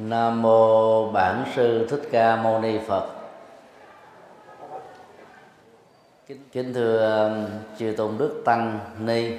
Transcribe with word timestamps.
Nam 0.00 0.42
mô 0.42 1.10
Bản 1.10 1.44
sư 1.54 1.86
Thích 1.90 2.02
Ca 2.12 2.36
Mâu 2.36 2.60
Ni 2.60 2.78
Phật. 2.86 3.06
Kính, 6.26 6.48
kính 6.52 6.74
thưa 6.74 7.24
um, 7.28 7.46
chư 7.78 7.94
tôn 7.96 8.18
đức 8.18 8.42
tăng 8.44 8.78
ni 8.98 9.32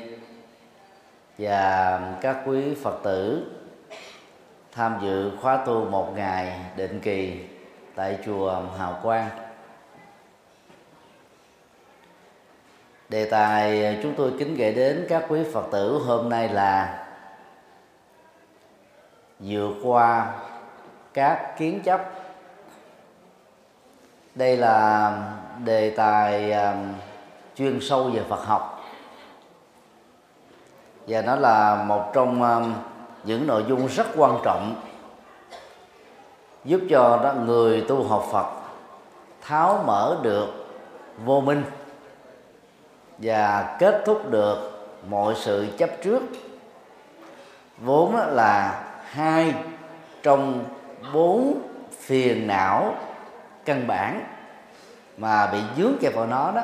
và 1.38 2.00
các 2.22 2.38
quý 2.46 2.76
Phật 2.84 3.00
tử 3.04 3.52
tham 4.72 4.98
dự 5.02 5.32
khóa 5.42 5.58
tu 5.66 5.86
một 5.86 6.14
ngày 6.16 6.60
định 6.76 7.00
kỳ 7.00 7.40
tại 7.96 8.18
chùa 8.26 8.62
Hào 8.78 9.00
Quang. 9.04 9.30
Đề 13.10 13.26
tài 13.26 13.98
chúng 14.04 14.14
tôi 14.18 14.34
kính 14.40 14.56
gửi 14.56 14.74
đến 14.74 15.06
các 15.10 15.26
quý 15.30 15.40
Phật 15.54 15.66
tử 15.72 16.02
hôm 16.06 16.30
nay 16.30 16.50
là 16.50 17.06
vượt 19.40 19.74
qua 19.84 20.34
các 21.20 21.58
kiến 21.58 21.82
chấp. 21.84 22.02
Đây 24.36 24.58
là 24.58 25.12
đề 25.66 25.90
tài 25.90 26.52
um, 26.52 26.94
chuyên 27.56 27.80
sâu 27.82 28.04
về 28.04 28.22
Phật 28.30 28.46
học. 28.46 28.84
Và 31.08 31.22
nó 31.22 31.36
là 31.36 31.84
một 31.84 32.12
trong 32.14 32.44
um, 32.44 32.74
những 33.24 33.48
nội 33.48 33.66
dung 33.70 33.88
rất 33.88 34.08
quan 34.18 34.40
trọng 34.44 34.76
giúp 36.66 36.82
cho 36.90 37.20
đó, 37.24 37.34
người 37.34 37.86
tu 37.88 38.04
học 38.04 38.26
Phật 38.32 38.48
tháo 39.42 39.84
mở 39.86 40.18
được 40.22 40.48
vô 41.26 41.42
minh 41.42 41.64
và 43.18 43.76
kết 43.80 44.02
thúc 44.06 44.32
được 44.32 44.88
mọi 45.10 45.36
sự 45.36 45.68
chấp 45.78 45.90
trước. 46.04 46.22
Vốn 47.78 48.16
là 48.16 48.84
hai 49.04 49.54
trong 50.24 50.66
bốn 51.14 51.62
phiền 52.00 52.48
não 52.48 52.96
căn 53.66 53.88
bản 53.88 54.24
mà 55.18 55.48
bị 55.48 55.60
dướng 55.78 55.94
kẹp 56.02 56.16
vào 56.16 56.26
nó 56.26 56.52
đó, 56.52 56.62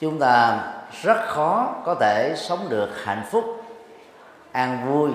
chúng 0.00 0.18
ta 0.18 0.60
rất 1.02 1.26
khó 1.26 1.74
có 1.84 1.94
thể 1.94 2.34
sống 2.36 2.68
được 2.68 2.90
hạnh 3.04 3.22
phúc, 3.30 3.44
an 4.52 4.78
vui, 4.86 5.10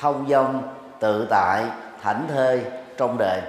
thông 0.00 0.28
dong, 0.28 0.62
tự 1.00 1.26
tại, 1.30 1.64
thảnh 2.02 2.26
thơi 2.28 2.64
trong 2.96 3.18
đời. 3.18 3.40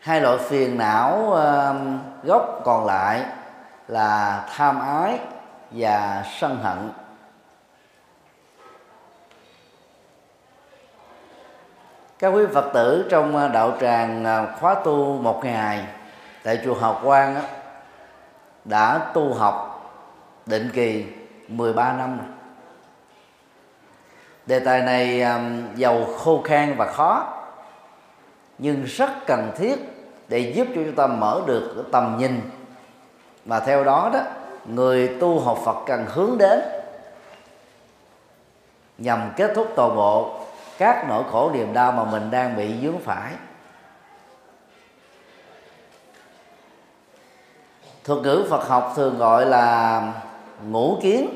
Hai 0.00 0.20
loại 0.20 0.38
phiền 0.38 0.78
não 0.78 1.32
um, 1.32 1.98
gốc 2.22 2.60
còn 2.64 2.86
lại 2.86 3.24
là 3.88 4.44
tham 4.56 4.80
ái 4.80 5.18
và 5.70 6.24
sân 6.40 6.58
hận. 6.62 6.90
Các 12.18 12.28
quý 12.28 12.42
phật 12.54 12.70
tử 12.74 13.06
trong 13.10 13.36
à, 13.36 13.48
đạo 13.48 13.76
tràng 13.80 14.24
à, 14.24 14.46
khóa 14.60 14.74
tu 14.74 15.18
một 15.22 15.44
ngày 15.44 15.84
tại 16.42 16.60
chùa 16.64 16.74
Hào 16.74 17.00
Quang 17.04 17.34
á, 17.34 17.42
đã 18.64 19.10
tu 19.14 19.34
học 19.34 19.84
định 20.46 20.70
kỳ 20.74 21.04
13 21.48 21.92
năm 21.92 22.18
rồi. 22.18 22.26
đề 24.46 24.60
tài 24.60 24.82
này 24.82 25.22
à, 25.22 25.50
giàu 25.76 26.04
khô 26.18 26.42
khan 26.44 26.74
và 26.76 26.92
khó 26.92 27.26
nhưng 28.58 28.84
rất 28.84 29.10
cần 29.26 29.50
thiết 29.56 29.76
để 30.28 30.38
giúp 30.38 30.66
cho 30.68 30.80
chúng 30.84 30.94
ta 30.94 31.06
mở 31.06 31.42
được 31.46 31.84
tầm 31.92 32.16
nhìn 32.18 32.40
và 33.44 33.60
theo 33.60 33.84
đó 33.84 34.10
đó 34.12 34.20
người 34.66 35.16
tu 35.20 35.40
học 35.40 35.58
Phật 35.64 35.76
cần 35.86 36.06
hướng 36.08 36.38
đến 36.38 36.60
nhằm 38.98 39.32
kết 39.36 39.52
thúc 39.54 39.68
toàn 39.76 39.96
bộ 39.96 40.40
các 40.78 41.04
nỗi 41.08 41.24
khổ 41.30 41.50
niềm 41.54 41.72
đau 41.72 41.92
mà 41.92 42.04
mình 42.04 42.30
đang 42.30 42.56
bị 42.56 42.74
dướng 42.82 43.00
phải. 43.00 43.32
Thuật 48.04 48.22
ngữ 48.22 48.46
Phật 48.50 48.68
học 48.68 48.92
thường 48.96 49.18
gọi 49.18 49.46
là 49.46 50.02
ngũ 50.68 50.98
kiến 51.02 51.28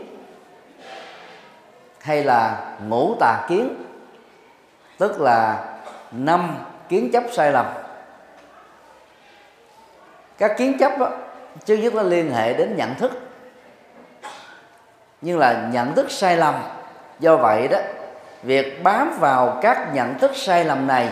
hay 2.01 2.25
là 2.25 2.71
ngũ 2.89 3.15
tà 3.21 3.47
kiến 3.49 3.85
tức 4.99 5.21
là 5.21 5.65
năm 6.13 6.57
kiến 6.89 7.11
chấp 7.13 7.23
sai 7.33 7.53
lầm. 7.53 7.67
Các 10.39 10.55
kiến 10.59 10.79
chấp 10.79 10.99
đó, 10.99 11.11
chứ 11.65 11.77
nhất 11.77 11.95
nó 11.95 12.03
liên 12.03 12.33
hệ 12.33 12.55
đến 12.55 12.77
nhận 12.77 12.95
thức. 12.95 13.13
Nhưng 15.21 15.39
là 15.39 15.69
nhận 15.73 15.95
thức 15.95 16.11
sai 16.11 16.37
lầm 16.37 16.55
do 17.21 17.37
vậy 17.37 17.69
đó 17.69 17.79
việc 18.43 18.83
bám 18.83 19.19
vào 19.21 19.59
các 19.63 19.89
nhận 19.95 20.19
thức 20.19 20.31
sai 20.35 20.65
lầm 20.65 20.87
này 20.87 21.09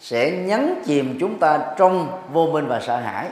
sẽ 0.00 0.30
nhấn 0.30 0.82
chìm 0.84 1.16
chúng 1.20 1.38
ta 1.38 1.58
trong 1.76 2.22
vô 2.32 2.46
minh 2.46 2.66
và 2.66 2.80
sợ 2.80 2.96
hãi. 2.96 3.28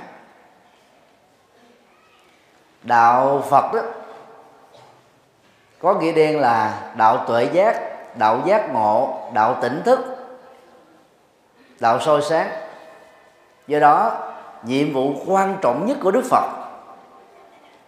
Đạo 2.83 3.43
phật 3.51 3.75
đó, 3.75 3.81
có 5.79 5.95
nghĩa 5.95 6.13
đen 6.13 6.41
là 6.41 6.81
đạo 6.97 7.25
tuệ 7.29 7.45
giác, 7.45 7.81
đạo 8.19 8.41
giác 8.47 8.73
ngộ, 8.73 9.21
đạo 9.33 9.59
tỉnh 9.63 9.83
thức, 9.85 10.01
đạo 11.81 12.01
soi 12.01 12.23
sáng. 12.23 12.51
Do 13.67 13.79
đó, 13.79 14.19
nhiệm 14.63 14.93
vụ 14.93 15.13
quan 15.27 15.57
trọng 15.61 15.87
nhất 15.87 15.97
của 16.03 16.11
đức 16.11 16.25
phật, 16.31 16.49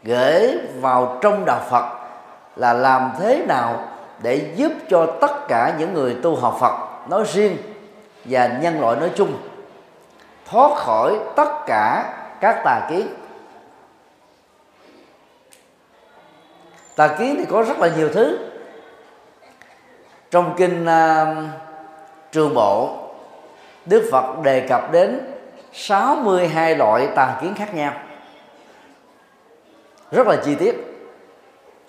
gửi 0.02 0.58
vào 0.80 1.18
trong 1.20 1.44
đạo 1.44 1.60
phật 1.70 1.84
là 2.56 2.72
làm 2.72 3.12
thế 3.18 3.44
nào 3.48 3.93
để 4.24 4.52
giúp 4.56 4.72
cho 4.88 5.06
tất 5.20 5.48
cả 5.48 5.74
những 5.78 5.94
người 5.94 6.16
tu 6.22 6.36
học 6.36 6.56
Phật 6.60 7.08
nói 7.08 7.24
riêng 7.32 7.56
và 8.24 8.58
nhân 8.62 8.80
loại 8.80 8.96
nói 8.96 9.10
chung 9.16 9.38
thoát 10.46 10.78
khỏi 10.78 11.18
tất 11.36 11.48
cả 11.66 12.14
các 12.40 12.62
tà 12.64 12.86
kiến 12.90 13.08
tà 16.96 17.08
kiến 17.18 17.34
thì 17.38 17.44
có 17.50 17.62
rất 17.62 17.78
là 17.78 17.88
nhiều 17.96 18.08
thứ. 18.08 18.38
Trong 20.30 20.54
kinh 20.56 20.84
uh, 20.84 21.44
trường 22.32 22.54
bộ 22.54 22.98
Đức 23.86 24.08
Phật 24.12 24.42
đề 24.42 24.66
cập 24.68 24.92
đến 24.92 25.20
62 25.72 26.76
loại 26.76 27.08
tà 27.14 27.38
kiến 27.42 27.54
khác 27.54 27.74
nhau. 27.74 27.92
Rất 30.10 30.26
là 30.26 30.36
chi 30.44 30.54
tiết 30.54 30.93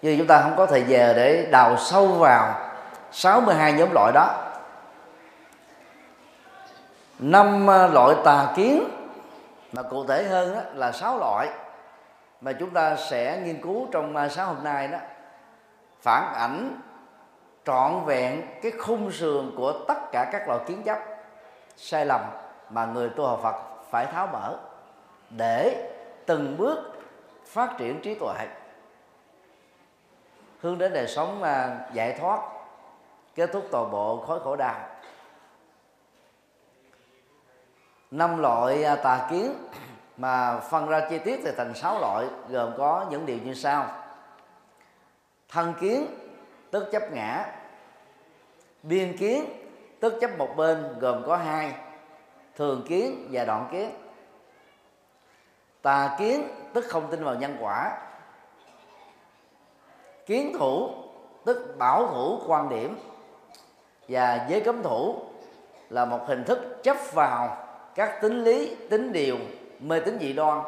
nhưng 0.05 0.17
chúng 0.17 0.27
ta 0.27 0.41
không 0.41 0.53
có 0.57 0.65
thời 0.65 0.83
giờ 0.83 1.13
để 1.13 1.47
đào 1.51 1.77
sâu 1.77 2.07
vào 2.07 2.55
62 3.11 3.73
nhóm 3.73 3.89
loại 3.93 4.11
đó. 4.13 4.51
Năm 7.19 7.67
ờ, 7.67 7.87
loại 7.87 8.15
tà 8.23 8.53
kiến. 8.55 8.83
Mà 9.71 9.81
cụ 9.81 10.05
thể 10.07 10.23
hơn 10.23 10.55
đó 10.55 10.61
là 10.73 10.91
sáu 10.91 11.17
loại 11.17 11.49
mà 12.41 12.53
chúng 12.53 12.69
ta 12.69 12.95
sẽ 12.95 13.41
nghiên 13.45 13.61
cứu 13.61 13.87
trong 13.91 14.15
ờ, 14.15 14.29
sáng 14.29 14.47
hôm 14.47 14.63
nay 14.63 14.87
đó. 14.87 14.97
Phản 16.01 16.33
ảnh, 16.33 16.79
trọn 17.65 18.05
vẹn 18.05 18.41
cái 18.61 18.71
khung 18.71 19.11
sườn 19.11 19.51
của 19.57 19.73
tất 19.87 20.11
cả 20.11 20.29
các 20.31 20.47
loại 20.47 20.59
kiến 20.67 20.83
chấp, 20.83 20.99
sai 21.77 22.05
lầm 22.05 22.21
mà 22.69 22.85
người 22.85 23.09
tu 23.09 23.27
học 23.27 23.39
Phật 23.43 23.55
phải 23.91 24.05
tháo 24.05 24.27
mở 24.27 24.57
để 25.29 25.89
từng 26.25 26.57
bước 26.57 26.77
phát 27.45 27.77
triển 27.77 28.01
trí 28.01 28.15
tuệ 28.15 28.47
hướng 30.65 30.77
đến 30.77 30.93
đời 30.93 31.07
sống 31.07 31.43
à, 31.43 31.79
giải 31.93 32.13
thoát 32.19 32.39
kết 33.35 33.49
thúc 33.53 33.67
toàn 33.71 33.91
bộ 33.91 34.23
khối 34.27 34.39
khổ 34.39 34.55
đau. 34.55 34.75
Năm 38.11 38.37
loại 38.37 38.83
à, 38.83 38.95
tà 38.95 39.27
kiến 39.29 39.53
mà 40.17 40.59
phân 40.59 40.87
ra 40.87 41.07
chi 41.09 41.19
tiết 41.19 41.39
thì 41.43 41.51
thành 41.57 41.73
sáu 41.73 41.99
loại 41.99 42.25
gồm 42.49 42.73
có 42.77 43.05
những 43.09 43.25
điều 43.25 43.37
như 43.37 43.53
sau. 43.53 43.85
Thân 45.49 45.73
kiến 45.79 46.07
tức 46.71 46.89
chấp 46.91 47.11
ngã. 47.11 47.45
Biên 48.83 49.17
kiến 49.17 49.45
tức 49.99 50.13
chấp 50.21 50.37
một 50.37 50.53
bên 50.55 50.99
gồm 50.99 51.23
có 51.25 51.37
hai 51.37 51.73
thường 52.55 52.85
kiến 52.87 53.27
và 53.31 53.45
đoạn 53.45 53.67
kiến. 53.71 53.91
Tà 55.81 56.15
kiến 56.19 56.47
tức 56.73 56.85
không 56.89 57.07
tin 57.11 57.23
vào 57.23 57.35
nhân 57.35 57.57
quả 57.59 58.04
kiến 60.25 60.53
thủ 60.59 60.89
tức 61.45 61.75
bảo 61.77 62.07
thủ 62.07 62.39
quan 62.47 62.69
điểm. 62.69 62.97
Và 64.07 64.45
giới 64.49 64.61
cấm 64.61 64.83
thủ 64.83 65.15
là 65.89 66.05
một 66.05 66.19
hình 66.27 66.43
thức 66.43 66.83
chấp 66.83 66.97
vào 67.13 67.57
các 67.95 68.21
tính 68.21 68.43
lý 68.43 68.75
tính 68.89 69.13
điều 69.13 69.37
mê 69.79 69.99
tín 69.99 70.17
dị 70.19 70.33
đoan 70.33 70.61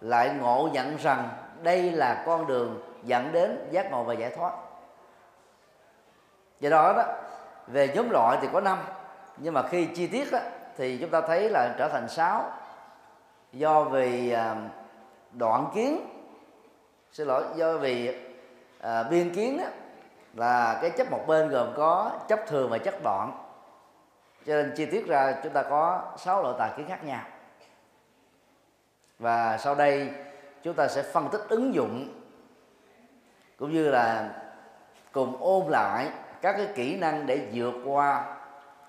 lại 0.00 0.30
ngộ 0.40 0.68
nhận 0.72 0.96
rằng 0.96 1.28
đây 1.62 1.90
là 1.92 2.22
con 2.26 2.46
đường 2.46 2.82
dẫn 3.04 3.32
đến 3.32 3.68
giác 3.70 3.90
ngộ 3.90 4.02
và 4.02 4.14
giải 4.14 4.30
thoát. 4.30 4.52
Do 6.60 6.70
đó 6.70 6.92
đó 6.96 7.04
về 7.66 7.88
nhóm 7.94 8.10
loại 8.10 8.38
thì 8.40 8.48
có 8.52 8.60
năm 8.60 8.78
nhưng 9.36 9.54
mà 9.54 9.62
khi 9.62 9.86
chi 9.86 10.06
tiết 10.06 10.32
đó, 10.32 10.38
thì 10.76 10.98
chúng 10.98 11.10
ta 11.10 11.20
thấy 11.20 11.50
là 11.50 11.74
trở 11.78 11.88
thành 11.88 12.08
sáu. 12.08 12.44
Do 13.52 13.82
vì 13.82 14.30
à, 14.30 14.56
đoạn 15.32 15.70
kiến 15.74 16.00
xin 17.12 17.26
lỗi 17.26 17.44
do 17.54 17.76
vì 17.76 18.25
à, 18.80 19.02
biên 19.02 19.34
kiến 19.34 19.58
đó, 19.58 19.64
là 20.34 20.78
cái 20.82 20.90
chấp 20.90 21.10
một 21.10 21.24
bên 21.26 21.48
gồm 21.48 21.72
có 21.76 22.10
chấp 22.28 22.40
thường 22.46 22.70
và 22.70 22.78
chấp 22.78 22.94
đoạn. 23.04 23.32
Cho 24.46 24.54
nên 24.54 24.72
chi 24.76 24.86
tiết 24.86 25.06
ra 25.06 25.34
chúng 25.42 25.52
ta 25.52 25.62
có 25.62 26.12
sáu 26.16 26.42
loại 26.42 26.54
tà 26.58 26.74
kiến 26.76 26.88
khác 26.88 27.04
nhau. 27.04 27.22
Và 29.18 29.58
sau 29.58 29.74
đây 29.74 30.10
chúng 30.62 30.74
ta 30.74 30.88
sẽ 30.88 31.02
phân 31.02 31.28
tích 31.28 31.40
ứng 31.48 31.74
dụng 31.74 32.22
cũng 33.58 33.72
như 33.72 33.88
là 33.88 34.30
cùng 35.12 35.36
ôn 35.40 35.66
lại 35.68 36.10
các 36.42 36.52
cái 36.56 36.68
kỹ 36.74 36.96
năng 36.96 37.26
để 37.26 37.48
vượt 37.52 37.74
qua 37.84 38.36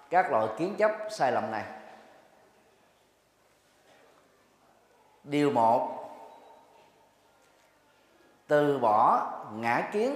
các 0.10 0.32
loại 0.32 0.48
kiến 0.58 0.76
chấp 0.76 0.92
sai 1.10 1.32
lầm 1.32 1.52
này. 1.52 1.64
Điều 5.24 5.52
một 5.52 6.07
từ 8.48 8.78
bỏ 8.78 9.28
ngã 9.54 9.90
kiến. 9.92 10.16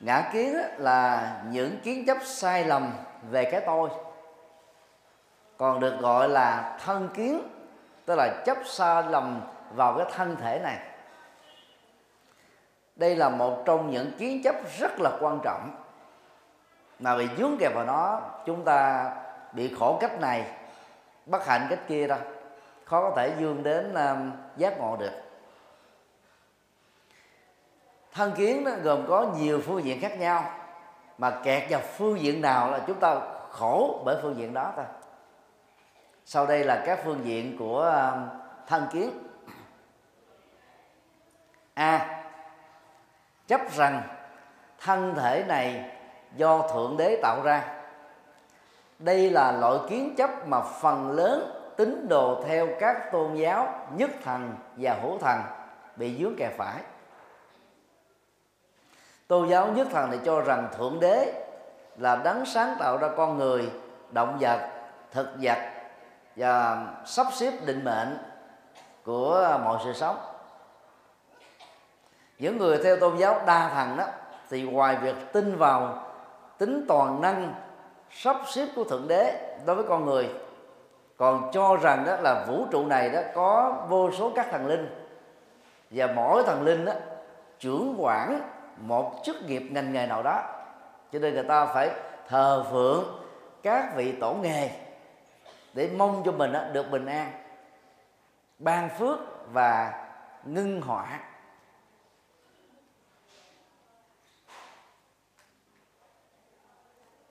Ngã 0.00 0.30
kiến 0.32 0.56
là 0.76 1.32
những 1.50 1.80
kiến 1.80 2.06
chấp 2.06 2.18
sai 2.24 2.64
lầm 2.64 2.92
về 3.30 3.44
cái 3.50 3.60
tôi. 3.66 3.90
Còn 5.56 5.80
được 5.80 5.98
gọi 6.00 6.28
là 6.28 6.78
thân 6.84 7.08
kiến 7.14 7.42
tức 8.04 8.14
là 8.14 8.42
chấp 8.46 8.58
sai 8.64 9.02
lầm 9.08 9.40
vào 9.74 9.96
cái 9.98 10.06
thân 10.14 10.36
thể 10.36 10.60
này. 10.62 10.78
Đây 12.96 13.16
là 13.16 13.28
một 13.28 13.62
trong 13.64 13.90
những 13.90 14.12
kiến 14.18 14.42
chấp 14.42 14.54
rất 14.78 15.00
là 15.00 15.10
quan 15.20 15.40
trọng. 15.44 15.70
Mà 16.98 17.16
bị 17.16 17.28
dướng 17.38 17.56
kẹp 17.60 17.74
vào 17.74 17.84
nó 17.84 18.20
chúng 18.46 18.64
ta 18.64 19.10
bị 19.52 19.74
khổ 19.74 19.98
cách 20.00 20.20
này 20.20 20.46
bất 21.26 21.46
hạnh 21.46 21.66
cách 21.70 21.80
kia 21.88 22.06
đâu 22.06 22.18
khó 22.84 23.00
có 23.00 23.12
thể 23.16 23.32
dương 23.38 23.62
đến 23.62 23.94
um, 23.94 24.32
giác 24.56 24.78
ngộ 24.78 24.96
được 24.96 25.27
thân 28.12 28.32
kiến 28.36 28.64
nó 28.64 28.70
gồm 28.82 29.06
có 29.08 29.26
nhiều 29.38 29.60
phương 29.66 29.84
diện 29.84 30.00
khác 30.00 30.18
nhau, 30.18 30.44
mà 31.18 31.30
kẹt 31.30 31.70
vào 31.70 31.80
phương 31.96 32.20
diện 32.20 32.40
nào 32.40 32.70
là 32.70 32.80
chúng 32.86 33.00
ta 33.00 33.20
khổ 33.50 34.02
bởi 34.04 34.16
phương 34.22 34.36
diện 34.36 34.54
đó 34.54 34.72
thôi 34.76 34.84
sau 36.30 36.46
đây 36.46 36.64
là 36.64 36.82
các 36.86 37.00
phương 37.04 37.20
diện 37.24 37.56
của 37.58 37.80
um, 38.12 38.28
thân 38.66 38.86
kiến. 38.92 39.10
A. 41.74 42.22
Chấp 43.46 43.60
rằng 43.76 44.02
thân 44.80 45.14
thể 45.14 45.44
này 45.48 45.90
do 46.36 46.68
thượng 46.68 46.96
đế 46.96 47.18
tạo 47.22 47.42
ra. 47.42 47.64
Đây 48.98 49.30
là 49.30 49.52
loại 49.52 49.78
kiến 49.88 50.14
chấp 50.16 50.30
mà 50.46 50.60
phần 50.60 51.10
lớn 51.10 51.72
tín 51.76 52.08
đồ 52.08 52.44
theo 52.48 52.68
các 52.80 53.12
tôn 53.12 53.34
giáo 53.34 53.86
nhất 53.96 54.10
thần 54.24 54.54
và 54.76 54.94
hữu 55.02 55.18
thần 55.18 55.42
bị 55.96 56.16
dướng 56.18 56.36
kẹt 56.36 56.52
phải 56.56 56.82
tôn 59.28 59.48
giáo 59.48 59.66
nhất 59.66 59.88
thần 59.90 60.10
thì 60.10 60.18
cho 60.24 60.40
rằng 60.40 60.68
thượng 60.78 61.00
đế 61.00 61.32
là 61.96 62.16
đấng 62.16 62.46
sáng 62.46 62.76
tạo 62.78 62.96
ra 62.96 63.08
con 63.16 63.38
người, 63.38 63.70
động 64.10 64.36
vật, 64.40 64.68
thực 65.12 65.28
vật 65.40 65.58
và 66.36 66.86
sắp 67.04 67.26
xếp 67.32 67.52
định 67.66 67.84
mệnh 67.84 68.18
của 69.04 69.58
mọi 69.64 69.78
sự 69.84 69.92
sống. 69.92 70.16
Những 72.38 72.58
người 72.58 72.78
theo 72.84 72.96
tôn 72.96 73.16
giáo 73.16 73.40
đa 73.46 73.68
thần 73.68 73.96
đó, 73.96 74.04
thì 74.50 74.62
ngoài 74.62 74.96
việc 74.96 75.32
tin 75.32 75.56
vào 75.56 76.06
tính 76.58 76.84
toàn 76.88 77.20
năng, 77.20 77.54
sắp 78.10 78.36
xếp 78.46 78.66
của 78.76 78.84
thượng 78.84 79.08
đế 79.08 79.56
đối 79.66 79.76
với 79.76 79.84
con 79.88 80.04
người, 80.04 80.30
còn 81.16 81.50
cho 81.52 81.76
rằng 81.76 82.04
đó 82.06 82.16
là 82.16 82.44
vũ 82.48 82.66
trụ 82.70 82.86
này 82.86 83.10
đó 83.10 83.20
có 83.34 83.74
vô 83.88 84.10
số 84.18 84.32
các 84.34 84.46
thần 84.50 84.66
linh. 84.66 84.88
Và 85.90 86.06
mỗi 86.06 86.42
thần 86.42 86.62
linh 86.62 86.84
đó, 86.84 86.92
trưởng 87.58 87.94
quản 87.98 88.40
một 88.80 89.20
chức 89.24 89.42
nghiệp 89.42 89.62
ngành 89.70 89.92
nghề 89.92 90.06
nào 90.06 90.22
đó. 90.22 90.42
Cho 91.12 91.18
nên 91.18 91.34
người 91.34 91.44
ta 91.44 91.66
phải 91.66 91.90
thờ 92.28 92.64
phượng 92.70 93.04
các 93.62 93.92
vị 93.96 94.12
tổ 94.20 94.34
nghề 94.34 94.70
để 95.74 95.90
mong 95.96 96.22
cho 96.24 96.32
mình 96.32 96.52
được 96.72 96.90
bình 96.90 97.06
an, 97.06 97.32
ban 98.58 98.88
phước 98.98 99.18
và 99.52 100.04
ngưng 100.44 100.82
họa. 100.82 101.20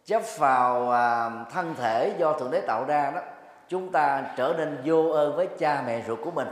Chấp 0.05 0.21
vào 0.37 0.91
à, 0.91 1.29
thân 1.51 1.75
thể 1.75 2.15
do 2.17 2.33
thượng 2.33 2.51
đế 2.51 2.61
tạo 2.61 2.85
ra 2.85 3.11
đó, 3.11 3.21
chúng 3.67 3.91
ta 3.91 4.33
trở 4.37 4.53
nên 4.57 4.81
vô 4.85 5.09
ơn 5.09 5.35
với 5.35 5.47
cha 5.59 5.83
mẹ 5.85 6.01
ruột 6.07 6.19
của 6.23 6.31
mình. 6.31 6.47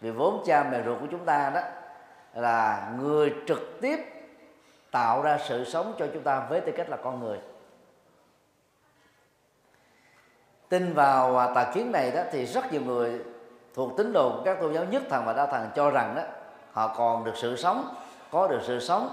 Vì 0.00 0.10
vốn 0.10 0.42
cha 0.46 0.64
mẹ 0.70 0.82
ruột 0.84 1.00
của 1.00 1.06
chúng 1.10 1.24
ta 1.24 1.50
đó 1.50 1.60
là 2.38 2.92
người 2.98 3.34
trực 3.46 3.80
tiếp 3.80 3.96
tạo 4.90 5.22
ra 5.22 5.38
sự 5.48 5.64
sống 5.64 5.94
cho 5.98 6.06
chúng 6.14 6.22
ta 6.22 6.46
với 6.48 6.60
tư 6.60 6.72
cách 6.76 6.90
là 6.90 6.96
con 6.96 7.20
người. 7.20 7.38
Tin 10.68 10.94
vào 10.94 11.38
à, 11.38 11.54
tà 11.54 11.72
kiến 11.74 11.92
này 11.92 12.10
đó 12.10 12.22
thì 12.32 12.46
rất 12.46 12.72
nhiều 12.72 12.80
người 12.80 13.20
thuộc 13.74 13.96
tín 13.96 14.12
đồ 14.12 14.42
các 14.44 14.60
tôn 14.60 14.74
giáo 14.74 14.84
nhất 14.84 15.02
thần 15.10 15.24
và 15.24 15.32
đa 15.32 15.46
thần 15.46 15.68
cho 15.74 15.90
rằng 15.90 16.14
đó, 16.16 16.22
họ 16.72 16.94
còn 16.96 17.24
được 17.24 17.36
sự 17.36 17.56
sống, 17.56 17.94
có 18.30 18.48
được 18.48 18.60
sự 18.66 18.80
sống 18.80 19.08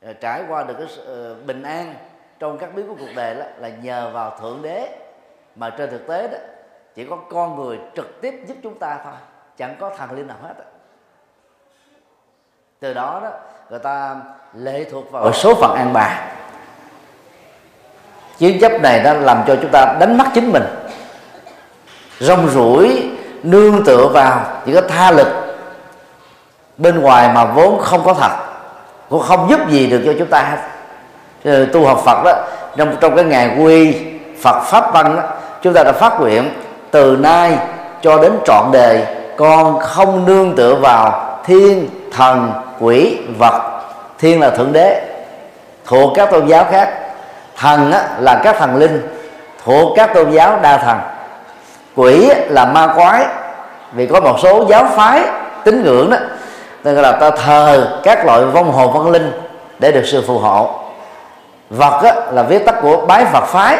à, 0.00 0.12
trải 0.12 0.44
qua 0.48 0.64
được 0.64 0.74
cái 0.78 0.86
sự 0.88 1.32
à, 1.32 1.44
bình 1.46 1.62
an 1.62 1.94
trong 2.38 2.58
các 2.58 2.74
biến 2.74 2.88
của 2.88 2.96
cuộc 2.98 3.12
đời 3.16 3.34
đó 3.34 3.44
là 3.56 3.68
nhờ 3.68 4.10
vào 4.14 4.38
thượng 4.38 4.62
đế. 4.62 4.98
Mà 5.56 5.70
trên 5.70 5.90
thực 5.90 6.06
tế 6.06 6.28
đó, 6.28 6.38
chỉ 6.94 7.06
có 7.06 7.16
con 7.30 7.56
người 7.56 7.78
trực 7.94 8.20
tiếp 8.20 8.44
giúp 8.46 8.56
chúng 8.62 8.78
ta 8.78 9.00
thôi, 9.04 9.14
chẳng 9.56 9.76
có 9.78 9.94
thần 9.96 10.12
linh 10.12 10.26
nào 10.26 10.38
hết 10.42 10.54
từ 12.82 12.94
đó 12.94 13.20
đó, 13.22 13.28
người 13.70 13.78
ta 13.78 14.14
lệ 14.54 14.84
thuộc 14.92 15.12
vào 15.12 15.32
số 15.32 15.54
phận 15.54 15.74
an 15.74 15.92
bài. 15.92 16.16
Chiến 18.38 18.60
chấp 18.60 18.72
này 18.82 19.00
đã 19.00 19.12
làm 19.14 19.42
cho 19.46 19.56
chúng 19.62 19.70
ta 19.70 19.96
đánh 20.00 20.18
mất 20.18 20.24
chính 20.34 20.52
mình. 20.52 20.64
Rong 22.20 22.48
ruổi, 22.48 23.10
nương 23.42 23.84
tựa 23.84 24.06
vào 24.06 24.40
chỉ 24.66 24.74
có 24.74 24.80
tha 24.88 25.10
lực 25.10 25.28
bên 26.76 27.00
ngoài 27.00 27.30
mà 27.34 27.44
vốn 27.44 27.80
không 27.80 28.04
có 28.04 28.14
thật, 28.14 28.30
cũng 29.08 29.22
không 29.22 29.50
giúp 29.50 29.70
gì 29.70 29.86
được 29.86 30.02
cho 30.06 30.12
chúng 30.18 30.28
ta 30.30 30.42
hết. 30.42 31.66
Tu 31.72 31.86
học 31.86 32.02
Phật 32.04 32.24
đó, 32.24 32.32
trong 32.76 32.96
trong 33.00 33.16
cái 33.16 33.24
ngày 33.24 33.58
quy 33.58 33.96
Phật 34.42 34.62
pháp 34.62 34.92
văn 34.92 35.16
đó, 35.16 35.22
chúng 35.62 35.74
ta 35.74 35.84
đã 35.84 35.92
phát 35.92 36.20
nguyện 36.20 36.50
từ 36.90 37.16
nay 37.20 37.58
cho 38.00 38.18
đến 38.18 38.32
trọn 38.44 38.72
đời 38.72 39.06
con 39.36 39.78
không 39.80 40.24
nương 40.26 40.56
tựa 40.56 40.74
vào 40.74 41.21
thiên 41.44 41.88
thần 42.12 42.52
quỷ 42.80 43.18
vật. 43.38 43.62
Thiên 44.18 44.40
là 44.40 44.50
thượng 44.50 44.72
đế 44.72 45.02
thuộc 45.86 46.12
các 46.16 46.30
tôn 46.30 46.46
giáo 46.46 46.64
khác. 46.70 46.98
Thần 47.56 47.92
á, 47.92 48.08
là 48.18 48.40
các 48.44 48.56
thần 48.58 48.76
linh 48.76 49.08
thuộc 49.64 49.92
các 49.96 50.14
tôn 50.14 50.30
giáo 50.30 50.58
đa 50.62 50.76
thần. 50.76 50.98
Quỷ 51.96 52.30
là 52.48 52.64
ma 52.64 52.92
quái 52.96 53.26
vì 53.92 54.06
có 54.06 54.20
một 54.20 54.36
số 54.42 54.66
giáo 54.68 54.86
phái 54.96 55.20
tín 55.64 55.82
ngưỡng 55.84 56.10
đó 56.10 56.16
nên 56.84 56.94
là 56.94 57.12
ta 57.12 57.30
thờ 57.30 57.98
các 58.02 58.26
loại 58.26 58.44
vong 58.44 58.72
hồn 58.72 58.92
văn 58.92 59.10
linh 59.10 59.32
để 59.78 59.92
được 59.92 60.02
sự 60.04 60.24
phù 60.26 60.38
hộ. 60.38 60.70
Vật 61.70 62.02
á, 62.02 62.14
là 62.32 62.42
viết 62.42 62.66
tắt 62.66 62.74
của 62.82 63.06
bái 63.06 63.24
phật 63.24 63.44
phái 63.44 63.78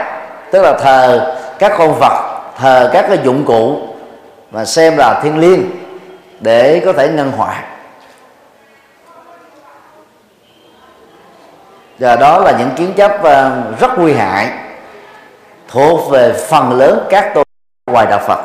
tức 0.51 0.63
là 0.63 0.73
thờ 0.73 1.35
các 1.59 1.73
con 1.79 1.95
vật 2.01 2.33
thờ 2.59 2.91
các 2.93 3.05
cái 3.09 3.19
dụng 3.25 3.45
cụ 3.45 3.81
mà 4.51 4.65
xem 4.65 4.97
là 4.97 5.21
thiên 5.23 5.39
liêng 5.39 5.71
để 6.43 6.83
có 6.85 6.93
thể 6.93 7.09
ngăn 7.09 7.33
họa 7.33 7.63
và 11.99 12.17
đó 12.17 12.39
là 12.39 12.53
những 12.59 12.71
kiến 12.77 12.93
chấp 12.97 13.23
ờ, 13.23 13.63
rất 13.81 13.99
nguy 13.99 14.13
hại, 14.15 14.49
thuộc 15.69 16.11
về 16.11 16.33
phần 16.49 16.79
lớn 16.79 17.07
các 17.11 17.35
tôn 17.35 17.45
ngoài 17.91 18.07
đạo 18.07 18.21
Phật. 18.27 18.41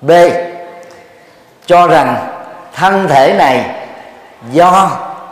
B, 0.00 0.10
cho 1.66 1.86
rằng 1.86 2.16
thân 2.74 3.08
thể 3.08 3.34
này 3.38 3.64
do 4.52 4.90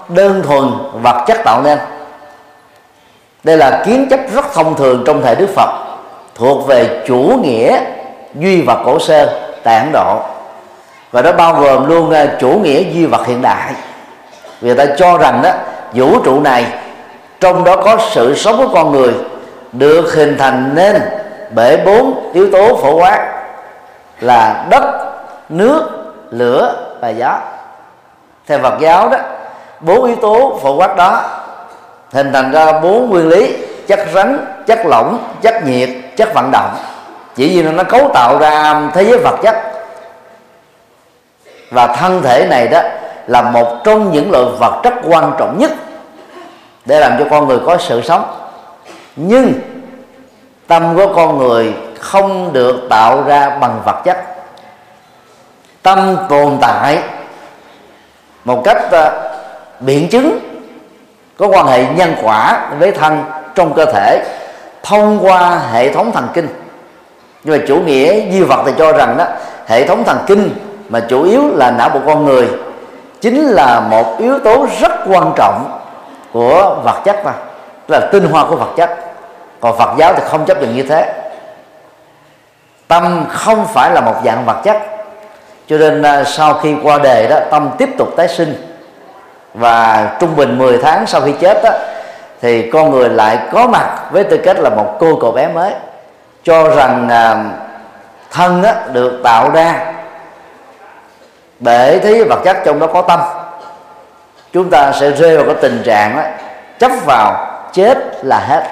đơn 0.08 0.42
thuần 0.42 0.72
vật 1.02 1.24
chất 1.26 1.38
tạo 1.44 1.62
nên. 1.62 1.78
Đây 3.44 3.56
là 3.56 3.82
kiến 3.86 4.06
chấp 4.10 4.20
rất 4.34 4.52
thông 4.54 4.76
thường 4.76 5.02
trong 5.06 5.22
thời 5.22 5.34
Đức 5.34 5.48
Phật, 5.56 5.98
thuộc 6.34 6.66
về 6.66 7.04
chủ 7.06 7.40
nghĩa 7.42 7.80
duy 8.34 8.62
vật 8.62 8.82
cổ 8.84 8.98
sơ 8.98 9.40
tại 9.64 9.78
Ấn 9.78 9.92
Độ 9.92 10.22
và 11.12 11.22
nó 11.22 11.32
bao 11.32 11.54
gồm 11.54 11.88
luôn 11.88 12.10
à, 12.10 12.26
chủ 12.40 12.48
nghĩa 12.48 12.82
duy 12.82 13.06
vật 13.06 13.26
hiện 13.26 13.42
đại. 13.42 13.72
Người 14.60 14.74
ta 14.74 14.84
cho 14.98 15.18
rằng 15.18 15.40
đó 15.42 15.50
vũ 15.92 16.20
trụ 16.24 16.40
này, 16.40 16.66
trong 17.40 17.64
đó 17.64 17.76
có 17.76 17.98
sự 18.10 18.34
sống 18.34 18.56
của 18.56 18.74
con 18.74 18.92
người, 18.92 19.14
được 19.72 20.14
hình 20.14 20.36
thành 20.38 20.70
nên 20.74 21.02
bởi 21.50 21.76
bốn 21.76 22.30
yếu 22.32 22.50
tố 22.50 22.76
phổ 22.76 22.94
quát 22.94 23.42
là 24.20 24.66
đất, 24.70 24.84
nước, 25.48 25.82
lửa 26.30 26.74
và 27.00 27.08
gió. 27.08 27.38
Theo 28.46 28.58
Phật 28.58 28.74
giáo 28.80 29.08
đó, 29.08 29.18
bốn 29.80 30.04
yếu 30.04 30.16
tố 30.16 30.58
phổ 30.62 30.76
quát 30.76 30.96
đó 30.96 31.22
hình 32.12 32.32
thành 32.32 32.52
ra 32.52 32.80
bốn 32.80 33.10
nguyên 33.10 33.28
lý 33.28 33.56
chất 33.86 34.00
rắn, 34.14 34.46
chất 34.66 34.86
lỏng, 34.86 35.18
chất 35.42 35.64
nhiệt, 35.66 35.88
chất 36.16 36.34
vận 36.34 36.50
động. 36.50 36.76
Chỉ 37.36 37.62
vì 37.62 37.72
nó 37.72 37.84
cấu 37.84 38.10
tạo 38.14 38.38
ra 38.38 38.80
thế 38.94 39.04
giới 39.04 39.18
vật 39.18 39.36
chất 39.42 39.69
và 41.70 41.86
thân 41.86 42.22
thể 42.22 42.46
này 42.50 42.68
đó 42.68 42.80
là 43.26 43.42
một 43.42 43.76
trong 43.84 44.12
những 44.12 44.30
loại 44.30 44.44
vật 44.58 44.80
chất 44.82 44.94
quan 45.04 45.32
trọng 45.38 45.58
nhất 45.58 45.70
để 46.84 47.00
làm 47.00 47.12
cho 47.18 47.24
con 47.30 47.48
người 47.48 47.58
có 47.66 47.76
sự 47.78 48.02
sống. 48.02 48.24
Nhưng 49.16 49.52
tâm 50.66 50.96
của 50.96 51.12
con 51.14 51.38
người 51.38 51.74
không 51.98 52.52
được 52.52 52.86
tạo 52.90 53.22
ra 53.26 53.58
bằng 53.60 53.80
vật 53.84 54.02
chất. 54.04 54.24
Tâm 55.82 56.16
tồn 56.28 56.58
tại 56.60 56.98
một 58.44 58.62
cách 58.64 58.82
uh, 58.86 59.12
biện 59.80 60.08
chứng 60.08 60.38
có 61.38 61.48
quan 61.48 61.66
hệ 61.66 61.84
nhân 61.96 62.14
quả 62.22 62.70
với 62.78 62.92
thân 62.92 63.24
trong 63.54 63.74
cơ 63.74 63.84
thể 63.84 64.24
thông 64.82 65.18
qua 65.26 65.60
hệ 65.72 65.92
thống 65.92 66.12
thần 66.12 66.28
kinh. 66.34 66.48
Nhưng 67.44 67.58
mà 67.58 67.64
chủ 67.68 67.76
nghĩa 67.76 68.30
duy 68.30 68.42
vật 68.42 68.62
thì 68.66 68.72
cho 68.78 68.92
rằng 68.92 69.16
đó 69.16 69.24
hệ 69.66 69.86
thống 69.86 70.04
thần 70.04 70.18
kinh 70.26 70.54
mà 70.90 71.00
chủ 71.00 71.22
yếu 71.22 71.42
là 71.56 71.70
não 71.70 71.88
bộ 71.88 72.00
con 72.06 72.24
người 72.24 72.48
chính 73.20 73.46
là 73.46 73.80
một 73.80 74.18
yếu 74.18 74.38
tố 74.38 74.66
rất 74.80 74.92
quan 75.06 75.32
trọng 75.36 75.80
của 76.32 76.76
vật 76.84 77.00
chất 77.04 77.24
mà 77.24 77.32
là 77.88 78.00
tinh 78.12 78.24
hoa 78.24 78.44
của 78.44 78.56
vật 78.56 78.70
chất. 78.76 78.90
Còn 79.60 79.78
Phật 79.78 79.90
giáo 79.98 80.14
thì 80.14 80.22
không 80.28 80.44
chấp 80.46 80.62
nhận 80.62 80.76
như 80.76 80.82
thế. 80.82 81.12
Tâm 82.88 83.24
không 83.28 83.66
phải 83.66 83.90
là 83.90 84.00
một 84.00 84.14
dạng 84.24 84.44
vật 84.44 84.56
chất. 84.64 84.76
Cho 85.66 85.78
nên 85.78 86.02
à, 86.02 86.24
sau 86.24 86.54
khi 86.54 86.74
qua 86.82 86.98
đời 86.98 87.28
đó 87.28 87.36
tâm 87.50 87.70
tiếp 87.78 87.88
tục 87.98 88.08
tái 88.16 88.28
sinh. 88.28 88.76
Và 89.54 90.08
trung 90.20 90.36
bình 90.36 90.58
10 90.58 90.78
tháng 90.78 91.06
sau 91.06 91.20
khi 91.20 91.32
chết 91.40 91.60
đó, 91.64 91.70
thì 92.40 92.70
con 92.70 92.90
người 92.90 93.08
lại 93.08 93.38
có 93.52 93.66
mặt 93.66 94.00
với 94.10 94.24
tư 94.24 94.40
cách 94.44 94.56
là 94.60 94.70
một 94.70 94.96
cô 95.00 95.18
cậu 95.20 95.32
bé 95.32 95.48
mới 95.48 95.72
cho 96.44 96.68
rằng 96.68 97.08
à, 97.08 97.44
thân 98.30 98.62
á, 98.62 98.74
được 98.92 99.20
tạo 99.24 99.50
ra 99.50 99.92
bể 101.60 101.98
thế 101.98 102.24
vật 102.24 102.40
chất 102.44 102.56
trong 102.64 102.78
đó 102.78 102.86
có 102.86 103.02
tâm. 103.02 103.20
Chúng 104.52 104.70
ta 104.70 104.92
sẽ 104.92 105.10
rơi 105.10 105.36
vào 105.36 105.46
cái 105.46 105.54
tình 105.60 105.82
trạng 105.84 106.16
đó, 106.16 106.22
chấp 106.78 106.92
vào 107.06 107.46
chết 107.72 107.98
là 108.22 108.38
hết. 108.38 108.62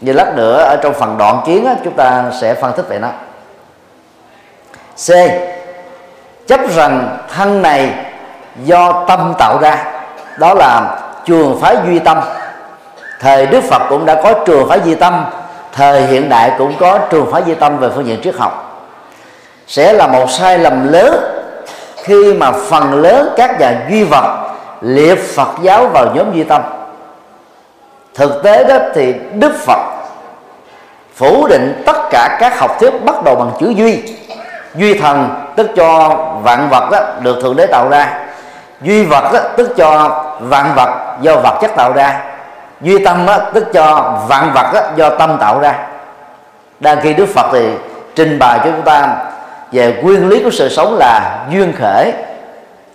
Như 0.00 0.12
lát 0.12 0.32
nữa 0.36 0.62
ở 0.62 0.76
trong 0.82 0.94
phần 0.94 1.18
đoạn 1.18 1.42
kiến 1.46 1.64
đó, 1.64 1.72
chúng 1.84 1.96
ta 1.96 2.24
sẽ 2.40 2.54
phân 2.54 2.72
tích 2.72 2.88
về 2.88 2.98
nó. 2.98 3.08
C. 5.06 5.10
Chấp 6.46 6.60
rằng 6.70 7.18
thân 7.34 7.62
này 7.62 7.90
do 8.64 9.04
tâm 9.08 9.34
tạo 9.38 9.58
ra. 9.58 9.84
Đó 10.36 10.54
là 10.54 10.98
trường 11.24 11.60
phái 11.60 11.76
duy 11.86 11.98
tâm. 11.98 12.20
Thời 13.20 13.46
đức 13.46 13.64
phật 13.64 13.82
cũng 13.88 14.06
đã 14.06 14.22
có 14.22 14.34
trường 14.46 14.68
phái 14.68 14.80
duy 14.84 14.94
tâm. 14.94 15.24
Thời 15.72 16.02
hiện 16.02 16.28
đại 16.28 16.52
cũng 16.58 16.74
có 16.80 16.98
trường 17.10 17.32
phái 17.32 17.42
duy 17.46 17.54
tâm 17.54 17.78
về 17.78 17.88
phương 17.94 18.06
diện 18.06 18.20
triết 18.22 18.34
học. 18.34 18.84
Sẽ 19.66 19.92
là 19.92 20.06
một 20.06 20.30
sai 20.30 20.58
lầm 20.58 20.92
lớn 20.92 21.37
khi 22.02 22.34
mà 22.34 22.52
phần 22.52 23.02
lớn 23.02 23.34
các 23.36 23.60
nhà 23.60 23.86
duy 23.90 24.04
vật 24.04 24.50
liệt 24.80 25.18
phật 25.34 25.48
giáo 25.62 25.86
vào 25.86 26.06
nhóm 26.14 26.32
duy 26.34 26.44
tâm 26.44 26.62
thực 28.14 28.42
tế 28.42 28.64
đó 28.64 28.76
thì 28.94 29.14
đức 29.32 29.52
phật 29.66 29.98
phủ 31.18 31.46
định 31.46 31.82
tất 31.86 31.96
cả 32.10 32.36
các 32.40 32.58
học 32.58 32.80
thuyết 32.80 33.04
bắt 33.04 33.24
đầu 33.24 33.34
bằng 33.34 33.50
chữ 33.60 33.68
duy. 33.76 34.02
Duy 34.74 34.98
thần 34.98 35.28
tức 35.56 35.70
cho 35.76 36.16
vạn 36.42 36.68
vật 36.70 36.90
đó, 36.90 36.98
được 37.20 37.38
thượng 37.42 37.56
đế 37.56 37.66
tạo 37.66 37.88
ra. 37.88 38.18
Duy 38.82 39.04
vật 39.04 39.32
đó, 39.32 39.40
tức 39.56 39.76
cho 39.76 40.20
vạn 40.40 40.74
vật 40.76 41.16
do 41.20 41.36
vật 41.36 41.58
chất 41.60 41.70
tạo 41.76 41.92
ra. 41.92 42.20
Duy 42.80 43.04
tâm 43.04 43.26
đó, 43.26 43.38
tức 43.54 43.64
cho 43.72 44.14
vạn 44.28 44.50
vật 44.54 44.70
đó, 44.74 44.80
do 44.96 45.10
tâm 45.10 45.38
tạo 45.40 45.60
ra. 45.60 45.74
Đang 46.80 47.00
khi 47.00 47.14
đức 47.14 47.26
phật 47.34 47.46
thì 47.52 47.68
trình 48.14 48.38
bày 48.38 48.58
cho 48.64 48.70
chúng 48.70 48.82
ta 48.82 49.16
về 49.72 50.00
nguyên 50.02 50.28
lý 50.28 50.42
của 50.42 50.50
sự 50.50 50.68
sống 50.68 50.96
là 50.98 51.46
duyên 51.50 51.72
khởi 51.78 52.12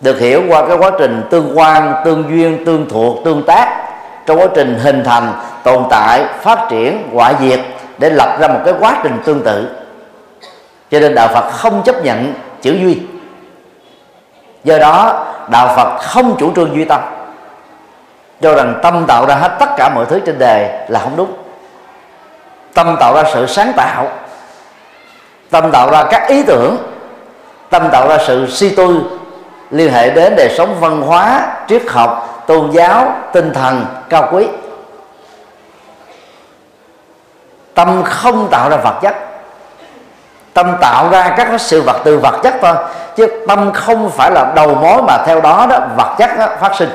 được 0.02 0.20
hiểu 0.20 0.42
qua 0.50 0.68
cái 0.68 0.78
quá 0.78 0.92
trình 1.00 1.24
tương 1.30 1.58
quan, 1.58 1.94
tương 2.06 2.24
duyên, 2.30 2.66
tương 2.66 2.90
thuộc, 2.90 3.26
tương 3.26 3.44
tác. 3.44 3.90
Trong 4.26 4.40
quá 4.40 4.48
trình 4.56 4.80
hình 4.80 5.04
thành, 5.04 5.34
tồn 5.64 5.84
tại, 5.90 6.26
phát 6.42 6.68
triển, 6.70 7.10
hoại 7.14 7.36
diệt 7.40 7.60
để 7.98 8.10
lập 8.10 8.38
ra 8.40 8.48
một 8.48 8.60
cái 8.66 8.74
quá 8.80 9.00
trình 9.04 9.22
tương 9.26 9.42
tự. 9.42 9.70
Cho 10.92 11.00
nên 11.00 11.16
đạo 11.16 11.28
phật 11.28 11.52
không 11.52 11.84
chấp 11.84 12.04
nhận 12.04 12.34
chữ 12.62 12.74
duy. 12.74 13.02
Do 14.64 14.78
đó, 14.78 15.26
đạo 15.48 15.74
phật 15.76 15.98
không 16.02 16.36
chủ 16.40 16.52
trương 16.56 16.76
duy 16.76 16.86
tâm. 16.86 17.02
Cho 18.42 18.56
rằng 18.56 18.80
tâm 18.84 19.06
tạo 19.08 19.26
ra 19.26 19.36
hết 19.36 19.52
tất 19.60 19.70
cả 19.78 19.90
mọi 19.96 20.06
thứ 20.06 20.20
trên 20.26 20.40
đời 20.40 20.70
là 20.88 21.00
không 21.00 21.16
đúng. 21.16 21.34
Tâm 22.74 22.96
tạo 23.00 23.16
ra 23.16 23.24
sự 23.34 23.48
sáng 23.48 23.74
tạo 23.76 24.08
tâm 25.54 25.72
tạo 25.72 25.92
ra 25.92 26.04
các 26.04 26.28
ý 26.28 26.44
tưởng. 26.44 26.78
Tâm 27.70 27.90
tạo 27.92 28.08
ra 28.08 28.18
sự 28.28 28.48
suy 28.50 28.76
tư, 28.76 29.02
liên 29.70 29.94
hệ 29.94 30.10
đến 30.10 30.34
đời 30.38 30.50
sống 30.58 30.76
văn 30.80 31.02
hóa, 31.02 31.42
triết 31.68 31.82
học, 31.90 32.44
tôn 32.48 32.72
giáo, 32.72 33.16
tinh 33.34 33.54
thần, 33.54 33.86
cao 34.10 34.30
quý. 34.32 34.48
Tâm 37.74 38.04
không 38.04 38.48
tạo 38.52 38.70
ra 38.70 38.78
vật 38.78 39.00
chất. 39.02 39.16
Tâm 40.54 40.76
tạo 40.82 41.10
ra 41.10 41.34
các 41.38 41.48
sự 41.58 41.82
vật 41.82 42.02
từ 42.04 42.18
vật 42.18 42.40
chất 42.44 42.54
thôi, 42.62 42.76
chứ 43.16 43.28
tâm 43.48 43.72
không 43.74 44.12
phải 44.12 44.32
là 44.32 44.52
đầu 44.56 44.76
mối 44.76 45.02
mà 45.08 45.18
theo 45.26 45.42
đó 45.42 45.66
đó, 45.70 45.80
vật 45.98 46.16
chất 46.18 46.30
đó 46.38 46.48
phát 46.60 46.76
sinh. 46.76 46.90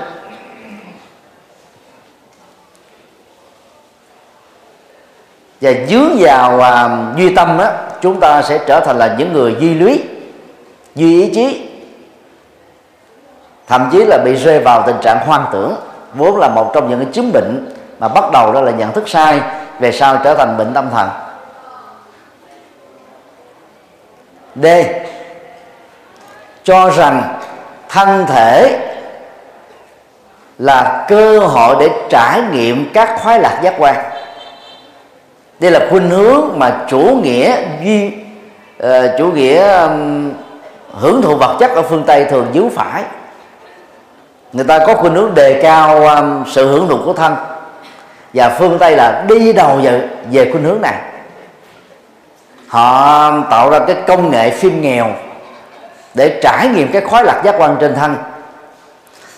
Và 5.60 5.70
dướng 5.88 6.16
vào 6.18 6.60
à, 6.60 6.88
duy 7.16 7.34
tâm 7.34 7.58
đó 7.58 7.70
chúng 8.00 8.20
ta 8.20 8.42
sẽ 8.42 8.58
trở 8.66 8.80
thành 8.80 8.98
là 8.98 9.14
những 9.18 9.32
người 9.32 9.56
duy 9.60 9.74
lý, 9.74 10.04
duy 10.94 11.22
ý 11.22 11.30
chí. 11.34 11.68
Thậm 13.66 13.88
chí 13.92 14.04
là 14.04 14.18
bị 14.24 14.34
rơi 14.34 14.58
vào 14.58 14.82
tình 14.86 14.96
trạng 15.02 15.26
hoang 15.26 15.46
tưởng 15.52 15.76
vốn 16.14 16.36
là 16.36 16.48
một 16.48 16.70
trong 16.74 16.90
những 16.90 16.98
cái 16.98 17.08
chứng 17.12 17.32
bệnh 17.32 17.74
mà 17.98 18.08
bắt 18.08 18.24
đầu 18.32 18.52
đó 18.52 18.60
là 18.60 18.72
nhận 18.72 18.92
thức 18.92 19.08
sai 19.08 19.40
về 19.80 19.92
sau 19.92 20.16
trở 20.24 20.34
thành 20.34 20.56
bệnh 20.56 20.74
tâm 20.74 20.90
thần. 20.90 21.08
D. 24.62 24.66
Cho 26.64 26.90
rằng 26.90 27.38
thân 27.88 28.26
thể 28.26 28.78
là 30.58 31.04
cơ 31.08 31.38
hội 31.38 31.76
để 31.80 31.88
trải 32.10 32.40
nghiệm 32.52 32.90
các 32.94 33.20
khoái 33.22 33.40
lạc 33.40 33.60
giác 33.62 33.74
quan 33.78 33.96
đây 35.60 35.70
là 35.70 35.86
khuynh 35.90 36.10
hướng 36.10 36.58
mà 36.58 36.84
chủ 36.88 37.20
nghĩa 37.22 37.56
duy 37.84 38.12
uh, 38.82 38.88
chủ 39.18 39.32
nghĩa 39.32 39.80
um, 39.82 40.32
hưởng 40.92 41.22
thụ 41.22 41.36
vật 41.36 41.56
chất 41.60 41.70
ở 41.70 41.82
phương 41.82 42.04
tây 42.06 42.24
thường 42.24 42.46
dướng 42.54 42.70
phải. 42.70 43.02
Người 44.52 44.64
ta 44.64 44.78
có 44.86 44.94
khuynh 44.94 45.14
hướng 45.14 45.34
đề 45.34 45.62
cao 45.62 46.06
um, 46.06 46.44
sự 46.46 46.68
hưởng 46.68 46.88
thụ 46.88 46.98
của 47.04 47.12
thân. 47.12 47.36
Và 48.34 48.56
phương 48.58 48.78
tây 48.78 48.96
là 48.96 49.24
đi 49.28 49.52
đầu 49.52 49.80
về 49.82 50.08
về 50.32 50.50
khuynh 50.52 50.64
hướng 50.64 50.80
này. 50.80 50.94
Họ 52.68 53.30
tạo 53.50 53.70
ra 53.70 53.78
cái 53.78 53.96
công 54.06 54.30
nghệ 54.30 54.50
phim 54.50 54.82
nghèo 54.82 55.06
để 56.14 56.40
trải 56.42 56.68
nghiệm 56.68 56.92
cái 56.92 57.02
khoái 57.02 57.24
lạc 57.24 57.42
giác 57.44 57.54
quan 57.58 57.76
trên 57.80 57.94
thân. 57.94 58.16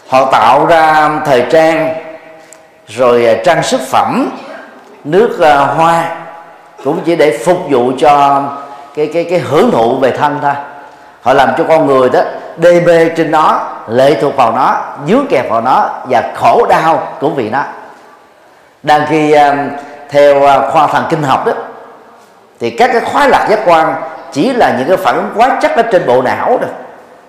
Họ 0.08 0.30
tạo 0.32 0.66
ra 0.66 1.10
thời 1.26 1.44
trang 1.50 1.94
rồi 2.88 3.26
ờ, 3.26 3.34
trang 3.44 3.62
sức 3.62 3.80
phẩm 3.80 4.30
nước 5.04 5.30
uh, 5.38 5.76
hoa 5.76 6.16
cũng 6.84 7.00
chỉ 7.04 7.16
để 7.16 7.38
phục 7.44 7.58
vụ 7.70 7.92
cho 7.98 8.42
cái 8.96 9.10
cái 9.14 9.24
cái 9.30 9.38
hưởng 9.38 9.70
thụ 9.70 9.98
về 9.98 10.10
thân 10.10 10.38
thôi. 10.42 10.52
Họ 11.22 11.32
làm 11.32 11.48
cho 11.58 11.64
con 11.68 11.86
người 11.86 12.10
đó 12.10 12.20
đê 12.56 12.80
mê 12.80 13.08
trên 13.16 13.30
nó 13.30 13.60
lệ 13.88 14.16
thuộc 14.20 14.36
vào 14.36 14.52
nó 14.52 14.76
dướng 15.08 15.26
kẹp 15.30 15.50
vào 15.50 15.60
nó 15.60 15.88
và 16.08 16.22
khổ 16.34 16.66
đau 16.68 17.16
cũng 17.20 17.34
vì 17.34 17.50
nó. 17.50 17.62
Đang 18.82 19.06
khi 19.08 19.34
uh, 19.34 19.40
theo 20.08 20.36
uh, 20.36 20.72
khoa 20.72 20.86
thần 20.86 21.04
kinh 21.10 21.22
học 21.22 21.46
đó 21.46 21.52
thì 22.60 22.70
các 22.70 22.90
cái 22.92 23.00
khoái 23.00 23.28
lạc 23.28 23.46
giác 23.50 23.60
quan 23.66 23.94
chỉ 24.32 24.52
là 24.52 24.74
những 24.78 24.88
cái 24.88 24.96
phản 24.96 25.16
ứng 25.16 25.30
quá 25.36 25.58
chất 25.62 25.76
ở 25.76 25.82
trên 25.82 26.06
bộ 26.06 26.22
não 26.22 26.48
rồi 26.60 26.70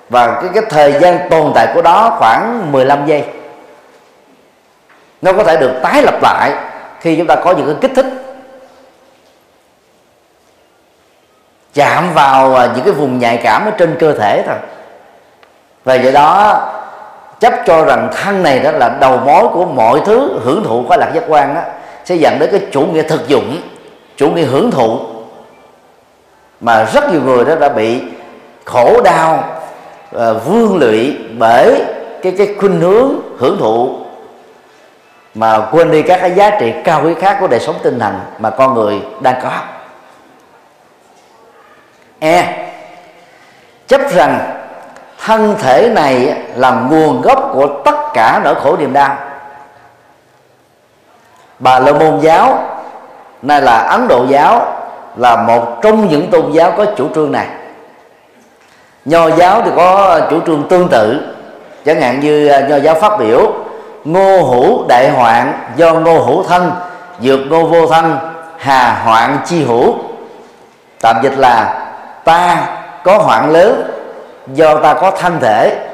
và 0.10 0.42
cái, 0.42 0.50
cái 0.54 0.64
thời 0.70 0.94
gian 0.94 1.30
tồn 1.30 1.52
tại 1.56 1.68
của 1.74 1.82
đó 1.82 2.16
khoảng 2.20 2.72
15 2.72 3.06
giây. 3.06 3.26
Nó 5.22 5.34
có 5.34 5.44
thể 5.44 5.58
được 5.58 5.72
tái 5.84 6.04
lập 6.04 6.16
lại 6.22 6.52
khi 7.02 7.16
chúng 7.16 7.28
ta 7.28 7.36
có 7.36 7.52
những 7.52 7.66
cái 7.66 7.76
kích 7.82 7.92
thích 7.96 8.06
chạm 11.74 12.14
vào 12.14 12.56
à, 12.56 12.72
những 12.76 12.86
cái 12.86 12.94
vùng 12.94 13.20
nhạy 13.20 13.38
cảm 13.38 13.66
ở 13.66 13.72
trên 13.72 13.96
cơ 14.00 14.14
thể 14.14 14.44
thôi. 14.48 14.58
Và 15.84 15.96
do 15.96 16.12
đó 16.12 16.62
chấp 17.40 17.54
cho 17.66 17.86
rằng 17.86 18.10
thân 18.14 18.44
này 18.44 18.60
đó 18.60 18.72
là 18.72 18.98
đầu 19.02 19.18
mối 19.18 19.48
của 19.48 19.66
mọi 19.66 20.02
thứ 20.06 20.40
hưởng 20.44 20.64
thụ 20.64 20.84
khoái 20.88 21.00
lạc 21.00 21.12
giác 21.14 21.24
quan 21.28 21.56
đó 21.56 21.62
sẽ 22.06 22.16
dẫn 22.16 22.40
đến 22.40 22.50
cái 22.52 22.62
chủ 22.72 22.82
nghĩa 22.82 23.02
thực 23.02 23.28
dụng 23.28 23.62
chủ 24.18 24.30
nghĩa 24.30 24.46
hưởng 24.46 24.72
thụ 24.72 25.00
mà 26.60 26.84
rất 26.84 27.12
nhiều 27.12 27.22
người 27.22 27.46
đó 27.46 27.56
đã 27.56 27.70
bị 27.70 28.02
khổ 28.66 29.02
đau 29.04 29.44
uh, 30.16 30.22
vương 30.46 30.78
lụy 30.78 31.18
bởi 31.38 31.84
cái 32.22 32.34
cái 32.38 32.56
khuynh 32.60 32.80
hướng 32.80 33.22
hưởng 33.38 33.58
thụ 33.60 34.01
mà 35.34 35.68
quên 35.72 35.92
đi 35.92 36.02
các 36.02 36.20
cái 36.22 36.32
giá 36.32 36.50
trị 36.60 36.74
cao 36.84 37.02
quý 37.06 37.14
khác 37.14 37.38
của 37.40 37.48
đời 37.48 37.60
sống 37.60 37.76
tinh 37.84 38.00
thần 38.00 38.20
mà 38.40 38.50
con 38.50 38.74
người 38.74 39.02
đang 39.20 39.42
có. 39.44 39.52
E. 42.20 42.68
Chấp 43.88 44.02
rằng 44.12 44.40
thân 45.26 45.56
thể 45.60 45.90
này 45.96 46.44
là 46.56 46.72
nguồn 46.72 47.22
gốc 47.22 47.50
của 47.54 47.68
tất 47.86 47.96
cả 48.14 48.42
nỗi 48.44 48.56
khổ 48.56 48.78
niềm 48.78 48.94
đau. 48.94 49.16
Bà 51.60 51.80
la 51.80 51.92
môn 51.92 52.20
giáo, 52.20 52.64
nay 53.42 53.62
là 53.62 53.78
ấn 53.78 54.08
độ 54.08 54.26
giáo, 54.30 54.78
là 55.18 55.36
một 55.36 55.82
trong 55.82 56.08
những 56.08 56.32
tôn 56.32 56.52
giáo 56.52 56.74
có 56.78 56.86
chủ 56.98 57.08
trương 57.16 57.32
này. 57.32 57.48
Nho 59.06 59.30
giáo 59.30 59.62
thì 59.66 59.72
có 59.76 60.20
chủ 60.30 60.40
trương 60.46 60.68
tương 60.70 60.90
tự, 60.90 61.36
chẳng 61.86 62.02
hạn 62.02 62.20
như 62.20 62.48
à, 62.48 62.60
nho 62.60 62.76
giáo 62.76 62.96
phát 62.96 63.20
biểu 63.20 63.54
ngô 64.04 64.44
hữu 64.44 64.86
đại 64.88 65.10
hoạn 65.10 65.54
do 65.76 65.94
ngô 65.94 66.20
hữu 66.20 66.44
thân 66.44 66.72
dược 67.20 67.40
ngô 67.40 67.66
vô 67.66 67.88
thân 67.88 68.18
hà 68.58 69.02
hoạn 69.06 69.38
chi 69.46 69.64
hữu. 69.64 69.96
Tạm 71.02 71.16
dịch 71.24 71.38
là, 71.38 71.86
ta 72.24 72.58
có 73.04 73.18
hoạn 73.18 73.52
lớn 73.52 73.92
do 74.48 74.76
ta 74.76 74.94
có 74.94 75.12
thân 75.12 75.40
thể. 75.42 75.88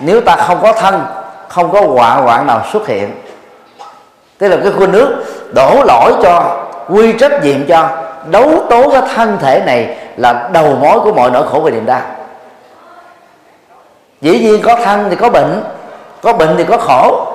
Nếu 0.00 0.20
ta 0.20 0.36
không 0.36 0.58
có 0.62 0.72
thân 0.72 1.06
không 1.48 1.72
có 1.72 1.80
họa 1.80 2.14
hoạn 2.14 2.46
nào 2.46 2.62
xuất 2.72 2.86
hiện. 2.86 3.14
Tức 4.38 4.48
là 4.48 4.56
cái 4.62 4.72
khuynh 4.72 4.92
nước 4.92 5.24
đổ 5.54 5.82
lỗi 5.84 6.12
cho, 6.22 6.64
quy 6.88 7.12
trách 7.18 7.44
nhiệm 7.44 7.66
cho, 7.66 7.88
đấu 8.30 8.50
tố 8.70 8.90
cái 8.90 9.02
thân 9.14 9.38
thể 9.40 9.62
này 9.66 9.96
là 10.16 10.48
đầu 10.52 10.76
mối 10.80 11.00
của 11.00 11.12
mọi 11.12 11.30
nỗi 11.30 11.48
khổ 11.48 11.60
và 11.60 11.70
niềm 11.70 11.86
đau. 11.86 12.00
Dĩ 14.20 14.38
nhiên 14.38 14.62
có 14.62 14.76
thân 14.76 15.06
thì 15.10 15.16
có 15.16 15.30
bệnh 15.30 15.62
có 16.22 16.32
bệnh 16.32 16.54
thì 16.56 16.64
có 16.64 16.78
khổ 16.78 17.26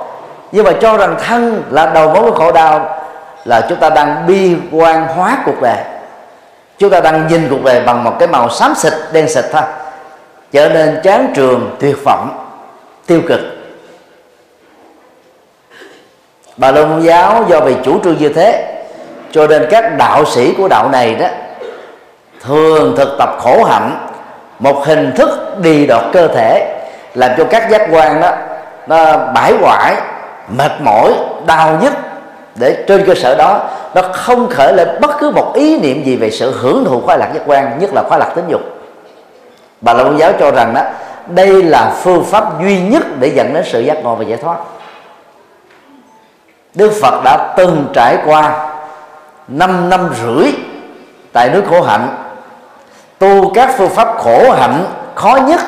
nhưng 0.52 0.64
mà 0.64 0.72
cho 0.80 0.96
rằng 0.96 1.16
thân 1.26 1.62
là 1.70 1.86
đầu 1.86 2.08
mối 2.08 2.30
của 2.30 2.38
khổ 2.38 2.52
đau 2.52 3.00
là 3.44 3.66
chúng 3.68 3.78
ta 3.78 3.90
đang 3.90 4.26
bi 4.26 4.56
quan 4.72 5.06
hóa 5.06 5.38
cuộc 5.46 5.62
đời. 5.62 5.78
Chúng 6.78 6.90
ta 6.90 7.00
đang 7.00 7.26
nhìn 7.26 7.48
cuộc 7.50 7.64
đời 7.64 7.80
bằng 7.80 8.04
một 8.04 8.12
cái 8.18 8.28
màu 8.28 8.50
xám 8.50 8.74
xịt, 8.74 8.92
đen 9.12 9.28
xịt 9.28 9.44
thôi. 9.52 9.62
Trở 10.52 10.68
nên 10.68 11.00
chán 11.02 11.32
trường, 11.34 11.76
tuyệt 11.80 11.96
vọng, 12.04 12.48
tiêu 13.06 13.20
cực. 13.28 13.40
Bà 16.56 16.70
la 16.70 16.86
giáo 17.00 17.44
do 17.48 17.60
vì 17.60 17.76
chủ 17.84 18.00
trương 18.04 18.18
như 18.18 18.28
thế, 18.28 18.82
cho 19.30 19.46
nên 19.46 19.66
các 19.70 19.96
đạo 19.96 20.24
sĩ 20.24 20.54
của 20.54 20.68
đạo 20.68 20.88
này 20.88 21.14
đó 21.14 21.26
thường 22.40 22.94
thực 22.96 23.16
tập 23.18 23.36
khổ 23.38 23.64
hạnh, 23.64 24.08
một 24.58 24.86
hình 24.86 25.12
thức 25.16 25.58
đi 25.62 25.86
đọt 25.86 26.02
cơ 26.12 26.28
thể, 26.28 26.80
làm 27.14 27.30
cho 27.38 27.44
các 27.44 27.70
giác 27.70 27.88
quan 27.90 28.20
đó 28.20 28.32
nó 28.86 29.16
bãi 29.34 29.52
hoại 29.60 29.94
mệt 30.56 30.72
mỏi, 30.80 31.12
đau 31.46 31.78
nhức. 31.82 31.92
Để 32.54 32.84
trên 32.88 33.06
cơ 33.06 33.14
sở 33.14 33.34
đó, 33.34 33.60
nó 33.94 34.02
không 34.12 34.48
khởi 34.48 34.72
lên 34.72 34.88
bất 35.00 35.10
cứ 35.18 35.30
một 35.30 35.52
ý 35.54 35.80
niệm 35.80 36.04
gì 36.04 36.16
về 36.16 36.30
sự 36.30 36.58
hưởng 36.60 36.84
thụ 36.84 37.00
khoái 37.00 37.18
lạc 37.18 37.30
giác 37.34 37.42
quan, 37.46 37.78
nhất 37.78 37.90
là 37.94 38.02
khoái 38.08 38.20
lạc 38.20 38.32
tính 38.34 38.44
dục. 38.48 38.60
Bà 39.80 39.92
la 39.92 40.04
môn 40.04 40.16
giáo 40.16 40.32
cho 40.40 40.50
rằng 40.50 40.74
đó, 40.74 40.82
đây 41.26 41.62
là 41.62 41.92
phương 42.02 42.24
pháp 42.24 42.62
duy 42.62 42.80
nhất 42.80 43.02
để 43.18 43.28
dẫn 43.28 43.54
đến 43.54 43.64
sự 43.66 43.80
giác 43.80 44.04
ngộ 44.04 44.14
và 44.14 44.24
giải 44.24 44.38
thoát. 44.42 44.56
Đức 46.74 46.92
Phật 47.02 47.20
đã 47.24 47.54
từng 47.56 47.86
trải 47.92 48.18
qua 48.26 48.68
5 49.48 49.90
năm 49.90 50.14
rưỡi 50.22 50.52
tại 51.32 51.50
nước 51.50 51.62
khổ 51.70 51.82
hạnh, 51.82 52.08
tu 53.18 53.52
các 53.54 53.74
phương 53.78 53.90
pháp 53.90 54.08
khổ 54.18 54.50
hạnh 54.50 54.84
khó 55.14 55.38
nhất, 55.46 55.60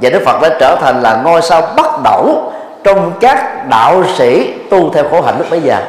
và 0.00 0.10
Đức 0.10 0.22
Phật 0.24 0.40
đã 0.42 0.48
trở 0.60 0.76
thành 0.80 1.02
là 1.02 1.20
ngôi 1.24 1.42
sao 1.42 1.62
bắt 1.76 2.02
đầu 2.04 2.52
trong 2.84 3.12
các 3.20 3.68
đạo 3.68 4.04
sĩ 4.16 4.54
tu 4.70 4.90
theo 4.90 5.04
khổ 5.10 5.22
hạnh 5.22 5.38
lúc 5.38 5.46
bấy 5.50 5.60
giờ. 5.60 5.82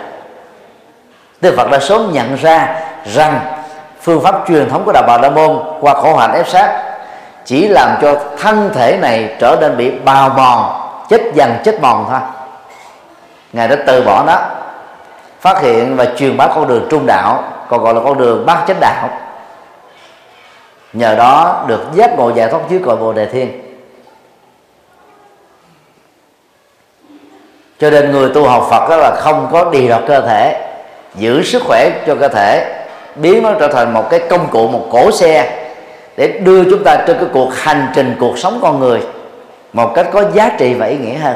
Đức 1.41 1.53
Phật 1.57 1.71
đã 1.71 1.79
sớm 1.79 2.13
nhận 2.13 2.35
ra 2.35 2.75
rằng 3.05 3.39
phương 4.01 4.21
pháp 4.23 4.35
truyền 4.47 4.69
thống 4.69 4.83
của 4.85 4.91
đạo 4.91 5.03
Bà 5.07 5.17
La 5.17 5.29
Môn 5.29 5.59
qua 5.81 5.93
khổ 5.93 6.15
hạnh 6.15 6.33
ép 6.33 6.47
sát 6.47 6.83
chỉ 7.45 7.67
làm 7.67 7.89
cho 8.01 8.15
thân 8.39 8.71
thể 8.73 8.97
này 9.01 9.35
trở 9.39 9.57
nên 9.61 9.77
bị 9.77 9.91
bào 9.91 10.29
mòn, 10.29 10.89
chết 11.09 11.21
dần, 11.33 11.55
chết 11.63 11.81
mòn 11.81 12.05
thôi. 12.09 12.19
Ngài 13.53 13.67
đã 13.67 13.75
từ 13.87 14.01
bỏ 14.01 14.23
nó, 14.27 14.39
phát 15.41 15.61
hiện 15.61 15.95
và 15.95 16.05
truyền 16.17 16.37
bá 16.37 16.47
con 16.47 16.67
đường 16.67 16.87
trung 16.89 17.05
đạo, 17.05 17.43
còn 17.69 17.83
gọi 17.83 17.93
là 17.93 18.01
con 18.03 18.17
đường 18.17 18.45
bát 18.45 18.63
chánh 18.67 18.79
đạo. 18.79 19.09
Nhờ 20.93 21.15
đó 21.15 21.63
được 21.67 21.85
giác 21.93 22.17
ngộ 22.17 22.29
giải 22.29 22.49
thoát 22.49 22.59
dưới 22.69 22.81
cội 22.85 22.95
bồ 22.95 23.13
đề 23.13 23.25
thiên. 23.25 23.64
Cho 27.79 27.89
nên 27.89 28.11
người 28.11 28.29
tu 28.29 28.47
học 28.47 28.67
Phật 28.69 28.89
đó 28.89 28.97
là 28.97 29.15
không 29.15 29.49
có 29.51 29.69
đi 29.71 29.87
đọc 29.87 30.01
cơ 30.07 30.21
thể, 30.21 30.61
giữ 31.15 31.43
sức 31.43 31.63
khỏe 31.65 31.89
cho 32.07 32.15
cơ 32.15 32.27
thể, 32.27 32.83
biến 33.15 33.43
nó 33.43 33.51
trở 33.59 33.67
thành 33.67 33.93
một 33.93 34.09
cái 34.09 34.19
công 34.29 34.47
cụ, 34.51 34.67
một 34.67 34.87
cỗ 34.91 35.11
xe 35.11 35.67
để 36.17 36.27
đưa 36.27 36.63
chúng 36.63 36.83
ta 36.83 37.03
trên 37.07 37.17
cái 37.17 37.27
cuộc 37.33 37.55
hành 37.55 37.87
trình, 37.95 38.15
cuộc 38.19 38.37
sống 38.37 38.59
con 38.61 38.79
người 38.79 39.01
một 39.73 39.91
cách 39.95 40.07
có 40.13 40.23
giá 40.33 40.49
trị 40.57 40.73
và 40.73 40.85
ý 40.85 40.97
nghĩa 40.97 41.17
hơn. 41.17 41.35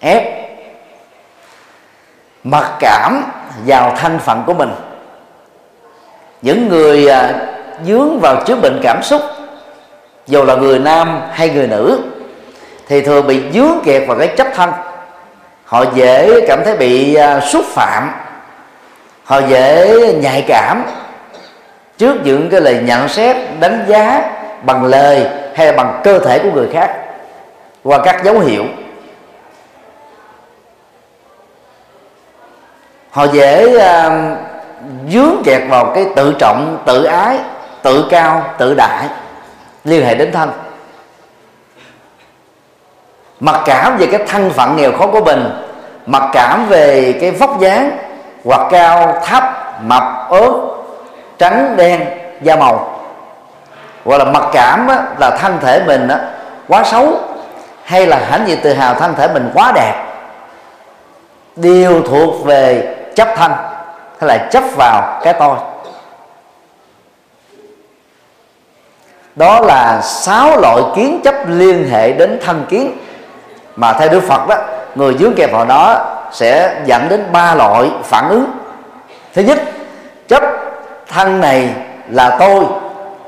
Ép 0.00 0.22
mặc 2.44 2.72
cảm 2.80 3.24
vào 3.66 3.94
thân 3.96 4.18
phận 4.18 4.42
của 4.46 4.54
mình. 4.54 4.70
Những 6.42 6.68
người 6.68 7.08
à, 7.08 7.34
dướng 7.86 8.20
vào 8.20 8.42
chứa 8.46 8.56
bệnh 8.56 8.80
cảm 8.82 9.02
xúc, 9.02 9.22
dù 10.26 10.44
là 10.44 10.54
người 10.54 10.78
nam 10.78 11.20
hay 11.30 11.50
người 11.50 11.66
nữ 11.66 12.00
thì 12.88 13.00
thường 13.00 13.26
bị 13.26 13.42
dướng 13.52 13.80
kẹt 13.84 14.08
vào 14.08 14.18
cái 14.18 14.28
chấp 14.28 14.46
thân. 14.54 14.72
Họ 15.64 15.84
dễ 15.94 16.40
cảm 16.48 16.64
thấy 16.64 16.76
bị 16.76 17.14
à, 17.14 17.40
xúc 17.40 17.64
phạm. 17.64 18.10
Họ 19.24 19.40
dễ 19.48 19.98
nhạy 20.22 20.44
cảm. 20.48 20.84
Trước 21.98 22.16
những 22.24 22.50
cái 22.50 22.60
lời 22.60 22.78
nhận 22.82 23.08
xét 23.08 23.36
đánh 23.60 23.84
giá 23.88 24.30
bằng 24.62 24.84
lời 24.84 25.26
hay 25.54 25.66
là 25.66 25.72
bằng 25.72 26.00
cơ 26.04 26.18
thể 26.18 26.38
của 26.38 26.50
người 26.50 26.68
khác 26.72 26.96
qua 27.82 27.98
các 28.04 28.24
dấu 28.24 28.38
hiệu. 28.38 28.64
Họ 33.10 33.26
dễ 33.32 33.76
uh, 33.76 34.12
dướng 35.10 35.42
kẹt 35.44 35.62
vào 35.68 35.92
cái 35.94 36.06
tự 36.16 36.34
trọng 36.38 36.82
tự 36.86 37.04
ái 37.04 37.38
tự 37.82 38.04
cao 38.10 38.54
tự 38.58 38.74
đại 38.74 39.04
liên 39.84 40.06
hệ 40.06 40.14
đến 40.14 40.32
thân 40.32 40.65
mặc 43.40 43.60
cảm 43.64 43.96
về 43.98 44.06
cái 44.06 44.20
thân 44.28 44.50
phận 44.50 44.76
nghèo 44.76 44.92
khó 44.98 45.06
của 45.06 45.24
mình 45.24 45.50
mặc 46.06 46.22
cảm 46.32 46.66
về 46.68 47.14
cái 47.20 47.30
vóc 47.30 47.60
dáng 47.60 47.98
hoặc 48.44 48.68
cao 48.70 49.22
thấp 49.24 49.44
mập 49.82 50.02
ớt 50.30 50.52
trắng 51.38 51.74
đen 51.76 52.00
da 52.42 52.56
màu. 52.56 53.00
Hoặc 54.04 54.16
là 54.16 54.24
mặc 54.24 54.44
cảm 54.52 54.88
á, 54.88 55.02
là 55.18 55.30
thân 55.30 55.58
thể 55.60 55.82
mình 55.86 56.08
á, 56.08 56.18
quá 56.68 56.84
xấu 56.84 57.20
hay 57.84 58.06
là 58.06 58.20
hãnh 58.30 58.48
diện 58.48 58.58
tự 58.62 58.72
hào 58.72 58.94
thân 58.94 59.14
thể 59.14 59.28
mình 59.28 59.50
quá 59.54 59.72
đẹp. 59.74 60.06
Đều 61.56 62.02
thuộc 62.02 62.44
về 62.44 62.96
chấp 63.14 63.28
thân 63.36 63.52
hay 64.20 64.28
là 64.28 64.48
chấp 64.50 64.62
vào 64.76 65.20
cái 65.24 65.34
tôi. 65.34 65.56
Đó 69.36 69.60
là 69.60 70.00
sáu 70.02 70.60
loại 70.60 70.82
kiến 70.96 71.20
chấp 71.24 71.34
liên 71.48 71.88
hệ 71.90 72.12
đến 72.12 72.38
thân 72.44 72.64
kiến 72.68 72.98
mà 73.76 73.92
theo 73.92 74.08
Đức 74.08 74.22
Phật 74.28 74.48
đó 74.48 74.56
người 74.94 75.14
dướng 75.18 75.34
kẹp 75.34 75.52
vào 75.52 75.64
đó 75.64 76.04
sẽ 76.32 76.80
dẫn 76.84 77.08
đến 77.08 77.24
ba 77.32 77.54
loại 77.54 77.90
phản 78.04 78.28
ứng. 78.28 78.46
Thứ 79.34 79.42
nhất 79.42 79.58
chấp 80.28 80.42
thân 81.08 81.40
này 81.40 81.68
là 82.10 82.36
tôi 82.40 82.64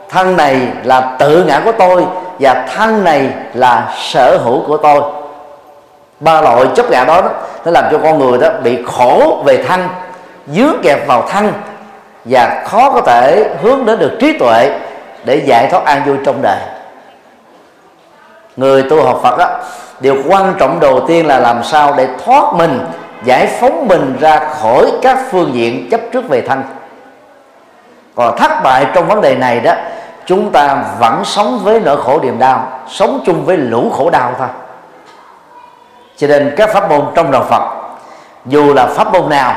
thân 0.09 0.37
này 0.37 0.61
là 0.85 1.17
tự 1.19 1.45
ngã 1.45 1.61
của 1.65 1.73
tôi 1.73 2.07
và 2.39 2.67
thân 2.77 3.05
này 3.05 3.31
là 3.55 3.95
sở 3.97 4.37
hữu 4.37 4.65
của 4.67 4.77
tôi. 4.77 5.03
Ba 6.21 6.41
loại 6.41 6.67
chấp 6.77 6.91
ngã 6.91 7.05
đó, 7.05 7.21
đó 7.21 7.29
nó 7.65 7.71
làm 7.71 7.85
cho 7.93 7.99
con 8.03 8.19
người 8.19 8.39
đó 8.39 8.49
bị 8.63 8.85
khổ 8.87 9.43
về 9.45 9.65
thân 9.69 9.89
dướng 10.47 10.75
kẹp 10.83 11.07
vào 11.07 11.29
thân 11.29 11.53
và 12.25 12.65
khó 12.67 12.91
có 12.91 13.01
thể 13.01 13.51
hướng 13.63 13.87
đến 13.87 13.99
được 13.99 14.17
trí 14.21 14.39
tuệ 14.39 14.79
để 15.25 15.43
giải 15.47 15.69
thoát 15.71 15.85
an 15.85 16.03
vui 16.07 16.17
trong 16.25 16.43
đời. 16.43 16.59
Người 18.57 18.83
tu 18.83 19.03
học 19.03 19.21
Phật 19.23 19.39
đó, 19.39 19.59
điều 20.01 20.17
quan 20.29 20.55
trọng 20.59 20.81
đầu 20.81 21.01
tiên 21.09 21.27
là 21.27 21.39
làm 21.39 21.65
sao 21.65 21.95
để 21.97 22.09
thoát 22.25 22.55
mình, 22.55 22.81
giải 23.25 23.47
phóng 23.61 23.89
mình 23.89 24.17
ra 24.21 24.39
khỏi 24.39 24.93
các 25.03 25.19
phương 25.31 25.51
diện 25.55 25.91
chấp 25.91 26.01
trước 26.13 26.29
về 26.29 26.41
thân 26.41 26.63
còn 28.19 28.37
thất 28.37 28.63
bại 28.63 28.87
trong 28.95 29.09
vấn 29.09 29.21
đề 29.21 29.35
này 29.35 29.61
đó, 29.61 29.73
chúng 30.27 30.51
ta 30.53 30.85
vẫn 30.99 31.25
sống 31.25 31.61
với 31.65 31.81
nỗi 31.81 32.03
khổ 32.03 32.21
niềm 32.23 32.39
đau, 32.39 32.81
sống 32.89 33.21
chung 33.27 33.45
với 33.45 33.57
lũ 33.57 33.93
khổ 33.97 34.11
đau 34.11 34.33
thôi. 34.39 34.49
Cho 36.17 36.27
nên 36.27 36.55
các 36.57 36.71
pháp 36.73 36.91
môn 36.91 37.01
trong 37.15 37.31
đạo 37.31 37.45
Phật, 37.49 37.63
dù 38.47 38.75
là 38.75 38.87
pháp 38.87 39.13
môn 39.13 39.29
nào, 39.29 39.55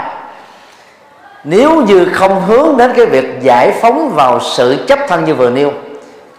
nếu 1.43 1.81
như 1.81 2.05
không 2.13 2.41
hướng 2.41 2.77
đến 2.77 2.93
cái 2.95 3.05
việc 3.05 3.41
giải 3.41 3.71
phóng 3.81 4.09
vào 4.09 4.39
sự 4.39 4.85
chấp 4.87 4.99
thân 5.07 5.25
như 5.25 5.35
vừa 5.35 5.49
nêu, 5.49 5.71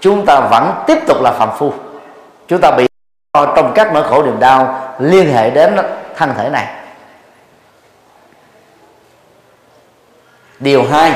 chúng 0.01 0.27
ta 0.27 0.41
vẫn 0.41 0.73
tiếp 0.87 0.99
tục 1.07 1.23
là 1.23 1.33
phạm 1.33 1.49
phu. 1.59 1.73
Chúng 2.49 2.61
ta 2.61 2.71
bị 2.71 2.87
Ờ, 3.33 3.53
trong 3.57 3.73
các 3.75 3.93
nỗi 3.93 4.05
khổ 4.09 4.23
niềm 4.23 4.41
đau 4.41 4.91
liên 4.99 5.33
hệ 5.33 5.51
đến 5.51 5.77
thân 6.17 6.35
thể 6.37 6.49
này. 6.49 6.67
Điều 10.61 10.85
hai 10.91 11.13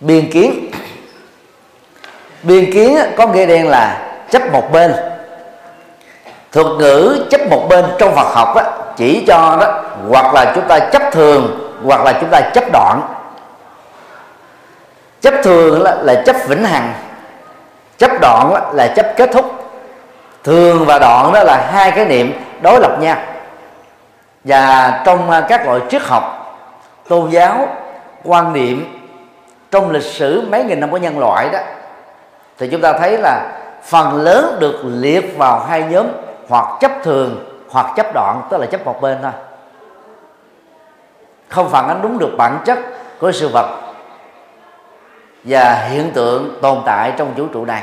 biên 0.00 0.30
kiến. 0.32 0.70
Biên 2.42 2.72
kiến 2.72 2.98
có 3.16 3.26
nghĩa 3.26 3.46
đen 3.46 3.68
là 3.68 4.12
chấp 4.30 4.52
một 4.52 4.72
bên. 4.72 4.94
Thuật 6.52 6.66
ngữ 6.66 7.26
chấp 7.30 7.40
một 7.50 7.66
bên 7.68 7.84
trong 7.98 8.14
Phật 8.14 8.34
học 8.34 8.56
á, 8.56 8.64
chỉ 8.96 9.24
cho 9.26 9.58
đó 9.60 9.82
hoặc 10.08 10.34
là 10.34 10.52
chúng 10.54 10.68
ta 10.68 10.78
chấp 10.78 11.02
thường 11.12 11.70
hoặc 11.84 12.04
là 12.04 12.18
chúng 12.20 12.30
ta 12.30 12.40
chấp 12.40 12.64
đoạn. 12.72 13.00
Chấp 15.20 15.34
thường 15.42 15.82
là, 15.82 15.96
là 16.02 16.22
chấp 16.26 16.36
vĩnh 16.48 16.64
hằng 16.64 17.09
chấp 18.00 18.10
đoạn 18.20 18.74
là 18.74 18.88
chấp 18.96 19.06
kết 19.16 19.30
thúc. 19.32 19.44
Thường 20.44 20.84
và 20.86 20.98
đoạn 20.98 21.32
đó 21.32 21.42
là 21.44 21.70
hai 21.72 21.90
cái 21.90 22.04
niệm 22.04 22.32
đối 22.62 22.80
lập 22.80 22.96
nhau. 23.00 23.16
Và 24.44 25.02
trong 25.04 25.30
à, 25.30 25.46
các 25.48 25.66
loại 25.66 25.80
triết 25.88 26.02
học, 26.02 26.56
tôn 27.08 27.30
giáo, 27.30 27.68
quan 28.24 28.52
niệm, 28.52 29.08
trong 29.70 29.90
lịch 29.90 30.02
sử 30.02 30.42
mấy 30.50 30.64
nghìn 30.64 30.80
năm 30.80 30.90
của 30.90 30.96
nhân 30.96 31.18
loại 31.18 31.48
đó, 31.52 31.58
thì 32.58 32.68
chúng 32.68 32.80
ta 32.80 32.92
thấy 32.92 33.18
là 33.18 33.52
phần 33.84 34.16
lớn 34.16 34.56
được 34.60 34.80
liệt 34.84 35.38
vào 35.38 35.60
hai 35.68 35.82
nhóm, 35.82 36.06
hoặc 36.48 36.66
chấp 36.80 36.92
thường, 37.02 37.44
hoặc 37.70 37.86
chấp 37.96 38.06
đoạn, 38.14 38.42
tức 38.50 38.58
là 38.58 38.66
chấp 38.66 38.84
một 38.84 39.00
bên 39.00 39.18
thôi. 39.22 39.32
Không 41.48 41.70
phản 41.70 41.88
ánh 41.88 42.02
đúng 42.02 42.18
được 42.18 42.30
bản 42.36 42.58
chất 42.64 42.78
của 43.20 43.32
sự 43.32 43.48
vật 43.48 43.66
và 45.44 45.74
hiện 45.74 46.10
tượng 46.14 46.58
tồn 46.62 46.82
tại 46.86 47.12
trong 47.16 47.34
vũ 47.34 47.46
trụ 47.46 47.64
này. 47.64 47.82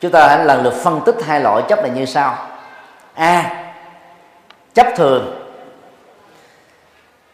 Chúng 0.00 0.10
ta 0.10 0.28
hãy 0.28 0.44
lần 0.44 0.62
lượt 0.62 0.74
phân 0.74 1.00
tích 1.06 1.16
hai 1.26 1.40
loại 1.40 1.62
chấp 1.68 1.78
này 1.82 1.90
như 1.90 2.04
sau. 2.04 2.36
A. 3.14 3.64
Chấp 4.74 4.86
thường. 4.96 5.38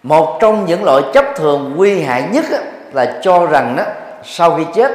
Một 0.02 0.38
trong 0.40 0.66
những 0.66 0.84
loại 0.84 1.02
chấp 1.14 1.24
thường 1.36 1.74
nguy 1.76 2.02
hại 2.02 2.28
nhất 2.32 2.44
là 2.92 3.18
cho 3.22 3.46
rằng 3.46 3.76
đó 3.76 3.82
sau 4.24 4.56
khi 4.56 4.64
chết, 4.74 4.92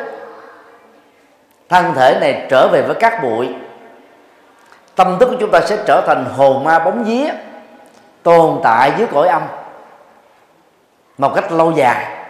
thân 1.70 1.94
thể 1.94 2.18
này 2.22 2.48
trở 2.50 2.68
về 2.68 2.82
với 2.82 2.96
các 3.00 3.24
bụi. 3.24 3.50
Tâm 4.96 5.18
thức 5.20 5.30
của 5.30 5.36
chúng 5.40 5.52
ta 5.52 5.62
sẽ 5.62 5.78
trở 5.86 6.04
thành 6.08 6.26
hồn 6.26 6.64
ma 6.64 6.80
bóng 6.80 7.04
vía, 7.04 7.30
tồn 8.24 8.60
tại 8.64 8.92
dưới 8.98 9.08
cõi 9.14 9.28
âm 9.28 9.42
một 11.18 11.36
cách 11.36 11.52
lâu 11.52 11.72
dài 11.72 12.23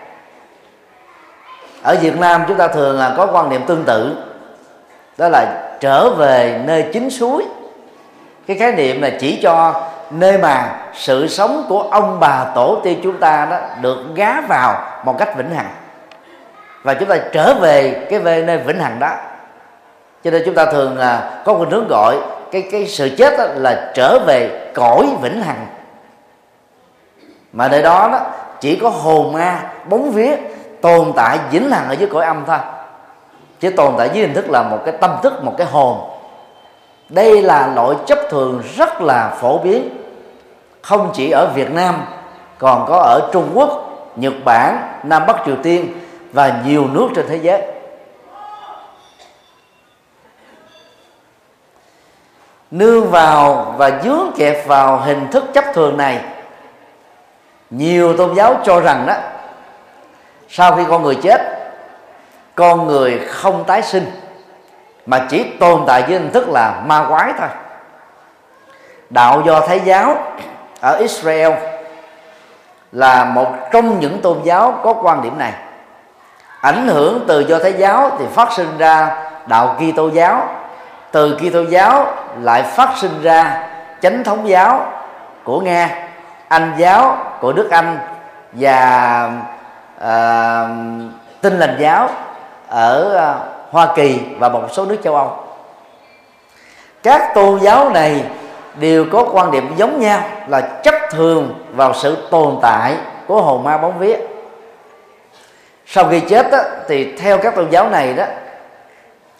ở 1.83 1.97
Việt 2.01 2.19
Nam 2.19 2.43
chúng 2.47 2.57
ta 2.57 2.67
thường 2.67 2.99
là 2.99 3.13
có 3.17 3.27
quan 3.33 3.49
niệm 3.49 3.61
tương 3.67 3.83
tự. 3.83 4.17
Đó 5.17 5.29
là 5.29 5.45
trở 5.79 6.09
về 6.09 6.61
nơi 6.65 6.85
chính 6.93 7.09
suối. 7.09 7.45
Cái 8.47 8.57
khái 8.57 8.71
niệm 8.71 9.01
là 9.01 9.09
chỉ 9.19 9.39
cho 9.43 9.81
nơi 10.11 10.37
mà 10.37 10.79
sự 10.93 11.27
sống 11.27 11.65
của 11.69 11.81
ông 11.81 12.19
bà 12.19 12.45
tổ 12.55 12.79
tiên 12.83 12.99
chúng 13.03 13.19
ta 13.19 13.47
đó 13.51 13.57
được 13.81 13.97
gá 14.15 14.41
vào 14.41 14.81
một 15.05 15.17
cách 15.17 15.37
vĩnh 15.37 15.55
hằng. 15.55 15.69
Và 16.83 16.93
chúng 16.93 17.09
ta 17.09 17.17
trở 17.31 17.53
về 17.53 18.07
cái 18.09 18.19
về 18.19 18.41
nơi 18.41 18.57
vĩnh 18.57 18.79
hằng 18.79 18.99
đó. 18.99 19.09
Cho 20.23 20.31
nên 20.31 20.41
chúng 20.45 20.55
ta 20.55 20.65
thường 20.65 20.97
là 20.97 21.41
có 21.45 21.53
khuynh 21.53 21.69
hướng 21.69 21.87
gọi, 21.87 22.17
cái 22.51 22.63
cái 22.71 22.87
sự 22.87 23.09
chết 23.17 23.37
đó 23.37 23.45
là 23.55 23.91
trở 23.93 24.19
về 24.19 24.71
cõi 24.73 25.07
vĩnh 25.21 25.41
hằng. 25.41 25.67
Mà 27.53 27.67
nơi 27.67 27.81
đó 27.81 28.09
đó 28.11 28.19
chỉ 28.59 28.75
có 28.75 28.89
hồn 28.89 29.33
ma, 29.33 29.59
bóng 29.89 30.11
vía 30.11 30.35
tồn 30.83 31.13
tại 31.15 31.39
vĩnh 31.51 31.71
hằng 31.71 31.89
ở 31.89 31.93
dưới 31.93 32.09
cõi 32.13 32.25
âm 32.25 32.43
thôi. 32.47 32.57
Chứ 33.59 33.69
tồn 33.69 33.93
tại 33.97 34.09
dưới 34.13 34.25
hình 34.25 34.33
thức 34.33 34.49
là 34.49 34.63
một 34.63 34.79
cái 34.85 34.93
tâm 35.01 35.11
thức, 35.23 35.43
một 35.43 35.53
cái 35.57 35.67
hồn. 35.67 35.97
Đây 37.09 37.41
là 37.41 37.67
loại 37.75 37.95
chấp 38.05 38.19
thường 38.29 38.63
rất 38.75 39.01
là 39.01 39.29
phổ 39.41 39.57
biến. 39.57 39.89
Không 40.81 41.11
chỉ 41.13 41.31
ở 41.31 41.47
Việt 41.55 41.71
Nam, 41.71 42.05
còn 42.57 42.85
có 42.87 42.95
ở 42.97 43.29
Trung 43.33 43.49
Quốc, 43.53 43.69
Nhật 44.15 44.33
Bản, 44.45 44.77
Nam 45.03 45.23
Bắc 45.27 45.35
Triều 45.45 45.55
Tiên 45.63 45.93
và 46.33 46.61
nhiều 46.65 46.87
nước 46.91 47.07
trên 47.15 47.25
thế 47.27 47.35
giới. 47.35 47.61
Nương 52.71 53.11
vào 53.11 53.73
và 53.77 54.01
dướng 54.03 54.31
kẹp 54.37 54.67
vào 54.67 54.97
hình 54.97 55.27
thức 55.31 55.43
chấp 55.53 55.65
thường 55.73 55.97
này, 55.97 56.21
nhiều 57.69 58.17
tôn 58.17 58.35
giáo 58.35 58.55
cho 58.63 58.79
rằng 58.79 59.05
đó 59.07 59.13
sau 60.55 60.75
khi 60.75 60.83
con 60.89 61.03
người 61.03 61.15
chết, 61.15 61.41
con 62.55 62.87
người 62.87 63.19
không 63.29 63.63
tái 63.63 63.81
sinh, 63.81 64.11
mà 65.05 65.25
chỉ 65.29 65.43
tồn 65.59 65.83
tại 65.87 66.01
với 66.01 66.11
hình 66.11 66.31
thức 66.31 66.49
là 66.49 66.81
ma 66.85 67.05
quái 67.09 67.33
thôi. 67.39 67.47
Đạo 69.09 69.41
do 69.45 69.59
thái 69.59 69.79
giáo 69.79 70.15
ở 70.81 70.97
israel 70.97 71.51
là 72.91 73.25
một 73.25 73.47
trong 73.71 73.99
những 73.99 74.21
tôn 74.21 74.37
giáo 74.43 74.79
có 74.83 74.93
quan 74.93 75.21
điểm 75.21 75.37
này. 75.37 75.53
Ảnh 76.61 76.87
hưởng 76.87 77.25
từ 77.27 77.39
do 77.39 77.59
thái 77.59 77.73
giáo 77.73 78.11
thì 78.19 78.25
phát 78.33 78.51
sinh 78.51 78.77
ra 78.77 79.23
đạo 79.47 79.75
Kitô 79.79 80.07
giáo. 80.07 80.47
Từ 81.11 81.37
Kitô 81.37 81.61
giáo 81.69 82.05
lại 82.41 82.63
phát 82.63 82.89
sinh 82.97 83.21
ra 83.21 83.67
chánh 84.01 84.23
thống 84.23 84.47
giáo 84.49 84.85
của 85.43 85.59
Nga, 85.59 85.89
Anh 86.47 86.73
giáo 86.77 87.17
của 87.41 87.53
Đức 87.53 87.71
Anh 87.71 87.97
và 88.51 89.31
uh, 90.03 90.69
Tin 91.41 91.59
lành 91.59 91.75
giáo 91.79 92.09
ở 92.67 93.15
uh, 93.15 93.73
Hoa 93.73 93.93
Kỳ 93.95 94.19
và 94.39 94.49
một 94.49 94.67
số 94.71 94.85
nước 94.85 94.97
châu 95.03 95.15
Âu. 95.15 95.37
Các 97.03 97.31
tôn 97.35 97.59
giáo 97.59 97.89
này 97.89 98.23
đều 98.75 99.05
có 99.11 99.25
quan 99.33 99.51
điểm 99.51 99.73
giống 99.77 99.99
nhau 99.99 100.21
là 100.47 100.61
chấp 100.61 100.93
thường 101.11 101.53
vào 101.75 101.93
sự 101.93 102.27
tồn 102.31 102.57
tại 102.61 102.97
của 103.27 103.41
hồn 103.41 103.63
ma 103.63 103.77
bóng 103.77 103.99
vía. 103.99 104.17
Sau 105.85 106.07
khi 106.09 106.19
chết 106.19 106.51
đó, 106.51 106.59
thì 106.87 107.17
theo 107.17 107.37
các 107.37 107.55
tôn 107.55 107.69
giáo 107.69 107.89
này 107.89 108.13
đó 108.13 108.25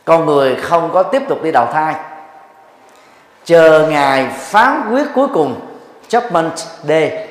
con 0.06 0.26
người 0.26 0.56
không 0.56 0.90
có 0.94 1.04
tiếp 1.04 1.22
tục 1.30 1.44
đi 1.44 1.52
đầu 1.52 1.66
thai. 1.74 1.96
Chờ 3.46 3.88
ngày 3.90 4.28
phán 4.40 4.90
quyết 4.92 5.06
cuối 5.16 5.28
cùng 5.34 5.60
judgment 6.10 6.50
day 6.84 7.28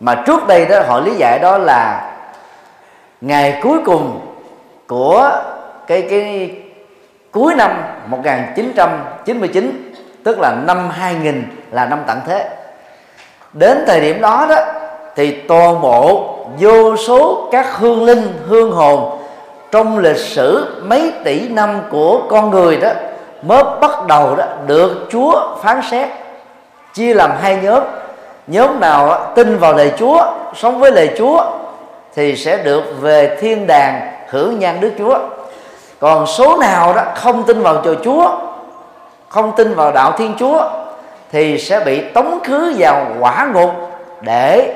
mà 0.00 0.22
trước 0.26 0.46
đây 0.46 0.66
đó 0.66 0.80
họ 0.86 1.00
lý 1.00 1.14
giải 1.14 1.38
đó 1.42 1.58
là 1.58 2.10
ngày 3.20 3.60
cuối 3.62 3.78
cùng 3.84 4.20
của 4.86 5.30
cái 5.86 6.02
cái 6.10 6.50
cuối 7.32 7.54
năm 7.54 7.82
1999 8.06 9.92
tức 10.24 10.38
là 10.40 10.54
năm 10.66 10.90
2000 10.90 11.44
là 11.70 11.86
năm 11.86 12.02
tận 12.06 12.20
thế. 12.26 12.48
Đến 13.52 13.84
thời 13.86 14.00
điểm 14.00 14.20
đó 14.20 14.46
đó, 14.50 14.56
thì 15.16 15.30
toàn 15.30 15.80
bộ 15.80 16.34
vô 16.58 16.96
số 16.96 17.48
các 17.52 17.66
hương 17.76 18.04
linh, 18.04 18.32
hương 18.48 18.72
hồn 18.72 19.18
trong 19.70 19.98
lịch 19.98 20.16
sử 20.16 20.82
mấy 20.82 21.12
tỷ 21.24 21.48
năm 21.48 21.80
của 21.90 22.20
con 22.30 22.50
người 22.50 22.76
đó 22.76 22.90
mới 23.42 23.62
bắt 23.80 24.06
đầu 24.06 24.36
đó 24.36 24.44
được 24.66 25.08
Chúa 25.10 25.56
phán 25.62 25.80
xét. 25.90 26.08
Chia 26.94 27.14
làm 27.14 27.30
hai 27.40 27.58
nhóm 27.62 27.82
nhóm 28.46 28.80
nào 28.80 29.32
tin 29.34 29.58
vào 29.58 29.72
lời 29.72 29.92
Chúa, 29.98 30.24
sống 30.56 30.78
với 30.78 30.92
lời 30.92 31.10
Chúa 31.18 31.57
thì 32.14 32.36
sẽ 32.36 32.56
được 32.56 32.84
về 33.00 33.36
thiên 33.40 33.66
đàng 33.66 34.12
hưởng 34.28 34.58
nhan 34.58 34.80
Đức 34.80 34.92
Chúa. 34.98 35.18
Còn 36.00 36.26
số 36.26 36.56
nào 36.56 36.94
đó 36.94 37.02
không 37.14 37.42
tin 37.42 37.62
vào 37.62 37.80
trời 37.84 37.96
Chúa 38.04 38.38
không 39.28 39.52
tin 39.56 39.74
vào 39.74 39.92
đạo 39.92 40.12
Thiên 40.18 40.34
Chúa 40.38 40.70
thì 41.32 41.58
sẽ 41.58 41.80
bị 41.80 42.00
tống 42.00 42.38
khứ 42.44 42.74
vào 42.78 43.06
quả 43.20 43.48
ngục 43.54 43.70
để 44.20 44.74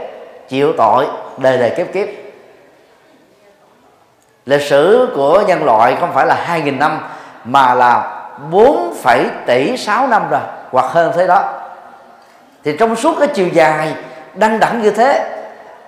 chịu 0.49 0.73
tội 0.77 1.07
đời 1.37 1.59
đời 1.59 1.71
kiếp 1.77 1.93
kiếp. 1.93 2.09
Lịch 4.47 4.63
sử 4.63 5.09
của 5.15 5.43
nhân 5.47 5.65
loại 5.65 5.97
không 6.01 6.13
phải 6.13 6.27
là 6.27 6.47
2.000 6.49 6.79
năm 6.79 7.01
mà 7.45 7.75
là 7.75 8.23
4, 8.51 8.95
tỷ 9.47 9.77
6 9.77 10.07
năm 10.07 10.23
rồi 10.31 10.41
hoặc 10.71 10.87
hơn 10.87 11.13
thế 11.17 11.27
đó. 11.27 11.45
Thì 12.65 12.77
trong 12.77 12.97
suốt 12.97 13.17
cái 13.19 13.29
chiều 13.29 13.49
dài 13.49 13.95
đăng 14.35 14.61
đẳng 14.61 14.83
như 14.83 14.91
thế 14.91 15.32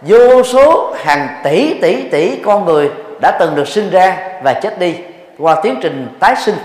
vô 0.06 0.42
số 0.42 0.94
hàng 0.98 1.40
tỷ 1.44 1.80
tỷ 1.80 2.08
tỷ 2.08 2.42
con 2.44 2.64
người 2.64 2.90
đã 3.20 3.36
từng 3.40 3.54
được 3.54 3.68
sinh 3.68 3.90
ra 3.90 4.38
và 4.42 4.52
chết 4.52 4.78
đi 4.78 4.96
qua 5.38 5.60
tiến 5.62 5.78
trình 5.82 6.16
tái 6.20 6.36
sinh. 6.36 6.56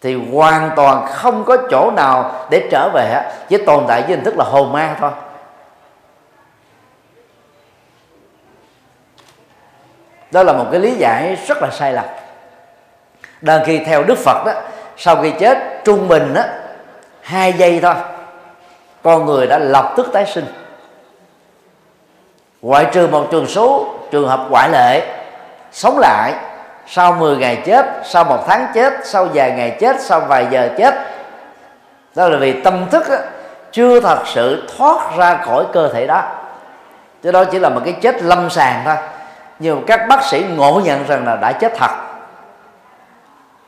Thì 0.00 0.14
hoàn 0.32 0.70
toàn 0.76 1.06
không 1.06 1.44
có 1.44 1.56
chỗ 1.70 1.90
nào 1.90 2.46
để 2.50 2.68
trở 2.70 2.88
về 2.94 3.22
chỉ 3.48 3.56
tồn 3.56 3.84
tại 3.88 4.02
với 4.02 4.10
hình 4.10 4.24
thức 4.24 4.36
là 4.36 4.44
hồn 4.44 4.72
ma 4.72 4.96
thôi. 5.00 5.10
Đó 10.30 10.42
là 10.42 10.52
một 10.52 10.66
cái 10.70 10.80
lý 10.80 10.94
giải 10.94 11.36
rất 11.46 11.62
là 11.62 11.70
sai 11.70 11.92
lầm. 11.92 12.04
Đang 13.40 13.64
khi 13.64 13.78
theo 13.78 14.02
đức 14.02 14.18
phật 14.18 14.44
đó, 14.46 14.52
sau 14.96 15.22
khi 15.22 15.32
chết, 15.40 15.58
trung 15.84 16.08
bình 16.08 16.34
đó, 16.34 16.42
hai 17.20 17.52
giây 17.52 17.80
thôi, 17.82 17.94
con 19.02 19.26
người 19.26 19.46
đã 19.46 19.58
lập 19.58 19.94
tức 19.96 20.06
tái 20.12 20.26
sinh 20.26 20.44
ngoại 22.64 22.86
trừ 22.92 23.06
một 23.06 23.26
trường 23.30 23.46
số 23.46 23.86
trường 24.10 24.28
hợp 24.28 24.40
ngoại 24.50 24.68
lệ 24.72 25.02
sống 25.72 25.98
lại 25.98 26.32
sau 26.86 27.12
10 27.12 27.36
ngày 27.36 27.62
chết 27.66 27.86
sau 28.04 28.24
một 28.24 28.44
tháng 28.46 28.66
chết 28.74 28.92
sau 29.04 29.28
vài 29.34 29.50
ngày 29.50 29.76
chết 29.80 30.00
sau 30.00 30.20
vài 30.20 30.46
giờ 30.50 30.68
chết. 30.78 30.94
Đó 32.14 32.28
là 32.28 32.38
vì 32.38 32.60
tâm 32.60 32.86
thức 32.90 33.08
á, 33.08 33.18
chưa 33.72 34.00
thật 34.00 34.18
sự 34.26 34.68
thoát 34.76 35.16
ra 35.16 35.36
khỏi 35.36 35.64
cơ 35.72 35.88
thể 35.92 36.06
đó. 36.06 36.22
Chứ 37.22 37.32
đó 37.32 37.44
chỉ 37.44 37.58
là 37.58 37.68
một 37.68 37.80
cái 37.84 37.94
chết 38.00 38.22
lâm 38.22 38.50
sàng 38.50 38.82
thôi. 38.84 38.96
Nhưng 39.58 39.84
các 39.86 40.08
bác 40.08 40.24
sĩ 40.24 40.44
ngộ 40.56 40.80
nhận 40.84 41.06
rằng 41.06 41.26
là 41.26 41.36
đã 41.36 41.52
chết 41.52 41.72
thật. 41.78 41.90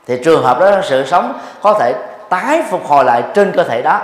Thì 0.06 0.20
trường 0.24 0.44
hợp 0.44 0.60
đó 0.60 0.70
sự 0.82 1.06
sống 1.06 1.38
có 1.62 1.74
thể 1.80 1.94
tái 2.28 2.62
phục 2.70 2.86
hồi 2.86 3.04
lại 3.04 3.22
trên 3.34 3.52
cơ 3.52 3.64
thể 3.64 3.82
đó. 3.82 4.00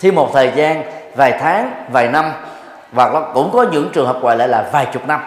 Thì 0.00 0.10
một 0.10 0.30
thời 0.32 0.52
gian 0.54 0.82
vài 1.14 1.32
tháng 1.40 1.72
vài 1.88 2.08
năm 2.08 2.32
và 2.92 3.10
nó 3.14 3.20
cũng 3.20 3.50
có 3.52 3.66
những 3.72 3.90
trường 3.92 4.06
hợp 4.06 4.20
gọi 4.22 4.36
lại 4.36 4.48
là 4.48 4.64
vài 4.72 4.86
chục 4.92 5.06
năm. 5.06 5.20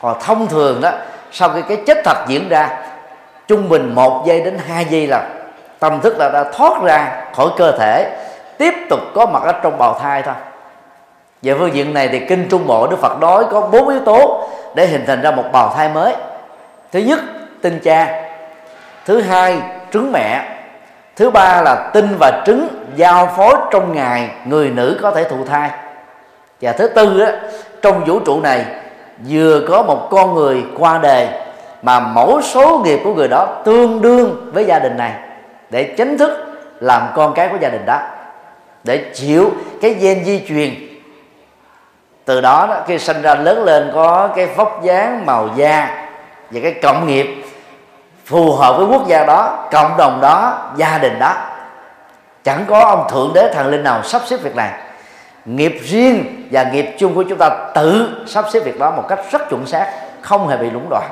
Còn 0.00 0.16
thông 0.20 0.46
thường 0.46 0.80
đó, 0.80 0.90
sau 1.32 1.48
khi 1.48 1.62
cái 1.68 1.82
chết 1.86 1.98
thật 2.04 2.16
diễn 2.26 2.48
ra, 2.48 2.70
trung 3.48 3.68
bình 3.68 3.94
một 3.94 4.24
giây 4.26 4.40
đến 4.40 4.58
hai 4.68 4.84
giây 4.84 5.06
là 5.06 5.28
tâm 5.78 6.00
thức 6.00 6.18
là 6.18 6.30
đã 6.32 6.44
thoát 6.52 6.82
ra 6.82 7.24
khỏi 7.34 7.48
cơ 7.56 7.72
thể, 7.78 8.16
tiếp 8.58 8.74
tục 8.90 9.00
có 9.14 9.26
mặt 9.26 9.42
ở 9.42 9.52
trong 9.62 9.78
bào 9.78 9.98
thai 9.98 10.22
thôi. 10.22 10.34
Về 11.42 11.54
phương 11.58 11.74
diện 11.74 11.94
này 11.94 12.08
thì 12.08 12.20
kinh 12.28 12.48
trung 12.50 12.66
bộ 12.66 12.86
đức 12.86 12.96
phật 13.00 13.20
nói 13.20 13.44
có 13.50 13.60
bốn 13.60 13.88
yếu 13.88 14.00
tố 14.00 14.48
để 14.74 14.86
hình 14.86 15.04
thành 15.06 15.22
ra 15.22 15.30
một 15.30 15.44
bào 15.52 15.74
thai 15.76 15.88
mới. 15.88 16.16
Thứ 16.92 16.98
nhất, 16.98 17.20
tinh 17.62 17.80
cha. 17.84 18.22
Thứ 19.06 19.20
hai, 19.20 19.58
trứng 19.92 20.12
mẹ. 20.12 20.42
Thứ 21.16 21.30
ba 21.30 21.62
là 21.62 21.90
tinh 21.92 22.16
và 22.20 22.42
trứng 22.46 22.68
giao 22.96 23.26
phối 23.36 23.54
trong 23.70 23.94
ngày 23.94 24.30
người 24.44 24.70
nữ 24.70 24.98
có 25.02 25.10
thể 25.10 25.24
thụ 25.24 25.44
thai 25.44 25.70
và 26.60 26.72
thứ 26.72 26.88
tư 26.88 27.20
đó, 27.20 27.26
trong 27.82 28.04
vũ 28.04 28.20
trụ 28.20 28.40
này 28.40 28.64
vừa 29.28 29.60
có 29.68 29.82
một 29.82 30.08
con 30.10 30.34
người 30.34 30.64
qua 30.78 30.98
đời 30.98 31.28
mà 31.82 32.00
mẫu 32.00 32.40
số 32.42 32.80
nghiệp 32.84 33.00
của 33.04 33.14
người 33.14 33.28
đó 33.28 33.46
tương 33.64 34.02
đương 34.02 34.50
với 34.54 34.64
gia 34.64 34.78
đình 34.78 34.96
này 34.96 35.12
để 35.70 35.94
chính 35.96 36.18
thức 36.18 36.30
làm 36.80 37.02
con 37.14 37.34
cái 37.34 37.48
của 37.48 37.56
gia 37.60 37.68
đình 37.68 37.86
đó 37.86 38.00
để 38.84 39.04
chịu 39.14 39.50
cái 39.82 39.94
gen 39.94 40.24
di 40.24 40.46
truyền. 40.48 40.74
Từ 42.24 42.40
đó, 42.40 42.66
đó 42.70 42.76
khi 42.86 42.98
sinh 42.98 43.22
ra 43.22 43.34
lớn 43.34 43.64
lên 43.64 43.90
có 43.94 44.28
cái 44.36 44.46
vóc 44.46 44.80
dáng 44.82 45.26
màu 45.26 45.48
da 45.56 46.06
và 46.50 46.60
cái 46.62 46.74
cộng 46.82 47.06
nghiệp 47.06 47.44
phù 48.24 48.52
hợp 48.52 48.76
với 48.76 48.86
quốc 48.86 49.06
gia 49.06 49.24
đó 49.24 49.68
cộng 49.70 49.96
đồng 49.96 50.20
đó 50.20 50.58
gia 50.76 50.98
đình 50.98 51.18
đó. 51.18 51.34
Chẳng 52.44 52.64
có 52.68 52.80
ông 52.80 53.06
thượng 53.10 53.32
đế 53.34 53.52
thần 53.54 53.66
linh 53.66 53.84
nào 53.84 54.02
sắp 54.02 54.22
xếp 54.26 54.36
việc 54.42 54.56
này 54.56 54.70
nghiệp 55.48 55.78
riêng 55.82 56.48
và 56.50 56.70
nghiệp 56.72 56.86
chung 56.98 57.14
của 57.14 57.22
chúng 57.22 57.38
ta 57.38 57.70
tự 57.74 58.08
sắp 58.26 58.44
xếp 58.52 58.60
việc 58.60 58.78
đó 58.78 58.90
một 58.90 59.04
cách 59.08 59.20
rất 59.30 59.48
chuẩn 59.50 59.66
xác 59.66 59.92
không 60.20 60.48
hề 60.48 60.56
bị 60.56 60.70
lũng 60.70 60.86
đoạn. 60.90 61.10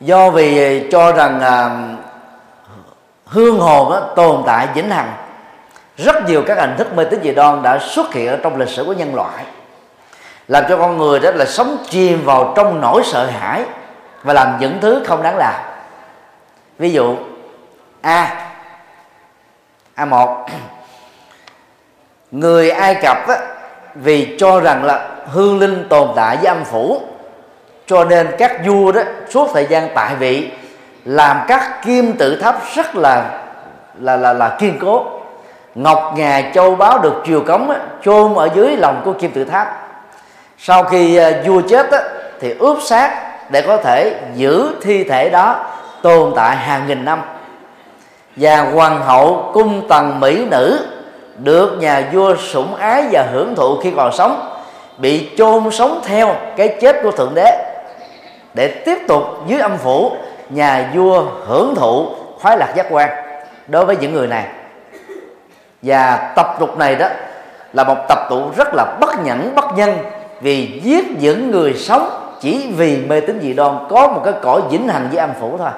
Do 0.00 0.30
vì 0.30 0.82
cho 0.90 1.12
rằng 1.12 1.40
à, 1.40 1.70
hương 3.26 3.58
hồn 3.58 3.90
đó, 3.90 4.00
tồn 4.16 4.42
tại 4.46 4.68
vĩnh 4.74 4.90
hằng 4.90 5.12
rất 5.96 6.28
nhiều 6.28 6.42
các 6.46 6.58
hình 6.58 6.74
thức 6.78 6.96
mê 6.96 7.04
tín 7.04 7.20
dị 7.22 7.34
đoan 7.34 7.62
đã 7.62 7.78
xuất 7.78 8.14
hiện 8.14 8.28
ở 8.28 8.36
trong 8.42 8.56
lịch 8.56 8.68
sử 8.68 8.84
của 8.84 8.92
nhân 8.92 9.14
loại 9.14 9.44
làm 10.48 10.64
cho 10.68 10.76
con 10.76 10.98
người 10.98 11.20
đó 11.20 11.30
là 11.30 11.44
sống 11.44 11.76
chìm 11.90 12.24
vào 12.24 12.52
trong 12.56 12.80
nỗi 12.80 13.02
sợ 13.04 13.26
hãi 13.26 13.62
và 14.22 14.32
làm 14.32 14.56
những 14.60 14.78
thứ 14.80 15.02
không 15.06 15.22
đáng 15.22 15.36
làm. 15.36 15.54
Ví 16.78 16.92
dụ 16.92 17.16
a. 18.04 18.50
A 19.94 20.04
một. 20.04 20.46
Người 22.30 22.70
ai 22.70 22.94
cập 22.94 23.28
á, 23.28 23.36
vì 23.94 24.36
cho 24.38 24.60
rằng 24.60 24.84
là 24.84 25.08
hương 25.26 25.58
linh 25.58 25.88
tồn 25.88 26.08
tại 26.16 26.36
với 26.36 26.46
âm 26.46 26.64
phủ 26.64 27.00
cho 27.86 28.04
nên 28.04 28.28
các 28.38 28.66
vua 28.66 28.92
đó 28.92 29.02
suốt 29.30 29.50
thời 29.54 29.66
gian 29.66 29.88
tại 29.94 30.14
vị 30.14 30.50
làm 31.04 31.40
các 31.48 31.80
kim 31.84 32.12
tự 32.12 32.36
tháp 32.36 32.60
rất 32.74 32.96
là 32.96 33.30
là 34.00 34.16
là 34.16 34.32
là 34.32 34.56
kiên 34.58 34.78
cố. 34.80 35.06
Ngọc 35.74 36.12
ngà 36.16 36.42
châu 36.54 36.74
báu 36.74 36.98
được 36.98 37.22
triều 37.26 37.40
cống 37.40 37.70
á, 37.70 37.78
chôn 38.04 38.34
ở 38.34 38.48
dưới 38.54 38.76
lòng 38.76 39.02
của 39.04 39.12
kim 39.12 39.30
tự 39.30 39.44
tháp. 39.44 39.88
Sau 40.58 40.84
khi 40.84 41.16
à, 41.16 41.30
vua 41.46 41.60
chết 41.68 41.90
á, 41.90 42.00
thì 42.40 42.54
ướp 42.58 42.82
xác 42.82 43.10
để 43.50 43.62
có 43.62 43.76
thể 43.76 44.20
giữ 44.34 44.74
thi 44.82 45.04
thể 45.04 45.30
đó 45.30 45.66
tồn 46.02 46.32
tại 46.36 46.56
hàng 46.56 46.86
nghìn 46.86 47.04
năm 47.04 47.22
và 48.36 48.70
hoàng 48.74 49.00
hậu 49.00 49.50
cung 49.54 49.88
tần 49.88 50.20
mỹ 50.20 50.44
nữ 50.44 50.86
được 51.38 51.76
nhà 51.80 52.08
vua 52.12 52.36
sủng 52.36 52.74
ái 52.74 53.04
và 53.12 53.26
hưởng 53.32 53.54
thụ 53.54 53.76
khi 53.82 53.92
còn 53.96 54.12
sống, 54.12 54.50
bị 54.98 55.30
chôn 55.36 55.70
sống 55.70 56.00
theo 56.04 56.34
cái 56.56 56.76
chết 56.80 56.96
của 57.02 57.10
thượng 57.10 57.34
đế. 57.34 57.74
Để 58.54 58.68
tiếp 58.68 58.98
tục 59.08 59.22
dưới 59.46 59.60
âm 59.60 59.76
phủ, 59.76 60.12
nhà 60.50 60.90
vua 60.94 61.24
hưởng 61.46 61.74
thụ 61.74 62.08
khoái 62.40 62.58
lạc 62.58 62.72
giác 62.76 62.86
quan 62.90 63.10
đối 63.68 63.84
với 63.84 63.96
những 63.96 64.12
người 64.12 64.26
này. 64.26 64.44
Và 65.82 66.32
tập 66.36 66.56
tục 66.60 66.78
này 66.78 66.96
đó 66.96 67.08
là 67.72 67.84
một 67.84 67.96
tập 68.08 68.18
tụ 68.30 68.42
rất 68.56 68.68
là 68.74 68.96
bất 69.00 69.24
nhẫn, 69.24 69.54
bất 69.54 69.64
nhân 69.76 69.98
vì 70.40 70.80
giết 70.84 71.04
những 71.20 71.50
người 71.50 71.74
sống 71.74 72.10
chỉ 72.40 72.72
vì 72.76 72.96
mê 72.96 73.20
tín 73.20 73.40
dị 73.42 73.52
đoan 73.52 73.78
có 73.88 74.08
một 74.08 74.20
cái 74.24 74.34
cõi 74.42 74.60
vĩnh 74.70 74.88
hằng 74.88 75.08
với 75.08 75.18
âm 75.18 75.30
phủ 75.40 75.56
thôi. 75.58 75.70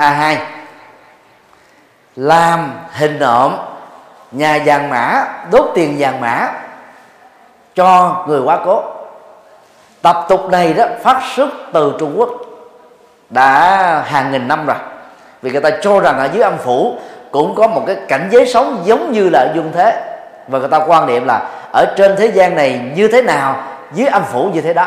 A 0.00 0.10
hai. 0.10 0.38
Làm 2.16 2.72
hình 2.92 3.18
nộm 3.18 3.56
nhà 4.32 4.58
vàng 4.64 4.90
mã, 4.90 5.24
đốt 5.50 5.70
tiền 5.74 5.96
vàng 5.98 6.20
mã 6.20 6.48
cho 7.74 8.16
người 8.28 8.40
quá 8.40 8.58
cố. 8.64 8.82
Tập 10.02 10.26
tục 10.28 10.50
này 10.50 10.72
đó 10.72 10.84
phát 11.02 11.22
xuất 11.34 11.48
từ 11.72 11.94
trung 11.98 12.14
quốc 12.16 12.30
đã 13.30 14.04
hàng 14.06 14.32
nghìn 14.32 14.48
năm 14.48 14.66
rồi. 14.66 14.76
Vì 15.42 15.50
người 15.50 15.60
ta 15.60 15.70
cho 15.82 16.00
rằng 16.00 16.18
ở 16.18 16.28
dưới 16.32 16.42
âm 16.42 16.58
phủ 16.58 16.98
cũng 17.30 17.54
có 17.54 17.66
một 17.66 17.82
cái 17.86 17.96
cảnh 18.08 18.28
giới 18.30 18.46
sống 18.46 18.82
giống 18.84 19.12
như 19.12 19.28
là 19.32 19.52
dương 19.54 19.72
thế. 19.74 20.16
Và 20.48 20.58
người 20.58 20.68
ta 20.68 20.78
quan 20.86 21.06
niệm 21.06 21.26
là 21.26 21.50
ở 21.72 21.94
trên 21.96 22.16
thế 22.16 22.26
gian 22.26 22.54
này 22.54 22.80
như 22.94 23.08
thế 23.08 23.22
nào, 23.22 23.62
dưới 23.92 24.08
âm 24.08 24.22
phủ 24.24 24.50
như 24.54 24.60
thế 24.60 24.74
đó. 24.74 24.86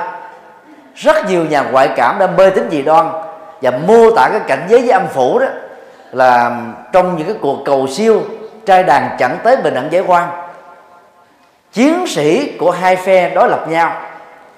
Rất 0.95 1.26
nhiều 1.30 1.45
nhà 1.45 1.62
ngoại 1.62 1.89
cảm 1.95 2.19
đã 2.19 2.28
mê 2.28 2.49
tính 2.49 2.67
dị 2.71 2.82
đoan 2.82 3.10
và 3.63 3.71
mô 3.71 4.12
tả 4.15 4.30
cái 4.32 4.41
cảnh 4.47 4.65
giới 4.69 4.82
với 4.82 4.89
âm 4.89 5.08
phủ 5.08 5.39
đó 5.39 5.45
là 6.12 6.62
trong 6.91 7.17
những 7.17 7.28
cái 7.28 7.36
cuộc 7.41 7.58
cầu 7.65 7.88
siêu 7.88 8.21
trai 8.65 8.84
đàn 8.84 9.15
chẳng 9.19 9.38
tới 9.43 9.56
bình 9.56 9.73
đẳng 9.73 9.91
giải 9.91 10.04
quan. 10.08 10.30
Chiến 11.73 12.08
sĩ 12.08 12.58
của 12.58 12.71
hai 12.71 12.95
phe 12.95 13.30
đối 13.30 13.49
lập 13.49 13.67
nhau 13.69 13.91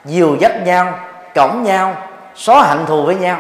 dìu 0.06 0.36
dắt 0.40 0.52
nhau 0.66 0.94
cổng 1.36 1.64
nhau 1.64 1.96
xóa 2.36 2.64
hận 2.64 2.86
thù 2.86 3.04
với 3.04 3.16
nhau. 3.16 3.38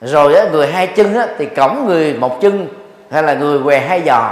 Rồi 0.00 0.34
á, 0.34 0.44
người 0.52 0.72
hai 0.72 0.86
chân 0.86 1.14
á, 1.14 1.26
thì 1.38 1.46
cổng 1.46 1.86
người 1.86 2.14
một 2.14 2.40
chân 2.40 2.68
hay 3.10 3.22
là 3.22 3.34
người 3.34 3.62
què 3.64 3.78
hai 3.78 4.02
giò. 4.06 4.30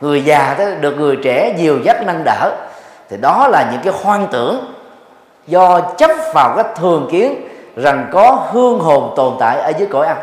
Người 0.00 0.24
già 0.24 0.54
đó 0.58 0.64
được 0.80 0.98
người 0.98 1.16
trẻ 1.24 1.54
dìu 1.56 1.78
dắt 1.84 1.96
nâng 2.06 2.24
đỡ. 2.24 2.52
Thì 3.10 3.16
đó 3.16 3.48
là 3.48 3.68
những 3.72 3.80
cái 3.84 3.92
hoang 4.02 4.28
tưởng 4.32 4.74
do 5.46 5.80
chấp 5.80 6.10
vào 6.34 6.52
cái 6.56 6.64
thường 6.76 7.08
kiến 7.12 7.45
rằng 7.76 8.08
có 8.12 8.48
hương 8.52 8.80
hồn 8.80 9.12
tồn 9.16 9.36
tại 9.40 9.60
ở 9.60 9.72
dưới 9.78 9.88
cõi 9.92 10.06
âm. 10.06 10.16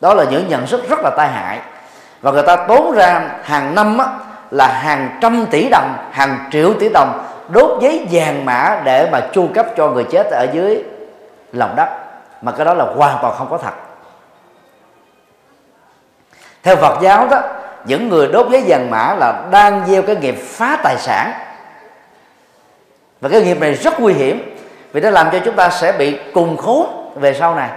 Đó 0.00 0.14
là 0.14 0.24
những 0.24 0.48
nhận 0.48 0.66
thức 0.66 0.88
rất 0.88 0.98
là 1.02 1.10
tai 1.16 1.28
hại. 1.28 1.58
Và 2.20 2.30
người 2.30 2.42
ta 2.42 2.56
tốn 2.56 2.92
ra 2.92 3.30
hàng 3.42 3.74
năm 3.74 3.98
á, 3.98 4.06
là 4.50 4.66
hàng 4.66 5.18
trăm 5.20 5.46
tỷ 5.50 5.68
đồng 5.68 5.94
hàng 6.10 6.38
triệu 6.50 6.74
tỷ 6.74 6.88
đồng 6.88 7.24
đốt 7.48 7.82
giấy 7.82 8.06
vàng 8.10 8.44
mã 8.44 8.80
để 8.84 9.08
mà 9.12 9.20
chu 9.32 9.48
cấp 9.54 9.66
cho 9.76 9.88
người 9.88 10.04
chết 10.04 10.26
ở 10.30 10.46
dưới 10.52 10.84
lòng 11.52 11.76
đất. 11.76 11.88
Mà 12.42 12.52
cái 12.52 12.64
đó 12.64 12.74
là 12.74 12.84
hoàn 12.84 13.18
toàn 13.22 13.34
không 13.38 13.50
có 13.50 13.58
thật. 13.58 13.74
Theo 16.62 16.76
Phật 16.76 16.98
giáo 17.02 17.28
đó 17.30 17.40
những 17.84 18.08
người 18.08 18.26
đốt 18.26 18.48
giấy 18.50 18.64
vàng 18.66 18.90
mã 18.90 19.14
là 19.14 19.42
đang 19.50 19.86
gieo 19.86 20.02
cái 20.02 20.16
nghiệp 20.16 20.36
phá 20.38 20.78
tài 20.82 20.96
sản. 20.98 21.32
Và 23.20 23.28
cái 23.28 23.42
nghiệp 23.42 23.60
này 23.60 23.74
rất 23.74 24.00
nguy 24.00 24.12
hiểm 24.12 24.57
vì 24.92 25.00
nó 25.00 25.10
làm 25.10 25.28
cho 25.32 25.38
chúng 25.44 25.54
ta 25.54 25.70
sẽ 25.70 25.92
bị 25.92 26.18
cùng 26.34 26.56
khốn 26.56 26.86
về 27.14 27.34
sau 27.34 27.54
này. 27.54 27.70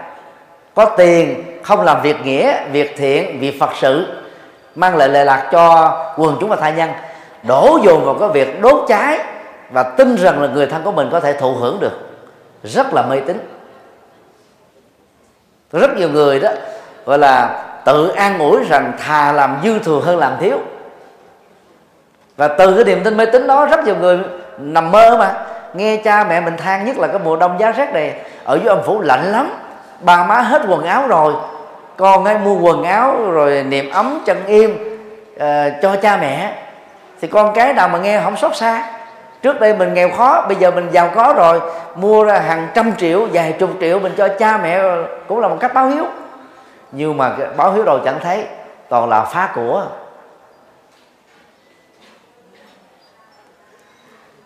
Có 0.74 0.86
tiền 0.86 1.44
không 1.64 1.82
làm 1.82 2.02
việc 2.02 2.26
nghĩa, 2.26 2.54
việc 2.72 2.96
thiện, 2.98 3.40
việc 3.40 3.60
phật 3.60 3.70
sự, 3.80 4.08
mang 4.76 4.98
lại 4.98 5.10
lệ 5.10 5.24
lạc 5.24 5.50
cho 5.52 5.98
quần 6.18 6.38
chúng 6.40 6.50
và 6.50 6.56
tha 6.56 6.70
nhân, 6.70 6.90
đổ 7.44 7.80
dồn 7.84 8.06
vào 8.06 8.16
cái 8.20 8.30
việc 8.30 8.62
đốt 8.62 8.86
cháy 8.88 9.20
và 9.72 9.84
tin 9.84 10.16
rằng 10.16 10.42
là 10.42 10.48
người 10.48 10.66
thân 10.66 10.84
của 10.84 10.92
mình 10.92 11.10
có 11.12 11.20
thể 11.20 11.34
thụ 11.34 11.54
hưởng 11.54 11.80
được. 11.80 12.10
Rất 12.64 12.94
là 12.94 13.02
mê 13.02 13.20
tín. 13.20 13.48
Rất 15.72 15.98
nhiều 15.98 16.10
người 16.10 16.40
đó, 16.40 16.50
gọi 17.06 17.18
là 17.18 17.64
tự 17.86 18.08
an 18.08 18.40
ủi 18.40 18.64
rằng 18.70 18.94
thà 19.00 19.32
làm 19.32 19.58
dư 19.64 19.80
thừa 19.80 20.00
hơn 20.06 20.18
làm 20.18 20.34
thiếu. 20.40 20.58
Và 22.38 22.48
từ 22.48 22.76
cái 22.76 22.84
niềm 22.84 23.04
tin 23.04 23.18
mê 23.18 23.26
tín 23.26 23.48
đó, 23.48 23.66
rất 23.66 23.86
nhiều 23.86 23.96
người 23.96 24.20
nằm 24.58 24.92
mơ 24.92 25.18
mà 25.20 25.46
nghe 25.74 25.98
cha 25.98 26.24
mẹ 26.24 26.42
mình 26.42 26.58
than 26.58 26.86
nhất 26.86 26.98
là 26.98 27.08
cái 27.08 27.20
mùa 27.24 27.36
đông 27.36 27.60
giá 27.60 27.72
rét 27.72 27.94
này 27.94 28.14
ở 28.44 28.56
dưới 28.56 28.68
âm 28.68 28.84
phủ 28.86 29.02
lạnh 29.02 29.32
lắm. 29.32 29.50
Ba 30.00 30.24
má 30.24 30.36
hết 30.36 30.62
quần 30.68 30.84
áo 30.84 31.04
rồi 31.08 31.34
con 31.98 32.26
ấy 32.26 32.38
mua 32.38 32.56
quần 32.60 32.84
áo 32.84 33.16
rồi 33.32 33.64
niệm 33.64 33.90
ấm 33.90 34.22
chân 34.26 34.38
im 34.46 34.72
uh, 34.72 35.40
ờ, 35.40 35.70
cho 35.82 35.96
cha 35.96 36.18
mẹ. 36.18 36.54
Thì 37.22 37.28
con 37.28 37.54
cái 37.54 37.74
nào 37.74 37.88
mà 37.88 38.00
nghe 38.00 38.22
không 38.24 38.38
xót 38.38 38.56
xa. 38.56 38.88
Trước 39.42 39.60
đây 39.60 39.74
mình 39.74 39.94
nghèo 39.94 40.10
khó 40.18 40.46
bây 40.48 40.56
giờ 40.56 40.72
mình 40.72 40.90
giàu 40.92 41.10
có 41.16 41.34
rồi 41.38 41.62
mua 41.96 42.24
ra 42.24 42.40
hàng 42.40 42.68
trăm 42.74 42.96
triệu 42.96 43.28
vài 43.34 43.52
chục 43.52 43.70
triệu 43.82 44.00
mình 44.00 44.14
cho 44.18 44.28
cha 44.28 44.58
mẹ 44.58 44.82
cũng 45.28 45.40
là 45.40 45.48
một 45.48 45.58
cách 45.60 45.74
báo 45.74 45.88
hiếu. 45.88 46.06
Nhưng 46.92 47.18
mà 47.18 47.32
báo 47.58 47.72
hiếu 47.72 47.84
rồi 47.84 48.00
chẳng 48.06 48.20
thấy 48.24 48.46
toàn 48.90 49.10
là 49.10 49.24
phá 49.24 49.50
của. 49.56 49.86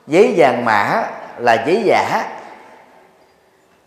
Giấy 0.07 0.33
vàng 0.37 0.65
mã 0.65 1.03
là 1.37 1.63
giấy 1.67 1.81
giả. 1.85 2.23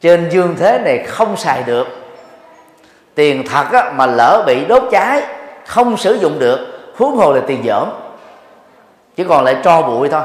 Trên 0.00 0.28
dương 0.30 0.56
thế 0.58 0.78
này 0.78 1.04
không 1.06 1.36
xài 1.36 1.62
được. 1.62 1.86
Tiền 3.14 3.44
thật 3.48 3.64
á, 3.72 3.92
mà 3.94 4.06
lỡ 4.06 4.44
bị 4.46 4.64
đốt 4.64 4.82
cháy 4.90 5.22
không 5.66 5.96
sử 5.96 6.14
dụng 6.14 6.38
được 6.38 6.92
huống 6.96 7.16
hồ 7.16 7.32
là 7.32 7.40
tiền 7.46 7.62
dởm. 7.66 7.90
Chỉ 9.16 9.24
còn 9.24 9.44
lại 9.44 9.56
tro 9.64 9.82
bụi 9.82 10.08
thôi. 10.08 10.22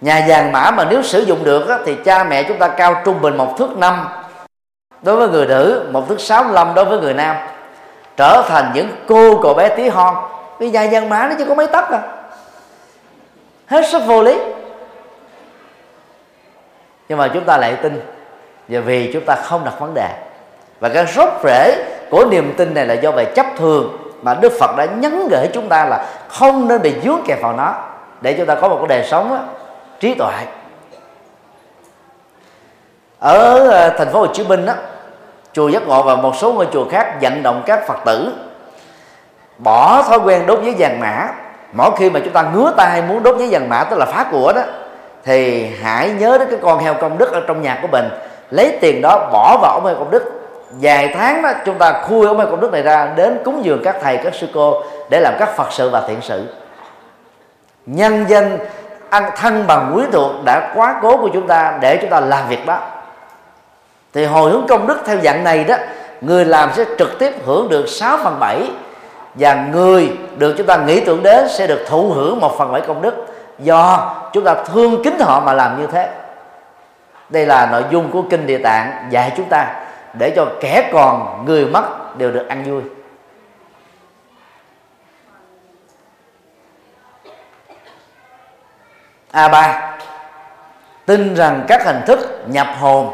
Nhà 0.00 0.24
vàng 0.28 0.52
mã 0.52 0.70
mà 0.70 0.84
nếu 0.90 1.02
sử 1.02 1.20
dụng 1.20 1.44
được 1.44 1.68
á, 1.68 1.78
thì 1.86 1.96
cha 2.04 2.24
mẹ 2.24 2.42
chúng 2.42 2.58
ta 2.58 2.68
cao 2.68 3.02
trung 3.04 3.20
bình 3.20 3.36
một 3.36 3.54
thước 3.58 3.78
năm 3.78 4.08
đối 5.02 5.16
với 5.16 5.28
người 5.28 5.46
nữ 5.46 5.88
một 5.92 6.08
thước 6.08 6.20
65 6.20 6.74
đối 6.74 6.84
với 6.84 6.98
người 6.98 7.14
nam. 7.14 7.36
Trở 8.16 8.42
thành 8.48 8.70
những 8.74 8.88
cô 9.08 9.40
cậu 9.42 9.54
bé 9.54 9.68
tí 9.68 9.88
hon. 9.88 10.14
Cái 10.60 10.70
nhà 10.70 10.86
vàng 10.92 11.08
mã 11.08 11.26
nó 11.28 11.34
chỉ 11.38 11.44
có 11.48 11.54
mấy 11.54 11.66
tấc 11.66 11.90
à 11.90 12.17
hết 13.68 13.88
sức 13.88 14.02
vô 14.06 14.22
lý. 14.22 14.38
Nhưng 17.08 17.18
mà 17.18 17.28
chúng 17.34 17.44
ta 17.44 17.56
lại 17.56 17.76
tin 17.82 18.00
và 18.68 18.80
vì 18.80 19.12
chúng 19.12 19.24
ta 19.24 19.34
không 19.34 19.64
đặt 19.64 19.80
vấn 19.80 19.94
đề. 19.94 20.08
Và 20.80 20.88
cái 20.88 21.06
rốt 21.06 21.28
rễ 21.44 21.84
của 22.10 22.24
niềm 22.30 22.54
tin 22.56 22.74
này 22.74 22.86
là 22.86 22.94
do 22.94 23.10
về 23.10 23.24
chấp 23.24 23.46
thường 23.56 23.96
mà 24.22 24.34
Đức 24.34 24.52
Phật 24.60 24.76
đã 24.76 24.84
nhấn 24.84 25.28
gửi 25.28 25.48
chúng 25.52 25.68
ta 25.68 25.84
là 25.84 26.06
không 26.28 26.68
nên 26.68 26.82
bị 26.82 26.94
dướng 27.04 27.20
kẹp 27.26 27.42
vào 27.42 27.52
nó 27.52 27.74
để 28.20 28.34
chúng 28.38 28.46
ta 28.46 28.54
có 28.54 28.68
một 28.68 28.76
cái 28.78 28.98
đời 28.98 29.08
sống 29.08 29.30
đó, 29.30 29.38
trí 30.00 30.14
tuệ. 30.14 30.34
Ở 33.18 33.68
ờ, 33.68 33.90
thành 33.98 34.08
phố 34.12 34.20
Hồ 34.20 34.26
Chí 34.26 34.44
Minh 34.44 34.66
đó, 34.66 34.74
chùa 35.52 35.68
Giác 35.68 35.88
Ngộ 35.88 36.02
và 36.02 36.16
một 36.16 36.36
số 36.36 36.52
ngôi 36.52 36.66
chùa 36.72 36.88
khác 36.90 37.14
vận 37.20 37.42
động 37.42 37.62
các 37.66 37.86
Phật 37.86 37.98
tử 38.04 38.32
bỏ 39.58 40.02
thói 40.02 40.18
quen 40.18 40.46
đốt 40.46 40.62
giấy 40.62 40.74
vàng 40.78 41.00
mã 41.00 41.28
mỗi 41.72 41.90
khi 41.98 42.10
mà 42.10 42.20
chúng 42.24 42.32
ta 42.32 42.44
ngứa 42.54 42.72
tay 42.76 43.02
muốn 43.02 43.22
đốt 43.22 43.38
giấy 43.38 43.48
vàng 43.50 43.68
mã, 43.68 43.84
tức 43.84 43.96
là 43.96 44.06
phá 44.06 44.24
của 44.30 44.52
đó, 44.52 44.62
thì 45.24 45.66
hãy 45.82 46.10
nhớ 46.10 46.38
đến 46.38 46.48
cái 46.50 46.58
con 46.62 46.78
heo 46.78 46.94
công 46.94 47.18
đức 47.18 47.32
ở 47.32 47.40
trong 47.46 47.62
nhà 47.62 47.78
của 47.82 47.88
mình. 47.88 48.08
Lấy 48.50 48.78
tiền 48.80 49.02
đó, 49.02 49.28
bỏ 49.32 49.58
vào 49.62 49.74
ống 49.74 49.86
heo 49.86 49.94
công 49.94 50.10
đức. 50.10 50.24
Vài 50.70 51.14
tháng 51.18 51.42
đó, 51.42 51.50
chúng 51.64 51.78
ta 51.78 51.92
khui 51.92 52.26
ống 52.26 52.38
heo 52.38 52.46
công 52.46 52.60
đức 52.60 52.72
này 52.72 52.82
ra, 52.82 53.08
đến 53.16 53.38
cúng 53.44 53.64
dường 53.64 53.80
các 53.84 53.96
thầy, 54.02 54.16
các 54.16 54.34
sư 54.34 54.46
cô, 54.54 54.82
để 55.10 55.20
làm 55.20 55.34
các 55.38 55.56
phật 55.56 55.72
sự 55.72 55.90
và 55.90 56.02
thiện 56.08 56.18
sự. 56.22 56.44
Nhân 57.86 58.24
danh 58.28 58.58
ăn 59.10 59.30
thân 59.36 59.66
bằng 59.66 59.92
quý 59.96 60.04
thuộc 60.12 60.30
đã 60.44 60.72
quá 60.74 60.98
cố 61.02 61.16
của 61.16 61.28
chúng 61.32 61.46
ta 61.46 61.78
để 61.80 61.98
chúng 62.00 62.10
ta 62.10 62.20
làm 62.20 62.48
việc 62.48 62.66
đó. 62.66 62.78
Thì 64.14 64.24
hồi 64.24 64.50
hướng 64.50 64.66
công 64.68 64.86
đức 64.86 64.98
theo 65.06 65.16
dạng 65.22 65.44
này 65.44 65.64
đó, 65.64 65.76
người 66.20 66.44
làm 66.44 66.70
sẽ 66.76 66.84
trực 66.98 67.18
tiếp 67.18 67.32
hưởng 67.46 67.68
được 67.68 67.88
6 67.88 68.18
phần 68.24 68.36
7 68.40 68.70
và 69.38 69.54
người 69.72 70.16
được 70.36 70.54
chúng 70.58 70.66
ta 70.66 70.76
nghĩ 70.76 71.00
tưởng 71.04 71.22
đến 71.22 71.48
sẽ 71.48 71.66
được 71.66 71.84
thụ 71.88 72.12
hưởng 72.12 72.40
một 72.40 72.58
phần 72.58 72.72
bảy 72.72 72.80
công 72.80 73.02
đức. 73.02 73.14
Do 73.58 74.14
chúng 74.32 74.44
ta 74.44 74.54
thương 74.54 75.02
kính 75.04 75.18
họ 75.20 75.40
mà 75.40 75.52
làm 75.52 75.80
như 75.80 75.86
thế. 75.86 76.10
Đây 77.28 77.46
là 77.46 77.66
nội 77.66 77.84
dung 77.90 78.10
của 78.10 78.22
kinh 78.30 78.46
địa 78.46 78.58
tạng 78.58 79.08
dạy 79.10 79.32
chúng 79.36 79.48
ta 79.48 79.86
để 80.18 80.32
cho 80.36 80.46
kẻ 80.60 80.90
còn 80.92 81.44
người 81.46 81.66
mất 81.66 82.16
đều 82.18 82.30
được 82.30 82.48
ăn 82.48 82.64
vui. 82.64 82.82
A 89.30 89.48
ba. 89.48 89.96
Tin 91.06 91.34
rằng 91.34 91.64
các 91.68 91.84
hình 91.84 92.00
thức 92.06 92.44
nhập 92.46 92.66
hồn 92.80 93.12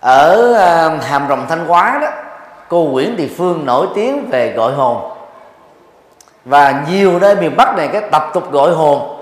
ở 0.00 0.54
à, 0.54 0.98
hàm 1.08 1.28
rồng 1.28 1.46
thanh 1.48 1.66
hóa 1.66 1.98
đó 2.02 2.08
cô 2.68 2.84
Nguyễn 2.84 3.16
Thị 3.16 3.30
Phương 3.38 3.66
nổi 3.66 3.86
tiếng 3.94 4.30
về 4.30 4.52
gọi 4.52 4.72
hồn. 4.72 5.12
Và 6.44 6.84
nhiều 6.90 7.18
nơi 7.18 7.36
miền 7.36 7.56
Bắc 7.56 7.76
này, 7.76 7.88
cái 7.88 8.02
tập 8.10 8.30
tục 8.34 8.52
gọi 8.52 8.70
hồn 8.70 9.16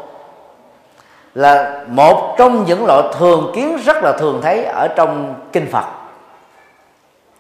là 1.35 1.81
một 1.87 2.35
trong 2.39 2.65
những 2.65 2.87
loại 2.87 3.03
thường 3.19 3.53
kiến 3.55 3.79
rất 3.85 3.97
là 4.03 4.13
thường 4.13 4.41
thấy 4.43 4.65
ở 4.65 4.89
trong 4.89 5.35
kinh 5.53 5.71
Phật. 5.73 5.85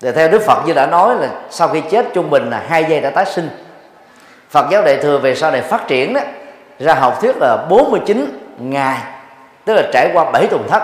Thì 0.01 0.13
theo 0.13 0.29
Đức 0.29 0.43
Phật 0.43 0.67
như 0.67 0.73
đã 0.73 0.87
nói 0.87 1.15
là 1.15 1.29
sau 1.51 1.69
khi 1.69 1.81
chết 1.81 2.07
trung 2.15 2.31
bình 2.31 2.51
là 2.51 2.63
hai 2.69 2.85
giây 2.85 3.01
đã 3.01 3.11
tái 3.11 3.27
sinh. 3.27 3.49
Phật 4.51 4.67
giáo 4.71 4.83
đại 4.83 4.97
thừa 4.97 5.19
về 5.19 5.35
sau 5.35 5.51
này 5.51 5.63
phát 5.63 5.89
triển 5.89 6.15
đó, 6.15 6.21
ra 6.79 6.95
học 6.95 7.21
thuyết 7.21 7.37
là 7.41 7.57
49 7.71 8.39
ngày, 8.59 8.99
tức 9.65 9.75
là 9.75 9.83
trải 9.93 10.11
qua 10.15 10.31
7 10.31 10.47
tuần 10.47 10.69
thất. 10.69 10.83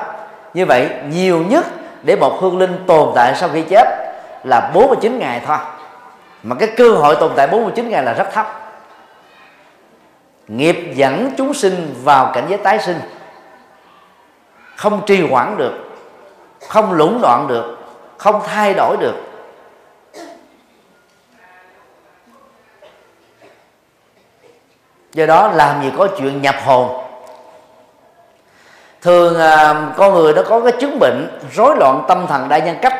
Như 0.54 0.66
vậy, 0.66 0.88
nhiều 1.08 1.44
nhất 1.48 1.66
để 2.02 2.16
một 2.16 2.40
hương 2.40 2.58
linh 2.58 2.84
tồn 2.86 3.08
tại 3.14 3.34
sau 3.36 3.48
khi 3.52 3.62
chết 3.62 3.99
là 4.44 4.70
49 4.74 5.18
ngày 5.18 5.42
thôi. 5.46 5.58
Mà 6.42 6.56
cái 6.58 6.68
cơ 6.76 6.90
hội 6.90 7.16
tồn 7.20 7.32
tại 7.36 7.46
49 7.46 7.90
ngày 7.90 8.02
là 8.02 8.12
rất 8.12 8.32
thấp. 8.32 8.46
Nghiệp 10.48 10.92
dẫn 10.94 11.30
chúng 11.36 11.54
sinh 11.54 11.94
vào 12.02 12.30
cảnh 12.34 12.46
giới 12.48 12.58
tái 12.58 12.78
sinh. 12.78 13.00
Không 14.76 15.02
trì 15.06 15.26
hoãn 15.30 15.56
được, 15.56 15.72
không 16.68 16.92
lũng 16.92 17.18
đoạn 17.22 17.46
được, 17.48 17.78
không 18.18 18.42
thay 18.46 18.74
đổi 18.74 18.96
được. 19.00 19.14
Do 25.12 25.26
đó 25.26 25.52
làm 25.54 25.82
gì 25.82 25.92
có 25.98 26.08
chuyện 26.18 26.42
nhập 26.42 26.54
hồn. 26.64 27.04
Thường 29.02 29.38
à, 29.38 29.74
con 29.96 30.14
người 30.14 30.34
nó 30.34 30.42
có 30.42 30.60
cái 30.60 30.72
chứng 30.80 30.98
bệnh 30.98 31.38
rối 31.52 31.76
loạn 31.76 32.04
tâm 32.08 32.26
thần 32.26 32.48
đa 32.48 32.58
nhân 32.58 32.76
cách 32.82 32.99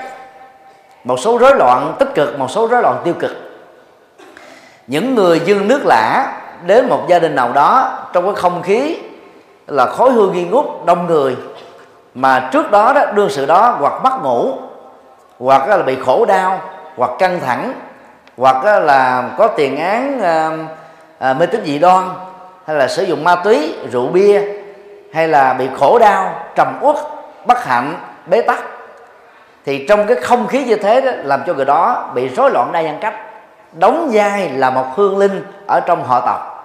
một 1.04 1.16
số 1.16 1.38
rối 1.38 1.56
loạn 1.56 1.94
tích 1.98 2.14
cực 2.14 2.38
một 2.38 2.50
số 2.50 2.68
rối 2.68 2.82
loạn 2.82 3.00
tiêu 3.04 3.14
cực. 3.18 3.30
Những 4.86 5.14
người 5.14 5.40
dương 5.44 5.68
nước 5.68 5.80
lã 5.84 6.32
đến 6.66 6.88
một 6.88 7.04
gia 7.08 7.18
đình 7.18 7.34
nào 7.34 7.52
đó 7.52 7.98
trong 8.12 8.24
cái 8.24 8.34
không 8.34 8.62
khí 8.62 8.98
là 9.66 9.86
khói 9.86 10.10
hương 10.10 10.32
nghi 10.32 10.44
ngút 10.44 10.66
đông 10.84 11.06
người 11.06 11.36
mà 12.14 12.48
trước 12.52 12.70
đó 12.70 12.92
đó 12.92 13.06
đương 13.14 13.30
sự 13.30 13.46
đó 13.46 13.76
hoặc 13.80 13.92
mất 14.04 14.22
ngủ 14.22 14.52
hoặc 15.38 15.68
là 15.68 15.78
bị 15.78 15.96
khổ 16.04 16.24
đau 16.24 16.60
hoặc 16.96 17.10
căng 17.18 17.40
thẳng 17.40 17.72
hoặc 18.36 18.64
là 18.64 19.30
có 19.38 19.48
tiền 19.48 19.78
án 19.78 20.20
à, 20.22 20.50
à, 21.18 21.34
mê 21.34 21.46
tín 21.46 21.64
dị 21.64 21.78
đoan 21.78 22.04
hay 22.66 22.76
là 22.76 22.88
sử 22.88 23.02
dụng 23.02 23.24
ma 23.24 23.34
túy 23.34 23.74
rượu 23.92 24.06
bia 24.06 24.42
hay 25.12 25.28
là 25.28 25.52
bị 25.52 25.68
khổ 25.78 25.98
đau 25.98 26.34
trầm 26.56 26.78
uất 26.80 26.96
bất 27.46 27.64
hạnh 27.64 27.94
bế 28.26 28.42
tắc 28.42 28.69
thì 29.64 29.86
trong 29.88 30.06
cái 30.06 30.16
không 30.16 30.46
khí 30.46 30.64
như 30.64 30.76
thế 30.76 31.00
đó 31.00 31.10
làm 31.22 31.42
cho 31.46 31.54
người 31.54 31.64
đó 31.64 32.10
bị 32.14 32.28
rối 32.28 32.50
loạn 32.50 32.72
đa 32.72 32.82
nhân 32.82 32.98
cách. 33.00 33.14
Đóng 33.72 34.10
vai 34.12 34.48
là 34.48 34.70
một 34.70 34.86
hương 34.96 35.18
linh 35.18 35.44
ở 35.66 35.80
trong 35.80 36.04
họ 36.04 36.20
tộc. 36.26 36.56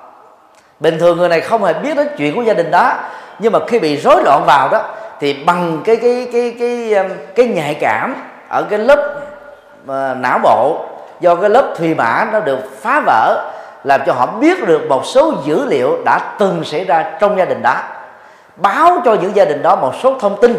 Bình 0.79 0.99
thường 0.99 1.17
người 1.17 1.29
này 1.29 1.41
không 1.41 1.63
hề 1.63 1.73
biết 1.73 1.97
đến 1.97 2.08
chuyện 2.17 2.36
của 2.36 2.41
gia 2.41 2.53
đình 2.53 2.71
đó 2.71 2.93
nhưng 3.39 3.53
mà 3.53 3.60
khi 3.67 3.79
bị 3.79 3.97
rối 3.97 4.23
loạn 4.23 4.43
vào 4.45 4.69
đó 4.69 4.81
thì 5.19 5.43
bằng 5.45 5.81
cái 5.86 5.95
cái 5.95 6.27
cái 6.34 6.55
cái 6.60 6.88
cái, 6.91 7.10
cái 7.36 7.47
nhạy 7.47 7.73
cảm 7.73 8.15
ở 8.49 8.63
cái 8.69 8.79
lớp 8.79 9.21
uh, 9.84 10.17
não 10.17 10.39
bộ 10.43 10.86
do 11.19 11.36
cái 11.36 11.49
lớp 11.49 11.73
thùy 11.77 11.95
mã 11.95 12.27
nó 12.34 12.39
được 12.39 12.60
phá 12.81 13.01
vỡ 13.05 13.51
làm 13.84 14.01
cho 14.05 14.13
họ 14.13 14.25
biết 14.25 14.67
được 14.67 14.81
một 14.89 15.05
số 15.05 15.34
dữ 15.45 15.65
liệu 15.65 15.97
đã 16.05 16.19
từng 16.39 16.63
xảy 16.63 16.86
ra 16.86 17.12
trong 17.19 17.38
gia 17.38 17.45
đình 17.45 17.62
đó. 17.62 17.75
Báo 18.55 19.01
cho 19.05 19.13
những 19.13 19.36
gia 19.36 19.45
đình 19.45 19.62
đó 19.62 19.75
một 19.75 19.93
số 20.03 20.15
thông 20.19 20.41
tin 20.41 20.55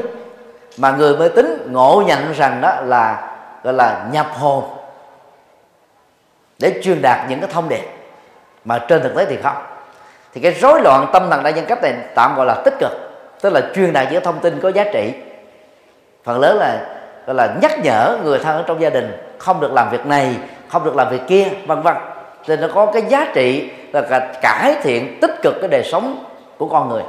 mà 0.79 0.91
người 0.91 1.17
mê 1.17 1.29
tín 1.29 1.69
ngộ 1.73 2.03
nhận 2.07 2.33
rằng 2.33 2.61
đó 2.61 2.75
là, 2.85 3.31
gọi 3.63 3.75
là 3.75 4.07
nhập 4.13 4.27
hồn. 4.39 4.65
Để 6.59 6.81
truyền 6.83 7.03
đạt 7.03 7.21
những 7.29 7.41
cái 7.41 7.51
thông 7.53 7.69
điệp. 7.69 7.89
Mà 8.65 8.79
trên 8.79 9.03
thực 9.03 9.17
tế 9.17 9.25
thì 9.25 9.37
không. 9.43 9.57
Thì 10.35 10.41
cái 10.41 10.53
rối 10.53 10.81
loạn 10.81 11.07
tâm 11.13 11.31
thần 11.31 11.43
đa 11.43 11.51
nhân 11.51 11.65
cách 11.69 11.83
này 11.83 11.95
tạm 12.15 12.37
gọi 12.37 12.47
là 12.47 12.55
tích 12.65 12.75
cực. 12.81 12.93
Tức 13.41 13.53
là 13.53 13.61
truyền 13.75 13.93
đạt 13.93 14.13
những 14.13 14.25
thông 14.25 14.41
tin 14.41 14.61
có 14.61 14.69
giá 14.69 14.85
trị. 14.93 15.13
Phần 16.25 16.41
lớn 16.41 16.57
là, 16.57 16.81
gọi 17.27 17.35
là 17.35 17.55
nhắc 17.63 17.73
nhở 17.85 18.19
người 18.25 18.39
thân 18.39 18.57
ở 18.57 18.65
trong 18.67 18.81
gia 18.81 18.91
đình, 18.91 19.17
không 19.39 19.61
được 19.61 19.73
làm 19.73 19.91
việc 19.91 20.07
này, 20.07 20.37
không 20.69 20.85
được 20.85 20.97
làm 20.97 21.09
việc 21.11 21.23
kia, 21.27 21.49
vân 21.67 21.83
vân. 21.83 21.95
Nên 22.47 22.61
nó 22.61 22.69
có 22.75 22.87
cái 22.87 23.03
giá 23.09 23.27
trị, 23.35 23.71
là 23.93 24.29
cải 24.43 24.75
thiện 24.83 25.21
tích 25.21 25.43
cực, 25.43 25.55
cái 25.61 25.69
đời 25.69 25.85
sống 25.85 26.25
của 26.59 26.69
con 26.69 26.89
người 26.89 27.03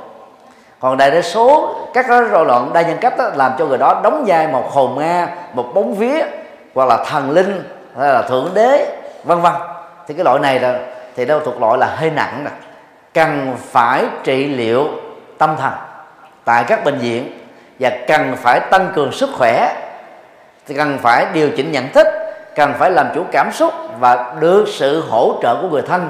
còn 0.80 0.98
đại 0.98 1.12
đa 1.12 1.22
số 1.22 1.76
các 1.94 2.08
rối 2.08 2.46
loạn 2.46 2.74
đa 2.74 2.82
nhân 2.82 2.98
cách 3.02 3.18
đó, 3.18 3.30
làm 3.36 3.52
cho 3.60 3.66
người 3.66 3.78
đó 3.78 4.00
đóng 4.04 4.24
vai 4.28 4.48
một 4.48 4.72
hồn 4.72 5.00
nga 5.00 5.28
một 5.54 5.72
bóng 5.74 5.96
vía 5.96 6.22
hoặc 6.76 6.86
là 6.86 7.04
thần 7.06 7.32
linh 7.32 7.64
hay 8.00 8.14
là 8.14 8.22
thượng 8.22 8.50
đế 8.54 8.98
vân 9.24 9.42
vân. 9.42 9.54
Thì 10.08 10.14
cái 10.14 10.24
loại 10.24 10.40
này 10.40 10.60
là 10.60 10.80
thì 11.16 11.26
đâu 11.26 11.40
thuộc 11.46 11.62
loại 11.62 11.78
là 11.78 11.88
hơi 11.88 12.10
nặng 12.10 12.42
nè. 12.44 12.52
Cần 13.14 13.56
phải 13.72 14.06
trị 14.24 14.46
liệu 14.46 14.88
tâm 15.38 15.56
thần 15.60 15.72
tại 16.46 16.64
các 16.68 16.84
bệnh 16.84 16.98
viện 16.98 17.40
và 17.80 17.92
cần 18.08 18.36
phải 18.36 18.60
tăng 18.60 18.92
cường 18.96 19.12
sức 19.12 19.30
khỏe 19.38 19.74
thì 20.68 20.76
cần 20.76 20.98
phải 21.02 21.26
điều 21.34 21.50
chỉnh 21.58 21.72
nhận 21.72 21.90
thức 21.90 22.08
cần 22.56 22.74
phải 22.80 22.92
làm 22.92 23.08
chủ 23.16 23.24
cảm 23.32 23.52
xúc 23.52 23.74
và 24.00 24.34
được 24.40 24.66
sự 24.68 25.04
hỗ 25.10 25.34
trợ 25.42 25.56
của 25.62 25.68
người 25.68 25.82
thân. 25.82 26.10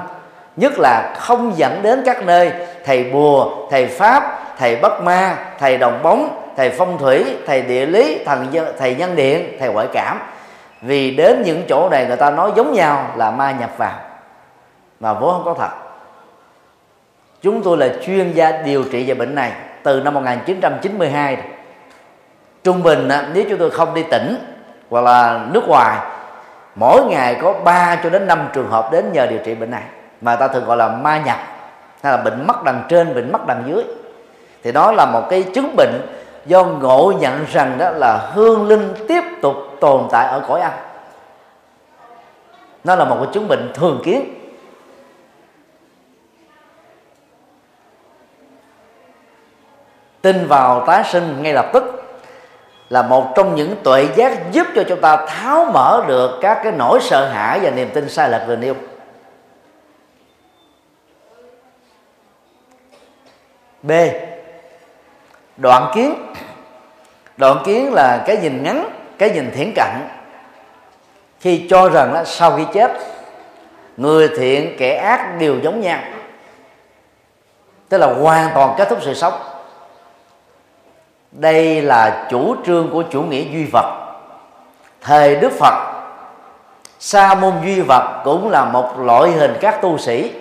Nhất 0.56 0.74
là 0.80 1.14
không 1.20 1.58
dẫn 1.58 1.80
đến 1.82 2.04
các 2.06 2.24
nơi 2.24 2.52
thầy 2.86 3.04
bùa 3.04 3.48
thầy 3.72 3.86
pháp 3.86 4.40
thầy 4.58 4.76
bất 4.76 5.02
ma, 5.04 5.38
thầy 5.60 5.78
đồng 5.78 6.00
bóng, 6.04 6.52
thầy 6.58 6.70
phong 6.70 6.98
thủy, 6.98 7.26
thầy 7.48 7.62
địa 7.62 7.86
lý, 7.86 8.24
thần 8.26 8.48
thầy 8.80 8.96
nhân 8.96 9.16
điện, 9.16 9.58
thầy 9.60 9.70
ngoại 9.70 9.88
cảm. 9.94 10.20
Vì 10.82 11.12
đến 11.12 11.42
những 11.46 11.64
chỗ 11.70 11.90
này 11.90 12.06
người 12.06 12.18
ta 12.18 12.30
nói 12.30 12.52
giống 12.56 12.74
nhau 12.74 13.12
là 13.16 13.32
ma 13.32 13.52
nhập 13.60 13.70
vào. 13.78 14.00
Mà 15.00 15.14
vốn 15.14 15.34
không 15.34 15.46
có 15.46 15.54
thật. 15.54 15.70
Chúng 17.42 17.64
tôi 17.64 17.78
là 17.78 17.88
chuyên 18.06 18.32
gia 18.32 18.52
điều 18.52 18.84
trị 18.92 19.06
về 19.06 19.14
bệnh 19.14 19.36
này 19.36 19.52
từ 19.84 20.00
năm 20.00 20.14
1992 20.14 21.38
trung 22.64 22.84
bình 22.84 23.10
nếu 23.34 23.44
chúng 23.50 23.60
tôi 23.60 23.72
không 23.72 23.94
đi 23.94 24.04
tỉnh 24.04 24.38
hoặc 24.90 25.02
là 25.02 25.46
nước 25.52 25.68
ngoài, 25.68 25.98
mỗi 26.76 27.06
ngày 27.06 27.36
có 27.42 27.54
3 27.54 27.96
cho 28.04 28.10
đến 28.10 28.28
5 28.28 28.48
trường 28.54 28.70
hợp 28.70 28.92
đến 28.92 29.12
nhờ 29.14 29.28
điều 29.28 29.40
trị 29.46 29.56
bệnh 29.56 29.72
này. 29.72 29.84
Mà 30.22 30.36
ta 30.36 30.48
thường 30.48 30.66
gọi 30.66 30.78
là 30.78 30.88
ma 30.88 31.22
nhập, 31.26 31.38
hay 32.04 32.12
là 32.12 32.24
bệnh 32.24 32.48
mắt 32.48 32.64
đằng 32.64 32.84
trên, 32.90 33.16
bệnh 33.16 33.32
mắt 33.32 33.48
đằng 33.48 33.64
dưới 33.68 33.84
thì 34.64 34.72
đó 34.72 34.92
là 34.92 35.06
một 35.06 35.28
cái 35.30 35.44
chứng 35.44 35.76
bệnh 35.76 36.02
do 36.46 36.64
ngộ 36.64 37.14
nhận 37.20 37.46
rằng 37.52 37.78
đó 37.78 37.90
là 37.90 38.18
hương 38.34 38.68
linh 38.68 38.94
tiếp 39.08 39.24
tục 39.42 39.56
tồn 39.80 40.08
tại 40.12 40.28
ở 40.28 40.46
cõi 40.48 40.62
âm 40.62 40.72
nó 42.88 42.96
là 42.96 43.06
một 43.06 43.18
cái 43.20 43.34
chứng 43.34 43.48
bệnh 43.48 43.72
thường 43.74 44.02
kiến. 44.06 44.34
Tin 50.22 50.48
vào 50.48 50.84
tái 50.88 51.04
sinh 51.04 51.44
ngay 51.44 51.54
lập 51.54 51.70
tức 51.74 51.84
là 52.90 53.02
một 53.02 53.34
trong 53.36 53.56
những 53.56 53.76
tuệ 53.84 54.08
giác 54.16 54.52
giúp 54.52 54.68
cho 54.76 54.84
chúng 54.88 55.02
ta 55.02 55.26
tháo 55.26 55.66
mở 55.66 56.04
được 56.08 56.40
các 56.42 56.60
cái 56.64 56.72
nỗi 56.72 57.00
sợ 57.02 57.30
hãi 57.34 57.60
và 57.64 57.70
niềm 57.70 57.90
tin 57.94 58.10
sai 58.10 58.30
lệch 58.30 58.48
vừa 58.48 58.56
nêu 58.56 58.76
b 63.84 63.92
đoạn 65.58 65.92
kiến. 65.96 66.14
Đoạn 67.38 67.58
kiến 67.66 67.94
là 67.94 68.24
cái 68.28 68.38
nhìn 68.38 68.64
ngắn, 68.64 68.90
cái 69.18 69.30
nhìn 69.30 69.52
thiển 69.56 69.74
cận. 69.76 69.90
Khi 71.40 71.68
cho 71.70 71.90
rằng 71.90 72.14
là 72.14 72.24
sau 72.26 72.58
khi 72.58 72.64
chết, 72.74 72.92
người 73.98 74.30
thiện, 74.38 74.76
kẻ 74.78 74.96
ác 74.96 75.40
đều 75.40 75.60
giống 75.60 75.82
nhau. 75.82 76.00
Tức 77.90 77.98
là 77.98 78.14
hoàn 78.14 78.50
toàn 78.54 78.76
kết 78.78 78.90
thúc 78.90 79.00
sự 79.02 79.14
sống. 79.14 79.34
Đây 81.32 81.82
là 81.82 82.28
chủ 82.30 82.56
trương 82.66 82.90
của 82.92 83.04
chủ 83.12 83.22
nghĩa 83.22 83.44
duy 83.52 83.66
vật. 83.72 84.08
Thời 85.02 85.36
đức 85.36 85.52
phật, 85.52 85.94
sa 87.00 87.36
môn 87.36 87.54
duy 87.64 87.82
vật 87.82 88.22
cũng 88.24 88.50
là 88.50 88.66
một 88.66 89.00
loại 89.00 89.32
hình 89.32 89.54
các 89.62 89.82
tu 89.82 89.98
sĩ. 89.98 90.32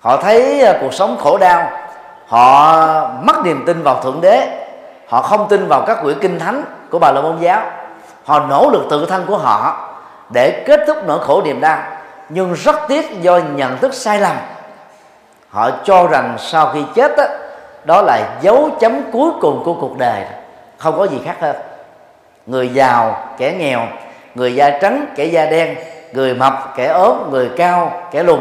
Họ 0.00 0.16
thấy 0.16 0.60
à, 0.60 0.78
cuộc 0.80 0.94
sống 0.94 1.16
khổ 1.20 1.38
đau 1.38 1.87
họ 2.28 3.10
mất 3.22 3.44
niềm 3.44 3.62
tin 3.66 3.82
vào 3.82 4.02
thượng 4.02 4.20
đế. 4.20 4.64
Họ 5.08 5.22
không 5.22 5.48
tin 5.48 5.68
vào 5.68 5.84
các 5.86 5.98
quyển 6.02 6.18
kinh 6.20 6.38
thánh 6.38 6.62
của 6.90 6.98
bà 6.98 7.12
la 7.12 7.20
môn 7.20 7.38
giáo. 7.40 7.62
Họ 8.24 8.40
nỗ 8.40 8.70
lực 8.70 8.86
tự 8.90 9.06
thân 9.06 9.24
của 9.26 9.38
họ 9.38 9.88
để 10.30 10.64
kết 10.66 10.80
thúc 10.86 10.96
nỗi 11.06 11.18
khổ 11.24 11.42
niềm 11.44 11.60
đau 11.60 11.78
nhưng 12.28 12.54
rất 12.54 12.76
tiếc 12.88 13.22
do 13.22 13.40
nhận 13.54 13.78
thức 13.78 13.94
sai 13.94 14.20
lầm. 14.20 14.36
Họ 15.50 15.70
cho 15.84 16.06
rằng 16.06 16.36
sau 16.38 16.70
khi 16.74 16.84
chết 16.94 17.16
đó, 17.16 17.24
đó 17.84 18.02
là 18.02 18.28
dấu 18.40 18.70
chấm 18.80 19.00
cuối 19.12 19.30
cùng 19.40 19.62
của 19.64 19.74
cuộc 19.74 19.98
đời. 19.98 20.24
Không 20.78 20.98
có 20.98 21.04
gì 21.04 21.20
khác 21.24 21.36
hơn 21.40 21.56
người 22.46 22.68
giàu 22.68 23.16
kẻ 23.38 23.52
nghèo 23.52 23.80
người 24.34 24.54
da 24.54 24.70
trắng 24.70 25.06
kẻ 25.16 25.24
da 25.24 25.46
đen 25.46 25.76
người 26.12 26.34
mập 26.34 26.72
kẻ 26.76 26.86
ốm 26.86 27.30
người 27.30 27.50
cao 27.56 28.02
kẻ 28.10 28.22
lùn 28.22 28.40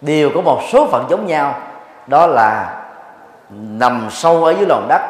đều 0.00 0.30
có 0.34 0.40
một 0.40 0.60
số 0.72 0.86
phận 0.86 1.04
giống 1.08 1.26
nhau. 1.26 1.54
Đó 2.06 2.26
là 2.26 2.81
nằm 3.60 4.08
sâu 4.10 4.44
ở 4.44 4.50
dưới 4.50 4.66
lòng 4.66 4.86
đất, 4.88 5.00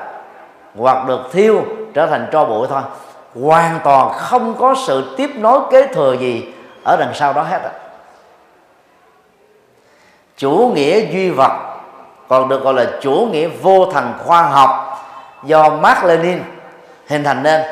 hoặc 0.79 1.07
được 1.09 1.21
thiêu 1.33 1.63
trở 1.95 2.07
thành 2.07 2.27
tro 2.33 2.45
bụi 2.45 2.67
thôi. 2.71 2.83
Hoàn 3.43 3.81
toàn 3.85 4.13
không 4.13 4.55
có 4.59 4.75
sự 4.87 5.15
tiếp 5.17 5.31
nối 5.37 5.61
kế 5.71 5.87
thừa 5.87 6.13
gì 6.13 6.53
ở 6.85 6.97
đằng 6.97 7.15
sau 7.15 7.33
đó 7.33 7.43
hết 7.43 7.61
chủ 10.37 10.73
nghĩa 10.75 11.01
duy 11.13 11.31
vật, 11.31 11.53
còn 12.29 12.49
được 12.49 12.63
gọi 12.63 12.75
là 12.75 12.87
chủ 13.01 13.29
nghĩa 13.33 13.49
vô 13.49 13.87
thần 13.93 14.13
khoa 14.25 14.43
học 14.43 14.99
do 15.45 15.69
Mark 15.69 16.05
Lenin 16.05 16.43
hình 17.07 17.25
thành 17.25 17.43
nên, 17.43 17.63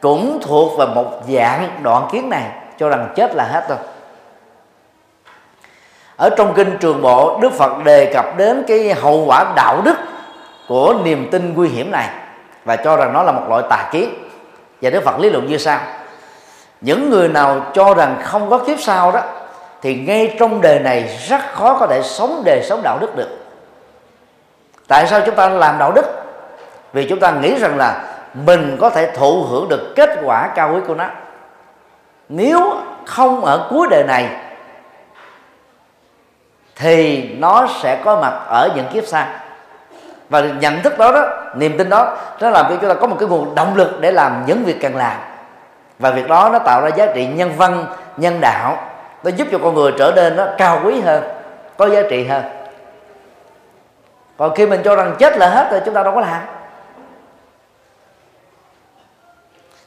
cũng 0.00 0.38
thuộc 0.42 0.78
vào 0.78 0.86
một 0.86 1.10
dạng 1.28 1.80
đoạn 1.82 2.08
kiến 2.12 2.30
này, 2.30 2.44
cho 2.78 2.88
rằng 2.88 3.12
chết 3.16 3.34
là 3.34 3.44
hết 3.44 3.68
rồi. 3.68 3.78
Ở 6.16 6.30
trong 6.30 6.54
kinh 6.54 6.76
trường 6.80 7.02
bộ, 7.02 7.38
đức 7.42 7.52
phật 7.52 7.84
đề 7.84 8.12
cập 8.14 8.24
đến 8.36 8.64
cái 8.68 8.94
hậu 8.94 9.24
quả 9.26 9.52
đạo 9.56 9.80
đức 9.84 9.96
của 10.68 10.94
niềm 11.04 11.28
tin 11.30 11.54
nguy 11.54 11.68
hiểm 11.68 11.90
này 11.90 12.08
và 12.64 12.76
cho 12.76 12.96
rằng 12.96 13.12
nó 13.12 13.22
là 13.22 13.32
một 13.32 13.42
loại 13.48 13.62
tà 13.70 13.88
kiến. 13.92 14.14
Và 14.82 14.90
đức 14.90 15.04
phật 15.04 15.18
lý 15.20 15.30
luận 15.30 15.46
như 15.46 15.58
sau. 15.58 15.80
Những 16.80 17.10
người 17.10 17.28
nào 17.28 17.66
cho 17.74 17.94
rằng 17.94 18.20
không 18.22 18.50
có 18.50 18.58
kiếp 18.58 18.80
sau 18.80 19.12
đó, 19.12 19.20
thì 19.82 19.94
ngay 19.94 20.36
trong 20.38 20.60
đời 20.60 20.78
này 20.80 21.18
rất 21.28 21.40
khó 21.52 21.76
có 21.80 21.86
thể 21.86 22.02
sống 22.02 22.42
đời 22.44 22.62
sống 22.62 22.80
đạo 22.82 22.98
đức 23.00 23.16
được. 23.16 23.38
Tại 24.88 25.06
sao 25.06 25.20
chúng 25.26 25.34
ta 25.34 25.48
làm 25.48 25.78
đạo 25.78 25.92
đức? 25.92 26.04
Vì 26.92 27.08
chúng 27.08 27.20
ta 27.20 27.30
nghĩ 27.30 27.58
rằng 27.58 27.76
là 27.76 28.02
mình 28.34 28.76
có 28.80 28.90
thể 28.90 29.10
thụ 29.10 29.44
hưởng 29.44 29.68
được 29.68 29.92
kết 29.96 30.10
quả 30.24 30.48
cao 30.54 30.72
quý 30.74 30.80
của 30.86 30.94
nó. 30.94 31.06
Nếu 32.28 32.76
không 33.06 33.44
ở 33.44 33.66
cuối 33.70 33.86
đời 33.90 34.04
này, 34.04 34.28
thì 36.76 37.28
nó 37.38 37.66
sẽ 37.82 38.00
có 38.04 38.20
mặt 38.20 38.40
ở 38.48 38.70
những 38.76 38.86
kiếp 38.92 39.06
sau 39.06 39.26
và 40.28 40.40
nhận 40.40 40.82
thức 40.82 40.98
đó 40.98 41.12
đó 41.12 41.26
niềm 41.54 41.78
tin 41.78 41.88
đó 41.88 42.16
nó 42.40 42.50
làm 42.50 42.66
cho 42.68 42.76
chúng 42.80 42.88
ta 42.90 42.94
có 43.00 43.06
một 43.06 43.16
cái 43.20 43.28
nguồn 43.28 43.54
động 43.54 43.76
lực 43.76 44.00
để 44.00 44.12
làm 44.12 44.42
những 44.46 44.64
việc 44.64 44.78
cần 44.82 44.96
làm. 44.96 45.16
Và 45.98 46.10
việc 46.10 46.28
đó 46.28 46.50
nó 46.52 46.58
tạo 46.58 46.80
ra 46.82 46.88
giá 46.88 47.06
trị 47.14 47.26
nhân 47.26 47.52
văn 47.56 47.86
nhân 48.16 48.40
đạo. 48.40 48.76
Nó 49.24 49.30
giúp 49.30 49.48
cho 49.52 49.58
con 49.62 49.74
người 49.74 49.92
trở 49.98 50.12
nên 50.16 50.36
nó 50.36 50.46
cao 50.58 50.80
quý 50.84 51.00
hơn 51.00 51.22
có 51.76 51.88
giá 51.88 52.00
trị 52.10 52.26
hơn. 52.26 52.44
Còn 54.36 54.54
khi 54.54 54.66
mình 54.66 54.82
cho 54.84 54.96
rằng 54.96 55.14
chết 55.18 55.36
là 55.36 55.48
hết 55.48 55.68
rồi 55.70 55.80
chúng 55.84 55.94
ta 55.94 56.02
đâu 56.02 56.14
có 56.14 56.20
làm. 56.20 56.40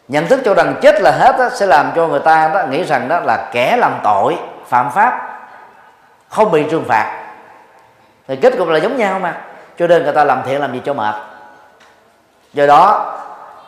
Nhận 0.07 0.27
thức 0.27 0.39
cho 0.45 0.53
rằng 0.53 0.75
chết 0.81 1.01
là 1.01 1.11
hết 1.11 1.35
đó, 1.39 1.49
sẽ 1.49 1.65
làm 1.65 1.91
cho 1.95 2.07
người 2.07 2.19
ta 2.19 2.51
đó 2.53 2.63
nghĩ 2.69 2.83
rằng 2.83 3.07
đó 3.07 3.19
là 3.19 3.49
kẻ 3.51 3.77
làm 3.77 3.99
tội 4.03 4.37
phạm 4.67 4.91
pháp 4.91 5.39
không 6.29 6.51
bị 6.51 6.65
trừng 6.71 6.85
phạt. 6.87 7.23
Thì 8.27 8.35
kết 8.35 8.53
cục 8.57 8.67
là 8.67 8.79
giống 8.79 8.97
nhau 8.97 9.19
mà 9.19 9.41
cho 9.81 9.87
nên 9.87 10.03
người 10.03 10.13
ta 10.13 10.23
làm 10.23 10.41
thiện 10.45 10.61
làm 10.61 10.73
gì 10.73 10.81
cho 10.85 10.93
mệt. 10.93 11.15
Do 12.53 12.65
đó, 12.65 13.13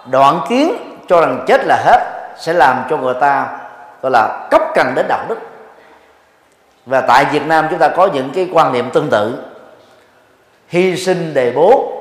đoạn 0.05 0.39
kiến 0.49 0.75
cho 1.07 1.21
rằng 1.21 1.43
chết 1.47 1.61
là 1.65 1.81
hết 1.85 1.99
sẽ 2.37 2.53
làm 2.53 2.83
cho 2.89 2.97
người 2.97 3.13
ta, 3.13 3.47
gọi 4.01 4.11
là 4.11 4.47
cấp 4.51 4.61
cần 4.75 4.93
đến 4.95 5.05
đạo 5.09 5.25
đức. 5.29 5.37
Và 6.85 7.01
tại 7.01 7.25
Việt 7.31 7.45
Nam 7.45 7.67
chúng 7.69 7.79
ta 7.79 7.89
có 7.89 8.07
những 8.13 8.31
cái 8.35 8.49
quan 8.53 8.73
niệm 8.73 8.89
tương 8.89 9.09
tự. 9.09 9.43
Hy 10.67 10.97
sinh 10.97 11.33
đề 11.33 11.51
bố, 11.51 11.93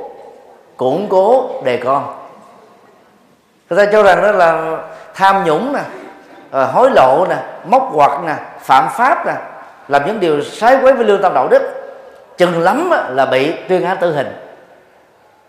củng 0.76 1.08
cố 1.10 1.50
đề 1.64 1.76
con. 1.76 2.14
Người 3.70 3.86
ta 3.86 3.92
cho 3.92 4.02
rằng 4.02 4.22
đó 4.22 4.32
là 4.32 4.78
tham 5.14 5.44
nhũng 5.44 5.72
nè 5.72 5.82
à, 6.50 6.64
hối 6.64 6.90
lộ 6.90 7.26
nè, 7.28 7.36
móc 7.64 7.90
quật 7.94 8.10
nè, 8.26 8.34
phạm 8.60 8.88
pháp 8.88 9.26
nè, 9.26 9.34
làm 9.88 10.06
những 10.06 10.20
điều 10.20 10.42
sai 10.42 10.78
quấy 10.82 10.92
với 10.92 11.04
lương 11.04 11.22
tâm 11.22 11.34
đạo 11.34 11.48
đức 11.48 11.81
chừng 12.38 12.60
lắm 12.60 12.90
là 13.08 13.26
bị 13.26 13.52
tuyên 13.68 13.84
án 13.84 13.96
tử 14.00 14.14
hình. 14.14 14.32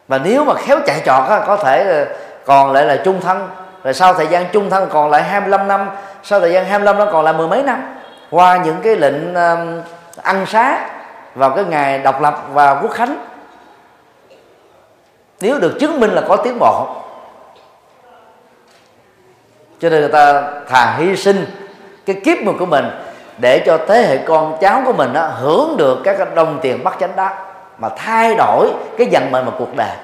Và 0.07 0.17
nếu 0.17 0.45
mà 0.45 0.53
khéo 0.53 0.79
chạy 0.85 1.01
trọt 1.05 1.23
có 1.47 1.57
thể 1.57 1.83
ờ, 1.83 2.05
còn 2.45 2.71
lại 2.71 2.85
là 2.85 3.01
chung 3.05 3.21
thân. 3.21 3.49
Rồi 3.83 3.93
sau 3.93 4.13
thời 4.13 4.27
gian 4.27 4.45
chung 4.51 4.69
thân 4.69 4.89
còn 4.91 5.09
lại 5.09 5.23
25 5.23 5.67
năm, 5.67 5.89
sau 6.23 6.39
thời 6.39 6.51
gian 6.51 6.65
25 6.65 6.97
năm 6.97 7.07
còn 7.11 7.25
lại 7.25 7.33
mười 7.33 7.47
mấy 7.47 7.63
năm, 7.63 7.95
qua 8.29 8.57
những 8.57 8.77
cái 8.83 8.95
lệnh 8.95 9.33
ăn 10.23 10.45
xá 10.45 10.89
vào 11.35 11.49
cái 11.49 11.63
ngày 11.65 11.99
độc 11.99 12.21
lập 12.21 12.43
và 12.53 12.79
quốc 12.81 12.91
khánh, 12.91 13.25
nếu 15.41 15.59
được 15.59 15.77
chứng 15.79 15.99
minh 15.99 16.11
là 16.11 16.21
có 16.27 16.35
tiến 16.35 16.59
bộ. 16.59 16.87
Cho 19.79 19.89
nên 19.89 19.99
người 19.99 20.11
ta 20.11 20.43
thà 20.69 20.95
hy 20.97 21.15
sinh 21.15 21.45
cái 22.05 22.21
kiếp 22.23 22.37
người 22.37 22.53
của 22.59 22.65
mình 22.65 22.85
để 23.37 23.59
cho 23.59 23.77
thế 23.87 24.01
hệ 24.01 24.17
con 24.17 24.57
cháu 24.61 24.81
của 24.85 24.93
mình 24.93 25.13
đó, 25.13 25.25
hưởng 25.25 25.77
được 25.77 25.99
các 26.03 26.35
đồng 26.35 26.59
tiền 26.61 26.83
bắt 26.83 26.97
chánh 26.99 27.15
đó 27.15 27.29
mà 27.77 27.89
thay 27.89 28.35
đổi 28.35 28.71
cái 28.97 29.07
vận 29.11 29.31
mệnh 29.31 29.45
một 29.45 29.53
cuộc 29.59 29.75
đời. 29.75 29.95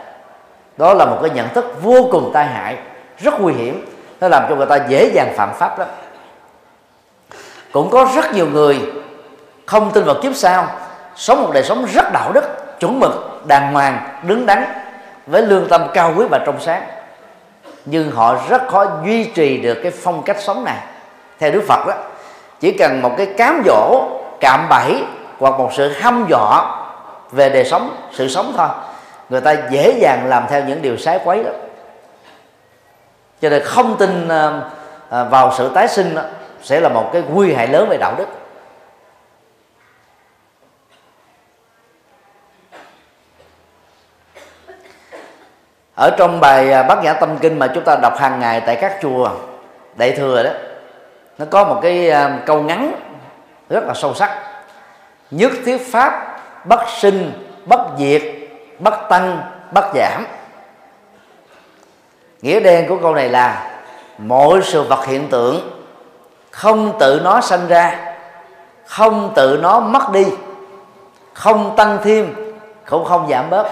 Đó 0.78 0.94
là 0.94 1.06
một 1.06 1.18
cái 1.22 1.30
nhận 1.30 1.50
thức 1.50 1.82
vô 1.82 2.08
cùng 2.12 2.32
tai 2.34 2.46
hại 2.46 2.78
rất 3.18 3.42
nguy 3.42 3.54
hiểm. 3.54 3.86
Nó 4.22 4.28
làm 4.28 4.44
cho 4.50 4.56
người 4.56 4.66
ta 4.66 4.80
dễ 4.88 5.12
dàng 5.14 5.34
phạm 5.36 5.54
pháp 5.54 5.80
lắm. 5.80 5.88
Cũng 7.72 7.90
có 7.90 8.08
rất 8.16 8.34
nhiều 8.34 8.48
người 8.48 8.80
không 9.66 9.92
tin 9.92 10.04
vào 10.04 10.16
kiếp 10.22 10.36
sau 10.36 10.68
sống 11.16 11.42
một 11.42 11.50
đời 11.54 11.64
sống 11.64 11.86
rất 11.94 12.14
đạo 12.14 12.32
đức 12.34 12.44
chuẩn 12.80 13.00
mực 13.00 13.42
đàng 13.48 13.74
hoàng 13.74 14.20
đứng 14.24 14.46
đắn 14.46 14.64
với 15.28 15.42
lương 15.42 15.68
tâm 15.68 15.88
cao 15.94 16.14
quý 16.18 16.26
và 16.32 16.40
trong 16.46 16.62
sáng. 16.62 16.84
Nhưng 17.86 18.12
họ 18.12 18.36
rất 18.50 18.68
khó 18.68 18.86
duy 19.06 19.24
trì 19.24 19.58
được 19.58 19.80
cái 19.84 19.92
phong 19.92 20.24
cách 20.24 20.38
sống 20.40 20.64
này. 20.64 20.78
Theo 21.40 21.52
đức 21.52 21.64
phật 21.68 21.88
đó 21.88 21.94
chỉ 22.60 22.72
cần 22.72 23.02
một 23.02 23.12
cái 23.18 23.26
cám 23.38 23.64
dỗ 23.66 24.04
cạm 24.40 24.70
bẫy 24.70 25.04
hoặc 25.40 25.60
một 25.60 25.70
sự 25.74 25.90
hăm 25.90 26.26
dọa 26.30 26.82
về 27.32 27.50
đời 27.50 27.66
sống 27.66 27.96
sự 28.12 28.28
sống 28.28 28.54
thôi 28.58 28.68
người 29.30 29.42
ta 29.42 29.56
dễ 29.70 30.00
dàng 30.02 30.26
làm 30.28 30.44
theo 30.50 30.64
những 30.64 30.82
điều 30.82 30.98
sái 30.98 31.20
quấy 31.24 31.44
đó 31.44 31.52
cho 33.42 33.50
nên 33.50 33.64
không 33.64 33.98
tin 33.98 34.28
ờ, 34.28 34.70
ờ, 35.10 35.26
vào 35.26 35.54
sự 35.58 35.72
tái 35.74 35.88
sinh 35.88 36.16
đó, 36.16 36.22
sẽ 36.62 36.80
là 36.80 36.90
một 36.90 37.10
cái 37.14 37.24
nguy 37.30 37.54
hại 37.54 37.68
lớn 37.68 37.90
về 37.90 37.98
đạo 37.98 38.16
đức. 38.18 38.28
Ở 45.96 46.16
trong 46.18 46.40
bài 46.40 46.72
ờ, 46.72 46.84
bát 46.84 47.04
nhã 47.04 47.14
tâm 47.14 47.38
kinh 47.42 47.60
mà 47.60 47.68
chúng 47.76 47.84
ta 47.84 47.96
đọc 48.02 48.18
hàng 48.20 48.40
ngày 48.40 48.62
tại 48.66 48.76
các 48.76 48.98
chùa 49.02 49.30
đại 49.96 50.12
thừa 50.12 50.44
đó 50.44 50.52
nó 51.40 51.46
có 51.52 51.64
một 51.64 51.80
cái 51.82 52.10
à, 52.10 52.40
câu 52.46 52.62
ngắn 52.62 52.92
rất 53.70 53.84
là 53.84 53.94
sâu 53.94 54.14
sắc. 54.14 54.40
Nhất 55.32 55.52
thiết 55.66 55.78
pháp 55.92 56.40
bất 56.66 56.80
sinh, 57.02 57.32
bất 57.66 57.80
diệt, 57.98 58.22
bất 58.80 59.10
tăng, 59.10 59.42
bất 59.72 59.86
giảm. 59.96 60.26
Nghĩa 62.42 62.60
đen 62.60 62.90
của 62.90 62.98
câu 63.02 63.16
này 63.16 63.30
là 63.30 63.72
mọi 64.18 64.60
sự 64.64 64.84
vật 64.84 65.06
hiện 65.06 65.28
tượng 65.30 65.70
không 66.52 67.00
tự 67.00 67.22
nó 67.24 67.42
sanh 67.42 67.68
ra, 67.68 68.16
không 68.86 69.34
tự 69.36 69.60
nó 69.62 69.80
mất 69.80 70.12
đi, 70.12 70.26
không 71.34 71.76
tăng 71.76 71.98
thêm, 72.04 72.54
cũng 72.90 73.06
không 73.06 73.28
giảm 73.30 73.50
bớt. 73.50 73.68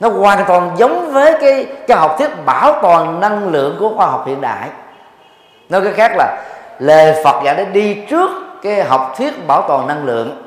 Nó 0.00 0.08
hoàn 0.08 0.44
toàn 0.48 0.74
giống 0.76 1.12
với 1.12 1.36
cái 1.40 1.66
cái 1.86 1.96
học 1.96 2.16
thuyết 2.18 2.30
bảo 2.46 2.78
toàn 2.82 3.20
năng 3.20 3.48
lượng 3.48 3.76
của 3.80 3.92
khoa 3.96 4.06
học 4.06 4.26
hiện 4.26 4.40
đại 4.40 4.68
nói 5.68 5.80
cái 5.84 5.92
khác 5.92 6.12
là 6.16 6.44
lời 6.78 7.20
Phật 7.24 7.42
dạy 7.44 7.54
để 7.56 7.64
đi 7.64 7.94
trước 8.10 8.30
cái 8.62 8.84
học 8.84 9.14
thuyết 9.18 9.46
bảo 9.46 9.64
toàn 9.68 9.86
năng 9.86 10.04
lượng. 10.04 10.42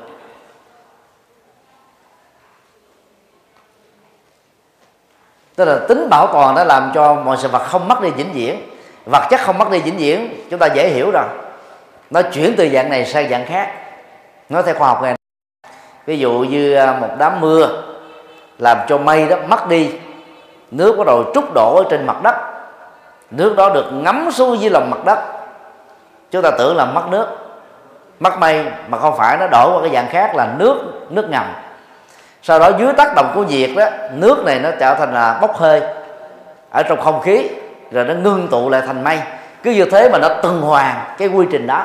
Tức 5.56 5.64
là 5.64 5.78
tính 5.88 6.08
bảo 6.10 6.26
toàn 6.26 6.54
đã 6.54 6.64
làm 6.64 6.90
cho 6.94 7.14
mọi 7.14 7.36
sự 7.36 7.48
vật 7.48 7.62
không 7.62 7.88
mất 7.88 8.02
đi 8.02 8.10
vĩnh 8.10 8.32
viễn. 8.32 8.62
Vật 9.12 9.26
chất 9.30 9.40
không 9.40 9.58
mất 9.58 9.70
đi 9.70 9.78
vĩnh 9.78 9.96
viễn, 9.96 10.44
chúng 10.50 10.58
ta 10.58 10.66
dễ 10.66 10.88
hiểu 10.88 11.10
rồi. 11.10 11.24
Nó 12.10 12.22
chuyển 12.22 12.54
từ 12.56 12.68
dạng 12.68 12.90
này 12.90 13.06
sang 13.06 13.28
dạng 13.28 13.46
khác. 13.46 13.74
Nói 14.48 14.62
theo 14.62 14.74
khoa 14.74 14.88
học 14.88 15.02
này. 15.02 15.14
Ví 16.06 16.18
dụ 16.18 16.32
như 16.32 16.74
à, 16.74 16.96
một 17.00 17.08
đám 17.18 17.40
mưa 17.40 17.82
làm 18.58 18.78
cho 18.88 18.98
mây 18.98 19.28
đó 19.28 19.36
mất 19.48 19.68
đi. 19.68 19.90
Nước 20.70 20.96
bắt 20.98 21.06
đầu 21.06 21.24
trút 21.34 21.44
đổ 21.54 21.76
ở 21.76 21.84
trên 21.90 22.06
mặt 22.06 22.22
đất 22.22 22.49
nước 23.30 23.56
đó 23.56 23.70
được 23.74 23.86
ngấm 23.92 24.30
xuống 24.30 24.60
dưới 24.60 24.70
lòng 24.70 24.90
mặt 24.90 25.04
đất. 25.04 25.18
Chúng 26.30 26.42
ta 26.42 26.50
tưởng 26.58 26.76
là 26.76 26.84
mất 26.84 27.08
nước. 27.10 27.26
Mất 28.20 28.38
mây, 28.38 28.64
mà 28.88 28.98
không 28.98 29.16
phải, 29.16 29.36
nó 29.36 29.46
đổ 29.46 29.72
qua 29.74 29.82
cái 29.82 29.90
dạng 29.94 30.08
khác 30.10 30.36
là 30.36 30.48
nước 30.58 30.76
nước 31.10 31.30
ngầm. 31.30 31.44
Sau 32.42 32.58
đó 32.58 32.70
dưới 32.78 32.92
tác 32.92 33.12
động 33.16 33.32
của 33.34 33.44
nhiệt 33.44 33.70
đó, 33.76 33.86
nước 34.14 34.44
này 34.44 34.58
nó 34.58 34.70
trở 34.80 34.94
thành 34.94 35.14
là 35.14 35.38
bốc 35.40 35.56
hơi 35.56 35.82
ở 36.70 36.82
trong 36.82 37.00
không 37.00 37.20
khí, 37.20 37.48
rồi 37.90 38.04
nó 38.04 38.14
ngưng 38.14 38.48
tụ 38.48 38.70
lại 38.70 38.82
thành 38.86 39.04
mây. 39.04 39.18
Cứ 39.62 39.70
như 39.70 39.84
thế 39.84 40.08
mà 40.12 40.18
nó 40.18 40.28
tuần 40.42 40.60
hoàn 40.60 40.96
cái 41.18 41.28
quy 41.28 41.46
trình 41.50 41.66
đó. 41.66 41.84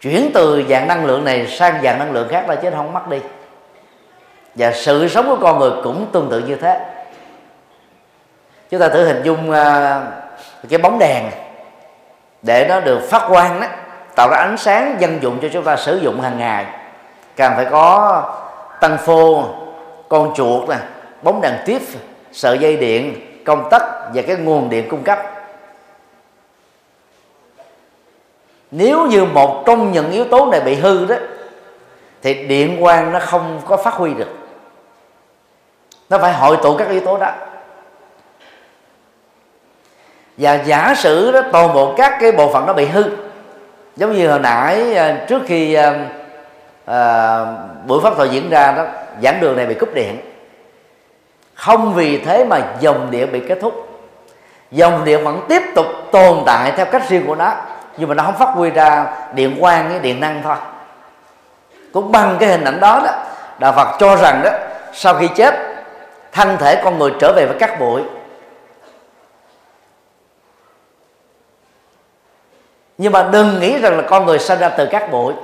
Chuyển 0.00 0.30
từ 0.34 0.62
dạng 0.68 0.88
năng 0.88 1.04
lượng 1.04 1.24
này 1.24 1.46
sang 1.46 1.82
dạng 1.82 1.98
năng 1.98 2.12
lượng 2.12 2.28
khác 2.28 2.48
là 2.48 2.54
chứ 2.54 2.70
không 2.76 2.92
mất 2.92 3.08
đi. 3.08 3.18
Và 4.54 4.72
sự 4.72 5.08
sống 5.08 5.26
của 5.26 5.38
con 5.42 5.58
người 5.58 5.70
cũng 5.84 6.06
tương 6.12 6.30
tự 6.30 6.38
như 6.38 6.56
thế 6.56 6.80
chúng 8.72 8.80
ta 8.80 8.88
thử 8.88 9.04
hình 9.04 9.22
dung 9.22 9.50
uh, 9.50 9.56
cái 10.68 10.78
bóng 10.82 10.98
đèn 10.98 11.30
để 12.42 12.66
nó 12.68 12.80
được 12.80 13.00
phát 13.10 13.28
quang 13.28 13.60
đó 13.60 13.66
tạo 14.16 14.28
ra 14.30 14.36
ánh 14.36 14.56
sáng 14.58 14.96
dân 14.98 15.22
dụng 15.22 15.38
cho 15.42 15.48
chúng 15.52 15.64
ta 15.64 15.76
sử 15.76 15.96
dụng 15.96 16.20
hàng 16.20 16.38
ngày. 16.38 16.66
Càng 17.36 17.52
phải 17.56 17.64
có 17.70 18.22
tăng 18.80 18.98
phô 18.98 19.44
con 20.08 20.34
chuột 20.34 20.68
nè 20.68 20.76
bóng 21.22 21.40
đèn 21.40 21.54
tiếp 21.66 21.82
sợi 22.32 22.58
dây 22.58 22.76
điện 22.76 23.20
công 23.44 23.68
tắc 23.70 23.82
và 24.14 24.22
cái 24.22 24.36
nguồn 24.36 24.70
điện 24.70 24.88
cung 24.88 25.02
cấp. 25.02 25.18
Nếu 28.70 29.06
như 29.06 29.24
một 29.24 29.62
trong 29.66 29.92
những 29.92 30.10
yếu 30.10 30.24
tố 30.24 30.46
này 30.46 30.60
bị 30.60 30.74
hư 30.74 31.06
đó 31.06 31.16
thì 32.22 32.34
điện 32.34 32.76
quang 32.80 33.12
nó 33.12 33.18
không 33.18 33.60
có 33.66 33.76
phát 33.76 33.94
huy 33.94 34.14
được. 34.14 34.30
Nó 36.10 36.18
phải 36.18 36.32
hội 36.32 36.56
tụ 36.62 36.76
các 36.76 36.88
yếu 36.88 37.00
tố 37.00 37.18
đó 37.18 37.32
và 40.36 40.54
giả 40.54 40.94
sử 40.96 41.32
đó 41.32 41.40
toàn 41.52 41.74
bộ 41.74 41.94
các 41.96 42.16
cái 42.20 42.32
bộ 42.32 42.52
phận 42.52 42.66
nó 42.66 42.72
bị 42.72 42.86
hư. 42.86 43.04
Giống 43.96 44.12
như 44.12 44.30
hồi 44.30 44.38
nãy 44.38 44.94
à, 44.94 45.16
trước 45.28 45.42
khi 45.46 45.74
à, 45.74 45.94
à, 46.86 47.38
buổi 47.86 48.00
pháp 48.02 48.14
thoại 48.16 48.28
diễn 48.28 48.50
ra 48.50 48.72
đó 48.72 48.84
giảng 49.22 49.40
đường 49.40 49.56
này 49.56 49.66
bị 49.66 49.74
cúp 49.74 49.94
điện. 49.94 50.20
Không 51.54 51.94
vì 51.94 52.18
thế 52.18 52.44
mà 52.44 52.60
dòng 52.80 53.10
điện 53.10 53.32
bị 53.32 53.40
kết 53.48 53.58
thúc. 53.60 53.88
Dòng 54.70 55.04
điện 55.04 55.24
vẫn 55.24 55.40
tiếp 55.48 55.62
tục 55.74 55.86
tồn 56.12 56.38
tại 56.46 56.72
theo 56.76 56.86
cách 56.86 57.08
riêng 57.08 57.26
của 57.26 57.34
nó 57.34 57.52
nhưng 57.96 58.08
mà 58.08 58.14
nó 58.14 58.22
không 58.22 58.38
phát 58.38 58.48
huy 58.48 58.70
ra 58.70 59.06
điện 59.34 59.56
quang 59.60 59.88
với 59.88 59.98
điện 59.98 60.20
năng 60.20 60.42
thôi. 60.42 60.56
Cũng 61.92 62.12
bằng 62.12 62.36
cái 62.40 62.48
hình 62.48 62.64
ảnh 62.64 62.80
đó 62.80 63.02
đó 63.04 63.12
đạo 63.58 63.72
phật 63.72 63.96
cho 63.98 64.16
rằng 64.16 64.40
đó 64.44 64.50
sau 64.92 65.14
khi 65.14 65.28
chết 65.28 65.54
thân 66.32 66.56
thể 66.56 66.80
con 66.84 66.98
người 66.98 67.10
trở 67.20 67.32
về 67.36 67.46
với 67.46 67.56
các 67.58 67.80
bụi 67.80 68.02
nhưng 73.02 73.12
mà 73.12 73.22
đừng 73.22 73.60
nghĩ 73.60 73.78
rằng 73.78 73.96
là 73.96 74.02
con 74.02 74.26
người 74.26 74.38
sinh 74.38 74.58
ra 74.58 74.68
từ 74.68 74.86
các 74.86 75.10
bụi. 75.10 75.34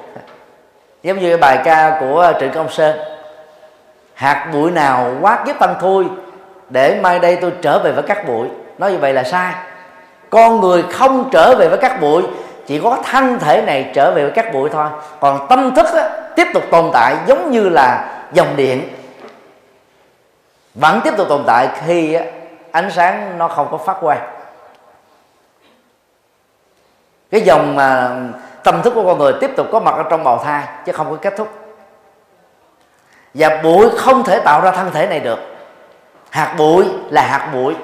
Giống 1.02 1.18
như 1.18 1.36
bài 1.36 1.58
ca 1.64 1.98
của 2.00 2.32
trịnh 2.40 2.52
công 2.52 2.70
sơn. 2.70 2.98
Hạt 4.14 4.50
bụi 4.52 4.70
nào 4.70 5.10
quát 5.20 5.42
kiếp 5.46 5.56
thân 5.60 5.74
thui 5.80 6.04
để 6.68 6.98
mai 7.00 7.18
đây 7.18 7.36
tôi 7.36 7.52
trở 7.62 7.78
về 7.78 7.92
với 7.92 8.02
các 8.02 8.28
bụi. 8.28 8.48
Nói 8.78 8.92
như 8.92 8.98
vậy 8.98 9.12
là 9.12 9.24
sai. 9.24 9.54
Con 10.30 10.60
người 10.60 10.82
không 10.92 11.28
trở 11.32 11.56
về 11.56 11.68
với 11.68 11.78
các 11.78 12.00
bụi 12.00 12.22
chỉ 12.66 12.80
có 12.80 12.98
thân 13.04 13.38
thể 13.38 13.62
này 13.62 13.90
trở 13.94 14.10
về 14.10 14.22
với 14.22 14.32
các 14.32 14.52
bụi 14.52 14.70
thôi. 14.72 14.86
Còn 15.20 15.46
tâm 15.48 15.74
thức 15.74 15.86
á, 15.94 16.10
tiếp 16.36 16.46
tục 16.54 16.62
tồn 16.70 16.90
tại 16.92 17.16
giống 17.26 17.50
như 17.50 17.68
là 17.68 18.08
dòng 18.32 18.56
điện. 18.56 18.88
Vẫn 20.74 21.00
tiếp 21.04 21.14
tục 21.16 21.28
tồn 21.28 21.44
tại 21.46 21.68
khi 21.86 22.14
á, 22.14 22.24
ánh 22.72 22.90
sáng 22.90 23.38
nó 23.38 23.48
không 23.48 23.68
có 23.70 23.76
phát 23.76 23.96
quang 24.00 24.37
cái 27.30 27.40
dòng 27.40 27.76
mà 27.76 28.10
tâm 28.64 28.82
thức 28.82 28.92
của 28.94 29.04
con 29.06 29.18
người 29.18 29.32
tiếp 29.40 29.50
tục 29.56 29.66
có 29.72 29.80
mặt 29.80 29.94
ở 29.96 30.02
trong 30.10 30.24
bào 30.24 30.38
thai 30.44 30.62
chứ 30.86 30.92
không 30.92 31.10
có 31.10 31.16
kết 31.16 31.34
thúc. 31.36 31.48
Và 33.34 33.60
bụi 33.62 33.86
không 33.96 34.24
thể 34.24 34.40
tạo 34.40 34.60
ra 34.60 34.70
thân 34.70 34.90
thể 34.92 35.06
này 35.06 35.20
được. 35.20 35.38
Hạt 36.30 36.54
bụi 36.58 36.84
là 37.10 37.22
hạt 37.22 37.50
bụi 37.54 37.74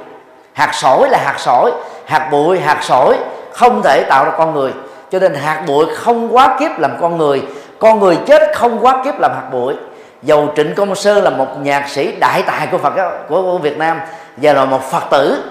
hạt 0.52 0.70
sỏi 0.72 1.08
là 1.10 1.18
hạt 1.18 1.34
sỏi 1.38 1.72
hạt 2.04 2.28
bụi 2.32 2.60
hạt 2.60 2.78
sỏi 2.82 3.18
không 3.52 3.82
thể 3.82 4.04
tạo 4.08 4.24
ra 4.24 4.30
con 4.38 4.54
người. 4.54 4.72
Cho 5.10 5.18
nên 5.18 5.34
hạt 5.34 5.64
bụi 5.66 5.86
không 5.94 6.36
quá 6.36 6.56
kiếp 6.60 6.78
làm 6.78 6.90
con 7.00 7.18
người 7.18 7.42
con 7.78 8.00
người 8.00 8.18
chết 8.26 8.56
không 8.56 8.78
quá 8.84 9.02
kiếp 9.04 9.20
làm 9.20 9.30
hạt 9.34 9.48
bụi. 9.52 9.74
Dầu 10.22 10.52
trịnh 10.56 10.74
công 10.74 10.94
sơn 10.94 11.24
là 11.24 11.30
một 11.30 11.46
nhạc 11.62 11.88
sĩ 11.88 12.16
đại 12.16 12.42
tài 12.42 12.66
của 12.66 12.78
phật 12.78 12.92
của, 13.28 13.42
của 13.42 13.58
việt 13.58 13.78
nam 13.78 14.00
và 14.36 14.52
là 14.52 14.64
một 14.64 14.82
phật 14.90 15.02
tử 15.10 15.42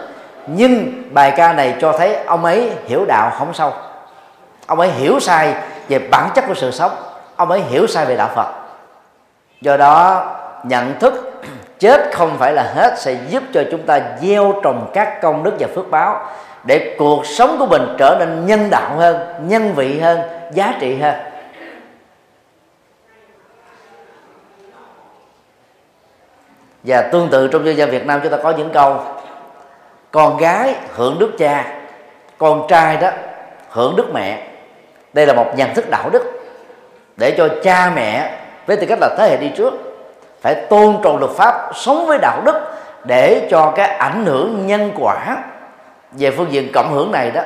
nhưng 0.48 1.04
bài 1.14 1.34
ca 1.38 1.54
này 1.54 1.76
cho 1.82 1.96
thấy 1.98 2.16
ông 2.16 2.46
ấy 2.46 2.72
hiểu 2.86 3.06
đạo 3.08 3.32
không 3.38 3.54
sâu. 3.54 3.74
Ông 4.68 4.80
ấy 4.80 4.90
hiểu 4.90 5.20
sai 5.20 5.54
về 5.88 6.00
bản 6.00 6.30
chất 6.36 6.44
của 6.48 6.54
sự 6.54 6.72
sống. 6.72 6.92
Ông 7.36 7.52
ấy 7.52 7.62
hiểu 7.62 7.88
sai 7.88 8.06
về 8.06 8.16
đạo 8.16 8.30
phật. 8.36 8.48
Do 9.62 9.78
đó, 9.78 10.26
nhận 10.64 11.00
thức 11.00 11.42
chết 11.80 12.10
không 12.14 12.38
phải 12.38 12.54
là 12.54 12.64
hết 12.76 12.94
sẽ 12.98 13.18
giúp 13.30 13.44
cho 13.54 13.64
chúng 13.72 13.86
ta 13.86 14.00
gieo 14.22 14.54
trồng 14.64 14.92
các 14.94 15.22
công 15.22 15.44
đức 15.44 15.54
và 15.60 15.68
phước 15.76 15.92
báo 15.92 16.26
để 16.64 16.96
cuộc 16.98 17.26
sống 17.26 17.56
của 17.60 17.66
mình 17.66 17.96
trở 17.98 18.16
nên 18.20 18.46
nhân 18.46 18.70
đạo 18.70 18.96
hơn, 18.98 19.48
nhân 19.48 19.74
vị 19.74 20.00
hơn, 20.00 20.20
giá 20.54 20.74
trị 20.80 20.96
hơn. 20.96 21.16
Và 26.84 27.02
tương 27.02 27.30
tự 27.30 27.48
trong 27.48 27.66
dân 27.66 27.78
gian 27.78 27.90
Việt 27.92 28.06
Nam 28.06 28.20
chúng 28.24 28.32
ta 28.32 28.38
có 28.44 28.54
những 28.58 28.70
câu 28.74 29.00
con 30.14 30.38
gái 30.38 30.76
hưởng 30.96 31.20
đức 31.20 31.32
cha, 31.38 31.66
con 32.38 32.66
trai 32.68 32.98
đó 32.98 33.10
hưởng 33.70 33.96
đức 33.96 34.14
mẹ. 34.14 34.48
Đây 35.14 35.26
là 35.26 35.34
một 35.34 35.46
nhận 35.56 35.74
thức 35.74 35.90
đạo 35.90 36.10
đức 36.10 36.24
để 37.18 37.34
cho 37.38 37.48
cha 37.64 37.92
mẹ 37.96 38.32
với 38.66 38.78
tư 38.78 38.86
cách 38.90 39.00
là 39.02 39.10
thế 39.18 39.30
hệ 39.30 39.38
đi 39.38 39.52
trước 39.58 39.74
phải 40.42 40.56
tôn 40.56 40.98
trọng 41.04 41.18
luật 41.20 41.32
pháp, 41.32 41.72
sống 41.76 42.08
với 42.08 42.18
đạo 42.18 42.42
đức 42.46 42.62
để 43.04 43.48
cho 43.52 43.74
cái 43.76 43.88
ảnh 43.88 44.26
hưởng 44.26 44.68
nhân 44.68 44.92
quả 45.00 45.38
về 46.12 46.32
phương 46.32 46.52
diện 46.52 46.72
cộng 46.74 46.94
hưởng 46.94 47.12
này 47.12 47.32
đó, 47.32 47.42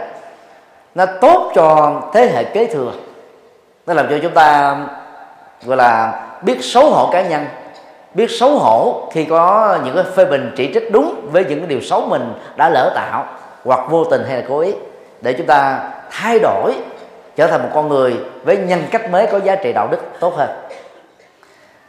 nó 0.96 1.06
tốt 1.06 1.52
cho 1.56 2.02
thế 2.14 2.32
hệ 2.34 2.44
kế 2.44 2.66
thừa. 2.66 2.92
Nó 3.86 3.94
làm 3.94 4.08
cho 4.10 4.18
chúng 4.24 4.34
ta, 4.34 4.78
gọi 5.66 5.78
là, 5.78 6.22
biết 6.42 6.58
xấu 6.62 6.90
hổ 6.90 7.10
cá 7.12 7.22
nhân 7.22 7.46
biết 8.18 8.32
xấu 8.32 8.58
hổ 8.58 9.08
khi 9.12 9.26
có 9.26 9.78
những 9.86 9.96
cái 9.96 10.04
phê 10.16 10.26
bình 10.26 10.52
chỉ 10.56 10.74
trích 10.74 10.92
đúng 10.92 11.30
với 11.32 11.46
những 11.46 11.60
cái 11.60 11.68
điều 11.68 11.82
xấu 11.82 12.02
mình 12.02 12.34
đã 12.56 12.70
lỡ 12.70 12.92
tạo 12.96 13.26
hoặc 13.64 13.80
vô 13.90 14.04
tình 14.04 14.24
hay 14.28 14.38
là 14.38 14.44
cố 14.50 14.60
ý. 14.60 14.74
Để 15.22 15.34
chúng 15.34 15.48
ta 15.48 15.90
thay 16.12 16.40
đổi 16.40 16.76
trở 17.36 17.48
thành 17.48 17.64
một 17.64 17.70
con 17.74 17.88
người 17.90 18.16
với 18.44 18.58
nhân 18.58 18.84
cách 18.92 19.12
mới 19.12 19.28
có 19.28 19.40
giá 19.40 19.56
trị 19.56 19.74
đạo 19.74 19.88
đức 19.92 19.98
tốt 20.20 20.36
hơn. 20.36 20.50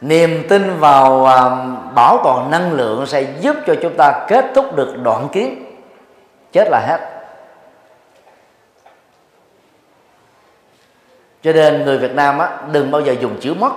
Niềm 0.01 0.43
tin 0.49 0.79
vào 0.79 1.25
à, 1.25 1.49
bảo 1.95 2.17
toàn 2.23 2.51
năng 2.51 2.73
lượng 2.73 3.05
sẽ 3.05 3.21
giúp 3.21 3.55
cho 3.67 3.75
chúng 3.81 3.93
ta 3.97 4.25
kết 4.27 4.45
thúc 4.55 4.75
được 4.75 4.93
đoạn 5.03 5.27
kiến. 5.31 5.65
Chết 6.51 6.67
là 6.71 6.79
hết. 6.87 6.99
Cho 11.43 11.53
nên 11.53 11.85
người 11.85 11.97
Việt 11.97 12.15
Nam 12.15 12.39
á, 12.39 12.57
đừng 12.71 12.91
bao 12.91 13.01
giờ 13.01 13.15
dùng 13.21 13.37
chữ 13.41 13.53
mất 13.53 13.71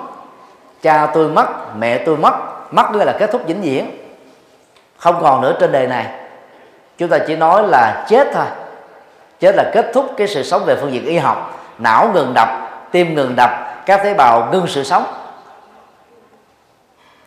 cha 0.82 1.06
tôi 1.14 1.28
mất, 1.28 1.76
mẹ 1.76 1.98
tôi 1.98 2.16
mất. 2.16 2.32
Mất 2.70 2.92
nghĩa 2.92 3.04
là 3.04 3.12
kết 3.18 3.30
thúc 3.32 3.42
vĩnh 3.46 3.62
viễn. 3.62 3.98
Không 4.96 5.18
còn 5.22 5.40
nữa 5.40 5.56
trên 5.60 5.72
đời 5.72 5.86
này. 5.86 6.06
Chúng 6.98 7.08
ta 7.08 7.18
chỉ 7.26 7.36
nói 7.36 7.68
là 7.68 8.04
chết 8.08 8.28
thôi. 8.34 8.46
Chết 9.40 9.54
là 9.56 9.70
kết 9.72 9.90
thúc 9.94 10.06
cái 10.16 10.28
sự 10.28 10.42
sống 10.42 10.62
về 10.66 10.76
phương 10.80 10.92
diện 10.92 11.04
y 11.04 11.18
học. 11.18 11.58
Não 11.78 12.10
ngừng 12.14 12.32
đập, 12.34 12.48
tim 12.90 13.14
ngừng 13.14 13.36
đập, 13.36 13.50
các 13.86 14.00
tế 14.04 14.14
bào 14.14 14.48
ngưng 14.52 14.66
sự 14.66 14.84
sống. 14.84 15.04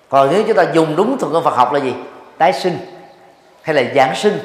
Còn 0.10 0.30
nếu 0.32 0.44
chúng 0.48 0.58
ta 0.58 0.64
dùng 0.74 0.96
đúng 0.96 1.18
thuật 1.18 1.34
ngữ 1.34 1.42
Phật 1.44 1.56
học 1.56 1.74
là 1.74 1.80
gì? 1.80 1.96
Tái 2.38 2.54
sinh, 2.54 2.78
hay 3.62 3.76
là 3.76 3.84
giảng 3.96 4.16
sinh, 4.16 4.40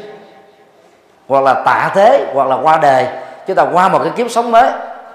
hoặc 1.28 1.44
là 1.44 1.54
tạ 1.54 1.90
thế, 1.94 2.26
hoặc 2.34 2.48
là 2.48 2.56
qua 2.62 2.76
đời. 2.76 3.06
Chúng 3.46 3.56
ta 3.56 3.64
qua 3.72 3.88
một 3.88 4.00
cái 4.04 4.12
kiếp 4.16 4.30
sống 4.30 4.50
mới. 4.50 4.70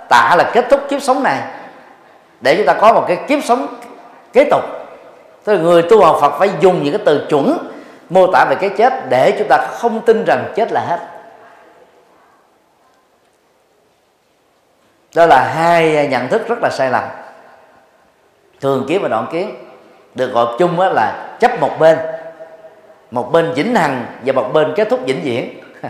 Tạ 0.10 0.36
là 0.38 0.52
kết 0.54 0.66
thúc 0.70 0.82
kiếp 0.90 1.02
sống 1.02 1.24
này. 1.24 1.40
Để 2.42 2.56
chúng 2.58 2.66
ta 2.66 2.74
có 2.74 2.94
một 2.94 3.06
cái 3.08 3.18
kiếp 3.28 3.44
sống 3.44 3.68
kế 4.36 4.48
tục. 4.52 4.64
Tức 5.44 5.54
là 5.54 5.62
người 5.62 5.82
tu 5.82 6.04
học 6.04 6.18
Phật 6.22 6.40
phải 6.40 6.50
dùng 6.60 6.84
những 6.84 6.94
cái 6.94 7.02
từ 7.06 7.26
chuẩn 7.30 7.58
mô 8.10 8.32
tả 8.32 8.46
về 8.50 8.56
cái 8.56 8.70
chết 8.70 9.10
để 9.10 9.36
chúng 9.40 9.48
ta 9.48 9.58
không 9.58 10.02
tin 10.02 10.24
rằng 10.28 10.54
chết 10.56 10.72
là 10.72 10.82
hết. 10.82 11.00
Đó 15.16 15.26
là 15.26 15.54
hai 15.56 16.08
nhận 16.08 16.28
thức 16.28 16.48
rất 16.48 16.60
là 16.62 16.70
sai 16.70 16.90
lầm. 16.90 17.04
Thường 18.62 18.86
kiến 18.88 19.02
và 19.02 19.08
đoạn 19.08 19.28
kiến 19.32 19.56
được 20.16 20.34
gọi 20.34 20.56
chung 20.60 20.80
là 20.80 21.36
chấp 21.40 21.60
một 21.62 21.80
bên 21.80 21.98
một 23.12 23.32
bên 23.32 23.54
vĩnh 23.54 23.76
hằng 23.76 24.06
và 24.26 24.34
một 24.34 24.50
bên 24.54 24.74
kết 24.76 24.90
thúc 24.90 25.00
vĩnh 25.06 25.22
viễn. 25.24 25.60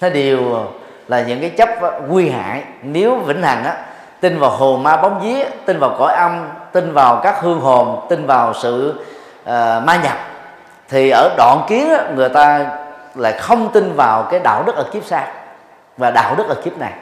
Nó 0.00 0.08
đều 0.08 0.66
là 1.08 1.22
những 1.22 1.40
cái 1.40 1.50
chấp 1.50 1.68
nguy 2.08 2.28
hại. 2.28 2.62
Nếu 2.82 3.16
vĩnh 3.16 3.42
hằng 3.42 3.64
á 3.64 3.76
tin 4.20 4.38
vào 4.38 4.50
hồn 4.50 4.82
ma 4.82 4.96
bóng 4.96 5.20
vía 5.20 5.44
tin 5.66 5.78
vào 5.78 5.96
cõi 5.98 6.14
âm 6.14 6.48
tin 6.72 6.92
vào 6.92 7.20
các 7.22 7.40
hương 7.40 7.60
hồn 7.60 8.06
tin 8.08 8.26
vào 8.26 8.54
sự 8.54 8.94
uh, 9.42 9.48
ma 9.84 10.00
nhập. 10.02 10.16
Thì 10.88 11.10
ở 11.10 11.34
đoạn 11.36 11.64
kiến 11.68 11.90
á, 11.90 12.04
người 12.14 12.28
ta 12.28 12.70
lại 13.14 13.32
không 13.32 13.72
tin 13.72 13.92
vào 13.92 14.22
cái 14.22 14.40
đạo 14.40 14.62
đức 14.66 14.76
ở 14.76 14.84
kiếp 14.92 15.04
sau 15.04 15.26
và 15.96 16.10
đạo 16.10 16.34
đức 16.36 16.48
ở 16.48 16.54
kiếp 16.54 16.78
này. 16.78 16.92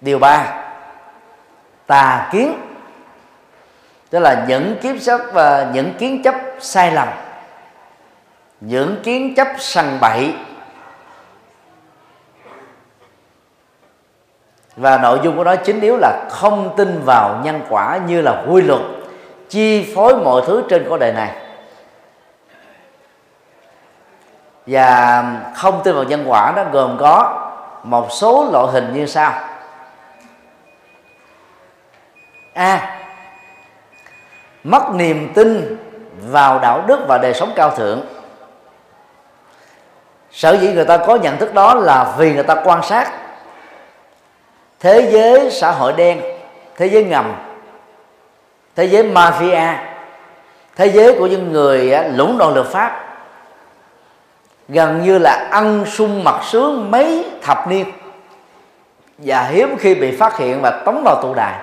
Điều 0.00 0.18
ba 0.18 0.64
tà 1.86 2.28
kiến 2.32 2.60
tức 4.10 4.20
là 4.20 4.44
những 4.48 4.76
kiếp 4.82 4.96
chấp 5.02 5.20
và 5.32 5.50
ờ, 5.50 5.70
những 5.72 5.94
kiến 5.98 6.22
chấp 6.22 6.34
sai 6.60 6.92
lầm 6.92 7.08
những 8.60 9.00
kiến 9.02 9.34
chấp 9.34 9.48
sằng 9.58 9.98
bậy 10.00 10.34
và 14.76 14.98
nội 14.98 15.20
dung 15.22 15.36
của 15.36 15.44
nó 15.44 15.56
chính 15.56 15.80
yếu 15.80 15.96
là 15.96 16.28
không 16.30 16.74
tin 16.76 17.00
vào 17.04 17.40
nhân 17.44 17.60
quả 17.68 17.98
như 18.06 18.20
là 18.20 18.44
quy 18.48 18.62
luật, 18.62 18.80
chi 19.48 19.94
phối 19.94 20.16
mọi 20.16 20.42
thứ 20.46 20.62
trên 20.68 20.86
cõi 20.88 20.98
đời 20.98 21.12
này. 21.12 21.30
Và 24.66 25.24
không 25.54 25.80
tin 25.84 25.94
vào 25.94 26.04
nhân 26.04 26.24
quả 26.26 26.52
nó 26.56 26.64
gồm 26.72 26.96
có 27.00 27.40
một 27.82 28.12
số 28.12 28.48
loại 28.52 28.66
hình 28.72 28.94
như 28.94 29.06
sau. 29.06 29.32
A. 32.54 33.00
Mất 34.64 34.94
niềm 34.94 35.32
tin 35.34 35.78
vào 36.22 36.58
đạo 36.58 36.82
đức 36.86 37.00
và 37.08 37.18
đời 37.18 37.34
sống 37.34 37.52
cao 37.56 37.70
thượng. 37.70 38.00
Sở 40.30 40.56
dĩ 40.56 40.72
người 40.72 40.84
ta 40.84 40.96
có 40.96 41.16
nhận 41.16 41.36
thức 41.36 41.54
đó 41.54 41.74
là 41.74 42.14
vì 42.18 42.34
người 42.34 42.42
ta 42.42 42.54
quan 42.64 42.82
sát 42.82 43.12
thế 44.84 45.10
giới 45.12 45.50
xã 45.50 45.70
hội 45.70 45.92
đen 45.92 46.20
thế 46.76 46.86
giới 46.86 47.04
ngầm 47.04 47.34
thế 48.76 48.84
giới 48.84 49.02
mafia 49.02 49.74
thế 50.76 50.86
giới 50.86 51.14
của 51.18 51.26
những 51.26 51.52
người 51.52 51.94
lũng 52.14 52.38
đoạn 52.38 52.54
luật 52.54 52.66
pháp 52.66 53.04
gần 54.68 55.02
như 55.02 55.18
là 55.18 55.48
ăn 55.50 55.84
sung 55.86 56.24
mặt 56.24 56.40
sướng 56.44 56.90
mấy 56.90 57.26
thập 57.42 57.68
niên. 57.68 57.92
Và 59.18 59.42
hiếm 59.42 59.76
khi 59.78 59.94
bị 59.94 60.16
phát 60.16 60.36
hiện 60.36 60.60
và 60.62 60.70
tống 60.70 61.02
vào 61.04 61.22
tù 61.22 61.34
đài. 61.34 61.54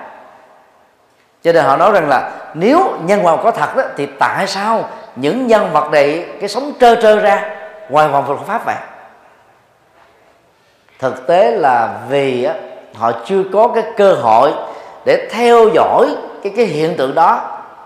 Cho 1.42 1.52
nên 1.52 1.64
họ 1.64 1.76
nói 1.76 1.92
rằng 1.92 2.08
là 2.08 2.30
nếu 2.54 2.96
nhân 3.04 3.26
quả 3.26 3.36
có 3.36 3.50
thật 3.50 3.76
đó, 3.76 3.82
thì 3.96 4.08
tại 4.18 4.46
sao 4.46 4.88
những 5.16 5.46
nhân 5.46 5.70
vật 5.72 5.90
này 5.92 6.26
cái 6.40 6.48
sống 6.48 6.72
trơ 6.80 6.94
trơ 7.02 7.20
ra 7.20 7.50
ngoài 7.88 8.08
vòng 8.08 8.28
luật 8.28 8.40
pháp 8.46 8.64
vậy? 8.64 8.76
Thực 10.98 11.26
tế 11.26 11.50
là 11.50 11.98
vì 12.08 12.44
á, 12.44 12.54
họ 12.94 13.12
chưa 13.24 13.42
có 13.52 13.68
cái 13.68 13.84
cơ 13.96 14.14
hội 14.14 14.52
để 15.04 15.28
theo 15.30 15.68
dõi 15.74 16.16
cái 16.42 16.52
cái 16.56 16.64
hiện 16.64 16.96
tượng 16.96 17.14
đó 17.14 17.40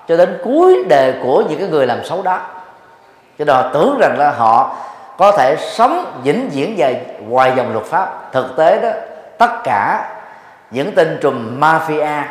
cho 0.09 0.17
đến 0.17 0.39
cuối 0.45 0.85
đề 0.89 1.15
của 1.23 1.43
những 1.49 1.59
cái 1.59 1.69
người 1.69 1.87
làm 1.87 2.05
xấu 2.05 2.23
đó. 2.23 2.41
Cho 3.39 3.45
nên 3.45 3.57
họ 3.57 3.71
tưởng 3.75 3.99
rằng 4.01 4.17
là 4.19 4.31
họ 4.31 4.77
có 5.19 5.33
thể 5.33 5.57
sống 5.57 6.21
vĩnh 6.23 6.49
viễn 6.53 6.75
về 6.77 7.07
ngoài 7.29 7.53
dòng 7.57 7.73
luật 7.73 7.85
pháp. 7.85 8.33
Thực 8.33 8.57
tế 8.57 8.81
đó, 8.81 8.89
tất 9.39 9.51
cả 9.65 10.11
những 10.71 10.93
tên 10.93 11.19
trùm 11.21 11.61
mafia, 11.61 12.23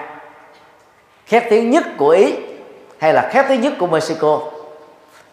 khét 1.25 1.43
tiếng 1.49 1.69
nhất 1.69 1.83
của 1.97 2.09
ý 2.09 2.35
hay 2.99 3.13
là 3.13 3.29
khét 3.31 3.45
tiếng 3.47 3.61
nhất 3.61 3.73
của 3.79 3.87
mexico 3.87 4.39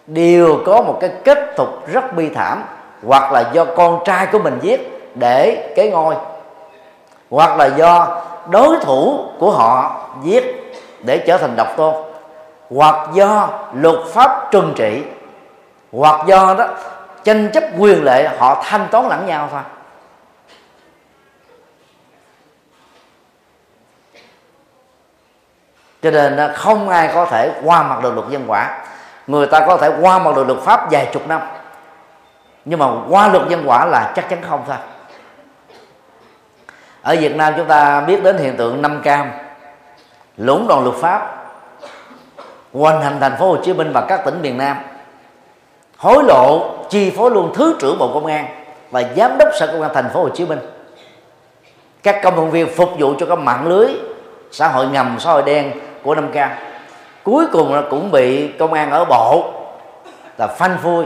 đều 0.07 0.59
có 0.67 0.83
một 0.83 0.99
cái 1.01 1.11
kết 1.25 1.39
thúc 1.57 1.69
rất 1.93 2.17
bi 2.17 2.29
thảm 2.29 2.65
hoặc 3.07 3.33
là 3.33 3.51
do 3.53 3.65
con 3.65 4.03
trai 4.05 4.27
của 4.27 4.39
mình 4.39 4.59
giết 4.63 5.09
để 5.15 5.73
cái 5.77 5.91
ngôi 5.91 6.15
hoặc 7.33 7.57
là 7.57 7.67
do 7.67 8.23
đối 8.51 8.77
thủ 8.81 9.25
của 9.39 9.51
họ 9.51 10.01
giết 10.23 10.75
để 11.01 11.25
trở 11.27 11.39
thành 11.39 11.57
độc 11.57 11.69
tôn, 11.77 11.95
hoặc 12.71 13.09
do 13.13 13.49
luật 13.75 13.97
pháp 14.09 14.49
trừng 14.51 14.73
trị, 14.77 15.03
hoặc 15.93 16.27
do 16.27 16.55
đó 16.59 16.67
tranh 17.25 17.51
chấp 17.53 17.65
quyền 17.79 18.05
lệ 18.05 18.29
họ 18.39 18.63
thanh 18.65 18.89
toán 18.91 19.09
lẫn 19.09 19.27
nhau 19.27 19.49
thôi. 19.53 19.61
Cho 26.03 26.11
nên 26.11 26.53
không 26.55 26.89
ai 26.89 27.11
có 27.15 27.25
thể 27.25 27.53
qua 27.65 27.83
mặt 27.83 28.03
được 28.03 28.15
luật 28.15 28.29
nhân 28.29 28.45
quả. 28.47 28.79
Người 29.27 29.47
ta 29.47 29.61
có 29.67 29.77
thể 29.77 29.91
qua 30.01 30.19
mặt 30.19 30.37
được 30.37 30.47
luật 30.47 30.59
pháp 30.61 30.91
vài 30.91 31.09
chục 31.13 31.29
năm, 31.29 31.41
nhưng 32.65 32.79
mà 32.79 32.87
qua 33.09 33.29
luật 33.29 33.47
nhân 33.49 33.65
quả 33.67 33.85
là 33.85 34.13
chắc 34.17 34.29
chắn 34.29 34.43
không 34.49 34.65
thôi 34.67 34.77
ở 37.03 37.17
Việt 37.21 37.37
Nam 37.37 37.55
chúng 37.57 37.67
ta 37.67 38.01
biết 38.01 38.23
đến 38.23 38.39
hiện 38.39 38.57
tượng 38.57 38.83
năm 38.83 39.01
cam, 39.03 39.31
lũng 40.37 40.67
đoàn 40.69 40.85
luật 40.85 40.97
pháp, 40.97 41.45
hoành 42.73 43.03
hành 43.03 43.17
thành 43.21 43.37
phố 43.39 43.49
Hồ 43.49 43.57
Chí 43.65 43.73
Minh 43.73 43.93
và 43.95 44.07
các 44.09 44.25
tỉnh 44.25 44.43
miền 44.43 44.59
Nam, 44.59 44.77
hối 45.97 46.25
lộ, 46.25 46.75
chi 46.91 47.13
phối 47.17 47.31
luôn 47.31 47.53
thứ 47.55 47.77
trưởng 47.81 47.99
bộ 47.99 48.11
công 48.15 48.27
an 48.27 48.47
và 48.91 49.03
giám 49.17 49.39
đốc 49.39 49.49
sở 49.59 49.67
công 49.67 49.83
an 49.83 49.91
thành 49.95 50.11
phố 50.13 50.23
Hồ 50.23 50.29
Chí 50.29 50.47
Minh. 50.47 50.59
Các 52.03 52.21
công 52.23 52.37
nhân 52.37 52.51
viên 52.51 52.69
phục 52.75 52.91
vụ 52.99 53.15
cho 53.19 53.27
các 53.27 53.39
mạng 53.39 53.69
lưới 53.69 53.89
xã 54.51 54.69
hội 54.69 54.87
ngầm, 54.87 55.17
xã 55.21 55.33
hội 55.33 55.43
đen 55.43 55.73
của 56.03 56.15
năm 56.15 56.33
cam. 56.33 56.51
Cuối 57.23 57.47
cùng 57.53 57.75
là 57.75 57.83
cũng 57.91 58.11
bị 58.11 58.53
công 58.59 58.73
an 58.73 58.91
ở 58.91 59.05
bộ 59.05 59.53
là 60.39 60.47
phanh 60.47 60.79
phui 60.83 61.05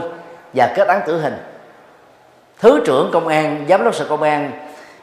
và 0.53 0.73
kết 0.75 0.87
án 0.87 1.01
tử 1.05 1.21
hình. 1.21 1.37
Thứ 2.59 2.83
trưởng 2.85 3.09
công 3.13 3.27
an, 3.27 3.65
giám 3.69 3.83
đốc 3.83 3.95
sở 3.95 4.05
công 4.05 4.21
an 4.21 4.51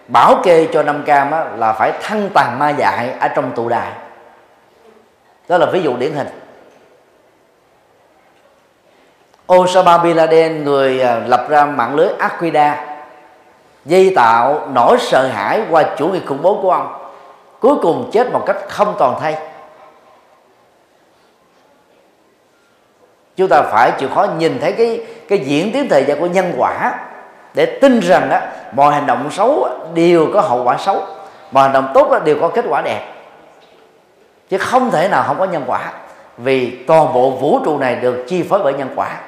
bảo 0.09 0.41
kê 0.43 0.69
cho 0.73 0.83
năm 0.83 1.03
cam 1.07 1.31
á, 1.31 1.45
là 1.57 1.73
phải 1.73 1.93
thăng 2.03 2.29
tàn 2.35 2.59
ma 2.59 2.71
dại 2.71 3.15
ở 3.21 3.29
trong 3.29 3.53
tù 3.55 3.69
đài. 3.69 3.93
Đó 5.49 5.59
là 5.59 5.67
ví 5.67 5.83
dụ 5.83 5.97
điển 5.97 6.13
hình. 6.13 6.29
Osama 9.53 9.99
Bin 9.99 10.17
Laden 10.17 10.65
người 10.65 11.01
à, 11.01 11.21
lập 11.27 11.47
ra 11.49 11.65
mạng 11.65 11.95
lưới 11.95 12.09
Al-Qaeda 12.19 12.75
dây 13.85 14.13
tạo 14.17 14.69
nỗi 14.73 14.97
sợ 15.01 15.27
hãi 15.27 15.63
qua 15.71 15.83
chủ 15.97 16.09
nghĩa 16.09 16.21
khủng 16.27 16.43
bố 16.43 16.59
của 16.63 16.71
ông 16.71 17.11
cuối 17.61 17.77
cùng 17.83 18.11
chết 18.13 18.33
một 18.33 18.43
cách 18.47 18.57
không 18.69 18.95
toàn 18.99 19.17
thay 19.21 19.37
chúng 23.37 23.49
ta 23.49 23.63
phải 23.63 23.93
chịu 23.99 24.09
khó 24.15 24.27
nhìn 24.39 24.59
thấy 24.61 24.73
cái 24.73 25.07
cái 25.29 25.39
diễn 25.39 25.73
tiến 25.73 25.89
thời 25.89 26.05
gian 26.05 26.21
của 26.21 26.27
nhân 26.27 26.53
quả 26.59 26.95
để 27.55 27.67
tin 27.67 28.01
rằng 28.01 28.31
á, 28.31 28.53
mọi 28.73 28.95
hành 28.95 29.07
động 29.07 29.31
xấu 29.31 29.69
đều 29.95 30.31
có 30.35 30.41
hậu 30.41 30.65
quả 30.65 30.77
xấu. 30.79 31.03
Mọi 31.51 31.63
hành 31.63 31.73
động 31.73 31.91
tốt 31.95 32.11
đó 32.11 32.19
đều 32.19 32.37
có 32.41 32.49
kết 32.49 32.65
quả 32.69 32.83
đẹp. 32.83 33.13
Chứ 34.49 34.59
không 34.59 34.91
thể 34.91 35.09
nào 35.09 35.25
không 35.27 35.39
có 35.39 35.45
nhân 35.45 35.65
quả. 35.67 35.93
Vì 36.39 36.85
toàn 36.87 37.13
bộ 37.15 37.31
vũ 37.31 37.61
trụ 37.65 37.79
này 37.79 37.95
được 37.97 38.25
chi 38.29 38.43
phối 38.43 38.61
bởi 38.63 38.73
nhân 38.75 38.89
quả. 38.97 39.21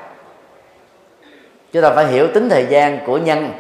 Chúng 1.73 1.83
ta 1.83 1.91
phải 1.91 2.07
hiểu 2.07 2.29
tính 2.35 2.49
thời 2.49 2.67
gian 2.67 3.07
của 3.07 3.19
nhân 3.19 3.53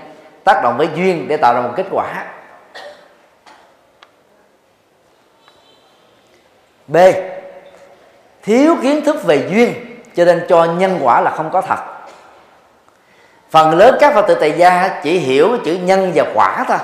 tác 0.45 0.61
động 0.63 0.77
với 0.77 0.89
duyên 0.95 1.29
để 1.29 1.37
tạo 1.37 1.55
ra 1.55 1.61
một 1.61 1.73
kết 1.77 1.87
quả. 1.91 2.25
B. 6.87 6.97
Thiếu 8.43 8.77
kiến 8.83 9.05
thức 9.05 9.25
về 9.25 9.49
duyên 9.51 9.75
cho 10.17 10.25
nên 10.25 10.47
cho 10.49 10.65
nhân 10.65 10.99
quả 11.03 11.21
là 11.21 11.31
không 11.31 11.51
có 11.51 11.61
thật 11.61 11.96
phần 13.57 13.79
lớn 13.79 13.97
các 14.01 14.15
phật 14.15 14.27
tử 14.29 14.35
tại 14.35 14.53
gia 14.53 15.01
chỉ 15.03 15.19
hiểu 15.19 15.49
chữ 15.65 15.75
nhân 15.75 16.13
và 16.15 16.25
quả 16.35 16.65
thôi. 16.69 16.79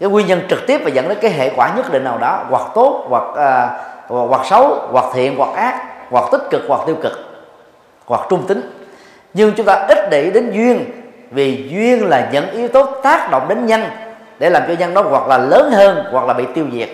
Cái 0.00 0.08
nguyên 0.08 0.26
nhân 0.26 0.40
trực 0.50 0.66
tiếp 0.66 0.80
và 0.84 0.90
dẫn 0.90 1.08
đến 1.08 1.18
cái 1.22 1.30
hệ 1.30 1.50
quả 1.56 1.72
nhất 1.76 1.92
định 1.92 2.04
nào 2.04 2.18
đó 2.18 2.44
hoặc 2.50 2.62
tốt 2.74 3.06
hoặc 3.08 3.22
uh, 3.22 3.36
hoặc, 4.08 4.26
hoặc 4.28 4.46
xấu 4.46 4.88
hoặc 4.92 5.04
thiện 5.14 5.36
hoặc 5.36 5.54
ác 5.56 5.84
hoặc 6.10 6.24
tích 6.32 6.42
cực 6.50 6.62
hoặc 6.68 6.80
tiêu 6.86 6.96
cực 7.02 7.12
hoặc 8.06 8.20
trung 8.30 8.46
tính. 8.46 8.70
Nhưng 9.34 9.52
chúng 9.56 9.66
ta 9.66 9.74
ít 9.88 10.10
để 10.10 10.22
ý 10.22 10.30
đến 10.30 10.50
duyên 10.52 10.84
vì 11.30 11.68
duyên 11.70 12.08
là 12.08 12.28
những 12.32 12.50
yếu 12.50 12.68
tố 12.68 12.86
tác 12.86 13.30
động 13.30 13.48
đến 13.48 13.66
nhân 13.66 13.82
để 14.38 14.50
làm 14.50 14.62
cho 14.68 14.74
nhân 14.78 14.94
đó 14.94 15.02
hoặc 15.02 15.28
là 15.28 15.38
lớn 15.38 15.70
hơn 15.70 16.04
hoặc 16.12 16.26
là 16.26 16.34
bị 16.34 16.44
tiêu 16.54 16.64
diệt. 16.72 16.88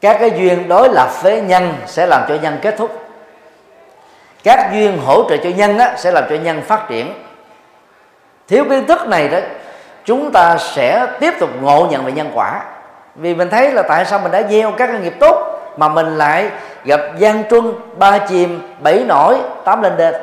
Các 0.00 0.16
cái 0.20 0.30
duyên 0.36 0.68
đối 0.68 0.88
lập 0.88 1.08
với 1.22 1.40
nhân 1.40 1.74
sẽ 1.86 2.06
làm 2.06 2.22
cho 2.28 2.34
nhân 2.42 2.58
kết 2.62 2.74
thúc. 2.78 2.90
Các 4.44 4.70
duyên 4.72 4.98
hỗ 5.06 5.28
trợ 5.28 5.36
cho 5.36 5.50
nhân 5.56 5.78
á, 5.78 5.94
sẽ 5.96 6.12
làm 6.12 6.24
cho 6.30 6.36
nhân 6.36 6.62
phát 6.62 6.88
triển. 6.88 7.12
Thiếu 8.48 8.64
kiến 8.70 8.86
thức 8.86 9.08
này 9.08 9.28
đó 9.28 9.38
chúng 10.04 10.32
ta 10.32 10.56
sẽ 10.58 11.06
tiếp 11.20 11.34
tục 11.40 11.50
ngộ 11.62 11.86
nhận 11.90 12.04
về 12.04 12.12
nhân 12.12 12.30
quả. 12.34 12.62
Vì 13.14 13.34
mình 13.34 13.48
thấy 13.50 13.72
là 13.72 13.82
tại 13.82 14.04
sao 14.04 14.18
mình 14.18 14.32
đã 14.32 14.42
gieo 14.50 14.70
các 14.70 15.00
nghiệp 15.02 15.14
tốt 15.20 15.60
mà 15.76 15.88
mình 15.88 16.18
lại 16.18 16.50
gặp 16.84 17.00
gian 17.18 17.44
truân 17.50 17.72
ba 17.96 18.18
chìm 18.18 18.74
bảy 18.80 19.04
nổi 19.08 19.36
tám 19.64 19.82
lên 19.82 19.96
đệt 19.96 20.14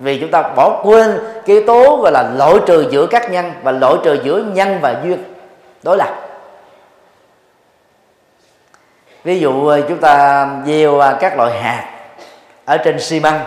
vì 0.00 0.18
chúng 0.20 0.30
ta 0.30 0.42
bỏ 0.42 0.80
quên 0.84 1.18
cái 1.46 1.56
yếu 1.56 1.66
tố 1.66 1.96
gọi 2.02 2.12
là 2.12 2.30
lỗi 2.36 2.60
trừ 2.66 2.86
giữa 2.90 3.06
các 3.06 3.30
nhân 3.30 3.52
và 3.62 3.72
lỗi 3.72 3.98
trừ 4.04 4.18
giữa 4.24 4.42
nhân 4.52 4.78
và 4.80 4.94
duyên. 5.04 5.24
Đối 5.82 5.96
lập 5.96 6.29
ví 9.24 9.40
dụ 9.40 9.66
ờ, 9.66 9.80
chúng 9.88 9.98
ta 9.98 10.48
gieo 10.66 11.00
à, 11.00 11.16
các 11.20 11.36
loại 11.36 11.60
hạt 11.60 11.86
ở 12.64 12.76
trên 12.76 13.00
xi 13.00 13.20
măng, 13.20 13.40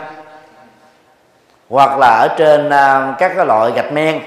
hoặc 1.70 1.98
là 2.00 2.08
ở 2.08 2.28
trên 2.38 2.70
à, 2.70 3.16
các 3.20 3.32
cái 3.36 3.46
loại 3.46 3.72
gạch 3.72 3.92
men 3.92 4.22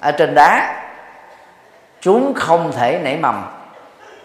ở 0.00 0.12
trên 0.12 0.34
đá, 0.34 0.82
chúng 2.00 2.34
không 2.34 2.72
thể 2.72 2.98
nảy 3.02 3.16
mầm. 3.16 3.44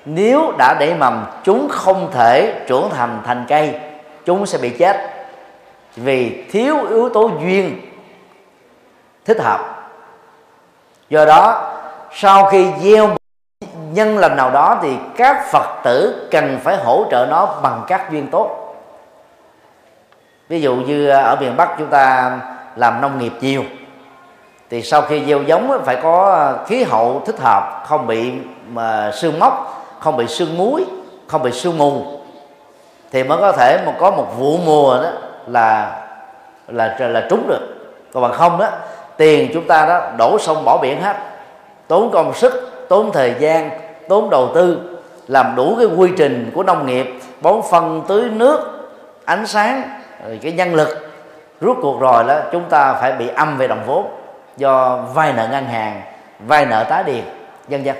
Nếu 0.05 0.53
đã 0.57 0.75
nảy 0.79 0.93
mầm, 0.93 1.25
chúng 1.43 1.69
không 1.69 2.11
thể 2.11 2.53
trưởng 2.67 2.89
thành 2.95 3.21
thành 3.25 3.45
cây, 3.47 3.79
chúng 4.25 4.45
sẽ 4.45 4.57
bị 4.57 4.69
chết. 4.69 4.97
Vì 5.95 6.43
thiếu 6.51 6.85
yếu 6.89 7.09
tố 7.09 7.31
duyên 7.41 7.81
thích 9.25 9.37
hợp. 9.41 9.59
Do 11.09 11.25
đó, 11.25 11.71
sau 12.11 12.45
khi 12.45 12.67
gieo 12.79 13.18
nhân 13.93 14.17
lành 14.17 14.35
nào 14.35 14.51
đó 14.51 14.79
thì 14.81 14.97
các 15.17 15.45
phật 15.51 15.81
tử 15.83 16.27
cần 16.31 16.59
phải 16.63 16.77
hỗ 16.77 17.05
trợ 17.11 17.27
nó 17.29 17.45
bằng 17.61 17.83
các 17.87 18.11
duyên 18.11 18.27
tốt. 18.27 18.75
Ví 20.49 20.61
dụ 20.61 20.75
như 20.75 21.09
ở 21.09 21.35
miền 21.39 21.57
bắc 21.57 21.69
chúng 21.77 21.87
ta 21.87 22.31
làm 22.75 23.01
nông 23.01 23.19
nghiệp 23.19 23.33
nhiều 23.41 23.63
thì 24.69 24.81
sau 24.81 25.01
khi 25.01 25.25
gieo 25.25 25.41
giống 25.43 25.81
phải 25.85 25.95
có 26.03 26.53
khí 26.67 26.83
hậu 26.83 27.21
thích 27.25 27.39
hợp 27.39 27.83
không 27.87 28.07
bị 28.07 28.33
mà 28.67 29.11
sương 29.13 29.39
mốc 29.39 29.85
không 29.99 30.17
bị 30.17 30.27
sương 30.27 30.57
muối 30.57 30.85
không 31.27 31.43
bị 31.43 31.51
sương 31.51 31.77
mù 31.77 32.03
thì 33.11 33.23
mới 33.23 33.37
có 33.37 33.51
thể 33.51 33.79
mà 33.85 33.93
có 33.99 34.11
một 34.11 34.27
vụ 34.37 34.57
mùa 34.65 35.03
đó 35.03 35.09
là 35.47 36.01
là 36.67 36.95
là, 36.99 37.07
là 37.07 37.27
trúng 37.29 37.47
được. 37.47 37.75
Còn 38.13 38.23
bằng 38.23 38.33
không 38.33 38.57
đó 38.57 38.67
tiền 39.17 39.51
chúng 39.53 39.67
ta 39.67 39.85
đó 39.85 40.01
đổ 40.17 40.37
sông 40.39 40.65
bỏ 40.65 40.77
biển 40.77 41.01
hết 41.01 41.15
tốn 41.87 42.11
công 42.11 42.33
sức 42.33 42.68
tốn 42.89 43.11
thời 43.11 43.35
gian, 43.39 43.69
tốn 44.07 44.29
đầu 44.29 44.51
tư, 44.55 44.97
làm 45.27 45.53
đủ 45.55 45.75
cái 45.77 45.87
quy 45.97 46.09
trình 46.17 46.51
của 46.55 46.63
nông 46.63 46.85
nghiệp, 46.85 47.19
bón 47.41 47.61
phân 47.71 48.01
tưới 48.07 48.29
nước, 48.29 48.89
ánh 49.25 49.47
sáng, 49.47 49.81
rồi 50.25 50.39
cái 50.41 50.51
nhân 50.51 50.75
lực. 50.75 51.09
Rút 51.61 51.77
cuộc 51.81 51.99
rồi 51.99 52.23
đó, 52.23 52.39
chúng 52.51 52.69
ta 52.69 52.93
phải 52.93 53.11
bị 53.11 53.27
âm 53.27 53.57
về 53.57 53.67
đồng 53.67 53.83
vốn 53.85 54.07
do 54.57 54.97
vay 55.13 55.33
nợ 55.33 55.47
ngân 55.51 55.65
hàng, 55.65 56.01
vay 56.39 56.65
nợ 56.65 56.83
tái 56.83 57.03
điền, 57.03 57.23
vân 57.67 57.83
vân. 57.83 57.95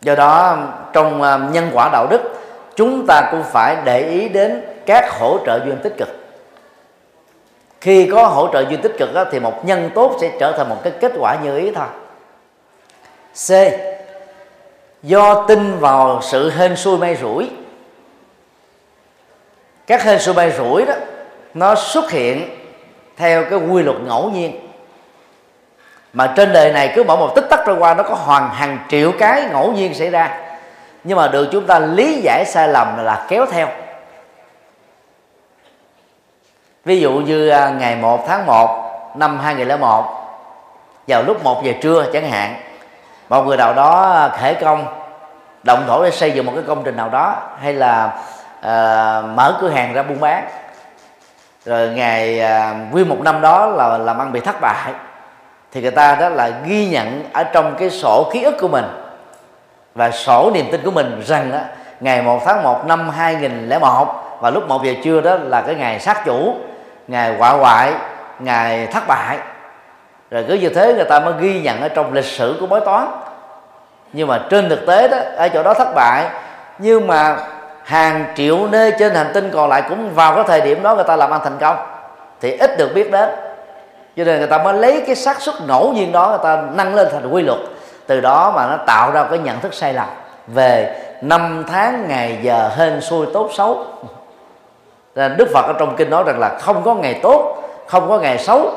Do 0.00 0.14
đó, 0.14 0.58
trong 0.92 1.22
à, 1.22 1.38
nhân 1.52 1.70
quả 1.72 1.88
đạo 1.92 2.06
đức, 2.10 2.20
chúng 2.76 3.06
ta 3.06 3.28
cũng 3.30 3.42
phải 3.42 3.76
để 3.84 3.98
ý 4.00 4.28
đến 4.28 4.64
các 4.86 5.18
hỗ 5.18 5.38
trợ 5.46 5.60
duyên 5.64 5.76
tích 5.82 5.94
cực 5.98 6.17
khi 7.80 8.08
có 8.12 8.26
hỗ 8.26 8.48
trợ 8.52 8.60
duyên 8.60 8.80
tích 8.82 8.94
cực 8.98 9.14
đó, 9.14 9.24
thì 9.32 9.40
một 9.40 9.64
nhân 9.64 9.90
tốt 9.94 10.16
sẽ 10.20 10.30
trở 10.40 10.52
thành 10.56 10.68
một 10.68 10.76
cái 10.84 10.92
kết 11.00 11.12
quả 11.18 11.36
như 11.42 11.58
ý 11.58 11.70
thôi. 11.74 11.86
C. 13.48 13.50
Do 15.02 15.44
tin 15.48 15.78
vào 15.78 16.20
sự 16.22 16.50
hên 16.50 16.76
xui 16.76 16.98
may 16.98 17.16
rủi. 17.16 17.50
Các 19.86 20.02
hên 20.02 20.18
xui 20.18 20.34
may 20.34 20.50
rủi 20.50 20.84
đó 20.84 20.94
nó 21.54 21.74
xuất 21.74 22.10
hiện 22.10 22.48
theo 23.16 23.44
cái 23.44 23.58
quy 23.58 23.82
luật 23.82 23.96
ngẫu 24.00 24.30
nhiên. 24.30 24.68
Mà 26.12 26.32
trên 26.36 26.52
đời 26.52 26.72
này 26.72 26.92
cứ 26.96 27.04
mỗi 27.04 27.16
một 27.16 27.32
tích 27.34 27.44
tắc 27.50 27.60
trôi 27.66 27.76
qua 27.78 27.94
nó 27.94 28.02
có 28.02 28.14
hoàn 28.14 28.50
hàng 28.50 28.78
triệu 28.88 29.12
cái 29.18 29.42
ngẫu 29.52 29.72
nhiên 29.72 29.94
xảy 29.94 30.10
ra. 30.10 30.38
Nhưng 31.04 31.18
mà 31.18 31.28
được 31.28 31.48
chúng 31.52 31.66
ta 31.66 31.78
lý 31.78 32.20
giải 32.22 32.44
sai 32.46 32.68
lầm 32.68 33.04
là 33.04 33.26
kéo 33.28 33.46
theo 33.46 33.68
ví 36.84 37.00
dụ 37.00 37.12
như 37.12 37.48
à, 37.48 37.70
ngày 37.70 37.96
1 37.96 38.24
tháng 38.28 38.46
1 38.46 39.14
năm 39.16 39.38
2001 39.38 40.04
vào 41.08 41.22
lúc 41.22 41.44
1 41.44 41.64
giờ 41.64 41.72
trưa 41.80 42.06
chẳng 42.12 42.30
hạn 42.30 42.54
một 43.28 43.42
người 43.42 43.56
nào 43.56 43.74
đó 43.74 44.12
à, 44.12 44.28
khởi 44.28 44.54
công 44.54 44.86
động 45.62 45.84
thổ 45.86 46.04
để 46.04 46.10
xây 46.10 46.30
dựng 46.30 46.46
một 46.46 46.52
cái 46.54 46.64
công 46.66 46.82
trình 46.84 46.96
nào 46.96 47.08
đó 47.08 47.36
hay 47.60 47.74
là 47.74 48.12
uh, 48.58 49.36
mở 49.36 49.58
cửa 49.60 49.68
hàng 49.68 49.92
ra 49.92 50.02
buôn 50.02 50.20
bán 50.20 50.48
rồi 51.64 51.88
ngày 51.88 52.42
uh, 52.44 52.92
nguyên 52.92 53.08
một 53.08 53.20
năm 53.20 53.40
đó 53.40 53.66
là 53.66 53.98
làm 53.98 54.18
ăn 54.18 54.32
bị 54.32 54.40
thất 54.40 54.60
bại 54.60 54.92
thì 55.72 55.82
người 55.82 55.90
ta 55.90 56.14
đó 56.14 56.28
là 56.28 56.50
ghi 56.64 56.88
nhận 56.88 57.24
ở 57.32 57.44
trong 57.44 57.74
cái 57.78 57.90
sổ 57.90 58.30
ký 58.32 58.42
ức 58.42 58.54
của 58.60 58.68
mình 58.68 58.84
và 59.94 60.10
sổ 60.10 60.50
niềm 60.54 60.66
tin 60.72 60.84
của 60.84 60.90
mình 60.90 61.22
rằng 61.26 61.52
đó, 61.52 61.58
ngày 62.00 62.22
1 62.22 62.40
tháng 62.44 62.62
1 62.62 62.86
năm 62.86 63.10
2001 63.10 64.38
và 64.40 64.50
lúc 64.50 64.68
1 64.68 64.84
giờ 64.84 64.92
trưa 65.04 65.20
đó 65.20 65.36
là 65.40 65.60
cái 65.60 65.74
ngày 65.74 66.00
sát 66.00 66.24
chủ 66.24 66.54
ngày 67.08 67.34
quả 67.38 67.50
hoại 67.50 67.92
ngày 68.38 68.86
thất 68.86 69.06
bại. 69.06 69.38
Rồi 70.30 70.44
cứ 70.48 70.54
như 70.54 70.68
thế 70.68 70.94
người 70.94 71.04
ta 71.04 71.20
mới 71.20 71.34
ghi 71.40 71.60
nhận 71.60 71.80
ở 71.80 71.88
trong 71.88 72.12
lịch 72.12 72.24
sử 72.24 72.56
của 72.60 72.66
bói 72.66 72.80
toán. 72.80 73.08
Nhưng 74.12 74.28
mà 74.28 74.40
trên 74.50 74.68
thực 74.68 74.86
tế 74.86 75.08
đó, 75.08 75.16
ở 75.36 75.48
chỗ 75.48 75.62
đó 75.62 75.74
thất 75.74 75.94
bại. 75.94 76.26
Nhưng 76.78 77.06
mà 77.06 77.36
hàng 77.84 78.24
triệu 78.36 78.66
nơi 78.66 78.92
trên 78.98 79.14
hành 79.14 79.30
tinh 79.34 79.50
còn 79.52 79.68
lại 79.68 79.82
cũng 79.88 80.14
vào 80.14 80.34
cái 80.34 80.44
thời 80.46 80.60
điểm 80.60 80.82
đó 80.82 80.94
người 80.94 81.04
ta 81.04 81.16
làm 81.16 81.30
ăn 81.30 81.40
thành 81.44 81.58
công. 81.60 81.76
Thì 82.40 82.56
ít 82.56 82.78
được 82.78 82.90
biết 82.94 83.10
đến. 83.10 83.28
Cho 84.16 84.24
nên 84.24 84.38
người 84.38 84.46
ta 84.46 84.58
mới 84.58 84.74
lấy 84.74 85.02
cái 85.06 85.16
xác 85.16 85.40
suất 85.40 85.54
ngẫu 85.66 85.92
nhiên 85.92 86.12
đó 86.12 86.28
người 86.28 86.38
ta 86.42 86.62
nâng 86.74 86.94
lên 86.94 87.08
thành 87.12 87.30
quy 87.30 87.42
luật. 87.42 87.58
Từ 88.06 88.20
đó 88.20 88.52
mà 88.56 88.66
nó 88.66 88.76
tạo 88.86 89.10
ra 89.10 89.24
cái 89.30 89.38
nhận 89.38 89.60
thức 89.60 89.74
sai 89.74 89.94
lầm. 89.94 90.06
Về 90.46 91.00
năm 91.22 91.64
tháng 91.68 92.08
ngày 92.08 92.38
giờ 92.42 92.70
hên 92.76 93.00
xui 93.00 93.26
tốt 93.34 93.50
xấu 93.56 93.86
nên 95.14 95.36
đức 95.36 95.48
phật 95.54 95.66
ở 95.66 95.72
trong 95.78 95.96
kinh 95.96 96.10
nói 96.10 96.24
rằng 96.26 96.38
là 96.38 96.58
không 96.60 96.82
có 96.84 96.94
ngày 96.94 97.20
tốt, 97.22 97.62
không 97.86 98.08
có 98.08 98.18
ngày 98.18 98.38
xấu. 98.38 98.70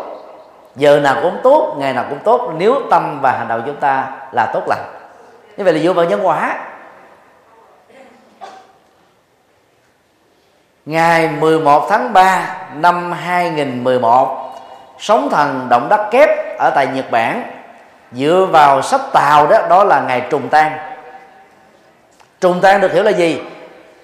Giờ 0.76 1.00
nào 1.00 1.16
cũng 1.22 1.38
tốt, 1.44 1.76
ngày 1.78 1.94
nào 1.94 2.06
cũng 2.10 2.20
tốt. 2.20 2.52
Nếu 2.58 2.76
tâm 2.90 3.20
và 3.22 3.32
hành 3.32 3.48
động 3.48 3.64
chúng 3.66 3.76
ta 3.76 4.12
là 4.32 4.52
tốt 4.54 4.62
lành. 4.68 4.84
Như 5.58 5.64
vậy 5.64 5.74
là 5.74 5.80
dựa 5.80 5.94
vào 5.94 6.06
nhân 6.06 6.28
quả. 6.28 6.58
Ngày 10.86 11.30
11 11.40 11.88
tháng 11.90 12.14
3 12.14 12.56
năm 12.74 13.12
2011 13.12 14.38
sóng 15.00 15.30
thần 15.30 15.68
động 15.70 15.90
đất 15.90 16.08
kép 16.12 16.30
ở 16.58 16.70
tại 16.70 16.88
Nhật 16.88 17.12
Bản 17.12 17.44
dựa 18.12 18.48
vào 18.52 18.82
sách 18.82 19.02
tàu 19.14 19.48
đó 19.48 19.58
đó 19.70 19.84
là 19.84 20.02
ngày 20.02 20.22
trùng 20.30 20.50
tan. 20.50 20.72
Trùng 22.42 22.60
tan 22.62 22.82
được 22.82 22.94
hiểu 22.94 23.04
là 23.04 23.12
gì? 23.12 23.42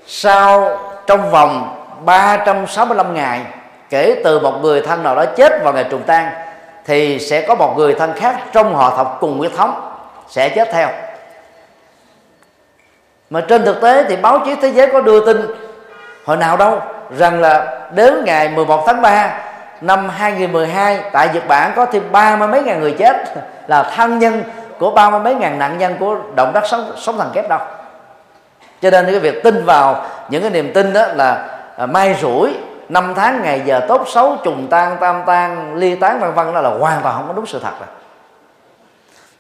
Sau 0.08 0.78
trong 1.08 1.32
vòng 1.32 1.86
365 2.06 3.14
ngày, 3.14 3.42
kể 3.90 4.22
từ 4.24 4.40
một 4.40 4.60
người 4.62 4.82
thân 4.82 5.04
nào 5.04 5.16
đó 5.16 5.26
chết 5.26 5.64
vào 5.64 5.74
ngày 5.74 5.86
trùng 5.90 6.04
tang, 6.04 6.32
thì 6.86 7.20
sẽ 7.20 7.42
có 7.42 7.56
một 7.56 7.74
người 7.78 7.94
thân 7.94 8.14
khác 8.16 8.36
trong 8.54 8.76
họ 8.76 8.94
tộc 8.98 9.18
cùng 9.20 9.38
huyết 9.38 9.52
thống 9.58 9.98
sẽ 10.28 10.50
chết 10.50 10.70
theo. 10.72 10.90
Mà 13.30 13.42
trên 13.42 13.66
thực 13.66 13.82
tế 13.82 14.04
thì 14.10 14.16
báo 14.16 14.40
chí 14.46 14.56
thế 14.62 14.72
giới 14.72 14.88
có 14.88 15.02
đưa 15.02 15.26
tin 15.26 15.38
hồi 16.26 16.38
nào 16.38 16.58
đâu, 16.58 16.82
rằng 17.18 17.42
là 17.42 17.80
đến 17.92 18.24
ngày 18.26 18.50
11 18.50 18.84
tháng 18.88 19.02
3 19.02 19.40
năm 19.82 20.10
2012 20.10 21.00
tại 21.12 21.30
Nhật 21.34 21.48
Bản 21.48 21.72
có 21.76 21.86
thêm 21.86 22.12
ba 22.12 22.36
mươi 22.36 22.48
mấy 22.48 22.64
ngàn 22.64 22.80
người 22.80 22.96
chết, 23.00 23.18
là 23.68 23.84
thân 23.84 24.20
nhân 24.20 24.44
của 24.80 24.92
ba 24.92 25.10
mươi 25.10 25.20
mấy 25.20 25.36
ngàn 25.36 25.60
nạn 25.60 25.78
nhân 25.78 25.96
của 26.00 26.18
động 26.36 26.54
đất 26.54 26.64
sóng 26.68 26.92
sóng 26.98 27.18
thần 27.18 27.32
kép 27.34 27.50
đâu 27.50 27.60
cho 28.82 28.90
nên 28.90 29.06
cái 29.06 29.20
việc 29.20 29.44
tin 29.44 29.66
vào 29.66 30.06
những 30.30 30.42
cái 30.42 30.52
niềm 30.52 30.74
tin 30.74 30.94
đó 30.94 31.06
là 31.08 31.57
À, 31.78 31.86
may 31.86 32.16
rủi, 32.22 32.54
năm 32.90 33.14
tháng 33.16 33.42
ngày 33.44 33.62
giờ 33.66 33.86
tốt 33.88 34.04
xấu, 34.08 34.38
trùng 34.44 34.68
tan, 34.70 34.98
tam 35.00 35.24
tan, 35.26 35.76
ly 35.76 35.96
tán, 35.96 36.20
vân 36.20 36.34
vân, 36.34 36.54
đó 36.54 36.62
là 36.62 36.70
hoàn 36.70 37.02
toàn 37.02 37.16
không 37.16 37.28
có 37.28 37.34
đúng 37.34 37.46
sự 37.46 37.60
thật 37.60 37.74
rồi. 37.80 37.88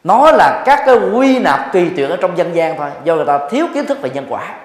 Nó 0.03 0.31
là 0.31 0.63
các 0.65 0.83
cái 0.85 0.95
quy 1.13 1.39
nạp 1.39 1.73
tùy 1.73 1.91
tiện 1.95 2.09
ở 2.09 2.17
trong 2.21 2.37
dân 2.37 2.55
gian 2.55 2.77
thôi, 2.77 2.89
do 3.03 3.15
người 3.15 3.25
ta 3.25 3.39
thiếu 3.49 3.65
kiến 3.73 3.85
thức 3.85 4.01
về 4.01 4.09
nhân 4.09 4.25
quả. 4.29 4.55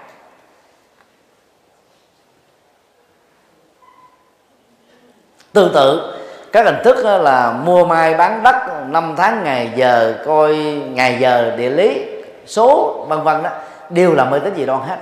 Tương 5.52 5.72
tự, 5.74 6.14
các 6.52 6.64
hình 6.64 6.78
thức 6.84 6.96
là 7.04 7.52
mua 7.52 7.84
mai 7.84 8.14
bán 8.14 8.42
đất, 8.42 8.56
năm 8.86 9.14
tháng 9.16 9.44
ngày 9.44 9.72
giờ 9.76 10.14
coi 10.26 10.54
ngày 10.90 11.18
giờ 11.20 11.54
địa 11.56 11.70
lý, 11.70 12.06
số, 12.46 12.96
vân 13.08 13.22
vân 13.22 13.42
đó, 13.42 13.50
đều 13.90 14.14
là 14.14 14.24
mê 14.24 14.38
tín 14.38 14.54
gì 14.54 14.66
đoan 14.66 14.80
hết. 14.80 14.98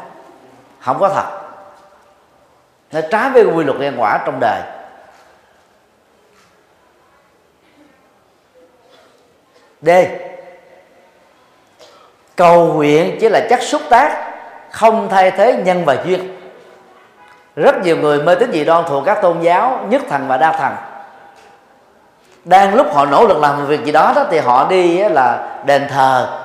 Không 0.80 0.98
có 0.98 1.08
thật 1.08 1.39
nó 2.92 3.00
trái 3.10 3.30
với 3.30 3.44
quy 3.44 3.64
luật 3.64 3.80
nhân 3.80 3.96
quả 3.98 4.22
trong 4.26 4.40
đời. 4.40 4.60
D. 9.82 9.88
Cầu 12.36 12.66
nguyện 12.66 13.16
chỉ 13.20 13.28
là 13.28 13.46
chất 13.50 13.62
xúc 13.62 13.82
tác 13.90 14.32
không 14.70 15.08
thay 15.08 15.30
thế 15.30 15.62
nhân 15.64 15.84
và 15.84 15.96
duyên. 16.04 16.36
Rất 17.56 17.82
nhiều 17.82 17.96
người 17.96 18.22
mê 18.22 18.34
tín 18.34 18.52
dị 18.52 18.64
đoan 18.64 18.84
thuộc 18.88 19.04
các 19.06 19.18
tôn 19.22 19.40
giáo 19.40 19.86
nhất 19.88 20.02
thần 20.08 20.28
và 20.28 20.36
đa 20.36 20.52
thần. 20.52 20.72
Đang 22.44 22.74
lúc 22.74 22.94
họ 22.94 23.06
nỗ 23.06 23.26
lực 23.26 23.38
làm 23.40 23.58
một 23.58 23.64
việc 23.68 23.84
gì 23.84 23.92
đó, 23.92 24.12
đó 24.16 24.26
thì 24.30 24.38
họ 24.38 24.68
đi 24.68 24.98
là 25.08 25.58
đền 25.66 25.88
thờ 25.88 26.40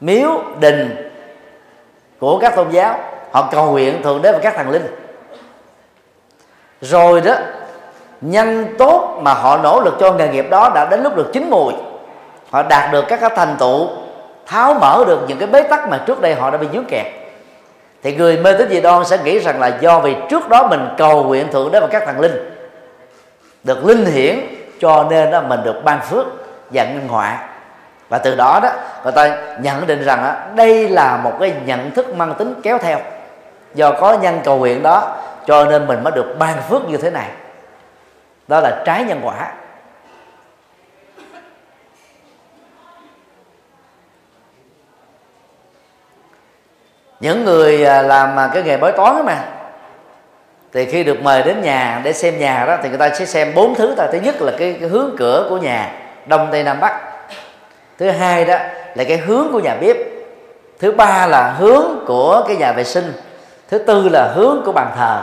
miếu 0.00 0.42
đình 0.60 1.12
của 2.18 2.38
các 2.38 2.56
tôn 2.56 2.70
giáo 2.70 2.98
họ 3.36 3.48
cầu 3.52 3.70
nguyện 3.70 4.02
thường 4.02 4.22
đến 4.22 4.32
với 4.32 4.42
các 4.42 4.54
thần 4.56 4.70
linh. 4.70 4.86
Rồi 6.80 7.20
đó 7.20 7.34
nhân 8.20 8.74
tốt 8.78 9.18
mà 9.22 9.34
họ 9.34 9.56
nỗ 9.56 9.80
lực 9.80 9.94
cho 10.00 10.12
nghề 10.12 10.28
nghiệp 10.28 10.46
đó 10.50 10.70
đã 10.74 10.86
đến 10.90 11.02
lúc 11.02 11.16
được 11.16 11.30
chín 11.32 11.50
mùi. 11.50 11.72
Họ 12.50 12.62
đạt 12.62 12.92
được 12.92 13.04
các 13.08 13.20
cái 13.20 13.30
thành 13.36 13.56
tựu 13.58 13.88
tháo 14.46 14.74
mở 14.74 15.04
được 15.06 15.18
những 15.28 15.38
cái 15.38 15.48
bế 15.48 15.62
tắc 15.62 15.88
mà 15.88 15.98
trước 16.06 16.20
đây 16.20 16.34
họ 16.34 16.50
đã 16.50 16.58
bị 16.58 16.66
dướng 16.72 16.84
kẹt. 16.84 17.06
Thì 18.02 18.16
người 18.16 18.38
mê 18.38 18.52
tín 18.58 18.68
dị 18.70 18.80
đoan 18.80 19.04
sẽ 19.04 19.18
nghĩ 19.24 19.38
rằng 19.38 19.60
là 19.60 19.78
do 19.80 19.98
vì 19.98 20.16
trước 20.30 20.48
đó 20.48 20.66
mình 20.70 20.88
cầu 20.98 21.24
nguyện 21.24 21.52
thượng 21.52 21.72
đế 21.72 21.80
và 21.80 21.86
các 21.86 22.02
thần 22.06 22.20
linh 22.20 22.50
được 23.64 23.86
linh 23.86 24.04
hiển 24.04 24.38
cho 24.80 25.06
nên 25.10 25.30
đó 25.30 25.40
mình 25.40 25.60
được 25.64 25.84
ban 25.84 26.00
phước 26.00 26.26
và 26.70 26.84
ngân 26.84 27.08
họa. 27.08 27.38
Và 28.08 28.18
từ 28.18 28.34
đó 28.34 28.60
đó 28.62 28.70
người 29.04 29.12
ta 29.12 29.36
nhận 29.60 29.86
định 29.86 30.04
rằng 30.04 30.22
đó, 30.22 30.32
đây 30.54 30.88
là 30.88 31.20
một 31.24 31.32
cái 31.40 31.54
nhận 31.66 31.90
thức 31.90 32.14
mang 32.14 32.34
tính 32.34 32.54
kéo 32.62 32.78
theo 32.78 32.98
do 33.76 33.92
có 33.92 34.18
nhân 34.22 34.40
cầu 34.44 34.58
nguyện 34.58 34.82
đó 34.82 35.16
cho 35.46 35.64
nên 35.64 35.86
mình 35.86 36.02
mới 36.02 36.12
được 36.12 36.36
ban 36.38 36.62
phước 36.62 36.88
như 36.88 36.96
thế 36.96 37.10
này. 37.10 37.28
Đó 38.48 38.60
là 38.60 38.82
trái 38.84 39.04
nhân 39.04 39.20
quả. 39.22 39.52
Những 47.20 47.44
người 47.44 47.84
à, 47.84 48.02
làm 48.02 48.38
à, 48.38 48.50
cái 48.54 48.62
nghề 48.62 48.76
bói 48.76 48.92
toán 48.92 49.24
mà 49.24 49.44
thì 50.72 50.84
khi 50.84 51.04
được 51.04 51.22
mời 51.22 51.42
đến 51.42 51.62
nhà 51.62 52.00
để 52.04 52.12
xem 52.12 52.38
nhà 52.38 52.64
đó 52.66 52.76
thì 52.82 52.88
người 52.88 52.98
ta 52.98 53.14
sẽ 53.14 53.24
xem 53.24 53.54
bốn 53.54 53.74
thứ 53.74 53.94
ta 53.96 54.06
thứ 54.12 54.18
nhất 54.18 54.42
là 54.42 54.52
cái, 54.58 54.76
cái 54.80 54.88
hướng 54.88 55.14
cửa 55.18 55.46
của 55.50 55.56
nhà 55.56 55.92
đông 56.26 56.48
tây 56.52 56.62
nam 56.64 56.80
bắc. 56.80 57.00
Thứ 57.98 58.10
hai 58.10 58.44
đó 58.44 58.56
là 58.94 59.04
cái 59.04 59.16
hướng 59.16 59.48
của 59.52 59.60
nhà 59.60 59.76
bếp. 59.80 59.96
Thứ 60.78 60.92
ba 60.92 61.26
là 61.26 61.52
hướng 61.52 62.04
của 62.06 62.44
cái 62.48 62.56
nhà 62.56 62.72
vệ 62.72 62.84
sinh 62.84 63.12
thứ 63.68 63.78
tư 63.78 64.08
là 64.08 64.32
hướng 64.34 64.62
của 64.64 64.72
bàn 64.72 64.92
thờ. 64.96 65.22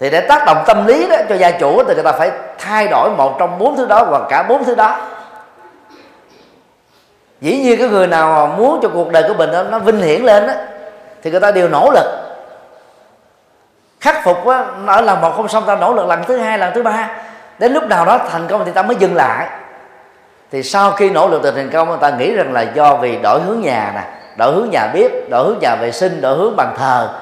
Thì 0.00 0.10
để 0.10 0.20
tác 0.20 0.46
động 0.46 0.64
tâm 0.66 0.86
lý 0.86 1.08
đó 1.08 1.16
cho 1.28 1.34
gia 1.34 1.50
chủ 1.50 1.82
thì 1.84 1.94
người 1.94 2.04
ta 2.04 2.12
phải 2.12 2.30
thay 2.58 2.88
đổi 2.88 3.10
một 3.10 3.36
trong 3.38 3.58
bốn 3.58 3.76
thứ 3.76 3.86
đó 3.86 4.04
hoặc 4.08 4.22
cả 4.28 4.42
bốn 4.42 4.64
thứ 4.64 4.74
đó. 4.74 5.00
Dĩ 7.40 7.58
nhiên 7.58 7.78
cái 7.78 7.88
người 7.88 8.06
nào 8.06 8.46
muốn 8.46 8.80
cho 8.82 8.88
cuộc 8.88 9.12
đời 9.12 9.24
của 9.28 9.34
mình 9.34 9.50
nó 9.70 9.78
vinh 9.78 10.00
hiển 10.00 10.22
lên 10.22 10.46
đó, 10.46 10.52
thì 11.22 11.30
người 11.30 11.40
ta 11.40 11.50
đều 11.50 11.68
nỗ 11.68 11.90
lực. 11.94 12.04
Khắc 14.00 14.24
phục 14.24 14.46
đó, 14.46 14.64
ở 14.86 15.00
lần 15.00 15.20
một 15.20 15.32
không 15.36 15.48
xong 15.48 15.64
ta 15.66 15.76
nỗ 15.76 15.94
lực 15.94 16.06
lần 16.06 16.24
thứ 16.24 16.36
hai 16.36 16.58
lần 16.58 16.74
thứ 16.74 16.82
ba. 16.82 17.10
Đến 17.58 17.72
lúc 17.72 17.84
nào 17.84 18.04
đó 18.04 18.18
thành 18.30 18.46
công 18.48 18.64
thì 18.64 18.72
ta 18.72 18.82
mới 18.82 18.96
dừng 18.96 19.14
lại. 19.14 19.46
Thì 20.50 20.62
sau 20.62 20.90
khi 20.90 21.10
nỗ 21.10 21.28
lực 21.28 21.42
từ 21.42 21.50
thành 21.50 21.70
công 21.70 21.88
người 21.88 21.98
ta 22.00 22.10
nghĩ 22.10 22.34
rằng 22.34 22.52
là 22.52 22.62
do 22.62 22.94
vì 22.94 23.16
đổi 23.16 23.40
hướng 23.40 23.60
nhà 23.60 23.92
nè 23.94 24.02
đổi 24.38 24.54
hướng 24.54 24.70
nhà 24.70 24.90
bếp 24.94 25.12
đổi 25.30 25.44
hướng 25.44 25.58
nhà 25.60 25.76
vệ 25.80 25.92
sinh 25.92 26.20
đổi 26.20 26.36
hướng 26.36 26.56
bàn 26.56 26.74
thờ. 26.78 27.20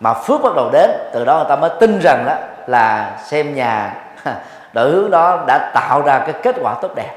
Mà 0.00 0.14
phước 0.14 0.42
bắt 0.42 0.52
đầu 0.56 0.70
đến 0.72 0.90
từ 1.12 1.24
đó 1.24 1.36
người 1.36 1.46
ta 1.48 1.56
mới 1.56 1.70
tin 1.80 2.00
rằng 2.02 2.24
đó 2.26 2.34
là 2.66 3.18
xem 3.24 3.54
nhà 3.54 3.94
đổi 4.72 4.90
hướng 4.90 5.10
đó 5.10 5.44
đã 5.46 5.70
tạo 5.74 6.02
ra 6.02 6.18
cái 6.18 6.34
kết 6.42 6.56
quả 6.62 6.74
tốt 6.82 6.90
đẹp. 6.94 7.12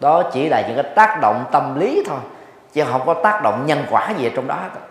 Đó 0.00 0.22
chỉ 0.32 0.48
là 0.48 0.60
những 0.60 0.82
cái 0.82 0.92
tác 0.94 1.18
động 1.20 1.44
tâm 1.52 1.80
lý 1.80 2.02
thôi 2.06 2.18
chứ 2.72 2.84
không 2.92 3.02
có 3.06 3.14
tác 3.14 3.42
động 3.42 3.62
nhân 3.66 3.84
quả 3.90 4.10
gì 4.18 4.26
ở 4.26 4.30
trong 4.34 4.48
đó 4.48 4.56
thôi. 4.74 4.82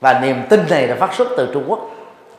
và 0.00 0.18
niềm 0.18 0.42
tin 0.48 0.60
này 0.70 0.86
là 0.86 0.96
phát 0.96 1.14
xuất 1.14 1.28
từ 1.36 1.50
Trung 1.54 1.64
Quốc 1.66 1.90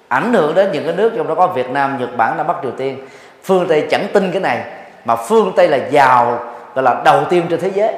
ảnh 0.07 0.33
hưởng 0.33 0.55
đến 0.55 0.71
những 0.71 0.85
cái 0.85 0.95
nước 0.95 1.13
trong 1.17 1.27
đó 1.27 1.35
có 1.35 1.47
Việt 1.47 1.69
Nam, 1.69 1.97
Nhật 1.99 2.17
Bản, 2.17 2.37
Nam 2.37 2.47
Bắc 2.47 2.55
Triều 2.61 2.71
Tiên. 2.71 3.07
Phương 3.43 3.67
Tây 3.67 3.87
chẳng 3.91 4.07
tin 4.13 4.31
cái 4.31 4.41
này 4.41 4.63
mà 5.07 5.15
phương 5.15 5.53
Tây 5.55 5.67
là 5.67 5.77
giàu 5.77 6.39
gọi 6.75 6.83
là 6.83 7.01
đầu 7.05 7.25
tiên 7.29 7.45
trên 7.49 7.59
thế 7.59 7.71
giới. 7.73 7.93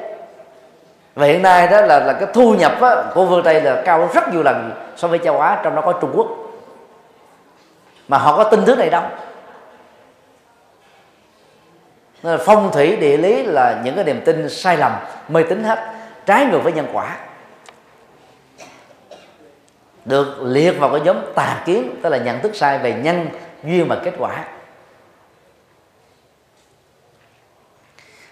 Và 1.16 1.26
hiện 1.26 1.42
nay 1.42 1.68
đó 1.68 1.82
là 1.82 2.00
là 2.00 2.14
cái 2.14 2.28
thu 2.34 2.56
nhập 2.56 2.82
á, 2.82 2.96
của 3.14 3.26
phương 3.28 3.44
Tây 3.44 3.62
là 3.62 3.82
cao 3.86 4.10
rất 4.14 4.34
nhiều 4.34 4.44
lần 4.44 4.72
so 4.96 5.08
với 5.08 5.20
châu 5.24 5.42
Á 5.42 5.62
trong 5.64 5.76
đó 5.76 5.82
có 5.82 5.94
Trung 5.94 6.12
Quốc. 6.16 6.28
Mà 8.08 8.18
họ 8.18 8.38
có 8.38 8.44
tin 8.44 8.66
thứ 8.66 8.76
này 8.76 8.90
đâu. 8.90 9.04
Nên 12.24 12.38
là 12.38 12.44
phong 12.46 12.72
thủy 12.72 12.96
địa 12.96 13.18
lý 13.18 13.44
là 13.44 13.82
những 13.84 13.96
cái 13.96 14.04
niềm 14.04 14.22
tin 14.26 14.50
sai 14.50 14.78
lầm 14.78 14.92
mê 15.28 15.44
tín 15.44 15.64
hết 15.64 15.94
trái 16.26 16.46
ngược 16.46 16.60
với 16.64 16.74
nhân 16.74 16.88
quả. 16.94 17.18
Được 20.06 20.38
liệt 20.42 20.72
vào 20.80 20.90
cái 20.90 21.02
nhóm 21.02 21.18
tà 21.36 21.62
kiến 21.66 21.96
tức 22.04 22.10
là 22.10 22.18
nhận 22.18 22.40
thức 22.40 22.56
sai 22.56 22.78
về 22.78 22.94
nhân 22.94 23.28
duyên 23.64 23.88
và 23.88 23.98
kết 24.04 24.14
quả. 24.18 24.44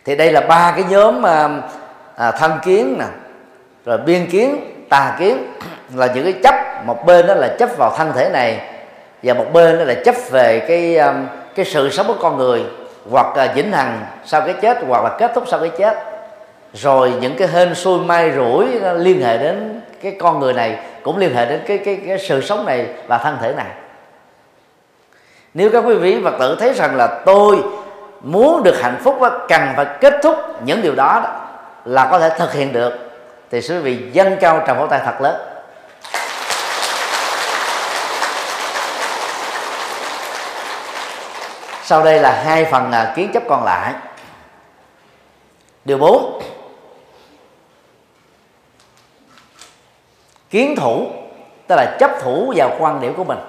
Thì 0.08 0.16
đây 0.16 0.32
là 0.32 0.42
ba 0.42 0.74
cái 0.76 0.86
nhóm 0.90 1.26
à, 1.26 1.50
à, 2.16 2.32
thân 2.32 2.52
kiến 2.64 2.96
nè 3.00 3.06
rồi 3.86 3.98
biên 3.98 4.26
kiến 4.30 4.74
tà 4.90 5.16
kiến 5.20 5.54
là 5.96 6.08
những 6.16 6.24
cái 6.24 6.34
chấp. 6.44 6.56
Một 6.86 7.06
bên 7.06 7.28
đó 7.28 7.34
là 7.34 7.48
chấp 7.60 7.70
vào 7.78 7.94
thân 7.98 8.12
thể 8.16 8.30
này 8.30 8.60
và 9.24 9.34
một 9.34 9.46
bên 9.54 9.78
đó 9.78 9.84
là 9.84 9.94
chấp 10.06 10.16
về 10.32 10.60
cái 10.60 10.98
à, 10.98 11.14
cái 11.56 11.66
sự 11.66 11.90
sống 11.90 12.08
của 12.08 12.16
con 12.20 12.38
người 12.38 12.64
hoặc 13.10 13.38
là 13.38 13.54
vĩnh 13.56 13.72
hằng 13.72 14.06
sau 14.26 14.42
cái 14.42 14.54
chết 14.62 14.78
hoặc 14.88 15.04
là 15.04 15.18
kết 15.20 15.32
thúc 15.36 15.44
sau 15.48 15.60
cái 15.60 15.72
chết. 15.78 15.98
Rồi 16.74 17.14
những 17.22 17.36
cái 17.38 17.48
hên 17.48 17.76
xui 17.76 18.00
may 18.00 18.32
rủi 18.36 18.66
liên 18.96 19.22
hệ 19.22 19.38
đến 19.38 19.82
cái 20.02 20.16
con 20.20 20.40
người 20.40 20.54
này 20.54 20.78
cũng 21.04 21.18
liên 21.18 21.36
hệ 21.36 21.46
đến 21.46 21.62
cái 21.68 21.78
cái 21.78 22.00
cái 22.08 22.20
sự 22.20 22.42
sống 22.42 22.66
này 22.66 22.86
và 23.08 23.18
thân 23.18 23.38
thể 23.42 23.54
này. 23.58 23.72
Nếu 25.54 25.70
các 25.70 25.84
quý 25.88 25.96
vị 25.96 26.22
phật 26.24 26.34
tử 26.40 26.58
thấy 26.60 26.74
rằng 26.74 26.96
là 26.96 27.08
tôi 27.26 27.58
muốn 28.28 28.64
được 28.64 28.82
hạnh 28.82 28.98
phúc 29.04 29.20
cần 29.48 29.74
phải 29.76 29.86
kết 30.02 30.14
thúc 30.24 30.36
những 30.64 30.82
điều 30.82 30.96
đó, 30.96 31.22
đó 31.24 31.48
là 31.86 32.08
có 32.12 32.20
thể 32.20 32.30
thực 32.38 32.54
hiện 32.54 32.74
được. 32.74 32.94
Thì 33.52 33.62
quý 33.70 33.78
vị 33.78 34.12
dân 34.12 34.38
cao 34.42 34.64
trầm 34.68 34.78
pháo 34.78 34.88
tay 34.88 35.02
thật 35.06 35.22
lớn. 35.22 35.42
Sau 41.84 42.04
đây 42.04 42.20
là 42.20 42.42
hai 42.46 42.66
phần 42.66 42.92
à, 42.92 43.14
kiến 43.16 43.32
chấp 43.34 43.44
còn 43.50 43.64
lại. 43.64 43.94
Điều 45.86 45.98
4 45.98 46.42
kiến 50.50 50.76
thủ 50.76 51.08
tức 51.68 51.76
là 51.76 51.98
chấp 52.00 52.12
thủ 52.22 52.54
vào 52.56 52.76
quan 52.80 53.02
điểm 53.02 53.14
của 53.14 53.24
mình. 53.24 53.40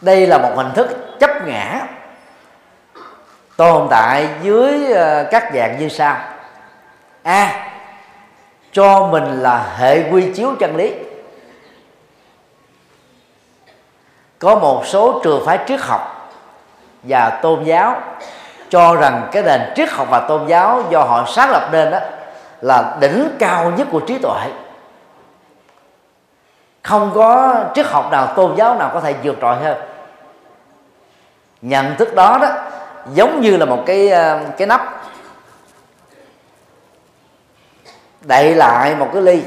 Đây 0.00 0.26
là 0.26 0.38
một 0.38 0.52
hình 0.56 0.72
thức 0.74 0.88
chấp 1.20 1.30
ngã 1.46 1.86
tồn 3.60 3.86
tại 3.90 4.28
dưới 4.42 4.92
ờ, 4.92 5.24
các 5.30 5.50
dạng 5.54 5.78
như 5.78 5.88
sau. 5.88 6.16
A, 7.22 7.70
cho 8.72 9.06
mình 9.06 9.42
là 9.42 9.64
hệ 9.76 10.10
quy 10.10 10.32
chiếu 10.34 10.54
chân 10.60 10.76
lý. 10.76 10.94
Có 14.38 14.54
một 14.54 14.86
số 14.86 15.20
trường 15.24 15.46
phái 15.46 15.58
triết 15.66 15.80
học 15.80 16.32
và 17.02 17.30
tôn 17.30 17.64
giáo 17.64 18.00
cho 18.68 18.96
rằng 18.96 19.28
cái 19.32 19.42
nền 19.42 19.60
triết 19.76 19.90
học 19.90 20.06
và 20.10 20.20
tôn 20.20 20.46
giáo 20.46 20.82
do 20.90 21.00
họ 21.00 21.24
sáng 21.28 21.50
lập 21.50 21.68
nên 21.72 21.90
đó 21.90 21.98
là 22.60 22.96
đỉnh 23.00 23.28
cao 23.38 23.72
nhất 23.76 23.88
của 23.90 24.00
trí 24.00 24.18
tuệ. 24.18 24.40
Không 26.82 27.12
có 27.14 27.54
triết 27.74 27.86
học 27.86 28.10
nào, 28.10 28.26
tôn 28.26 28.56
giáo 28.56 28.74
nào 28.74 28.90
có 28.94 29.00
thể 29.00 29.14
vượt 29.22 29.36
trội 29.40 29.56
hơn. 29.56 29.78
Nhận 31.62 31.96
thức 31.96 32.14
đó 32.14 32.38
đó 32.42 32.48
giống 33.14 33.40
như 33.40 33.56
là 33.56 33.64
một 33.64 33.82
cái 33.86 34.08
ờ, 34.08 34.40
cái 34.58 34.66
nắp. 34.66 35.04
Đậy 38.20 38.54
lại 38.54 38.94
một 38.94 39.08
cái 39.12 39.22
ly. 39.22 39.42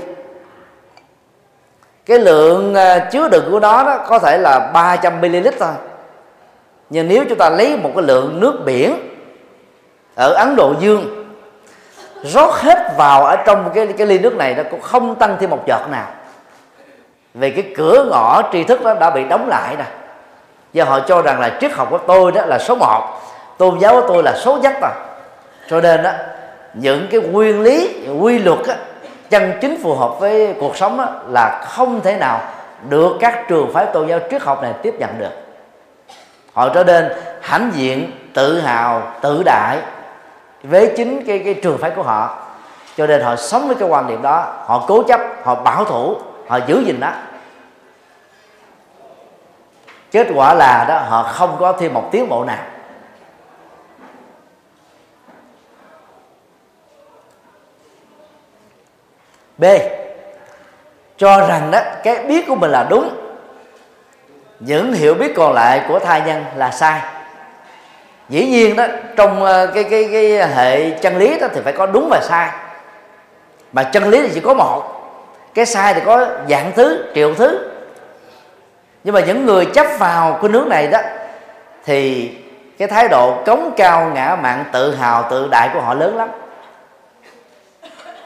Cái 2.06 2.20
lượng 2.20 2.74
ờ, 2.74 3.00
chứa 3.12 3.30
đựng 3.30 3.52
của 3.52 3.60
nó 3.60 3.84
đó 3.84 3.98
có 4.08 4.20
thể 4.20 4.38
là 4.38 4.72
300 4.74 5.22
ml 5.22 5.48
thôi. 5.60 5.74
Nhưng 6.90 7.08
nếu 7.08 7.26
chúng 7.30 7.38
ta 7.38 7.50
lấy 7.50 7.78
một 7.78 7.92
cái 7.96 8.04
lượng 8.04 8.40
nước 8.40 8.62
biển 8.66 8.96
ở 10.16 10.34
Ấn 10.34 10.56
Độ 10.56 10.74
Dương, 10.80 11.26
rót 12.24 12.56
hết 12.56 12.94
vào 12.98 13.26
ở 13.26 13.36
trong 13.36 13.72
cái 13.74 13.88
cái 13.98 14.08
ly 14.08 14.20
nước 14.20 14.36
này 14.36 14.56
nó 14.56 14.64
cũng 14.72 14.82
không 14.82 15.16
tăng 15.16 15.38
thêm 15.40 15.50
một 15.50 15.64
giọt 15.68 15.88
nào. 15.92 16.08
Vì 17.34 17.52
cái 17.52 17.74
cửa 17.78 18.06
ngõ 18.12 18.42
tri 18.52 18.64
thức 18.64 18.84
đó 18.84 18.94
đã 18.94 19.10
bị 19.10 19.24
đóng 19.24 19.48
lại 19.50 19.76
nè. 19.78 19.86
Do 20.74 20.84
họ 20.84 21.00
cho 21.00 21.22
rằng 21.22 21.40
là 21.40 21.58
triết 21.62 21.74
học 21.74 21.88
của 21.90 21.98
tôi 21.98 22.32
đó 22.32 22.46
là 22.46 22.60
số 22.60 22.76
một 22.76 23.23
tôn 23.58 23.80
giáo 23.80 24.02
của 24.02 24.08
tôi 24.08 24.24
là 24.24 24.34
số 24.38 24.58
nhất 24.58 24.74
rồi. 24.82 24.92
Cho 25.70 25.82
nên 25.82 26.04
đó 26.04 26.12
những 26.74 27.08
cái 27.12 27.22
nguyên 27.22 27.62
lý 27.62 28.08
quy 28.20 28.40
luật 28.40 28.60
á, 28.68 28.76
chân 29.30 29.54
chính 29.62 29.84
phù 29.84 29.96
hợp 29.96 30.20
với 30.20 30.56
cuộc 30.60 30.78
sống 30.78 30.98
đó, 30.98 31.06
là 31.28 31.66
không 31.68 32.02
thể 32.02 32.18
nào 32.18 32.42
được 32.90 33.18
các 33.20 33.46
trường 33.48 33.74
phái 33.74 33.86
tôn 33.86 34.08
giáo 34.08 34.20
triết 34.32 34.42
học 34.42 34.62
này 34.62 34.74
tiếp 34.82 34.96
nhận 35.00 35.20
được. 35.20 35.32
Họ 36.54 36.70
trở 36.70 36.84
nên 36.84 37.12
hãnh 37.42 37.72
diện 37.74 38.12
tự 38.34 38.62
hào 38.62 39.02
tự 39.22 39.44
đại 39.46 39.78
với 40.64 40.94
chính 40.98 41.26
cái 41.26 41.40
cái 41.46 41.54
trường 41.54 41.78
phái 41.78 41.92
của 41.92 42.04
họ. 42.04 42.38
Cho 42.98 43.08
nên 43.08 43.22
họ 43.22 43.36
sống 43.36 43.68
với 43.68 43.76
cái 43.76 43.90
quan 43.90 44.08
điểm 44.08 44.22
đó 44.22 44.54
họ 44.66 44.86
cố 44.88 45.04
chấp 45.04 45.22
họ 45.44 45.56
bảo 45.56 45.86
thủ 45.86 46.16
họ 46.48 46.60
giữ 46.68 46.84
gìn 46.86 47.00
đó 47.00 47.12
kết 50.12 50.28
quả 50.36 50.54
là 50.54 50.86
đó 50.88 51.00
họ 51.10 51.24
không 51.24 51.56
có 51.60 51.74
thêm 51.74 51.94
một 51.94 52.10
tiến 52.12 52.30
bộ 52.30 52.46
nào. 52.46 52.58
B. 59.58 59.66
Cho 61.18 61.48
rằng 61.48 61.72
đó, 61.72 61.80
cái 62.04 62.24
biết 62.24 62.48
của 62.48 62.56
mình 62.56 62.72
là 62.72 62.88
đúng. 62.90 63.10
Những 64.60 64.94
hiểu 64.94 65.14
biết 65.14 65.34
còn 65.36 65.54
lại 65.54 65.82
của 65.88 66.00
thai 66.00 66.22
nhân 66.22 66.46
là 66.56 66.72
sai. 66.72 67.02
Dĩ 68.30 68.46
nhiên 68.48 68.76
đó, 68.76 68.86
trong 69.16 69.44
ờ, 69.44 69.68
cái 69.68 69.84
cái 69.84 70.10
cái 70.12 70.48
hệ 70.48 70.90
chân 70.90 71.18
lý 71.18 71.40
đó 71.40 71.48
thì 71.54 71.62
phải 71.64 71.74
có 71.74 71.86
đúng 71.86 72.08
và 72.10 72.22
sai. 72.24 72.50
Mà 73.74 73.84
chân 73.84 74.10
lý 74.10 74.22
thì 74.22 74.30
chỉ 74.34 74.40
có 74.40 74.54
một. 74.54 74.84
Cái 75.54 75.66
sai 75.66 75.94
thì 75.94 76.02
có 76.06 76.28
dạng 76.50 76.72
thứ, 76.76 77.06
triệu 77.16 77.34
thứ. 77.34 77.70
Nhưng 79.04 79.16
mà 79.16 79.22
những 79.22 79.46
người 79.46 79.66
chấp 79.66 79.88
vào 80.00 80.40
cái 80.42 80.50
nước 80.50 80.68
này 80.68 80.88
đó, 80.88 81.00
thì 81.86 82.32
cái 82.78 82.88
thái 82.88 83.08
độ 83.08 83.44
cống 83.46 83.74
cao, 83.78 84.12
ngã 84.14 84.38
mạn, 84.42 84.66
tự 84.72 84.96
hào, 84.96 85.28
tự 85.30 85.48
đại 85.52 85.70
của 85.74 85.82
họ 85.82 85.94
lớn 85.94 86.18
lắm 86.18 86.30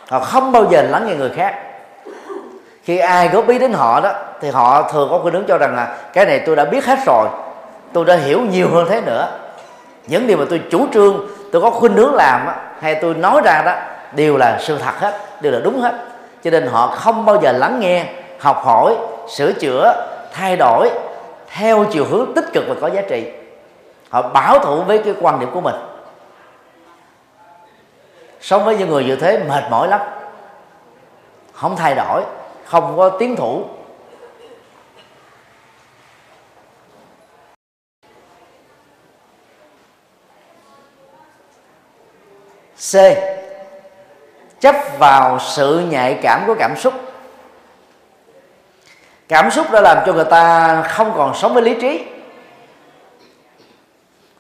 họ 0.10 0.20
không 0.20 0.52
bao 0.52 0.66
giờ 0.70 0.82
lắng 0.82 1.08
nghe 1.08 1.16
người 1.16 1.32
khác. 1.36 1.56
Khi 2.84 2.98
ai 2.98 3.28
góp 3.28 3.48
ý 3.48 3.60
đến 3.60 3.74
họ 3.74 4.02
đó, 4.02 4.12
thì 4.42 4.50
họ 4.50 4.92
thường 4.92 5.08
có 5.12 5.20
khuynh 5.20 5.34
hướng 5.34 5.46
cho 5.48 5.58
rằng 5.58 5.76
là, 5.76 5.98
cái 6.14 6.26
này 6.26 6.44
tôi 6.46 6.56
đã 6.56 6.66
biết 6.66 6.86
hết 6.86 7.00
rồi. 7.06 7.28
Tôi 7.94 8.06
đã 8.06 8.16
hiểu 8.16 8.42
nhiều 8.42 8.68
hơn 8.74 8.86
thế 8.90 9.02
nữa. 9.02 9.28
Những 10.08 10.28
điều 10.28 10.38
mà 10.38 10.46
tôi 10.50 10.62
chủ 10.72 10.88
trương, 10.94 11.28
tôi 11.52 11.62
có 11.62 11.70
khuynh 11.70 11.94
hướng 11.94 12.14
làm 12.14 12.48
hay 12.80 12.96
tôi 12.96 13.14
nói 13.14 13.42
ra 13.46 13.62
đó, 13.66 13.74
đều 14.16 14.38
là 14.38 14.58
sự 14.62 14.78
thật 14.78 15.00
hết, 15.00 15.14
đều 15.42 15.52
là 15.52 15.60
đúng 15.60 15.82
hết. 15.82 15.94
Cho 16.44 16.52
nên 16.52 16.68
họ 16.68 16.88
không 16.88 17.26
bao 17.26 17.42
giờ 17.42 17.52
lắng 17.52 17.80
nghe, 17.80 18.06
học 18.40 18.62
hỏi, 18.66 18.96
sửa 19.30 19.54
chữa, 19.54 20.08
thay 20.34 20.56
đổi 20.56 20.90
theo 21.50 21.86
chiều 21.92 22.06
hướng 22.06 22.34
tích 22.34 22.46
cực 22.54 22.64
và 22.68 22.76
có 22.82 22.88
giá 22.88 23.02
trị. 23.10 23.32
Họ 24.10 24.22
bảo 24.22 24.60
thủ 24.60 24.82
với 24.82 24.98
cái 24.98 25.14
quan 25.22 25.40
điểm 25.40 25.50
của 25.54 25.62
mình 25.62 25.76
sống 28.42 28.66
với 28.66 28.78
những 28.78 28.90
người 28.90 29.04
như 29.04 29.16
thế, 29.16 29.44
mệt 29.48 29.64
mỏi 29.70 29.88
lắm. 29.88 30.02
Không 31.54 31.76
thay 31.76 31.96
đổi, 31.96 32.24
không 32.66 32.98
có 32.98 33.10
tiến 33.10 33.36
thủ. 33.36 33.66
C. 42.92 42.96
Chấp 44.60 44.76
vào 45.00 45.40
sự 45.40 45.80
nhạy 45.90 46.20
cảm 46.22 46.44
của 46.48 46.56
cảm 46.60 46.76
xúc. 46.78 46.94
Cảm 49.28 49.52
xúc 49.52 49.72
đã 49.72 49.82
làm 49.82 49.98
cho 50.06 50.14
người 50.14 50.26
ta 50.26 50.82
không 50.84 51.14
còn 51.18 51.36
sống 51.36 51.54
với 51.54 51.64
lý 51.64 51.76
trí 51.82 52.06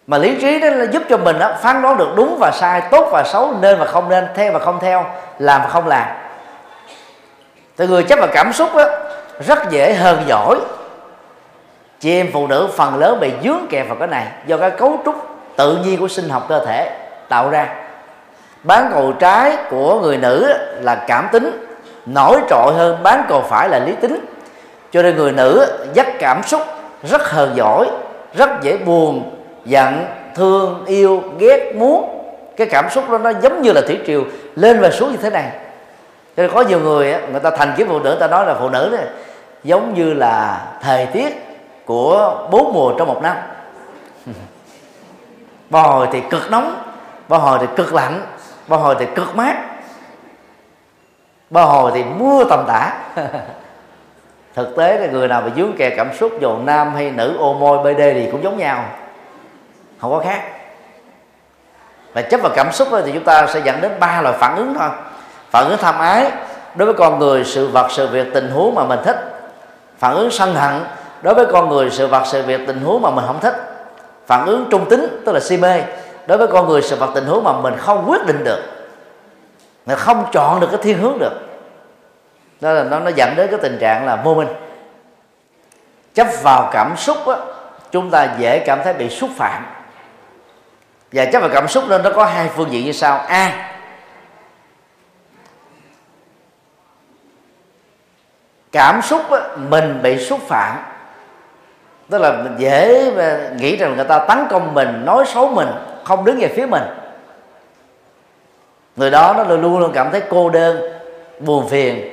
mà 0.07 0.17
lý 0.17 0.41
trí 0.41 0.59
đó 0.59 0.69
là 0.69 0.85
giúp 0.85 1.03
cho 1.09 1.17
mình 1.17 1.39
đó, 1.39 1.51
phán 1.61 1.81
đoán 1.81 1.97
được 1.97 2.09
đúng 2.15 2.37
và 2.39 2.51
sai 2.51 2.81
tốt 2.91 3.09
và 3.11 3.23
xấu 3.23 3.53
nên 3.61 3.79
và 3.79 3.85
không 3.85 4.09
nên 4.09 4.27
theo 4.35 4.51
và 4.51 4.59
không 4.59 4.79
theo 4.81 5.05
làm 5.39 5.61
và 5.61 5.67
không 5.67 5.87
làm. 5.87 6.07
Từ 7.75 7.87
người 7.87 8.03
chấp 8.03 8.19
vào 8.19 8.27
cảm 8.33 8.53
xúc 8.53 8.69
đó, 8.75 8.83
rất 9.47 9.69
dễ 9.69 9.93
hờn 9.93 10.23
giỏi 10.27 10.55
chị 11.99 12.19
em 12.19 12.29
phụ 12.33 12.47
nữ 12.47 12.69
phần 12.75 12.95
lớn 12.99 13.19
bị 13.19 13.31
dướng 13.43 13.67
kẹt 13.69 13.87
vào 13.87 13.95
cái 13.95 14.07
này 14.07 14.27
do 14.45 14.57
cái 14.57 14.71
cấu 14.71 14.99
trúc 15.05 15.15
tự 15.55 15.75
nhiên 15.75 15.99
của 15.99 16.07
sinh 16.07 16.29
học 16.29 16.45
cơ 16.49 16.65
thể 16.65 16.91
tạo 17.29 17.49
ra. 17.49 17.67
Bán 18.63 18.89
cầu 18.93 19.13
trái 19.19 19.57
của 19.69 19.99
người 20.01 20.17
nữ 20.17 20.53
là 20.81 20.95
cảm 20.95 21.27
tính 21.31 21.65
nổi 22.05 22.39
trội 22.49 22.73
hơn 22.73 23.03
bán 23.03 23.25
cầu 23.29 23.41
phải 23.49 23.69
là 23.69 23.79
lý 23.79 23.93
tính. 24.01 24.25
Cho 24.91 25.01
nên 25.01 25.15
người 25.15 25.31
nữ 25.31 25.65
dắt 25.93 26.07
cảm 26.19 26.43
xúc 26.43 26.61
rất 27.03 27.29
hờn 27.31 27.51
giỏi 27.55 27.87
rất 28.33 28.49
dễ 28.61 28.77
buồn 28.77 29.36
giận, 29.67 30.05
thương, 30.35 30.85
yêu, 30.85 31.23
ghét, 31.39 31.73
muốn. 31.75 32.13
Cái 32.57 32.67
cảm 32.67 32.89
xúc 32.89 33.09
đó 33.09 33.17
nó 33.17 33.31
giống 33.41 33.61
như 33.61 33.71
là 33.71 33.81
thủy 33.87 33.99
triều 34.07 34.23
lên 34.55 34.79
và 34.79 34.91
xuống 34.91 35.11
như 35.11 35.17
thế 35.17 35.29
này. 35.29 35.51
Cho 36.37 36.43
nên 36.43 36.51
có 36.53 36.61
nhiều 36.61 36.79
người 36.79 37.15
người 37.31 37.39
ta 37.39 37.51
thành 37.57 37.73
kiếm 37.77 37.87
phụ 37.89 37.99
nữ 37.99 38.17
ta 38.19 38.27
nói 38.27 38.45
là 38.45 38.55
phụ 38.59 38.69
nữ 38.69 38.89
này 38.91 39.05
giống 39.63 39.93
như 39.93 40.13
là 40.13 40.65
thời 40.81 41.05
tiết 41.05 41.33
của 41.85 42.47
bốn 42.51 42.73
mùa 42.73 42.93
trong 42.97 43.07
một 43.07 43.21
năm. 43.21 43.37
Bao 45.69 45.91
hồi 45.91 46.07
thì 46.11 46.21
cực 46.29 46.51
nóng 46.51 46.83
bao 47.27 47.39
hồi 47.39 47.57
thì 47.61 47.67
cực 47.75 47.93
lạnh 47.93 48.21
bao 48.67 48.79
hồi 48.79 48.95
thì 48.99 49.05
cực 49.15 49.35
mát 49.35 49.55
bao 51.49 51.67
hồi 51.67 51.91
thì 51.95 52.03
mưa 52.03 52.43
tầm 52.49 52.63
tã. 52.67 52.97
Thực 54.55 54.75
tế 54.77 54.99
là 54.99 55.07
người 55.07 55.27
nào 55.27 55.41
mà 55.41 55.51
dướng 55.55 55.77
kè 55.77 55.89
cảm 55.89 56.13
xúc 56.13 56.31
dù 56.41 56.57
nam 56.57 56.93
hay 56.93 57.11
nữ, 57.11 57.37
ô 57.37 57.53
môi 57.53 57.77
bd 57.77 57.99
thì 57.99 58.27
cũng 58.31 58.43
giống 58.43 58.57
nhau 58.57 58.85
không 60.01 60.11
có 60.11 60.19
khác. 60.19 60.41
Và 62.13 62.21
chấp 62.21 62.41
vào 62.41 62.51
cảm 62.55 62.71
xúc 62.71 62.87
thì 63.05 63.11
chúng 63.13 63.23
ta 63.23 63.47
sẽ 63.47 63.59
dẫn 63.59 63.81
đến 63.81 63.91
ba 63.99 64.21
loại 64.21 64.35
phản 64.39 64.55
ứng 64.55 64.75
thôi. 64.79 64.89
Phản 65.51 65.69
ứng 65.69 65.77
tham 65.77 65.99
ái 65.99 66.31
đối 66.75 66.85
với 66.85 66.95
con 66.95 67.19
người 67.19 67.43
sự 67.45 67.67
vật 67.67 67.87
sự 67.91 68.07
việc 68.07 68.27
tình 68.33 68.51
huống 68.51 68.75
mà 68.75 68.83
mình 68.83 68.99
thích. 69.03 69.17
Phản 69.97 70.15
ứng 70.15 70.31
sân 70.31 70.55
hận 70.55 70.83
đối 71.21 71.33
với 71.33 71.45
con 71.45 71.69
người 71.69 71.89
sự 71.89 72.07
vật 72.07 72.23
sự 72.25 72.43
việc 72.43 72.61
tình 72.67 72.81
huống 72.81 73.01
mà 73.01 73.09
mình 73.09 73.25
không 73.27 73.39
thích. 73.39 73.55
Phản 74.27 74.45
ứng 74.45 74.67
trung 74.71 74.89
tính 74.89 75.21
tức 75.25 75.31
là 75.31 75.39
si 75.39 75.57
mê 75.57 75.83
đối 76.27 76.37
với 76.37 76.47
con 76.47 76.67
người 76.67 76.81
sự 76.81 76.95
vật 76.95 77.09
tình 77.15 77.25
huống 77.25 77.43
mà 77.43 77.51
mình 77.51 77.77
không 77.77 78.05
quyết 78.09 78.25
định 78.25 78.43
được. 78.43 78.63
Mình 79.85 79.97
không 79.97 80.25
chọn 80.31 80.59
được 80.59 80.67
cái 80.71 80.79
thiên 80.83 80.97
hướng 80.97 81.19
được. 81.19 81.33
Đó 82.61 82.71
là 82.71 82.83
nó 82.83 82.99
nó 82.99 83.09
dẫn 83.15 83.35
đến 83.35 83.47
cái 83.51 83.59
tình 83.61 83.77
trạng 83.79 84.05
là 84.05 84.15
vô 84.15 84.33
minh 84.33 84.47
chấp 86.13 86.27
vào 86.43 86.69
cảm 86.73 86.97
xúc 86.97 87.17
á, 87.27 87.35
chúng 87.91 88.09
ta 88.09 88.35
dễ 88.39 88.59
cảm 88.59 88.79
thấy 88.83 88.93
bị 88.93 89.09
xúc 89.09 89.29
phạm 89.35 89.65
và 91.11 91.25
chấp 91.25 91.39
vào 91.39 91.49
cảm 91.53 91.67
xúc 91.67 91.83
nên 91.89 92.03
nó 92.03 92.09
có 92.15 92.25
hai 92.25 92.49
phương 92.55 92.71
diện 92.71 92.85
như 92.85 92.91
sau. 92.91 93.17
A. 93.17 93.73
Cảm 98.71 99.01
xúc 99.01 99.31
á, 99.31 99.39
mình 99.69 99.99
bị 100.03 100.25
xúc 100.25 100.39
phạm. 100.47 100.77
Tức 102.09 102.17
là 102.17 102.31
mình 102.31 102.55
dễ 102.57 103.11
nghĩ 103.57 103.75
rằng 103.75 103.95
người 103.95 104.05
ta 104.05 104.19
tấn 104.19 104.37
công 104.49 104.73
mình 104.73 105.05
nói 105.05 105.25
xấu 105.25 105.49
mình 105.49 105.67
không 106.03 106.25
đứng 106.25 106.37
về 106.39 106.47
phía 106.55 106.65
mình. 106.65 106.83
Người 108.95 109.11
đó 109.11 109.33
nó 109.37 109.43
luôn 109.43 109.79
luôn 109.79 109.91
cảm 109.93 110.11
thấy 110.11 110.21
cô 110.29 110.49
đơn 110.49 110.99
buồn 111.39 111.69
phiền. 111.69 112.11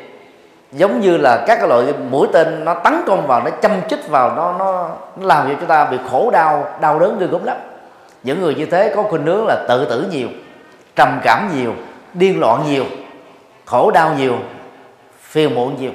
Giống 0.72 1.01
như 1.01 1.16
là 1.16 1.45
các 1.47 1.57
cái 1.59 1.68
loại 1.68 1.84
mũi 2.11 2.28
tên 2.32 2.64
nó 2.64 2.74
tấn 2.74 3.03
công 3.07 3.26
vào 3.26 3.42
nó 3.45 3.51
châm 3.62 3.72
chích 3.88 4.09
vào 4.09 4.36
nó 4.36 4.55
nó, 4.59 4.90
nó 5.16 5.26
làm 5.26 5.49
cho 5.49 5.55
chúng 5.61 5.68
ta 5.68 5.84
bị 5.84 5.99
khổ 6.11 6.30
đau 6.30 6.74
đau 6.80 6.99
đớn 6.99 7.18
ghê 7.18 7.26
gớm 7.26 7.45
lắm 7.45 7.57
những 8.25 8.41
người 8.41 8.55
như 8.55 8.66
thế 8.66 8.93
có 8.97 9.03
khuynh 9.03 9.27
hướng 9.27 9.47
là 9.47 9.64
tự 9.68 9.85
tử 9.85 10.07
nhiều, 10.11 10.29
trầm 10.97 11.20
cảm 11.25 11.51
nhiều, 11.55 11.75
điên 12.14 12.41
loạn 12.41 12.64
nhiều, 12.66 12.85
khổ 13.64 13.91
đau 13.91 14.14
nhiều, 14.18 14.39
phiền 15.20 15.55
muộn 15.55 15.77
nhiều. 15.81 15.93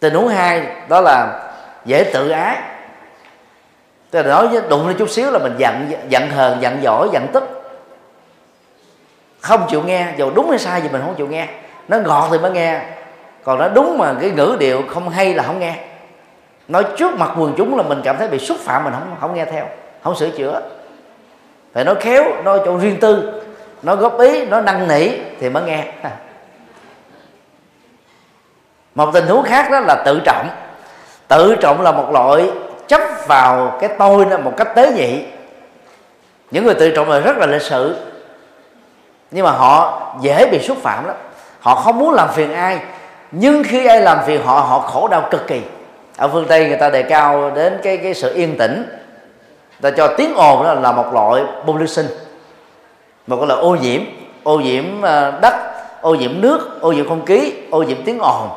Tình 0.00 0.14
huống 0.14 0.28
hai 0.28 0.66
đó 0.88 1.00
là 1.00 1.50
dễ 1.84 2.10
tự 2.12 2.28
ái. 2.28 2.56
Tức 4.10 4.22
là 4.22 4.28
nói 4.28 4.48
với 4.48 4.62
đụng 4.68 4.88
lên 4.88 4.96
chút 4.96 5.10
xíu 5.10 5.30
là 5.30 5.38
mình 5.38 5.54
giận 5.58 5.92
giận 6.08 6.30
hờn, 6.30 6.62
giận 6.62 6.82
giỏi 6.82 7.08
giận 7.12 7.26
tức. 7.32 7.44
Không 9.40 9.66
chịu 9.70 9.82
nghe, 9.82 10.14
dù 10.16 10.30
đúng 10.34 10.50
hay 10.50 10.58
sai 10.58 10.82
gì 10.82 10.88
mình 10.92 11.02
không 11.04 11.14
chịu 11.14 11.26
nghe. 11.26 11.48
Nó 11.88 11.98
ngọt 11.98 12.28
thì 12.32 12.38
mới 12.38 12.50
nghe, 12.50 12.80
còn 13.44 13.58
nó 13.58 13.68
đúng 13.68 13.98
mà 13.98 14.14
cái 14.20 14.30
ngữ 14.30 14.56
điệu 14.60 14.82
không 14.88 15.08
hay 15.08 15.34
là 15.34 15.42
không 15.42 15.58
nghe 15.58 15.89
nói 16.70 16.84
trước 16.96 17.14
mặt 17.18 17.30
quần 17.38 17.54
chúng 17.56 17.76
là 17.76 17.82
mình 17.82 18.00
cảm 18.04 18.16
thấy 18.18 18.28
bị 18.28 18.38
xúc 18.38 18.58
phạm, 18.60 18.84
mình 18.84 18.92
không 18.92 19.16
không 19.20 19.34
nghe 19.34 19.44
theo, 19.44 19.64
không 20.02 20.16
sửa 20.16 20.30
chữa. 20.30 20.60
Phải 21.74 21.84
nói 21.84 21.94
khéo, 22.00 22.42
nói 22.44 22.60
chỗ 22.64 22.78
riêng 22.78 23.00
tư, 23.00 23.42
nói 23.82 23.96
góp 23.96 24.20
ý, 24.20 24.46
nói 24.46 24.62
năn 24.62 24.88
nỉ 24.88 25.08
thì 25.40 25.48
mới 25.48 25.62
nghe. 25.62 25.84
Một 28.94 29.10
tình 29.12 29.26
huống 29.26 29.42
khác 29.42 29.70
đó 29.70 29.80
là 29.80 30.02
tự 30.04 30.20
trọng. 30.24 30.48
Tự 31.28 31.56
trọng 31.60 31.80
là 31.80 31.92
một 31.92 32.10
loại 32.12 32.50
chấp 32.86 33.00
vào 33.26 33.78
cái 33.80 33.90
tôi 33.98 34.26
một 34.38 34.52
cách 34.56 34.68
tế 34.74 34.92
nhị. 34.92 35.24
Những 36.50 36.64
người 36.64 36.74
tự 36.74 36.90
trọng 36.90 37.10
là 37.10 37.20
rất 37.20 37.36
là 37.36 37.46
lịch 37.46 37.62
sự, 37.62 37.96
nhưng 39.30 39.44
mà 39.44 39.50
họ 39.50 40.02
dễ 40.20 40.48
bị 40.52 40.58
xúc 40.58 40.78
phạm 40.82 41.06
lắm. 41.06 41.16
Họ 41.60 41.74
không 41.74 41.98
muốn 41.98 42.14
làm 42.14 42.28
phiền 42.28 42.52
ai, 42.52 42.78
nhưng 43.30 43.62
khi 43.64 43.86
ai 43.86 44.00
làm 44.00 44.18
phiền 44.26 44.42
họ 44.44 44.60
họ 44.60 44.78
khổ 44.80 45.08
đau 45.08 45.28
cực 45.30 45.46
kỳ 45.46 45.60
ở 46.20 46.28
phương 46.28 46.46
tây 46.48 46.68
người 46.68 46.76
ta 46.76 46.90
đề 46.90 47.02
cao 47.02 47.50
đến 47.54 47.80
cái 47.82 47.96
cái 47.96 48.14
sự 48.14 48.34
yên 48.34 48.58
tĩnh. 48.58 48.98
Ta 49.80 49.90
cho 49.90 50.14
tiếng 50.16 50.34
ồn 50.34 50.64
đó 50.64 50.74
là 50.74 50.92
một 50.92 51.12
loại 51.12 51.42
pollution, 51.66 52.06
một 53.26 53.36
cái 53.36 53.46
loại 53.46 53.60
ô 53.60 53.76
nhiễm 53.76 54.00
ô 54.42 54.58
nhiễm 54.58 55.02
ờ, 55.02 55.38
đất, 55.42 55.54
ô 56.00 56.14
nhiễm 56.14 56.40
nước, 56.40 56.80
ô 56.80 56.92
nhiễm 56.92 57.08
không 57.08 57.24
khí, 57.26 57.52
ô 57.70 57.82
nhiễm 57.82 58.02
tiếng 58.04 58.18
ồn. 58.18 58.48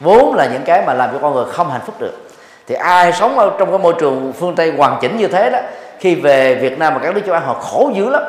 Vốn 0.00 0.34
là 0.34 0.46
những 0.46 0.62
cái 0.64 0.82
mà 0.86 0.94
làm 0.94 1.10
cho 1.12 1.18
con 1.18 1.34
người 1.34 1.44
không 1.44 1.70
hạnh 1.70 1.80
phúc 1.86 1.94
được. 1.98 2.28
Thì 2.66 2.74
ai 2.74 3.12
sống 3.12 3.38
ở 3.38 3.52
trong 3.58 3.70
cái 3.70 3.78
môi 3.78 3.94
trường 3.98 4.32
phương 4.32 4.54
tây 4.54 4.72
hoàn 4.76 4.98
chỉnh 5.00 5.16
như 5.16 5.28
thế 5.28 5.50
đó, 5.50 5.58
khi 5.98 6.14
về 6.14 6.54
việt 6.54 6.78
nam 6.78 6.94
và 6.94 7.00
các 7.02 7.14
nước 7.14 7.22
châu 7.26 7.34
á 7.34 7.40
họ 7.40 7.54
khổ 7.54 7.90
dữ 7.94 8.10
lắm. 8.10 8.22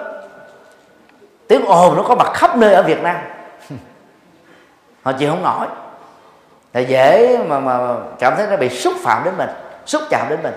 Tiếng 1.47 1.66
ồn 1.66 1.97
nó 1.97 2.03
có 2.03 2.16
mặt 2.16 2.32
khắp 2.34 2.58
nơi 2.58 2.74
ở 2.74 2.84
việt 2.84 3.03
nam. 3.03 3.18
Họ 5.03 5.12
chịu 5.12 5.30
không 5.30 5.43
nổi 5.43 5.68
thì 6.78 6.86
dễ 6.86 7.38
mà 7.47 7.59
mà 7.59 7.80
cảm 8.19 8.36
thấy 8.36 8.47
nó 8.49 8.57
bị 8.57 8.69
xúc 8.69 8.93
phạm 9.03 9.23
đến 9.23 9.34
mình 9.38 9.49
xúc 9.86 10.01
chạm 10.09 10.28
đến 10.30 10.39
mình. 10.43 10.53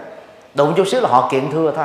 Đụng 0.55 0.75
chút 0.77 0.89
xíu 0.89 1.01
là 1.01 1.09
họ 1.09 1.29
kiện 1.31 1.51
thưa 1.51 1.73
thôi. 1.77 1.85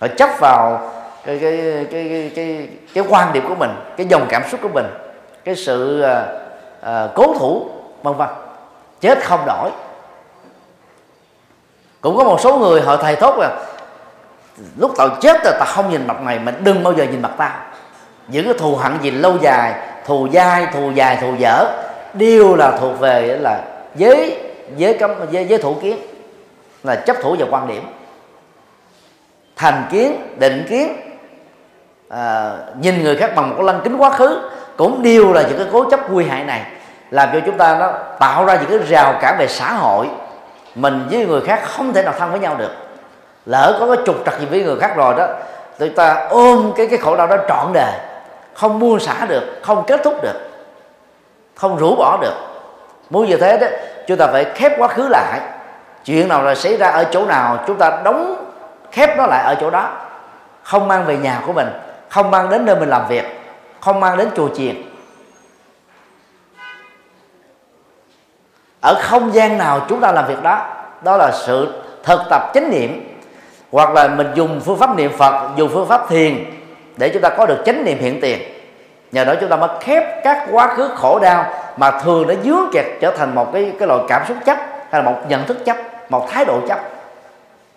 Họ 0.00 0.06
chấp 0.16 0.30
vào 0.40 0.92
cái 1.24 1.38
cái 1.38 1.86
cái 1.90 2.08
cái 2.10 2.32
cái, 2.36 2.68
cái 2.94 3.04
quan 3.08 3.32
điểm 3.32 3.48
của 3.48 3.54
mình 3.54 3.70
cái 3.96 4.06
dòng 4.06 4.26
cảm 4.28 4.42
xúc 4.50 4.60
của 4.62 4.68
mình 4.68 4.86
cái 5.44 5.54
sự 5.54 6.02
à, 6.02 6.26
à, 6.80 7.08
cố 7.14 7.34
thủ 7.38 7.68
vân 8.02 8.14
vân. 8.14 8.28
Chết 9.00 9.24
không 9.24 9.40
đổi. 9.46 9.70
cũng 12.00 12.16
có 12.16 12.24
một 12.24 12.40
số 12.40 12.58
người 12.58 12.80
họ 12.80 12.96
thầy 12.96 13.16
thốt 13.16 13.34
là 13.38 13.50
lúc 14.76 14.92
tao 14.96 15.08
chết 15.20 15.44
rồi 15.44 15.54
tao 15.58 15.66
không 15.66 15.90
nhìn 15.90 16.06
mặt 16.06 16.20
mày 16.20 16.38
mình 16.38 16.54
đừng 16.64 16.84
bao 16.84 16.92
giờ 16.92 17.04
nhìn 17.04 17.22
mặt 17.22 17.32
tao. 17.36 17.58
Những 18.28 18.44
cái 18.44 18.54
thù 18.58 18.74
hận 18.74 18.98
gì 19.02 19.10
lâu 19.10 19.36
dài 19.40 19.74
thù 20.06 20.28
dai 20.32 20.66
thù 20.66 20.90
dài 20.90 21.18
thù 21.20 21.34
dở 21.38 21.85
đều 22.18 22.56
là 22.56 22.78
thuộc 22.80 23.00
về 23.00 23.38
là 23.40 23.62
giới 23.94 24.38
giới 24.76 24.94
cấm 24.94 25.10
giới, 25.30 25.44
giới 25.44 25.58
thủ 25.58 25.74
kiến 25.82 25.98
là 26.84 26.94
chấp 26.94 27.16
thủ 27.22 27.36
vào 27.38 27.48
quan 27.50 27.68
điểm. 27.68 27.82
Thành 29.56 29.82
kiến 29.90 30.34
định 30.38 30.66
kiến 30.68 30.96
à, 32.08 32.52
nhìn 32.80 33.02
người 33.02 33.16
khác 33.16 33.32
bằng 33.36 33.48
một 33.48 33.54
cái 33.58 33.66
lăng 33.66 33.80
kính 33.84 33.96
quá 33.96 34.10
khứ 34.10 34.50
cũng 34.76 35.02
đều 35.02 35.32
là 35.32 35.42
những 35.42 35.58
cái 35.58 35.66
cố 35.72 35.90
chấp 35.90 36.10
nguy 36.10 36.24
hại 36.24 36.44
này 36.44 36.62
làm 37.10 37.28
cho 37.32 37.40
chúng 37.46 37.58
ta 37.58 37.76
nó 37.80 37.92
tạo 38.18 38.44
ra 38.44 38.54
những 38.54 38.78
cái 38.78 38.88
rào 38.88 39.14
cản 39.20 39.36
về 39.38 39.46
xã 39.48 39.72
hội. 39.72 40.06
Mình 40.74 41.06
với 41.10 41.26
người 41.26 41.40
khác 41.40 41.60
không 41.64 41.92
thể 41.92 42.02
nào 42.02 42.14
thân 42.18 42.30
với 42.30 42.40
nhau 42.40 42.56
được. 42.58 42.70
Lỡ 43.46 43.76
có 43.80 43.86
cái 43.86 44.04
trục 44.06 44.16
trặc 44.26 44.40
gì 44.40 44.46
với 44.46 44.62
người 44.62 44.76
khác 44.80 44.96
rồi 44.96 45.14
đó 45.14 45.26
người 45.78 45.88
ta 45.88 46.26
ôm 46.30 46.72
cái 46.76 46.86
cái 46.86 46.98
khổ 46.98 47.16
đau 47.16 47.26
đó 47.26 47.36
trọn 47.48 47.72
đời 47.72 47.92
không 48.54 48.78
buông 48.78 49.00
xả 49.00 49.26
được 49.28 49.42
không 49.62 49.84
kết 49.86 50.00
thúc 50.04 50.22
được 50.22 50.45
không 51.56 51.76
rũ 51.76 51.96
bỏ 51.96 52.18
được. 52.20 52.34
Muốn 53.10 53.26
như 53.26 53.36
thế 53.36 53.58
đó, 53.58 53.66
chúng 54.06 54.16
ta 54.18 54.26
phải 54.26 54.44
khép 54.54 54.72
quá 54.78 54.88
khứ 54.88 55.08
lại. 55.08 55.40
Chuyện 56.04 56.28
nào 56.28 56.42
là 56.42 56.54
xảy 56.54 56.76
ra 56.76 56.88
ở 56.88 57.04
chỗ 57.04 57.26
nào, 57.26 57.64
chúng 57.66 57.76
ta 57.78 58.00
đóng 58.04 58.50
khép 58.92 59.16
nó 59.16 59.26
lại 59.26 59.44
ở 59.44 59.56
chỗ 59.60 59.70
đó. 59.70 59.90
Không 60.62 60.88
mang 60.88 61.04
về 61.04 61.16
nhà 61.16 61.42
của 61.46 61.52
mình, 61.52 61.68
không 62.08 62.30
mang 62.30 62.50
đến 62.50 62.64
nơi 62.64 62.76
mình 62.76 62.88
làm 62.88 63.08
việc, 63.08 63.24
không 63.80 64.00
mang 64.00 64.16
đến 64.16 64.28
chùa 64.36 64.48
chiền. 64.56 64.82
Ở 68.80 68.94
không 69.00 69.34
gian 69.34 69.58
nào 69.58 69.80
chúng 69.88 70.00
ta 70.00 70.12
làm 70.12 70.26
việc 70.26 70.42
đó 70.42 70.66
đó 71.02 71.16
là 71.16 71.32
sự 71.32 71.82
thực 72.02 72.20
tập 72.30 72.50
chánh 72.54 72.70
niệm, 72.70 73.18
hoặc 73.72 73.90
là 73.90 74.08
mình 74.08 74.32
dùng 74.34 74.60
phương 74.64 74.78
pháp 74.78 74.96
niệm 74.96 75.12
phật, 75.18 75.50
dùng 75.56 75.70
phương 75.72 75.88
pháp 75.88 76.08
thiền 76.08 76.44
để 76.96 77.10
chúng 77.12 77.22
ta 77.22 77.28
có 77.28 77.46
được 77.46 77.62
chánh 77.66 77.84
niệm 77.84 77.98
hiện 77.98 78.20
tiền 78.20 78.55
nhờ 79.16 79.24
đó 79.24 79.34
chúng 79.40 79.48
ta 79.48 79.56
mới 79.56 79.68
khép 79.80 80.24
các 80.24 80.46
quá 80.52 80.74
khứ 80.74 80.90
khổ 80.96 81.18
đau 81.18 81.52
mà 81.76 82.00
thường 82.00 82.28
nó 82.28 82.34
dướng 82.44 82.70
kẹt 82.72 82.86
trở 83.00 83.10
thành 83.16 83.34
một 83.34 83.52
cái 83.52 83.72
cái 83.78 83.88
loại 83.88 84.00
cảm 84.08 84.22
xúc 84.28 84.36
chấp 84.46 84.58
hay 84.90 85.02
là 85.02 85.10
một 85.10 85.18
nhận 85.28 85.46
thức 85.46 85.64
chấp, 85.64 85.76
một 86.10 86.30
thái 86.30 86.44
độ 86.44 86.60
chấp. 86.68 86.80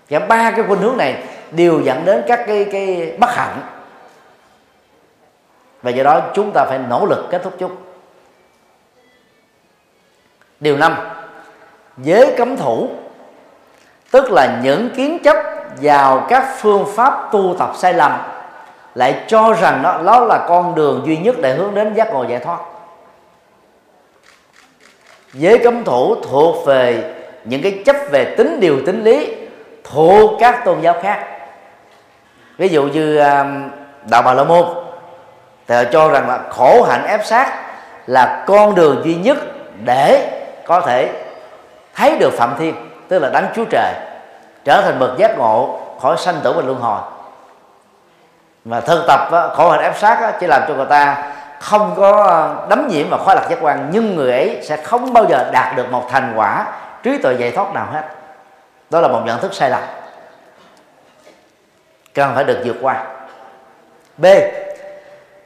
Và 0.10 0.20
ba 0.20 0.52
cái 0.52 0.66
khuynh 0.68 0.80
hướng 0.80 0.98
này 0.98 1.24
đều 1.52 1.82
dẫn 1.82 2.06
đến 2.06 2.24
các 2.28 2.44
cái 2.48 2.66
cái 2.72 3.14
bất 3.20 3.36
hạnh. 3.36 3.62
Và 5.82 5.92
do 5.92 6.04
đó 6.04 6.22
chúng 6.34 6.52
ta 6.54 6.66
phải 6.70 6.80
nỗ 6.90 7.06
lực 7.06 7.28
kết 7.32 7.42
thúc 7.44 7.54
chúng. 7.60 7.76
Điều 10.60 10.78
năm 10.78 10.96
giới 11.98 12.34
cấm 12.38 12.58
thủ, 12.58 12.90
tức 14.12 14.32
là 14.32 14.60
những 14.64 14.90
kiến 14.96 15.20
chấp 15.24 15.38
vào 15.82 16.26
các 16.30 16.56
phương 16.58 16.86
pháp 16.96 17.30
tu 17.32 17.56
tập 17.60 17.72
sai 17.76 17.94
lầm 17.94 18.12
lại 18.96 19.24
cho 19.28 19.54
rằng 19.54 19.82
đó, 19.84 20.02
đó 20.06 20.20
là 20.20 20.46
con 20.48 20.76
đường 20.76 21.04
duy 21.06 21.18
nhất 21.18 21.36
để 21.42 21.54
hướng 21.54 21.76
đến 21.76 21.94
giác 21.94 22.14
ngộ 22.14 22.24
giải 22.24 22.40
thoát. 22.40 22.60
Giới 25.34 25.58
cấm 25.58 25.84
thủ 25.84 26.16
thuộc 26.30 26.66
về 26.66 27.14
những 27.44 27.62
cái 27.62 27.84
chấp 27.86 27.96
về 28.12 28.36
tính 28.38 28.60
điều 28.60 28.86
tính 28.86 29.04
lý 29.04 29.36
thuộc 29.84 30.32
các 30.40 30.66
tôn 30.66 30.82
giáo 30.82 30.96
khác. 31.02 31.26
Ví 32.58 32.68
dụ 32.68 32.84
như 32.84 33.18
um, 33.18 33.70
đạo 34.10 34.22
bà 34.22 34.34
la 34.34 34.44
môn 34.44 34.66
thì 35.68 35.76
họ 35.76 35.84
cho 35.92 36.10
rằng 36.10 36.28
là 36.28 36.40
khổ 36.50 36.84
hạnh 36.84 37.06
ép 37.08 37.26
sát 37.26 37.60
là 38.08 38.44
con 38.48 38.76
đường 38.76 39.02
duy 39.04 39.16
nhất 39.16 39.38
để 39.86 40.32
có 40.66 40.82
thể 40.82 41.10
thấy 41.96 42.18
được 42.20 42.34
phạm 42.34 42.56
thiên 42.60 42.76
tức 43.08 43.20
là 43.20 43.30
đánh 43.30 43.48
chúa 43.56 43.66
trời 43.70 43.94
trở 44.66 44.82
thành 44.82 45.00
bậc 45.00 45.18
giác 45.18 45.38
ngộ 45.38 45.80
khỏi 46.02 46.18
sanh 46.18 46.36
tử 46.44 46.54
và 46.54 46.62
luân 46.62 46.80
hồi 46.80 47.02
và 48.66 48.82
thân 48.82 49.04
tập 49.08 49.52
khổ 49.56 49.70
hạnh 49.70 49.82
ép 49.82 49.98
sát 49.98 50.34
chỉ 50.40 50.48
làm 50.48 50.62
cho 50.68 50.74
người 50.74 50.86
ta 50.86 51.32
không 51.60 51.94
có 51.98 52.24
ờ, 52.24 52.68
đấm 52.70 52.88
nhiễm 52.88 53.10
và 53.10 53.18
khóa 53.18 53.36
lạc 53.36 53.48
giác 53.50 53.58
quan, 53.62 53.90
nhưng 53.92 54.16
người 54.16 54.32
ấy 54.32 54.60
sẽ 54.64 54.78
không 54.78 55.14
bao 55.14 55.26
giờ 55.30 55.50
đạt 55.54 55.76
được 55.76 55.92
một 55.92 56.10
thành 56.10 56.34
quả 56.36 56.66
trí 57.04 57.18
tuệ 57.18 57.34
giải 57.34 57.52
thoát 57.52 57.74
nào 57.74 57.88
hết. 57.92 58.02
Đó 58.90 59.02
là 59.02 59.08
một 59.08 59.22
nhận 59.26 59.40
thức 59.40 59.54
sai 59.54 59.70
lầm. 59.70 59.82
Cần 62.14 62.36
phải 62.36 62.44
được 62.44 62.62
vượt 62.66 62.76
qua. 62.82 63.04
B. 64.18 64.26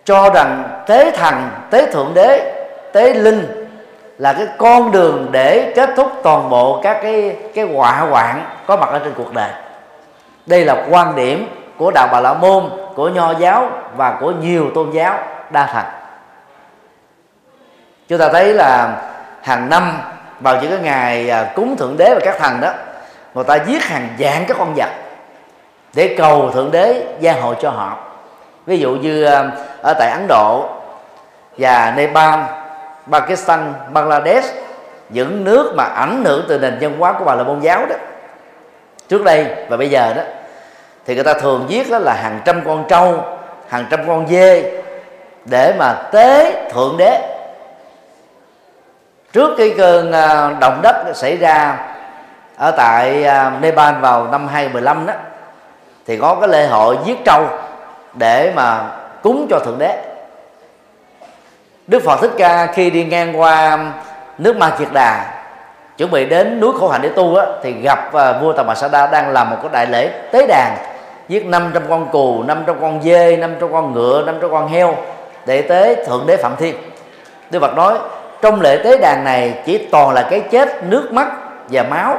Cho 0.06 0.30
rằng 0.30 0.82
tế 0.88 1.12
thần, 1.12 1.50
tế 1.70 1.92
thượng 1.92 2.12
đế, 2.14 2.54
tế 2.94 3.14
linh 3.14 3.68
là 4.18 4.34
cái 4.34 4.48
con 4.58 4.92
đường 4.92 5.28
để 5.32 5.74
kết 5.76 5.90
thúc 5.96 6.12
toàn 6.24 6.50
bộ 6.50 6.80
các 6.84 7.00
cái 7.04 7.38
cái 7.56 7.66
họa 7.66 7.92
hoạn 7.92 8.46
có 8.68 8.76
mặt 8.76 8.90
ở 8.90 9.00
trên 9.00 9.14
cuộc 9.18 9.34
đời. 9.34 9.50
Đây 10.46 10.66
là 10.66 10.86
quan 10.90 11.16
điểm 11.16 11.48
của 11.78 11.92
đạo 11.92 12.10
bà 12.12 12.20
la 12.20 12.34
môn 12.34 12.70
của 12.96 13.10
nho 13.10 13.32
giáo 13.32 13.70
và 13.96 14.18
của 14.20 14.32
nhiều 14.32 14.72
tôn 14.76 14.92
giáo 14.92 15.18
đa 15.50 15.66
thần 15.66 15.86
chúng 18.08 18.20
ta 18.20 18.30
thấy 18.30 18.54
là 18.54 19.02
hàng 19.42 19.70
năm 19.70 19.98
vào 20.40 20.62
những 20.62 20.72
cái 20.72 20.80
ngày 20.80 21.30
à, 21.30 21.52
cúng 21.56 21.76
thượng 21.78 21.98
đế 21.98 22.14
và 22.14 22.20
các 22.26 22.38
thần 22.40 22.62
đó, 22.62 22.74
người 23.34 23.44
ta 23.44 23.56
giết 23.56 23.84
hàng 23.84 24.08
vạn 24.20 24.46
các 24.48 24.58
con 24.58 24.74
vật 24.76 24.90
để 25.94 26.16
cầu 26.18 26.52
thượng 26.52 26.72
đế 26.72 27.06
gia 27.20 27.34
hộ 27.34 27.54
cho 27.54 27.70
họ. 27.70 27.98
Ví 28.66 28.80
dụ 28.80 28.92
như 28.92 29.24
à, 29.24 29.52
ở 29.82 29.94
tại 30.00 30.12
ấn 30.12 30.28
độ 30.28 30.70
và 31.58 31.94
nepal, 31.96 32.40
pakistan, 33.12 33.74
bangladesh, 33.94 34.54
những 35.10 35.44
nước 35.44 35.74
mà 35.78 35.84
ảnh 35.84 36.24
hưởng 36.26 36.46
từ 36.48 36.60
nền 36.60 36.78
văn 36.82 37.00
hóa 37.00 37.14
của 37.14 37.26
bà 37.26 37.36
là 37.36 37.44
môn 37.44 37.60
giáo 37.60 37.86
đó, 37.86 37.96
trước 39.08 39.24
đây 39.24 39.56
và 39.70 39.78
bây 39.78 39.90
giờ 39.90 40.14
đó 40.14 40.24
thì 41.06 41.16
người 41.16 41.24
ta 41.24 41.34
thường 41.34 41.66
giết 41.68 41.92
đó 41.92 42.00
là 42.00 42.14
hàng 42.14 42.42
trăm 42.46 42.62
con 42.66 42.86
trâu 42.88 43.24
hàng 43.68 43.86
trăm 43.90 44.08
con 44.08 44.28
dê 44.28 44.72
để 45.46 45.74
mà 45.78 45.94
tế 45.94 46.54
thượng 46.74 46.98
đế. 46.98 47.22
Trước 49.34 49.56
cái 49.58 49.74
cơn 49.78 50.12
à, 50.12 50.52
động 50.60 50.80
đất 50.82 50.96
xảy 51.16 51.38
ra 51.38 51.78
ở 52.58 52.72
tại 52.72 53.24
à, 53.24 53.52
Nepal 53.62 53.96
vào 54.02 54.28
năm 54.28 54.48
2015 54.48 55.06
đó 55.06 55.14
thì 56.08 56.18
có 56.18 56.36
cái 56.36 56.50
lễ 56.50 56.68
hội 56.68 56.98
giết 57.06 57.18
trâu 57.26 57.48
để 58.14 58.52
mà 58.56 58.82
cúng 59.24 59.48
cho 59.50 59.60
thượng 59.60 59.80
đế. 59.80 60.02
Đức 61.88 62.04
Phật 62.06 62.22
Thích 62.22 62.32
Ca 62.38 62.66
khi 62.66 62.90
đi 62.90 63.06
ngang 63.06 63.40
qua 63.40 63.80
nước 64.38 64.58
Ma 64.58 64.70
Kiệt 64.70 64.88
Đà 64.94 65.26
chuẩn 65.98 66.12
bị 66.12 66.26
đến 66.26 66.60
núi 66.60 66.72
khổ 66.80 66.90
hạnh 66.90 67.02
để 67.02 67.10
tu 67.10 67.36
á, 67.36 67.46
thì 67.64 67.72
gặp 67.72 68.14
à, 68.14 68.34
vua 68.34 68.54
Tà 68.54 68.64
Mạt 68.64 68.78
Sa 68.78 68.88
Đa 68.88 69.08
đang 69.08 69.30
làm 69.30 69.50
một 69.50 69.58
cái 69.62 69.70
đại 69.74 69.88
lễ 69.88 70.10
tế 70.32 70.48
đàn 70.48 70.93
giết 71.28 71.46
500 71.46 71.84
con 71.90 72.12
cù, 72.12 72.44
500 72.44 72.76
con 72.82 73.04
dê, 73.04 73.38
500 73.38 73.72
con 73.72 73.94
ngựa, 73.94 74.24
500 74.26 74.52
con 74.52 74.68
heo. 74.68 74.96
Để 75.46 75.62
tế 75.62 76.06
thượng 76.06 76.24
đế 76.28 76.38
Phạm 76.38 76.56
Thiên. 76.56 76.76
Đức 77.52 77.60
Phật 77.60 77.76
nói 77.76 77.98
trong 78.42 78.62
lễ 78.62 78.78
tế 78.84 78.98
đàn 78.98 79.24
này 79.24 79.54
chỉ 79.66 79.78
toàn 79.78 80.14
là 80.14 80.28
cái 80.30 80.40
chết 80.40 80.84
nước 80.84 81.14
mắt 81.14 81.28
và 81.70 81.84
máu 81.84 82.18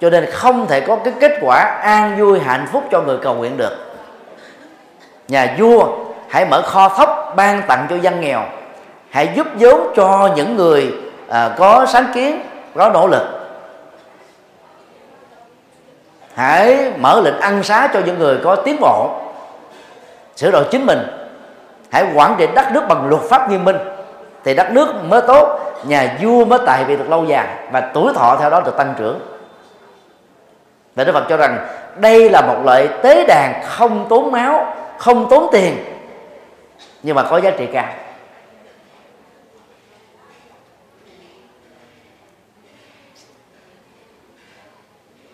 cho 0.00 0.10
nên 0.10 0.26
không 0.30 0.66
thể 0.66 0.80
có 0.80 0.96
cái 1.04 1.14
kết 1.20 1.32
quả 1.40 1.58
an 1.82 2.16
vui 2.18 2.40
hạnh 2.40 2.66
phúc 2.72 2.84
cho 2.90 3.00
người 3.00 3.16
cầu 3.22 3.34
nguyện 3.34 3.56
được. 3.56 3.76
Nhà 5.28 5.54
vua 5.58 5.86
hãy 6.28 6.44
mở 6.44 6.62
kho 6.62 6.88
thóc 6.88 7.32
ban 7.36 7.62
tặng 7.68 7.86
cho 7.90 7.96
dân 7.96 8.20
nghèo. 8.20 8.42
Hãy 9.10 9.28
giúp 9.34 9.46
vốn 9.58 9.92
cho 9.96 10.30
những 10.36 10.56
người 10.56 10.92
à, 11.28 11.50
có 11.58 11.86
sáng 11.88 12.06
kiến 12.14 12.42
có 12.74 12.90
nỗ 12.90 13.06
lực 13.06 13.37
hãy 16.38 16.92
mở 16.96 17.20
lệnh 17.20 17.40
ăn 17.40 17.62
xá 17.62 17.88
cho 17.92 18.00
những 18.06 18.18
người 18.18 18.38
có 18.44 18.56
tiến 18.56 18.76
bộ 18.80 19.10
sửa 20.36 20.50
đổi 20.50 20.64
chính 20.70 20.86
mình. 20.86 20.98
Hãy 21.90 22.04
quản 22.14 22.34
trị 22.38 22.46
đất 22.54 22.72
nước 22.72 22.82
bằng 22.88 23.08
luật 23.08 23.22
pháp 23.22 23.50
nghiêm 23.50 23.64
minh, 23.64 23.76
thì 24.44 24.54
đất 24.54 24.72
nước 24.72 24.94
mới 25.08 25.20
tốt, 25.26 25.58
nhà 25.86 26.16
vua 26.22 26.44
mới 26.44 26.58
tài 26.66 26.84
vị 26.84 26.96
được 26.96 27.10
lâu 27.10 27.24
dài, 27.24 27.46
và 27.72 27.80
tuổi 27.94 28.12
thọ 28.14 28.36
theo 28.40 28.50
đó 28.50 28.60
được 28.60 28.76
tăng 28.76 28.94
trưởng. 28.98 29.20
Và 30.94 31.04
Đức 31.04 31.12
Phật 31.12 31.24
cho 31.28 31.36
rằng 31.36 31.66
đây 31.96 32.30
là 32.30 32.40
một 32.40 32.56
loại 32.64 32.88
tế 33.02 33.24
đàn 33.24 33.62
không 33.64 34.06
tốn 34.08 34.32
máu, 34.32 34.76
không 34.98 35.28
tốn 35.30 35.48
tiền, 35.52 35.84
nhưng 37.02 37.16
mà 37.16 37.22
có 37.22 37.40
giá 37.40 37.50
trị 37.50 37.66
cao. 37.72 37.88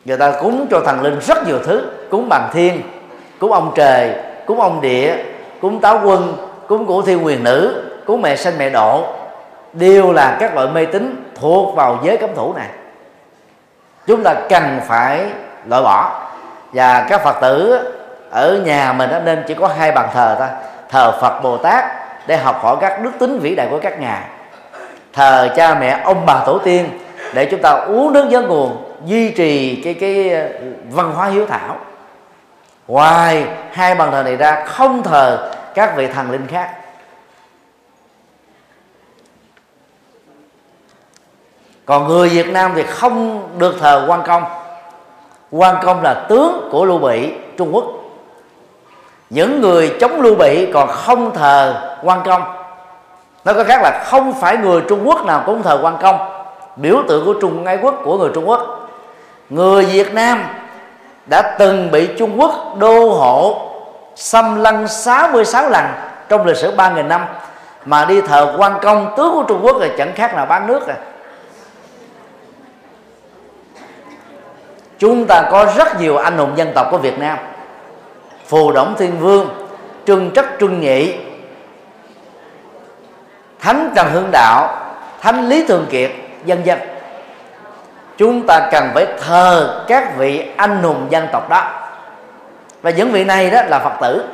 Người 0.05 0.17
ta 0.17 0.33
cúng 0.41 0.67
cho 0.71 0.81
thần 0.81 1.03
linh 1.03 1.21
rất 1.21 1.47
nhiều 1.47 1.59
thứ, 1.65 1.91
cúng 2.11 2.29
bằng 2.29 2.49
thiên, 2.53 2.83
cúng 3.39 3.53
ông 3.53 3.73
trời, 3.75 4.11
cúng 4.47 4.61
ông 4.61 4.81
địa, 4.81 5.17
cúng 5.61 5.81
táo 5.81 6.01
quân, 6.05 6.37
cúng 6.69 6.87
cổ 6.87 7.03
thiên 7.03 7.25
quyền 7.25 7.45
nữ, 7.45 7.83
cúng 8.07 8.23
mẹ 8.23 8.37
sanh 8.37 8.59
mẹ 8.59 8.71
độ 8.71 9.05
đều 9.73 10.13
là 10.13 10.37
các 10.41 10.55
loại 10.55 10.69
mê 10.69 10.85
tín 10.85 11.33
thuộc 11.35 11.77
vào 11.77 11.99
giới 12.05 12.17
cấm 12.17 12.35
thủ 12.35 12.55
này. 12.55 12.69
Chúng 14.07 14.23
ta 14.23 14.35
cần 14.49 14.81
phải 14.87 15.25
loại 15.69 15.83
bỏ. 15.83 16.21
Và 16.73 17.07
các 17.09 17.25
phật 17.25 17.37
tử 17.41 17.81
ở 18.31 18.59
nhà 18.65 18.93
mình 18.93 19.11
đó 19.11 19.19
nên 19.25 19.45
chỉ 19.49 19.55
có 19.55 19.67
hai 19.67 19.93
bàn 19.93 20.09
thờ 20.15 20.37
thôi 20.39 20.49
thờ 20.89 21.13
phật 21.21 21.41
bồ 21.43 21.57
tát 21.57 21.85
để 22.27 22.37
học 22.37 22.61
hỏi 22.63 22.77
các 22.81 23.03
đức 23.03 23.11
tính 23.19 23.39
vĩ 23.39 23.55
đại 23.55 23.69
của 23.71 23.79
các 23.83 24.01
ngài. 24.01 24.21
Thờ 25.13 25.49
cha 25.57 25.75
mẹ 25.75 26.01
ông 26.05 26.27
bà 26.27 26.43
tổ 26.47 26.59
tiên 26.59 26.99
để 27.35 27.45
chúng 27.45 27.63
ta 27.63 27.71
uống 27.71 28.13
nước 28.13 28.25
nhớ 28.25 28.41
nguồn 28.41 28.77
duy 29.05 29.31
trì 29.31 29.83
cái 29.85 29.95
cái 29.95 30.31
ờ, 30.31 30.49
văn 30.91 31.13
hóa 31.15 31.27
hiếu 31.27 31.47
thảo. 31.47 31.77
Ngoài 32.89 33.47
hai 33.73 33.95
bàn 33.95 34.11
thờ 34.11 34.23
này 34.23 34.37
ra, 34.37 34.65
không 34.67 35.03
thờ 35.03 35.53
các 35.75 35.97
vị 35.97 36.07
thần 36.07 36.31
linh 36.31 36.47
khác. 36.47 36.71
Còn 41.85 42.09
người 42.09 42.29
Việt 42.29 42.49
Nam 42.49 42.73
thì 42.75 42.83
không 42.83 43.49
được 43.59 43.75
thờ 43.81 44.05
quan 44.09 44.23
công. 44.27 44.45
Quan 45.51 45.77
công 45.85 46.03
là 46.03 46.15
tướng 46.29 46.69
của 46.73 46.85
lưu 46.85 46.99
bị, 46.99 47.33
Trung 47.59 47.75
Quốc. 47.75 47.85
Những 49.31 49.61
người 49.61 49.97
chống 50.01 50.21
lưu 50.21 50.35
bị 50.35 50.73
còn 50.73 50.89
không 50.89 51.35
thờ 51.35 51.75
quan 52.03 52.23
công. 52.25 52.43
Nói 53.45 53.55
có 53.55 53.65
khác 53.65 53.81
là 53.83 54.05
không 54.07 54.33
phải 54.41 54.57
người 54.57 54.83
Trung 54.89 55.09
Quốc 55.09 55.25
nào 55.25 55.43
cũng 55.47 55.63
thờ 55.63 55.79
quan 55.83 55.97
công. 56.03 56.47
Biểu 56.77 57.03
tượng 57.09 57.25
của 57.25 57.35
Trung 57.41 57.65
Ái 57.65 57.79
quốc 57.83 57.95
của 58.05 58.19
người 58.19 58.31
Trung 58.35 58.49
Quốc 58.49 58.84
người 59.55 59.85
Việt 59.85 60.15
Nam 60.15 60.45
đã 61.27 61.57
từng 61.59 61.91
bị 61.91 62.09
Trung 62.19 62.41
Quốc 62.41 62.75
đô 62.79 63.09
hộ 63.11 63.71
xâm 64.17 64.57
lăng 64.57 64.89
66 64.89 65.71
lần 65.71 65.85
trong 66.29 66.47
lịch 66.47 66.57
sử 66.57 66.77
3.000 66.77 67.07
năm, 67.07 67.27
mà 67.85 68.05
đi 68.05 68.21
thờ 68.21 68.55
quan 68.59 68.79
công 68.83 69.15
tướng 69.17 69.33
của 69.35 69.45
Trung 69.49 69.61
Quốc 69.63 69.81
là 69.81 69.89
chẳng 69.99 70.13
khác 70.15 70.35
nào 70.35 70.47
bán 70.47 70.67
nước 70.67 70.87
à. 70.87 70.95
Chúng 74.99 75.27
ta 75.27 75.49
có 75.51 75.67
rất 75.77 76.01
nhiều 76.01 76.17
anh 76.17 76.39
hùng 76.39 76.53
dân 76.57 76.73
tộc 76.75 76.87
của 76.91 76.99
Việt 76.99 77.19
Nam, 77.19 77.39
Phù 78.47 78.73
Đổng 78.73 78.95
Thiên 78.99 79.19
Vương 79.19 79.49
Trưng 80.07 80.31
Trắc 80.35 80.47
Trưng 80.61 80.81
Nhị, 80.81 81.15
Thánh 83.61 83.93
Trần 83.97 84.07
hương 84.13 84.29
Đạo, 84.33 84.77
Thánh 85.21 85.49
Lý 85.49 85.67
Thường 85.67 85.87
Kiệt, 85.91 86.11
dân 86.45 86.67
dân 86.67 86.94
chúng 88.19 88.47
ta 88.47 88.69
cần 88.73 88.91
phải 88.95 89.07
thờ 89.21 89.81
các 89.89 90.17
vị 90.17 90.49
anh 90.57 90.83
hùng 90.83 91.07
dân 91.11 91.27
tộc 91.33 91.49
đó. 91.51 91.65
Và 92.83 92.91
những 92.91 93.13
vị 93.13 93.25
này 93.25 93.51
đó 93.51 93.63
là 93.69 93.79
phật 93.79 93.93
tử. 94.01 94.25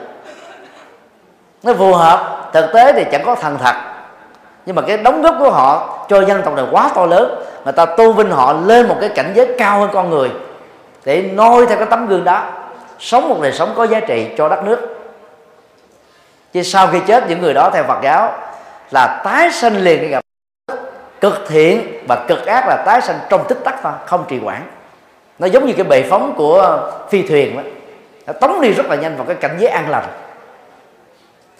Nó 1.62 1.74
phù 1.74 1.94
hợp, 1.94 2.50
thực 2.52 2.72
tế 2.72 2.92
thì 2.92 3.04
chẳng 3.12 3.22
có 3.24 3.34
thần 3.34 3.58
thật. 3.58 3.74
Nhưng 4.66 4.76
mà 4.76 4.82
cái 4.82 4.96
đóng 4.96 5.22
góp 5.22 5.34
của 5.38 5.50
họ 5.50 5.98
cho 6.08 6.24
dân 6.24 6.42
tộc 6.42 6.54
này 6.54 6.64
quá 6.70 6.90
to 6.94 7.06
lớn 7.06 7.44
người 7.64 7.72
ta 7.72 7.86
tu 7.86 8.12
vinh 8.12 8.30
họ 8.30 8.52
lên 8.52 8.88
một 8.88 8.96
cái 9.00 9.08
cảnh 9.08 9.32
giới 9.34 9.54
cao 9.58 9.80
hơn 9.80 9.90
con 9.92 10.10
người. 10.10 10.30
Để 11.04 11.22
noi 11.22 11.66
theo 11.66 11.76
cái 11.76 11.86
tấm 11.90 12.06
gương 12.06 12.24
đó, 12.24 12.44
sống 12.98 13.28
một 13.28 13.36
đời 13.42 13.52
sống 13.52 13.72
có 13.76 13.86
giá 13.86 14.00
trị 14.00 14.30
cho 14.38 14.48
đất 14.48 14.64
nước. 14.64 14.96
Chứ 16.52 16.62
sau 16.62 16.86
khi 16.86 16.98
chết, 17.06 17.28
những 17.28 17.40
người 17.40 17.54
đó 17.54 17.70
theo 17.72 17.84
Phật 17.84 17.98
giáo 18.02 18.32
là 18.90 19.20
tái 19.24 19.50
sanh 19.50 19.76
liền 19.76 20.10
gặp 20.10 20.20
cực 21.20 21.44
thiện 21.48 22.04
và 22.08 22.24
cực 22.28 22.46
ác 22.46 22.64
là 22.68 22.82
tái 22.86 23.00
sanh 23.00 23.18
trong 23.28 23.44
tích 23.48 23.58
tắc 23.64 23.82
thôi 23.82 23.92
không 24.06 24.24
trì 24.28 24.38
quản. 24.44 24.62
Nó 25.38 25.46
giống 25.46 25.66
như 25.66 25.72
cái 25.72 25.84
bệ 25.84 26.02
phóng 26.02 26.34
của 26.36 26.90
phi 27.10 27.26
thuyền 27.26 27.56
đó 27.56 27.62
nó 28.26 28.32
tống 28.32 28.60
đi 28.60 28.72
rất 28.72 28.86
là 28.86 28.96
nhanh 28.96 29.16
vào 29.16 29.26
cái 29.26 29.36
cảnh 29.36 29.56
giới 29.58 29.70
an 29.70 29.90
lành. 29.90 30.04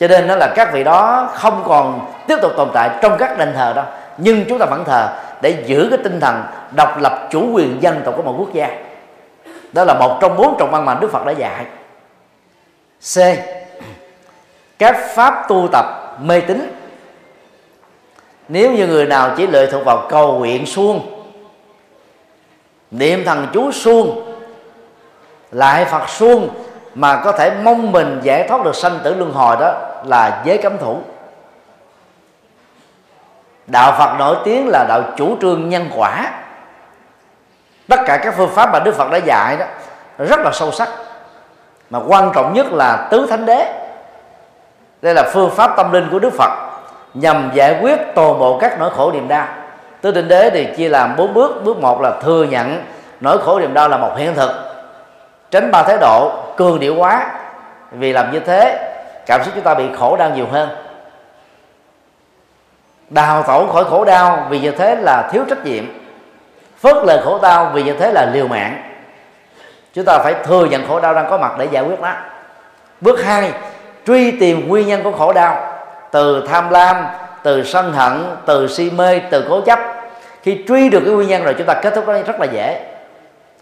Cho 0.00 0.08
nên 0.08 0.26
nó 0.26 0.36
là 0.36 0.52
các 0.56 0.72
vị 0.72 0.84
đó 0.84 1.28
không 1.34 1.64
còn 1.66 2.12
tiếp 2.26 2.36
tục 2.42 2.52
tồn 2.56 2.70
tại 2.74 2.90
trong 3.02 3.16
các 3.18 3.38
đền 3.38 3.52
thờ 3.56 3.72
đâu. 3.76 3.84
Nhưng 4.18 4.44
chúng 4.48 4.58
ta 4.58 4.66
vẫn 4.66 4.84
thờ 4.84 5.08
để 5.40 5.64
giữ 5.66 5.86
cái 5.90 5.98
tinh 6.04 6.20
thần 6.20 6.42
độc 6.76 6.98
lập 7.00 7.28
chủ 7.30 7.50
quyền 7.52 7.82
dân 7.82 8.02
tộc 8.04 8.14
của 8.16 8.22
một 8.22 8.34
quốc 8.38 8.52
gia. 8.52 8.68
Đó 9.72 9.84
là 9.84 9.94
một 9.94 10.18
trong 10.20 10.36
bốn 10.36 10.56
trọng 10.58 10.70
văn 10.70 10.84
mà 10.84 10.94
đức 11.00 11.12
phật 11.12 11.26
đã 11.26 11.32
dạy. 11.32 11.64
C. 13.14 13.18
Các 14.78 14.96
pháp 15.14 15.44
tu 15.48 15.68
tập 15.72 15.84
mê 16.20 16.40
tín 16.40 16.79
nếu 18.52 18.72
như 18.72 18.86
người 18.86 19.06
nào 19.06 19.30
chỉ 19.36 19.46
lệ 19.46 19.66
thuộc 19.66 19.84
vào 19.84 20.06
cầu 20.08 20.38
nguyện 20.38 20.66
suông, 20.66 21.24
niệm 22.90 23.24
thần 23.24 23.48
chú 23.52 23.72
suông, 23.72 24.36
lại 25.52 25.84
phật 25.84 26.08
suông 26.08 26.48
mà 26.94 27.20
có 27.24 27.32
thể 27.32 27.52
mong 27.62 27.92
mình 27.92 28.20
giải 28.22 28.48
thoát 28.48 28.64
được 28.64 28.76
sanh 28.76 28.98
tử 29.04 29.14
luân 29.14 29.32
hồi 29.32 29.56
đó 29.60 29.74
là 30.04 30.42
giới 30.44 30.58
cấm 30.58 30.78
thủ. 30.78 30.98
Đạo 33.66 33.94
phật 33.98 34.18
nổi 34.18 34.36
tiếng 34.44 34.68
là 34.68 34.84
đạo 34.88 35.02
chủ 35.16 35.36
trương 35.40 35.68
nhân 35.68 35.90
quả. 35.96 36.32
Tất 37.88 38.00
cả 38.06 38.16
các 38.16 38.34
phương 38.36 38.50
pháp 38.50 38.72
mà 38.72 38.78
đức 38.78 38.94
phật 38.94 39.10
đã 39.10 39.18
dạy 39.18 39.56
đó, 39.56 39.66
rất 40.18 40.40
là 40.40 40.50
sâu 40.52 40.72
sắc. 40.72 40.88
Mà 41.90 41.98
quan 42.06 42.32
trọng 42.34 42.52
nhất 42.52 42.66
là 42.72 43.08
tứ 43.10 43.26
thánh 43.30 43.46
đế. 43.46 43.88
Đây 45.02 45.14
là 45.14 45.30
phương 45.32 45.50
pháp 45.50 45.76
tâm 45.76 45.92
linh 45.92 46.08
của 46.10 46.18
đức 46.18 46.32
phật 46.32 46.69
nhằm 47.14 47.50
giải 47.54 47.78
quyết 47.82 47.96
toàn 48.14 48.38
bộ 48.38 48.58
các 48.58 48.78
nỗi 48.78 48.90
khổ 48.90 49.12
niềm 49.12 49.28
đau. 49.28 49.46
Tứ 50.00 50.10
định 50.10 50.28
đế 50.28 50.50
thì 50.50 50.68
chia 50.76 50.88
làm 50.88 51.16
bốn 51.16 51.34
bước. 51.34 51.64
Bước 51.64 51.78
một 51.78 52.00
là 52.00 52.12
thừa 52.22 52.44
nhận 52.44 52.84
nỗi 53.20 53.38
khổ 53.38 53.58
niềm 53.58 53.74
đau 53.74 53.88
là 53.88 53.96
một 53.96 54.12
hiện 54.16 54.34
thực. 54.34 54.50
Tránh 55.50 55.70
ba 55.70 55.82
thái 55.82 55.98
độ 56.00 56.32
cường 56.56 56.80
điệu 56.80 56.94
quá. 56.96 57.26
Vì 57.90 58.12
làm 58.12 58.32
như 58.32 58.40
thế, 58.40 58.92
cảm 59.26 59.44
xúc 59.44 59.54
chúng 59.54 59.64
ta 59.64 59.74
bị 59.74 59.84
khổ 59.98 60.16
đau 60.16 60.30
nhiều 60.30 60.46
hơn. 60.52 60.68
Đào 63.10 63.42
tẩu 63.42 63.66
khỏi 63.66 63.84
khổ 63.84 64.04
đau 64.04 64.46
vì 64.50 64.60
như 64.60 64.70
thế 64.70 64.96
là 64.96 65.28
thiếu 65.32 65.44
trách 65.48 65.64
nhiệm. 65.64 65.84
Phớt 66.80 66.96
lờ 67.06 67.22
khổ 67.24 67.38
đau 67.42 67.70
vì 67.74 67.82
như 67.82 67.94
thế 67.94 68.12
là 68.12 68.30
liều 68.32 68.48
mạng. 68.48 68.82
Chúng 69.94 70.04
ta 70.04 70.18
phải 70.18 70.34
thừa 70.44 70.64
nhận 70.64 70.88
khổ 70.88 71.00
đau 71.00 71.14
đang 71.14 71.30
có 71.30 71.38
mặt 71.38 71.52
để 71.58 71.68
giải 71.70 71.84
quyết 71.84 72.00
nó. 72.00 72.12
Bước 73.00 73.24
hai, 73.24 73.52
truy 74.06 74.30
tìm 74.30 74.68
nguyên 74.68 74.88
nhân 74.88 75.02
của 75.02 75.12
khổ 75.12 75.32
đau 75.32 75.69
từ 76.10 76.46
tham 76.48 76.70
lam, 76.70 77.06
từ 77.42 77.64
sân 77.64 77.92
hận, 77.92 78.24
từ 78.46 78.68
si 78.68 78.90
mê, 78.90 79.18
từ 79.30 79.46
cố 79.48 79.60
chấp. 79.60 79.78
Khi 80.42 80.64
truy 80.68 80.88
được 80.88 81.00
cái 81.04 81.14
nguyên 81.14 81.28
nhân 81.28 81.44
rồi 81.44 81.54
chúng 81.58 81.66
ta 81.66 81.74
kết 81.74 81.94
thúc 81.94 82.08
nó 82.08 82.12
rất 82.12 82.40
là 82.40 82.46
dễ. 82.46 82.86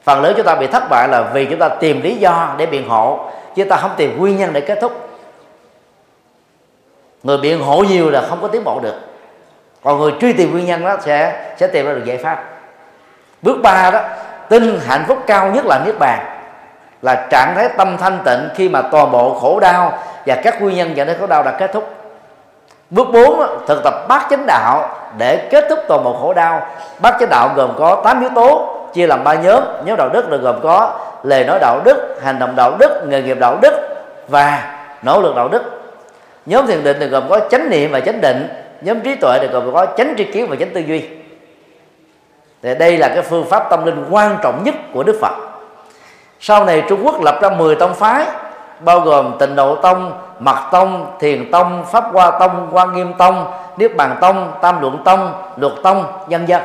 Phần 0.05 0.23
lớn 0.23 0.35
chúng 0.37 0.47
ta 0.47 0.55
bị 0.55 0.67
thất 0.67 0.83
bại 0.91 1.09
là 1.09 1.23
vì 1.23 1.47
chúng 1.47 1.59
ta 1.59 1.69
tìm 1.69 2.01
lý 2.03 2.15
do 2.15 2.55
để 2.59 2.67
biện 2.67 2.89
hộ, 2.89 3.31
chứ 3.55 3.65
ta 3.65 3.77
không 3.77 3.91
tìm 3.97 4.19
nguyên 4.19 4.37
nhân 4.37 4.53
để 4.53 4.61
kết 4.61 4.79
thúc. 4.81 5.09
Người 7.23 7.39
biện 7.39 7.61
hộ 7.61 7.85
nhiều 7.89 8.11
là 8.11 8.23
không 8.29 8.39
có 8.43 8.49
tiến 8.49 8.65
bộ 8.65 8.81
được. 8.81 8.95
Còn 9.85 9.99
người 9.99 10.13
truy 10.21 10.33
tìm 10.33 10.53
nguyên 10.53 10.67
nhân 10.67 10.85
đó 10.85 10.97
sẽ 11.01 11.45
sẽ 11.57 11.67
tìm 11.67 11.87
ra 11.87 11.93
được 11.93 12.05
giải 12.05 12.17
pháp. 12.17 12.45
Bước 13.43 13.57
ba 13.63 13.91
đó, 13.91 14.01
tin 14.49 14.81
hạnh 14.87 15.05
phúc 15.09 15.19
cao 15.27 15.51
nhất 15.51 15.67
là 15.67 15.81
niết 15.87 15.99
bàn, 15.99 16.27
là 17.03 17.27
trạng 17.31 17.55
thái 17.55 17.69
tâm 17.77 17.97
thanh 17.97 18.19
tịnh 18.25 18.49
khi 18.55 18.69
mà 18.69 18.83
toàn 18.83 19.13
bộ 19.13 19.35
khổ 19.35 19.61
đau 19.61 19.99
và 20.27 20.35
các 20.45 20.63
nguyên 20.63 20.77
nhân 20.77 20.97
dẫn 20.97 21.07
đến 21.07 21.17
khổ 21.21 21.27
đau 21.27 21.43
đã 21.43 21.51
kết 21.51 21.73
thúc 21.73 21.98
bước 22.91 23.07
4 23.13 23.41
thực 23.67 23.81
tập 23.85 23.95
bát 24.09 24.27
chánh 24.31 24.47
đạo 24.47 24.89
để 25.19 25.49
kết 25.51 25.67
thúc 25.71 25.79
toàn 25.89 26.05
bộ 26.05 26.17
khổ 26.21 26.35
đau. 26.35 26.67
Bát 26.99 27.17
chánh 27.21 27.29
đạo 27.31 27.51
gồm 27.57 27.71
có 27.79 28.01
8 28.05 28.21
yếu 28.21 28.31
tố, 28.35 28.75
chia 28.95 29.07
làm 29.07 29.25
ba 29.25 29.35
nhóm. 29.35 29.63
Nhóm 29.85 29.97
đạo 29.97 30.09
đức 30.09 30.31
là 30.31 30.37
gồm 30.37 30.57
có 30.63 30.99
lời 31.23 31.45
nói 31.45 31.59
đạo 31.61 31.81
đức, 31.85 32.19
hành 32.23 32.39
động 32.39 32.57
đạo 32.57 32.77
đức, 32.79 33.03
nghề 33.07 33.23
nghiệp 33.23 33.39
đạo 33.41 33.59
đức 33.63 33.73
và 34.29 34.75
nỗ 35.03 35.21
lực 35.21 35.37
đạo 35.37 35.49
đức. 35.49 35.63
Nhóm 36.47 36.67
thiền 36.67 36.85
định 36.85 36.97
thì 37.01 37.07
gồm 37.07 37.25
có 37.29 37.41
chánh 37.51 37.71
niệm 37.71 37.93
và 37.93 38.01
chánh 38.01 38.21
định. 38.21 38.49
Nhóm 38.81 39.01
trí 39.01 39.15
tuệ 39.15 39.39
thì 39.41 39.47
gồm 39.47 39.75
có 39.75 39.87
chánh 39.97 40.15
tri 40.17 40.25
kiến 40.25 40.47
và 40.51 40.57
chánh 40.57 40.71
tư 40.75 40.81
duy. 40.81 41.09
Thì 42.63 42.75
đây 42.75 42.99
là 42.99 43.09
cái 43.09 43.23
phương 43.23 43.45
pháp 43.45 43.71
tâm 43.71 43.85
linh 43.85 44.07
quan 44.11 44.37
trọng 44.43 44.65
nhất 44.65 44.75
của 44.95 45.03
đức 45.03 45.19
phật. 45.21 45.33
Sau 46.41 46.65
này 46.65 46.83
trung 46.89 47.01
quốc 47.05 47.23
lập 47.23 47.39
ra 47.43 47.51
10 47.51 47.77
tông 47.77 47.95
phái, 47.95 48.27
bao 48.81 49.01
gồm 49.01 49.37
tịnh 49.39 49.57
độ 49.57 49.75
tông 49.75 50.13
mật 50.39 50.69
tông 50.71 51.17
thiền 51.21 51.51
tông 51.51 51.85
pháp 51.93 52.05
hoa 52.13 52.31
tông 52.31 52.69
quan 52.73 52.93
nghiêm 52.93 53.15
tông 53.15 53.53
niết 53.77 53.97
bàn 53.97 54.17
tông 54.21 54.53
tam 54.63 54.81
luận 54.81 55.03
tông 55.05 55.33
luật 55.57 55.73
tông 55.83 56.05
dân 56.29 56.49
dân 56.49 56.63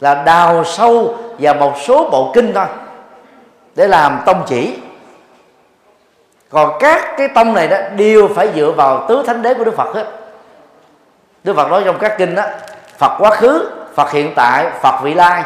là 0.00 0.14
đào 0.14 0.64
sâu 0.64 1.14
và 1.38 1.52
một 1.52 1.72
số 1.80 2.08
bộ 2.10 2.30
kinh 2.34 2.52
thôi 2.54 2.66
để 3.74 3.88
làm 3.88 4.20
tông 4.26 4.42
chỉ. 4.46 4.76
Còn 6.50 6.72
các 6.80 7.14
cái 7.18 7.28
tông 7.28 7.54
này 7.54 7.68
đó 7.68 7.76
đều 7.96 8.28
phải 8.28 8.48
dựa 8.56 8.70
vào 8.70 9.04
tứ 9.08 9.22
thánh 9.26 9.42
đế 9.42 9.54
của 9.54 9.64
đức 9.64 9.76
phật 9.76 9.94
hết. 9.94 10.06
Đức 11.44 11.56
phật 11.56 11.70
nói 11.70 11.82
trong 11.84 11.98
các 11.98 12.14
kinh 12.18 12.34
đó 12.34 12.42
phật 12.98 13.18
quá 13.18 13.30
khứ 13.30 13.70
phật 13.94 14.10
hiện 14.10 14.32
tại 14.36 14.66
phật 14.82 15.00
vị 15.02 15.14
lai 15.14 15.44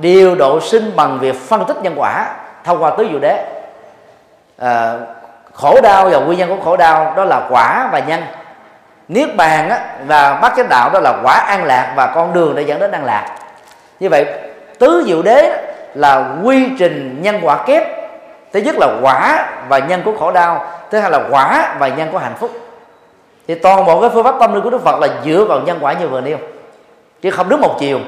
đều 0.00 0.34
độ 0.34 0.60
sinh 0.60 0.92
bằng 0.96 1.18
việc 1.18 1.36
phân 1.48 1.64
tích 1.64 1.76
nhân 1.82 1.94
quả 1.96 2.34
thông 2.64 2.82
qua 2.82 2.90
tứ 2.90 3.06
diệu 3.10 3.18
đế. 3.18 3.44
À, 4.58 4.98
khổ 5.56 5.80
đau 5.80 6.08
và 6.08 6.18
nguyên 6.18 6.38
nhân 6.38 6.48
của 6.48 6.64
khổ 6.64 6.76
đau 6.76 7.14
đó 7.16 7.24
là 7.24 7.46
quả 7.50 7.88
và 7.92 7.98
nhân. 7.98 8.22
Niết 9.08 9.36
bàn 9.36 9.68
á, 9.68 9.80
và 10.06 10.34
bát 10.42 10.52
chánh 10.56 10.68
đạo 10.68 10.90
đó 10.92 11.00
là 11.00 11.14
quả 11.22 11.34
an 11.34 11.64
lạc 11.64 11.92
và 11.96 12.06
con 12.14 12.32
đường 12.32 12.54
để 12.54 12.62
dẫn 12.62 12.80
đến 12.80 12.92
an 12.92 13.04
lạc. 13.04 13.36
Như 14.00 14.08
vậy 14.08 14.26
tứ 14.78 15.04
diệu 15.06 15.22
đế 15.22 15.64
là 15.94 16.24
quy 16.42 16.68
trình 16.78 17.18
nhân 17.22 17.40
quả 17.42 17.56
kép. 17.66 17.82
Thứ 18.52 18.60
nhất 18.60 18.76
là 18.78 18.88
quả 19.02 19.48
và 19.68 19.78
nhân 19.78 20.02
của 20.04 20.12
khổ 20.18 20.32
đau 20.32 20.66
thứ 20.90 20.98
hai 20.98 21.10
là 21.10 21.20
quả 21.30 21.74
và 21.78 21.88
nhân 21.88 22.08
của 22.12 22.18
hạnh 22.18 22.34
phúc. 22.38 22.50
Thì 23.48 23.54
toàn 23.54 23.84
bộ 23.84 24.00
cái 24.00 24.10
phương 24.14 24.24
pháp 24.24 24.34
tâm 24.40 24.54
linh 24.54 24.62
của 24.62 24.70
đức 24.70 24.84
phật 24.84 25.00
là 25.00 25.08
dựa 25.24 25.44
vào 25.48 25.60
nhân 25.60 25.78
quả 25.80 25.92
như 25.92 26.08
vừa 26.08 26.20
nêu. 26.20 26.36
Chứ 27.22 27.30
không 27.30 27.48
đứng 27.48 27.60
một 27.60 27.76
chiều. 27.78 27.98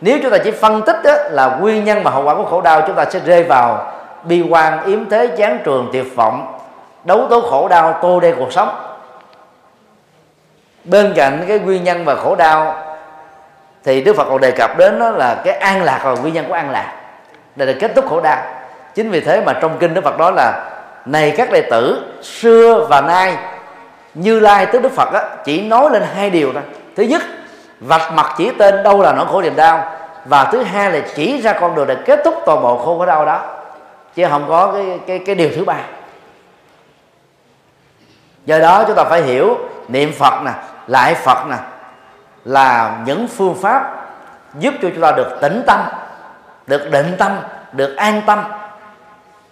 Nếu 0.00 0.18
chúng 0.22 0.30
ta 0.30 0.38
chỉ 0.44 0.50
phân 0.50 0.82
tích 0.82 0.96
đó 1.04 1.14
là 1.30 1.46
nguyên 1.46 1.84
nhân 1.84 2.02
và 2.02 2.10
hậu 2.10 2.24
quả 2.24 2.34
của 2.34 2.44
khổ 2.44 2.60
đau 2.60 2.80
chúng 2.86 2.96
ta 2.96 3.04
sẽ 3.04 3.20
rơi 3.26 3.42
vào 3.42 3.92
bi 4.24 4.44
quan 4.50 4.84
yếm 4.84 5.08
thế 5.10 5.26
chán 5.26 5.58
trường 5.64 5.88
tuyệt 5.92 6.16
vọng 6.16 6.55
đấu 7.06 7.26
tố 7.30 7.40
khổ 7.40 7.68
đau 7.68 7.98
tô 8.02 8.20
đen 8.20 8.34
cuộc 8.38 8.52
sống. 8.52 8.82
Bên 10.84 11.12
cạnh 11.16 11.44
cái 11.48 11.58
nguyên 11.58 11.84
nhân 11.84 12.04
và 12.04 12.14
khổ 12.14 12.34
đau 12.34 12.74
thì 13.84 14.00
đức 14.00 14.16
phật 14.16 14.24
còn 14.24 14.40
đề 14.40 14.50
cập 14.50 14.78
đến 14.78 14.98
đó 14.98 15.10
là 15.10 15.34
cái 15.44 15.54
an 15.54 15.82
lạc 15.82 16.00
và 16.04 16.14
nguyên 16.14 16.34
nhân 16.34 16.44
của 16.48 16.54
an 16.54 16.70
lạc. 16.70 16.92
Để 17.56 17.66
là 17.66 17.72
kết 17.80 17.92
thúc 17.96 18.08
khổ 18.08 18.20
đau. 18.20 18.38
Chính 18.94 19.10
vì 19.10 19.20
thế 19.20 19.42
mà 19.46 19.52
trong 19.52 19.78
kinh 19.78 19.94
đức 19.94 20.04
phật 20.04 20.18
đó 20.18 20.30
là 20.30 20.70
này 21.06 21.34
các 21.36 21.52
đệ 21.52 21.62
tử 21.70 22.14
xưa 22.22 22.86
và 22.90 23.00
nay 23.00 23.36
như 24.14 24.40
lai 24.40 24.66
tới 24.66 24.82
đức 24.82 24.92
phật 24.92 25.12
đó, 25.12 25.20
chỉ 25.44 25.62
nói 25.62 25.90
lên 25.90 26.02
hai 26.14 26.30
điều 26.30 26.52
thôi. 26.52 26.62
Thứ 26.96 27.02
nhất 27.02 27.22
vạch 27.80 28.12
mặt 28.12 28.34
chỉ 28.36 28.50
tên 28.58 28.82
đâu 28.82 29.02
là 29.02 29.12
nỗi 29.12 29.26
khổ 29.26 29.42
niềm 29.42 29.56
đau 29.56 29.92
và 30.24 30.44
thứ 30.44 30.62
hai 30.62 30.92
là 30.92 31.00
chỉ 31.14 31.40
ra 31.40 31.52
con 31.52 31.74
đường 31.74 31.86
để 31.86 31.96
kết 32.06 32.20
thúc 32.24 32.34
toàn 32.46 32.62
bộ 32.62 32.78
khổ 32.78 32.98
khổ 32.98 33.06
đau 33.06 33.26
đó. 33.26 33.40
Chứ 34.14 34.26
không 34.30 34.44
có 34.48 34.72
cái 34.72 34.98
cái 35.06 35.18
cái 35.26 35.34
điều 35.34 35.48
thứ 35.56 35.64
ba 35.64 35.76
do 38.46 38.58
đó 38.58 38.84
chúng 38.86 38.96
ta 38.96 39.04
phải 39.04 39.22
hiểu 39.22 39.58
niệm 39.88 40.12
phật 40.18 40.42
nè 40.44 40.52
lại 40.86 41.14
phật 41.14 41.46
nè 41.50 41.56
là 42.44 42.96
những 43.04 43.28
phương 43.28 43.54
pháp 43.62 44.06
giúp 44.58 44.74
cho 44.82 44.88
chúng 44.94 45.02
ta 45.02 45.12
được 45.12 45.38
tĩnh 45.40 45.62
tâm 45.66 45.80
được 46.66 46.90
định 46.90 47.16
tâm 47.18 47.38
được 47.72 47.96
an 47.96 48.22
tâm. 48.26 48.44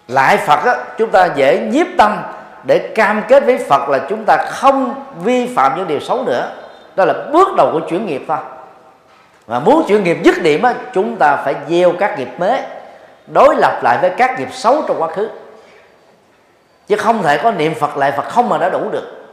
Lại 0.07 0.37
phật 0.37 0.65
á, 0.65 0.75
chúng 0.97 1.09
ta 1.09 1.29
dễ 1.35 1.59
nhiếp 1.59 1.87
tâm 1.97 2.23
để 2.63 2.91
cam 2.95 3.21
kết 3.27 3.45
với 3.45 3.57
phật 3.57 3.89
là 3.89 3.99
chúng 4.09 4.25
ta 4.25 4.37
không 4.37 5.05
vi 5.23 5.55
phạm 5.55 5.77
những 5.77 5.87
điều 5.87 5.99
xấu 5.99 6.23
nữa. 6.23 6.51
Đó 6.95 7.05
là 7.05 7.13
bước 7.31 7.47
đầu 7.57 7.69
của 7.73 7.79
chuyển 7.89 8.05
nghiệp 8.05 8.25
thôi. 8.27 8.37
Và 9.45 9.59
muốn 9.59 9.85
chuyển 9.87 10.03
nghiệp 10.03 10.17
dứt 10.23 10.41
điểm 10.41 10.61
á, 10.61 10.73
chúng 10.93 11.15
ta 11.17 11.35
phải 11.35 11.55
gieo 11.69 11.93
các 11.99 12.19
nghiệp 12.19 12.29
mới 12.37 12.61
đối 13.27 13.55
lập 13.55 13.79
lại 13.83 13.97
với 14.01 14.09
các 14.17 14.39
nghiệp 14.39 14.49
xấu 14.51 14.83
trong 14.87 15.01
quá 15.01 15.07
khứ 15.07 15.29
chứ 16.87 16.95
không 16.95 17.23
thể 17.23 17.37
có 17.37 17.51
niệm 17.51 17.73
phật 17.73 17.97
lại 17.97 18.11
phật 18.11 18.25
không 18.29 18.49
mà 18.49 18.57
đã 18.57 18.69
đủ 18.69 18.89
được. 18.91 19.25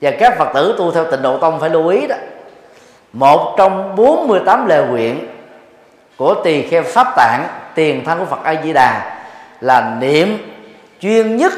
Và 0.00 0.10
các 0.18 0.38
phật 0.38 0.48
tử 0.54 0.74
tu 0.78 0.90
theo 0.90 1.10
tịnh 1.10 1.22
độ 1.22 1.38
tông 1.38 1.60
phải 1.60 1.70
lưu 1.70 1.88
ý 1.88 2.06
đó. 2.06 2.16
Một 3.12 3.54
trong 3.56 3.96
48 3.96 4.66
lời 4.66 4.86
nguyện 4.86 5.28
của 6.16 6.34
tỳ 6.44 6.62
kheo 6.62 6.82
pháp 6.82 7.06
tạng, 7.16 7.48
tiền 7.74 8.04
thân 8.04 8.18
của 8.18 8.24
phật 8.24 8.42
a 8.42 8.54
di 8.64 8.72
đà 8.72 9.20
là 9.60 9.96
niệm 10.00 10.38
chuyên 11.00 11.36
nhất 11.36 11.52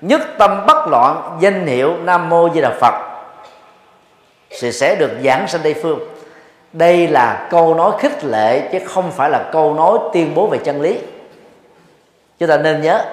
nhất 0.00 0.20
tâm 0.38 0.66
bất 0.66 0.88
loạn, 0.88 1.38
danh 1.40 1.66
hiệu 1.66 1.96
nam 1.96 2.28
mô 2.28 2.48
di 2.54 2.60
đà 2.60 2.70
phật. 2.80 2.94
Thì 4.60 4.72
sẽ 4.72 4.94
được 4.94 5.10
giảng 5.24 5.48
sanh 5.48 5.60
tây 5.64 5.74
phương. 5.82 5.98
Đây 6.72 7.08
là 7.08 7.46
câu 7.50 7.74
nói 7.74 7.92
khích 7.98 8.24
lệ 8.24 8.68
chứ 8.72 8.78
không 8.86 9.12
phải 9.12 9.30
là 9.30 9.44
câu 9.52 9.74
nói 9.74 9.98
tuyên 10.12 10.34
bố 10.34 10.46
về 10.46 10.58
chân 10.64 10.80
lý 10.80 10.98
chúng 12.38 12.48
ta 12.48 12.56
nên 12.56 12.80
nhớ, 12.80 13.04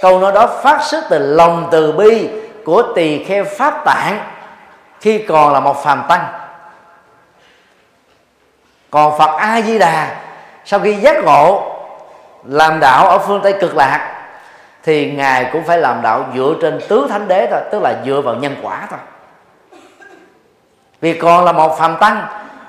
câu 0.00 0.18
nói 0.18 0.32
đó 0.32 0.46
phát 0.62 0.82
xuất 0.82 1.04
từ 1.10 1.36
lòng 1.36 1.68
từ 1.70 1.92
bi 1.92 2.28
của 2.64 2.82
tỳ 2.94 3.24
kheo 3.24 3.44
pháp 3.44 3.84
tạng 3.84 4.20
khi 5.00 5.18
còn 5.18 5.52
là 5.52 5.60
một 5.60 5.84
phàm 5.84 6.04
tăng. 6.08 6.26
Còn 8.90 9.18
phật 9.18 9.30
a 9.38 9.60
di 9.60 9.78
đà 9.78 10.16
sau 10.64 10.80
khi 10.80 10.94
giác 10.94 11.24
ngộ, 11.24 11.76
làm 12.44 12.80
đạo 12.80 13.08
ở 13.08 13.18
phương 13.18 13.40
tây 13.42 13.54
cực 13.60 13.76
lạc, 13.76 14.16
thì 14.82 15.10
ngài 15.10 15.50
cũng 15.52 15.64
phải 15.64 15.78
làm 15.78 16.02
đạo 16.02 16.24
dựa 16.34 16.54
trên 16.62 16.80
tứ 16.88 17.06
thánh 17.10 17.28
đế 17.28 17.46
thôi, 17.50 17.60
tức 17.70 17.82
là 17.82 17.94
dựa 18.06 18.20
vào 18.20 18.34
nhân 18.34 18.56
quả 18.62 18.86
thôi. 18.90 18.98
Vì 21.00 21.18
còn 21.18 21.44
là 21.44 21.52
một 21.52 21.78
phàm 21.78 21.96
tăng, 21.96 22.26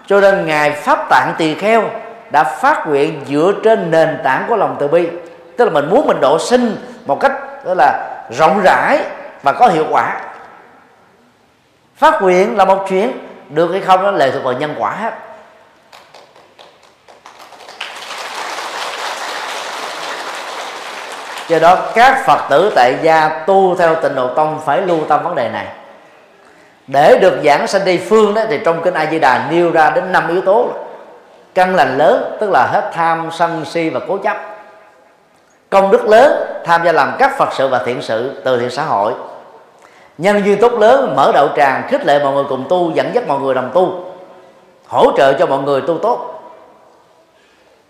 cho 0.08 0.22
nên 0.22 0.46
ngài 0.46 0.72
pháp 0.72 1.10
tạng 1.10 1.34
tỳ 1.38 1.56
kheo 1.56 1.84
đã 2.30 2.44
phát 2.44 2.88
nguyện 2.88 3.22
dựa 3.28 3.54
trên 3.64 3.92
nền 3.92 4.22
tảng 4.24 4.46
của 4.48 4.56
lòng 4.56 4.76
từ 4.80 4.88
bi 4.88 5.10
tức 5.62 5.66
là 5.66 5.72
mình 5.72 5.90
muốn 5.90 6.08
mình 6.08 6.20
độ 6.20 6.40
sinh 6.40 6.76
một 7.06 7.20
cách 7.20 7.32
tức 7.66 7.74
là, 7.78 8.10
rộng 8.30 8.62
rãi 8.64 9.00
và 9.44 9.52
có 9.52 9.68
hiệu 9.68 9.86
quả. 9.90 10.22
Phát 11.96 12.22
nguyện 12.22 12.58
là 12.58 12.66
một 12.66 12.86
chuyện 12.90 13.12
được 13.50 13.72
hay 13.72 13.82
không 13.82 14.04
nó 14.04 14.12
lệ 14.12 14.32
thuộc 14.32 14.44
vào 14.44 14.54
nhân 14.54 14.76
quả 14.80 14.92
hết. 14.92 15.14
Do 21.48 21.60
đó 21.60 21.78
các 21.96 22.26
phật 22.26 22.48
tử 22.50 22.72
tại 22.76 22.96
gia 23.02 23.30
tu 23.30 23.76
theo 23.76 23.96
tịnh 23.96 24.16
độ 24.16 24.34
tông 24.34 24.62
phải 24.66 24.82
lưu 24.82 25.00
tâm 25.08 25.24
vấn 25.24 25.36
đề 25.36 25.50
này. 25.50 25.68
Để 26.88 27.20
được 27.22 27.42
giảng 27.44 27.68
sanh 27.68 27.86
đi 27.86 27.98
phương 27.98 28.34
đó 28.34 28.42
thì 28.50 28.60
trong 28.66 28.82
kinh 28.84 28.94
a 28.94 29.06
di 29.12 29.20
đà 29.20 29.48
nêu 29.52 29.72
ra 29.72 29.90
đến 29.90 30.12
năm 30.12 30.28
yếu 30.28 30.42
tố 30.42 30.70
căn 31.56 31.76
lành 31.76 31.98
lớn, 31.98 32.38
tức 32.40 32.50
là 32.50 32.68
hết 32.72 32.92
tham, 32.94 33.30
sân 33.32 33.66
si 33.66 33.90
và 33.90 34.00
cố 34.08 34.18
chấp 34.18 34.51
công 35.72 35.92
đức 35.92 36.08
lớn, 36.08 36.34
tham 36.66 36.82
gia 36.86 36.92
làm 36.92 37.16
các 37.20 37.38
phật 37.38 37.50
sự 37.54 37.68
và 37.68 37.82
thiện 37.86 38.02
sự 38.02 38.42
từ 38.44 38.60
thiện 38.60 38.70
xã 38.70 38.84
hội. 38.84 39.14
Nhân 40.18 40.42
duyên 40.46 40.62
tốt 40.62 40.74
lớn, 40.74 41.14
mở 41.16 41.32
đạo 41.34 41.48
tràng, 41.56 41.88
khích 41.90 42.06
lệ 42.06 42.24
mọi 42.24 42.34
người 42.34 42.44
cùng 42.50 42.66
tu, 42.70 42.92
dẫn 42.92 43.12
dắt 43.14 43.28
mọi 43.28 43.40
người 43.40 43.54
đồng 43.54 43.72
tu, 43.74 44.06
hỗ 44.88 45.12
trợ 45.18 45.34
cho 45.34 45.46
mọi 45.46 45.60
người 45.60 45.82
tu 45.82 45.98
tốt. 45.98 46.42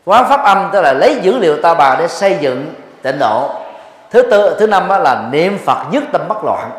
Quán 0.06 0.26
pháp 0.30 0.44
âm 0.44 0.70
tức 0.74 0.82
là 0.82 0.94
lấy 0.94 1.20
dữ 1.22 1.38
liệu 1.38 1.62
ta 1.62 1.74
bà 1.74 1.96
để 2.00 2.08
xây 2.08 2.38
dựng 2.40 2.74
tịnh 3.02 3.20
độ. 3.20 3.50
Thứ 4.12 4.22
tư, 4.22 4.56
thứ 4.60 4.68
năm 4.68 4.88
đó 4.88 4.98
là 4.98 5.28
niệm 5.32 5.58
phật 5.66 5.78
nhất 5.92 6.04
tâm 6.12 6.22
bất 6.28 6.44
loạn. 6.44 6.70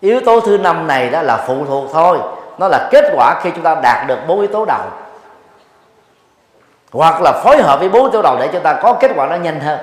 Yếu 0.00 0.20
tố 0.20 0.40
thứ 0.40 0.58
năm 0.58 0.86
này 0.86 1.10
đó 1.10 1.22
là 1.22 1.36
phụ 1.46 1.64
thuộc 1.68 1.84
thôi, 1.92 2.18
nó 2.58 2.68
là 2.68 2.88
kết 2.90 3.12
quả 3.16 3.40
khi 3.42 3.50
chúng 3.50 3.62
ta 3.62 3.74
đạt 3.82 4.06
được 4.06 4.18
bốn 4.28 4.40
yếu 4.40 4.48
tố 4.52 4.64
đầu 4.64 4.80
hoặc 6.92 7.22
là 7.22 7.32
phối 7.32 7.62
hợp 7.62 7.78
với 7.78 7.88
bốn 7.88 8.02
yếu 8.02 8.10
tố 8.10 8.22
đầu 8.22 8.36
để 8.40 8.48
chúng 8.52 8.62
ta 8.62 8.72
có 8.82 8.92
kết 8.92 9.10
quả 9.16 9.26
nó 9.26 9.36
nhanh 9.36 9.60
hơn. 9.60 9.78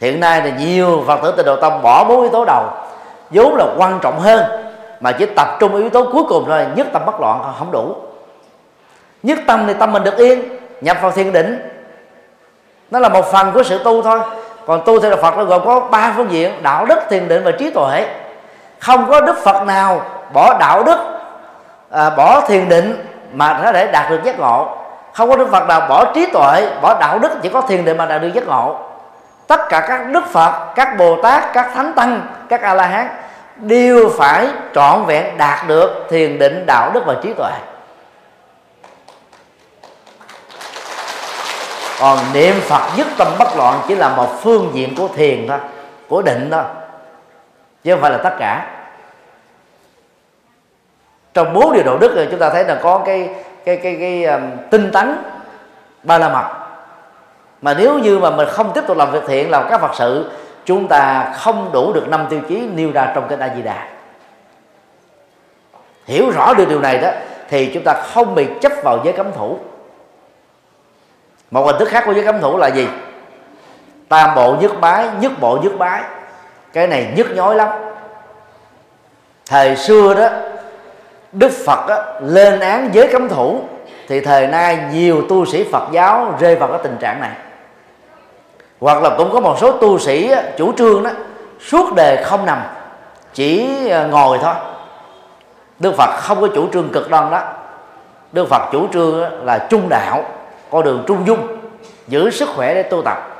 Hiện 0.00 0.20
nay 0.20 0.40
thì 0.44 0.52
nhiều 0.58 1.04
phật 1.06 1.20
tử 1.22 1.34
tịnh 1.36 1.46
độ 1.46 1.56
tâm 1.56 1.82
bỏ 1.82 2.04
bốn 2.04 2.20
yếu 2.20 2.30
tố 2.30 2.44
đầu 2.44 2.64
vốn 3.30 3.54
là 3.56 3.66
quan 3.76 3.98
trọng 4.02 4.20
hơn 4.20 4.44
mà 5.00 5.12
chỉ 5.12 5.26
tập 5.26 5.48
trung 5.60 5.76
yếu 5.76 5.90
tố 5.90 6.08
cuối 6.12 6.22
cùng 6.28 6.44
thôi 6.46 6.66
nhất 6.74 6.86
tâm 6.92 7.02
bất 7.06 7.20
loạn 7.20 7.42
à, 7.42 7.50
không 7.58 7.70
đủ. 7.70 7.96
Nhất 9.22 9.38
tâm 9.46 9.64
thì 9.66 9.74
tâm 9.74 9.92
mình 9.92 10.04
được 10.04 10.16
yên 10.16 10.42
nhập 10.80 10.96
vào 11.00 11.10
thiền 11.10 11.32
định. 11.32 11.68
Nó 12.90 12.98
là 12.98 13.08
một 13.08 13.26
phần 13.26 13.52
của 13.52 13.62
sự 13.62 13.80
tu 13.84 14.02
thôi. 14.02 14.20
Còn 14.66 14.82
tu 14.84 15.00
theo 15.00 15.10
đạo 15.10 15.20
phật 15.22 15.36
nó 15.36 15.44
gồm 15.44 15.64
có 15.64 15.80
ba 15.80 16.12
phương 16.16 16.30
diện 16.30 16.62
đạo 16.62 16.86
đức 16.86 16.98
thiền 17.10 17.28
định 17.28 17.44
và 17.44 17.50
trí 17.50 17.70
tuệ 17.70 18.06
không 18.78 19.10
có 19.10 19.20
đức 19.20 19.36
phật 19.44 19.64
nào 19.66 20.02
bỏ 20.32 20.58
đạo 20.58 20.84
đức 20.84 20.98
à, 21.90 22.10
bỏ 22.10 22.40
thiền 22.40 22.68
định 22.68 23.06
mà 23.32 23.60
nó 23.64 23.72
để 23.72 23.86
đạt 23.92 24.10
được 24.10 24.20
giác 24.24 24.38
ngộ 24.38 24.76
không 25.18 25.30
có 25.30 25.36
đức 25.36 25.48
phật 25.50 25.68
nào 25.68 25.80
bỏ 25.88 26.12
trí 26.14 26.26
tuệ, 26.26 26.70
bỏ 26.82 26.96
đạo 27.00 27.18
đức, 27.18 27.30
chỉ 27.42 27.48
có 27.48 27.60
thiền 27.60 27.84
định 27.84 27.96
mà 27.96 28.06
đạt 28.06 28.22
được 28.22 28.30
giác 28.34 28.46
ngộ. 28.46 28.78
Tất 29.46 29.60
cả 29.68 29.86
các 29.88 30.10
đức 30.10 30.24
phật, 30.32 30.74
các 30.74 30.96
bồ 30.98 31.22
tát, 31.22 31.52
các 31.52 31.70
thánh 31.74 31.92
tăng, 31.92 32.26
các 32.48 32.62
a 32.62 32.74
la 32.74 32.86
hán 32.86 33.08
đều 33.56 34.10
phải 34.18 34.48
trọn 34.74 35.04
vẹn 35.04 35.36
đạt 35.36 35.68
được 35.68 36.06
thiền 36.10 36.38
định 36.38 36.66
đạo 36.66 36.90
đức 36.94 37.02
và 37.06 37.14
trí 37.22 37.32
tuệ. 37.32 37.50
Còn 42.00 42.18
niệm 42.32 42.54
phật 42.60 42.82
nhất 42.96 43.06
tâm 43.18 43.28
bất 43.38 43.56
loạn 43.56 43.80
chỉ 43.88 43.94
là 43.94 44.08
một 44.08 44.28
phương 44.42 44.70
diện 44.74 44.94
của 44.98 45.08
thiền 45.16 45.46
thôi, 45.48 45.58
của 46.08 46.22
định 46.22 46.48
thôi, 46.52 46.62
chứ 47.84 47.92
không 47.92 48.00
phải 48.00 48.10
là 48.10 48.18
tất 48.18 48.32
cả. 48.38 48.66
Trong 51.34 51.52
bốn 51.52 51.72
điều 51.72 51.82
đạo 51.84 51.98
đức 52.00 52.14
rồi 52.16 52.28
chúng 52.30 52.40
ta 52.40 52.50
thấy 52.50 52.64
là 52.64 52.74
có 52.82 53.02
cái 53.06 53.28
cái 53.68 53.76
cái 53.76 53.96
cái, 54.00 54.22
cái 54.22 54.24
um, 54.24 54.50
tinh 54.70 54.90
tấn 54.92 55.16
ba 56.02 56.18
la 56.18 56.28
mật. 56.28 56.44
Mà 57.62 57.74
nếu 57.74 57.98
như 57.98 58.18
mà 58.18 58.30
mình 58.30 58.48
không 58.50 58.72
tiếp 58.74 58.84
tục 58.86 58.96
làm 58.96 59.10
việc 59.12 59.22
thiện 59.26 59.50
làm 59.50 59.66
các 59.70 59.80
phật 59.80 59.94
sự 59.94 60.30
chúng 60.64 60.88
ta 60.88 61.32
không 61.36 61.70
đủ 61.72 61.92
được 61.92 62.08
năm 62.08 62.26
tiêu 62.30 62.40
chí 62.48 62.68
nêu 62.74 62.92
ra 62.92 63.12
trong 63.14 63.26
kinh 63.28 63.38
a 63.38 63.54
di 63.56 63.62
đà 63.62 63.88
hiểu 66.06 66.30
rõ 66.30 66.54
được 66.54 66.68
điều 66.68 66.80
này 66.80 66.98
đó 66.98 67.10
thì 67.48 67.70
chúng 67.74 67.82
ta 67.84 67.94
không 67.94 68.34
bị 68.34 68.46
chấp 68.60 68.72
vào 68.82 69.00
giới 69.04 69.12
cấm 69.12 69.32
thủ. 69.32 69.58
Một 71.50 71.66
hình 71.66 71.76
thức 71.78 71.88
khác 71.88 72.02
của 72.06 72.12
giới 72.12 72.24
cấm 72.24 72.40
thủ 72.40 72.56
là 72.56 72.68
gì? 72.68 72.88
Tam 74.08 74.34
bộ 74.34 74.56
nhất 74.60 74.72
bái 74.80 75.08
nhất 75.20 75.32
bộ 75.40 75.58
nhất 75.62 75.72
bái. 75.78 76.02
Cái 76.72 76.86
này 76.86 77.12
nhức 77.16 77.30
nhói 77.30 77.54
lắm. 77.54 77.68
Thời 79.46 79.76
xưa 79.76 80.14
đó 80.14 80.28
đức 81.32 81.52
phật 81.66 81.88
á, 81.88 82.02
lên 82.20 82.60
án 82.60 82.90
giới 82.92 83.08
cấm 83.12 83.28
thủ 83.28 83.60
thì 84.08 84.20
thời 84.20 84.46
nay 84.46 84.78
nhiều 84.92 85.22
tu 85.28 85.46
sĩ 85.46 85.64
phật 85.72 85.84
giáo 85.92 86.34
rơi 86.40 86.56
vào 86.56 86.68
cái 86.68 86.78
tình 86.82 86.96
trạng 87.00 87.20
này. 87.20 87.30
Hoặc 88.80 89.02
là 89.02 89.10
cũng 89.18 89.32
có 89.32 89.40
một 89.40 89.58
số 89.60 89.72
tu 89.72 89.98
sĩ 89.98 90.34
chủ 90.56 90.72
trương 90.72 91.02
đó 91.02 91.10
suốt 91.60 91.94
đề 91.94 92.24
không 92.24 92.46
nằm 92.46 92.62
chỉ 93.34 93.68
ờ, 93.88 94.06
ngồi 94.06 94.38
thôi. 94.42 94.54
Đức 95.78 95.94
phật 95.96 96.10
không 96.16 96.40
có 96.40 96.48
chủ 96.54 96.68
trương 96.72 96.88
cực 96.92 97.10
đoan 97.10 97.30
đó. 97.30 97.42
Đức 98.32 98.48
phật 98.48 98.62
chủ 98.72 98.88
trương 98.92 99.44
là 99.44 99.66
trung 99.70 99.88
đạo 99.88 100.24
con 100.70 100.84
đường 100.84 101.04
trung 101.06 101.26
dung 101.26 101.58
giữ 102.08 102.30
sức 102.30 102.48
khỏe 102.56 102.74
để 102.74 102.82
tu 102.82 103.02
tập. 103.02 103.36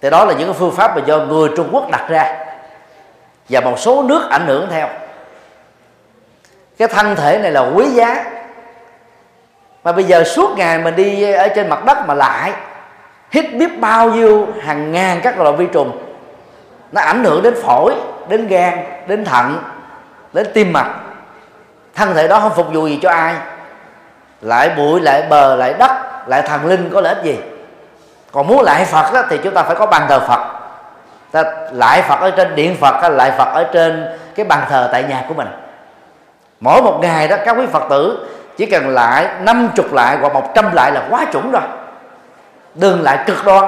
Thì 0.00 0.10
đó 0.10 0.24
là 0.24 0.34
những 0.34 0.48
cái 0.48 0.56
phương 0.58 0.72
pháp 0.72 0.96
mà 0.96 1.02
do 1.06 1.18
người 1.18 1.50
trung 1.56 1.68
quốc 1.72 1.90
đặt 1.90 2.06
ra 2.08 2.36
và 3.48 3.60
một 3.60 3.78
số 3.78 4.02
nước 4.02 4.26
ảnh 4.30 4.46
hưởng 4.46 4.66
theo 4.70 4.88
cái 6.82 6.88
thân 6.88 7.16
thể 7.16 7.38
này 7.38 7.50
là 7.50 7.60
quý 7.60 7.86
giá. 7.86 8.24
Mà 9.84 9.92
bây 9.92 10.04
giờ 10.04 10.24
suốt 10.24 10.50
ngày 10.56 10.78
mình 10.78 10.96
đi 10.96 11.32
ở 11.32 11.48
trên 11.48 11.68
mặt 11.68 11.84
đất 11.84 11.98
mà 12.06 12.14
lại 12.14 12.52
hít 13.30 13.54
biết 13.54 13.80
bao 13.80 14.10
nhiêu 14.10 14.48
hàng 14.62 14.92
ngàn 14.92 15.20
các 15.22 15.38
loại 15.38 15.56
vi 15.56 15.66
trùng 15.66 16.02
nó 16.92 17.00
ảnh 17.00 17.24
hưởng 17.24 17.42
đến 17.42 17.54
phổi 17.62 17.94
đến 18.28 18.48
gan 18.48 18.78
đến 19.06 19.24
thận 19.24 19.62
đến 20.32 20.46
tim 20.54 20.72
mạch. 20.72 20.90
Thân 21.94 22.14
thể 22.14 22.28
đó 22.28 22.40
không 22.40 22.54
phục 22.54 22.72
vụ 22.72 22.86
gì 22.86 22.98
cho 23.02 23.10
ai. 23.10 23.34
Lại 24.40 24.70
bụi 24.76 25.00
lại 25.00 25.22
bờ 25.30 25.56
lại 25.56 25.74
đất 25.78 25.90
lại 26.26 26.42
thần 26.42 26.66
linh 26.66 26.90
có 26.94 27.00
lợi 27.00 27.14
ích 27.14 27.24
gì? 27.24 27.38
Còn 28.32 28.46
muốn 28.46 28.62
lại 28.62 28.84
phật 28.84 29.12
đó, 29.14 29.22
thì 29.30 29.38
chúng 29.44 29.54
ta 29.54 29.62
phải 29.62 29.76
có 29.76 29.86
bàn 29.86 30.06
thờ 30.08 30.20
phật. 30.28 30.40
Ta 31.30 31.42
lại 31.72 32.02
phật 32.02 32.20
ở 32.20 32.30
trên 32.30 32.54
điện 32.54 32.76
phật 32.80 33.08
lại 33.08 33.30
phật 33.38 33.48
ở 33.52 33.64
trên 33.72 34.18
cái 34.34 34.46
bàn 34.46 34.64
thờ 34.68 34.88
tại 34.92 35.02
nhà 35.02 35.24
của 35.28 35.34
mình 35.34 35.48
mỗi 36.62 36.82
một 36.82 36.98
ngày 37.02 37.28
đó, 37.28 37.36
các 37.44 37.56
quý 37.58 37.66
phật 37.66 37.82
tử, 37.90 38.26
chỉ 38.56 38.66
cần 38.66 38.88
lại 38.88 39.28
năm 39.40 39.68
chục 39.74 39.92
lại 39.92 40.16
hoặc 40.20 40.34
một 40.34 40.54
trăm 40.54 40.72
lại 40.72 40.92
là 40.92 41.06
quá 41.10 41.24
chuẩn 41.32 41.50
rồi. 41.50 41.62
Đừng 42.74 43.02
lại 43.02 43.18
cực 43.26 43.44
đoan. 43.44 43.64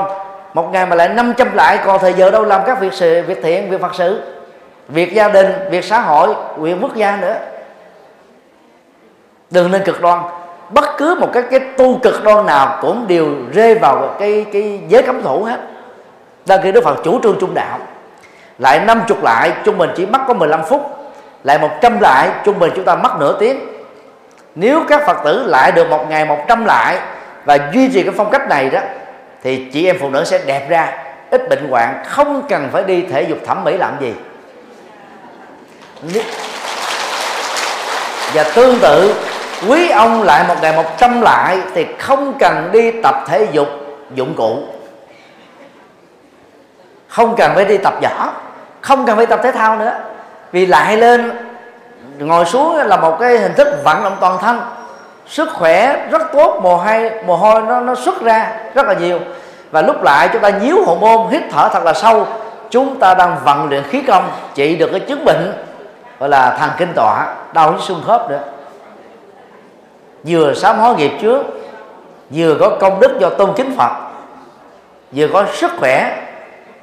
Một 0.55 0.69
ngày 0.73 0.87
mà 0.87 0.97
lại 0.97 1.09
500 1.09 1.55
lại, 1.55 1.79
còn 1.85 1.99
thời 2.01 2.13
giờ 2.13 2.31
đâu 2.31 2.45
làm 2.45 2.61
các 2.67 2.81
việc 2.81 2.93
sự, 2.93 3.23
việc 3.23 3.39
thiện, 3.43 3.71
việc 3.71 3.81
phật 3.81 3.95
sự, 3.95 4.23
việc 4.89 5.15
gia 5.15 5.29
đình, 5.29 5.53
việc 5.71 5.85
xã 5.85 6.01
hội 6.01 6.35
quyền 6.59 6.83
quốc 6.83 6.95
gia 6.95 7.17
nữa. 7.17 7.35
Đừng 9.51 9.71
nên 9.71 9.85
cực 9.85 10.01
đoan. 10.01 10.19
Bất 10.71 10.85
cứ 10.99 11.17
một 11.21 11.29
cái 11.33 11.43
cái 11.51 11.61
tu 11.61 11.99
cực 11.99 12.25
đoan 12.25 12.47
nào 12.47 12.79
cũng 12.81 13.05
đều 13.09 13.27
rơi 13.53 13.75
vào 13.75 14.15
cái 14.19 14.47
cái 14.53 14.81
giới 14.89 15.03
cấm 15.03 15.23
thủ 15.23 15.45
hết. 15.45 15.61
Đang 16.47 16.63
khi 16.63 16.73
Đức 16.73 16.85
Phật 16.85 16.97
chủ 17.05 17.21
trương 17.23 17.37
trung 17.41 17.55
đạo. 17.55 17.79
Lại 18.59 18.81
năm 18.81 19.03
chục 19.09 19.23
lại, 19.23 19.53
trung 19.65 19.79
bình 19.79 19.91
chỉ 19.97 20.07
mất 20.07 20.19
có 20.29 20.35
15 20.35 20.65
phút 20.65 21.04
lại 21.45 21.59
một 21.59 21.71
trăm 21.81 22.01
lại, 22.01 22.29
trung 22.45 22.59
bình 22.59 22.73
chúng 22.77 22.85
ta 22.85 22.95
mất 22.95 23.11
nửa 23.21 23.37
tiếng. 23.41 23.61
Nếu 24.55 24.83
các 24.89 25.07
Phật 25.07 25.17
tử 25.25 25.45
lại 25.47 25.73
được 25.73 25.91
một 25.91 26.07
ngày 26.09 26.25
một 26.25 26.39
trăm 26.49 26.65
lại 26.65 26.99
và 27.45 27.59
duy 27.73 27.89
trì 27.93 28.03
cái 28.03 28.13
phong 28.17 28.31
cách 28.31 28.49
này 28.49 28.71
đó, 28.71 28.81
thì 29.43 29.71
chị 29.73 29.87
em 29.87 29.97
phụ 30.01 30.11
nữ 30.11 30.25
sẽ 30.25 30.39
đẹp 30.47 30.69
ra, 30.69 30.93
ít 31.31 31.49
bệnh 31.49 31.69
hoạn, 31.71 32.03
không 32.07 32.43
cần 32.49 32.69
phải 32.73 32.85
đi 32.85 33.03
thể 33.03 33.23
dục 33.23 33.39
thẩm 33.47 33.65
mỹ 33.65 33.77
làm 33.77 33.97
gì. 34.01 34.15
Và 38.35 38.45
tương 38.55 38.79
tự, 38.79 39.15
quý 39.69 39.91
ông 39.91 40.23
lại 40.23 40.45
một 40.49 40.55
ngày 40.63 40.73
một 40.73 40.99
trăm 40.99 41.21
lại 41.21 41.59
thì 41.75 41.87
không 41.99 42.39
cần 42.39 42.69
đi 42.73 42.91
tập 43.03 43.15
thể 43.29 43.47
dục 43.53 43.69
dụng 44.15 44.35
cụ. 44.37 44.59
Không 47.09 47.37
cần 47.37 47.53
phải 47.55 47.65
đi 47.65 47.79
tập 47.79 47.95
võ, 48.03 48.33
không 48.81 49.07
cần 49.07 49.17
phải 49.17 49.27
tập 49.27 49.41
thể 49.43 49.53
thao 49.53 49.77
nữa 49.77 49.93
vì 50.55 50.67
lại 50.67 50.97
lên, 50.97 51.33
ngồi 52.19 52.45
xuống 52.45 52.77
là 52.77 52.97
một 52.97 53.17
cái 53.21 53.39
hình 53.39 53.55
thức 53.55 53.69
vận 53.85 54.03
động 54.03 54.17
toàn 54.21 54.39
thân. 54.41 54.61
Sức 55.27 55.49
khỏe 55.53 56.07
rất 56.11 56.23
tốt, 56.33 56.61
mồ 56.63 56.77
hôi 56.77 57.11
mồ 57.27 57.37
hôi 57.37 57.63
nó 57.63 57.81
nó 57.81 57.95
xuất 57.95 58.23
ra 58.23 58.53
rất 58.75 58.87
là 58.87 58.95
nhiều. 58.95 59.19
Và 59.71 59.83
lúc 59.83 60.03
lại 60.03 60.29
chúng 60.33 60.43
ta 60.43 60.49
nhíu 60.49 60.85
hậu 60.87 60.97
môn, 60.97 61.31
hít 61.31 61.43
thở 61.51 61.69
thật 61.73 61.85
là 61.85 61.93
sâu. 61.93 62.27
Chúng 62.71 62.99
ta 62.99 63.15
đang 63.15 63.37
vận 63.45 63.69
luyện 63.69 63.83
khí 63.83 64.03
công, 64.03 64.31
trị 64.55 64.77
được 64.77 64.89
cái 64.91 65.01
chứng 65.01 65.25
bệnh, 65.25 65.53
gọi 66.21 66.29
là 66.29 66.57
thần 66.61 66.71
kinh 66.79 66.93
tọa, 66.95 67.35
đau 67.53 67.73
với 67.73 67.81
xương 67.81 68.03
khớp 68.07 68.31
nữa. 68.31 68.41
Vừa 70.25 70.55
sám 70.55 70.79
hối 70.79 70.95
nghiệp 70.97 71.13
trước, 71.23 71.43
vừa 72.31 72.57
có 72.61 72.77
công 72.81 73.01
đức 73.01 73.19
do 73.21 73.31
tôn 73.31 73.53
kính 73.57 73.75
phật, 73.79 73.93
vừa 75.13 75.29
có 75.33 75.45
sức 75.53 75.73
khỏe, 75.79 76.23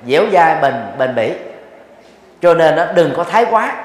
dẻo 0.08 0.24
dai, 0.34 0.56
bền 0.62 0.74
bền 0.98 1.16
bỉ 1.16 1.34
cho 2.42 2.54
nên 2.54 2.76
nó 2.76 2.86
đừng 2.86 3.14
có 3.18 3.24
thái 3.24 3.46
quá. 3.52 3.76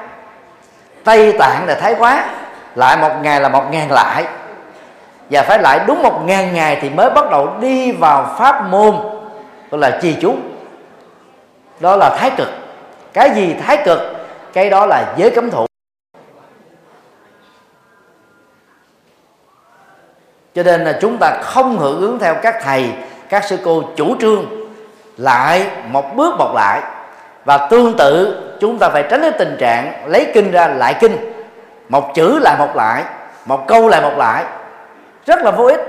Tây 1.04 1.32
tạng 1.38 1.66
là 1.66 1.74
thái 1.74 1.94
quá, 1.98 2.24
lại 2.74 2.96
một 2.96 3.12
ngày 3.22 3.40
là 3.40 3.48
một 3.48 3.64
ngàn 3.70 3.90
lại. 3.90 4.24
Và 5.30 5.42
phải 5.42 5.58
lại 5.58 5.80
đúng 5.86 6.02
một 6.02 6.22
ngàn 6.24 6.54
ngày 6.54 6.78
thì 6.80 6.90
mới 6.90 7.10
bắt 7.10 7.30
đầu 7.30 7.56
đi 7.60 7.92
vào 7.92 8.34
pháp 8.38 8.66
môn, 8.68 8.96
gọi 9.70 9.80
là 9.80 9.98
trì 10.02 10.16
chú. 10.20 10.36
Đó 11.80 11.96
là 11.96 12.16
thái 12.18 12.30
cực. 12.36 12.48
Cái 13.12 13.30
gì 13.34 13.54
thái 13.66 13.76
cực? 13.84 13.98
Cái 14.52 14.70
đó 14.70 14.86
là 14.86 15.14
giới 15.16 15.30
cấm 15.30 15.50
thủ. 15.50 15.66
Cho 20.54 20.62
nên 20.62 20.84
là 20.84 20.98
chúng 21.00 21.16
ta 21.20 21.38
không 21.42 21.78
hưởng 21.78 22.00
ứng 22.00 22.18
theo 22.18 22.34
các 22.42 22.56
thầy, 22.62 22.92
các 23.28 23.44
sư 23.44 23.58
cô 23.64 23.82
chủ 23.96 24.16
trương, 24.20 24.46
lại 25.16 25.66
một 25.88 26.16
bước 26.16 26.34
một 26.38 26.52
lại. 26.54 26.82
Và 27.44 27.58
tương 27.58 27.96
tự 27.96 28.42
chúng 28.60 28.78
ta 28.78 28.88
phải 28.88 29.02
tránh 29.10 29.20
cái 29.22 29.30
tình 29.30 29.56
trạng 29.60 29.92
lấy 30.06 30.30
kinh 30.34 30.50
ra 30.50 30.68
lại 30.68 30.94
kinh. 31.00 31.32
Một 31.88 32.14
chữ 32.14 32.38
lại 32.42 32.56
một 32.58 32.76
lại, 32.76 33.02
một 33.44 33.66
câu 33.66 33.88
lại 33.88 34.02
một 34.02 34.14
lại. 34.16 34.44
Rất 35.26 35.42
là 35.42 35.50
vô 35.50 35.64
ích. 35.64 35.80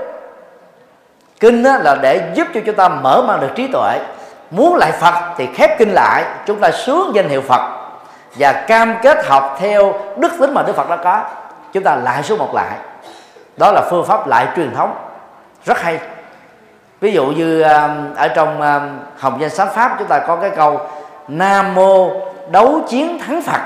Kinh 1.40 1.62
là 1.62 1.94
để 2.02 2.30
giúp 2.34 2.46
cho 2.54 2.60
chúng 2.66 2.74
ta 2.74 2.88
mở 2.88 3.22
mang 3.26 3.40
được 3.40 3.50
trí 3.54 3.68
tuệ. 3.72 4.00
Muốn 4.50 4.76
lại 4.76 4.92
phật 4.92 5.14
thì 5.36 5.48
khép 5.54 5.78
kinh 5.78 5.92
lại, 5.92 6.24
chúng 6.46 6.60
ta 6.60 6.70
sướng 6.70 7.10
danh 7.14 7.28
hiệu 7.28 7.40
phật. 7.40 7.60
Và 8.34 8.52
cam 8.52 8.94
kết 9.02 9.26
học 9.26 9.56
theo 9.60 9.94
đức 10.16 10.32
tính 10.40 10.54
mà 10.54 10.62
đức 10.62 10.76
phật 10.76 10.90
đã 10.90 10.96
có, 10.96 11.22
chúng 11.72 11.82
ta 11.82 11.96
lại 11.96 12.22
số 12.22 12.36
một 12.36 12.54
lại. 12.54 12.76
Đó 13.56 13.72
là 13.72 13.82
phương 13.90 14.04
pháp 14.06 14.26
lại 14.26 14.46
truyền 14.56 14.74
thống. 14.74 14.94
Rất 15.64 15.82
hay. 15.82 15.98
Ví 17.00 17.12
dụ 17.12 17.26
như 17.26 17.60
à, 17.60 17.88
ở 18.16 18.28
trong 18.28 18.60
à, 18.62 18.80
hồng 19.18 19.40
danh 19.40 19.50
sáng 19.50 19.68
pháp 19.74 19.96
chúng 19.98 20.08
ta 20.08 20.18
có 20.18 20.36
cái 20.36 20.50
câu 20.50 20.80
nam 21.28 21.74
mô 21.74 22.10
đấu 22.50 22.80
chiến 22.88 23.18
thắng 23.18 23.42
phật. 23.42 23.60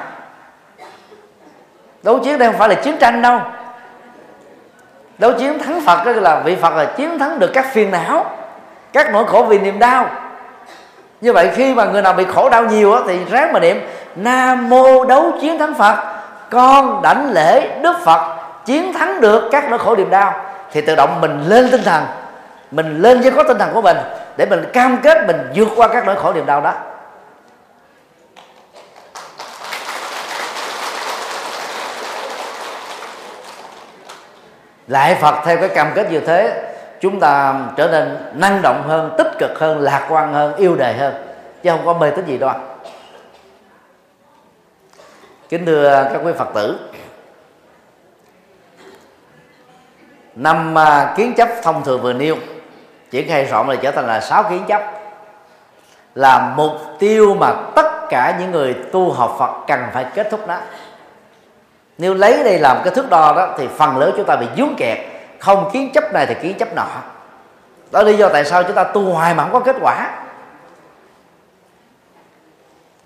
Đấu 2.02 2.18
chiến 2.18 2.38
đây 2.38 2.48
không 2.48 2.58
phải 2.58 2.68
là 2.68 2.74
chiến 2.74 2.96
tranh 3.00 3.22
đâu. 3.22 3.40
Đấu 5.18 5.32
chiến 5.38 5.58
thắng 5.58 5.80
phật 5.80 6.04
đó 6.04 6.12
là 6.12 6.40
vị 6.44 6.56
phật 6.56 6.74
là 6.74 6.84
chiến 6.84 7.18
thắng 7.18 7.38
được 7.38 7.50
các 7.54 7.66
phiền 7.72 7.90
não, 7.90 8.36
các 8.92 9.12
nỗi 9.12 9.24
khổ 9.26 9.42
vì 9.42 9.58
niềm 9.58 9.78
đau. 9.78 10.06
Như 11.20 11.32
vậy 11.32 11.50
khi 11.54 11.74
mà 11.74 11.84
người 11.84 12.02
nào 12.02 12.12
bị 12.12 12.24
khổ 12.24 12.50
đau 12.50 12.64
nhiều 12.64 12.96
thì 13.06 13.18
ráng 13.30 13.52
mà 13.52 13.60
niệm, 13.60 13.88
nam 14.16 14.68
mô 14.68 15.04
đấu 15.04 15.32
chiến 15.40 15.58
thắng 15.58 15.74
phật, 15.74 15.96
con 16.50 17.02
đảnh 17.02 17.30
lễ 17.32 17.78
đức 17.82 17.96
phật, 18.04 18.36
chiến 18.64 18.92
thắng 18.92 19.20
được 19.20 19.48
các 19.52 19.70
nỗi 19.70 19.78
khổ 19.78 19.96
niềm 19.96 20.10
đau. 20.10 20.34
Thì 20.72 20.80
tự 20.80 20.94
động 20.94 21.20
mình 21.20 21.42
lên 21.48 21.68
tinh 21.70 21.82
thần, 21.84 22.04
mình 22.70 23.02
lên 23.02 23.20
với 23.20 23.30
có 23.30 23.42
tinh 23.42 23.58
thần 23.58 23.70
của 23.74 23.82
mình 23.82 23.96
để 24.36 24.46
mình 24.46 24.70
cam 24.72 24.96
kết 24.96 25.26
mình 25.26 25.50
vượt 25.54 25.68
qua 25.76 25.88
các 25.88 26.06
nỗi 26.06 26.16
khổ 26.16 26.32
niềm 26.32 26.46
đau 26.46 26.60
đó. 26.60 26.72
Lại 34.92 35.14
phật 35.14 35.34
theo 35.44 35.58
cái 35.58 35.68
cam 35.68 35.92
kết 35.94 36.10
như 36.10 36.20
thế, 36.20 36.72
chúng 37.00 37.20
ta 37.20 37.60
trở 37.76 37.88
nên 37.88 38.18
năng 38.34 38.62
động 38.62 38.82
hơn, 38.86 39.14
tích 39.18 39.32
cực 39.38 39.58
hơn, 39.58 39.80
lạc 39.80 40.06
quan 40.10 40.32
hơn, 40.32 40.56
yêu 40.56 40.76
đời 40.76 40.92
hơn, 40.92 41.14
chứ 41.62 41.70
không 41.70 41.86
có 41.86 41.94
mê 41.94 42.10
tín 42.10 42.26
gì 42.26 42.38
đâu 42.38 42.50
kính 45.48 45.66
thưa 45.66 46.08
các 46.12 46.20
quý 46.24 46.32
phật 46.38 46.48
tử, 46.54 46.78
năm 50.34 50.78
à, 50.78 51.14
kiến 51.16 51.34
chấp 51.36 51.48
thông 51.62 51.84
thường 51.84 52.02
vừa 52.02 52.12
nêu, 52.12 52.36
triển 53.10 53.28
khai 53.28 53.44
rộng 53.44 53.68
là 53.68 53.76
trở 53.76 53.90
thành 53.90 54.06
là 54.06 54.20
sáu 54.20 54.42
kiến 54.50 54.64
chấp, 54.68 54.82
là 56.14 56.52
mục 56.56 56.72
tiêu 56.98 57.34
mà 57.34 57.54
tất 57.74 58.08
cả 58.10 58.36
những 58.40 58.50
người 58.50 58.74
tu 58.92 59.12
học 59.12 59.36
Phật 59.38 59.52
cần 59.66 59.80
phải 59.92 60.06
kết 60.14 60.28
thúc 60.30 60.46
đó 60.46 60.58
nếu 61.98 62.14
lấy 62.14 62.44
đây 62.44 62.58
làm 62.58 62.80
cái 62.84 62.94
thước 62.94 63.10
đo 63.10 63.32
đó 63.36 63.48
thì 63.58 63.68
phần 63.76 63.96
lớn 63.96 64.12
chúng 64.16 64.26
ta 64.26 64.36
bị 64.36 64.46
dướng 64.56 64.74
kẹt. 64.76 64.98
Không 65.38 65.70
kiến 65.72 65.92
chấp 65.94 66.12
này 66.12 66.26
thì 66.26 66.34
kiến 66.34 66.58
chấp 66.58 66.74
nọ. 66.74 66.86
Đó 67.90 68.02
là 68.02 68.10
lý 68.10 68.16
do 68.16 68.28
tại 68.28 68.44
sao 68.44 68.62
chúng 68.62 68.74
ta 68.74 68.84
tu 68.84 69.12
hoài 69.12 69.34
mà 69.34 69.42
không 69.42 69.52
có 69.52 69.60
kết 69.60 69.76
quả. 69.80 70.10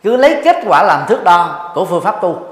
Cứ 0.02 0.16
lấy 0.16 0.40
kết 0.44 0.56
quả 0.66 0.82
làm 0.82 1.06
thước 1.08 1.24
đo 1.24 1.70
của 1.74 1.84
phương 1.84 2.02
pháp 2.02 2.20
tu. 2.20 2.42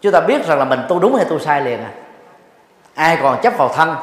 Chúng 0.00 0.12
ta 0.12 0.20
biết 0.20 0.46
rằng 0.46 0.58
là 0.58 0.64
mình 0.64 0.80
tu 0.88 0.98
đúng 0.98 1.14
hay 1.14 1.24
tu 1.24 1.38
sai 1.38 1.60
liền 1.60 1.84
à. 1.84 1.90
Ai 2.94 3.18
còn 3.22 3.40
chấp 3.42 3.52
vào 3.56 3.68
thân 3.68 3.96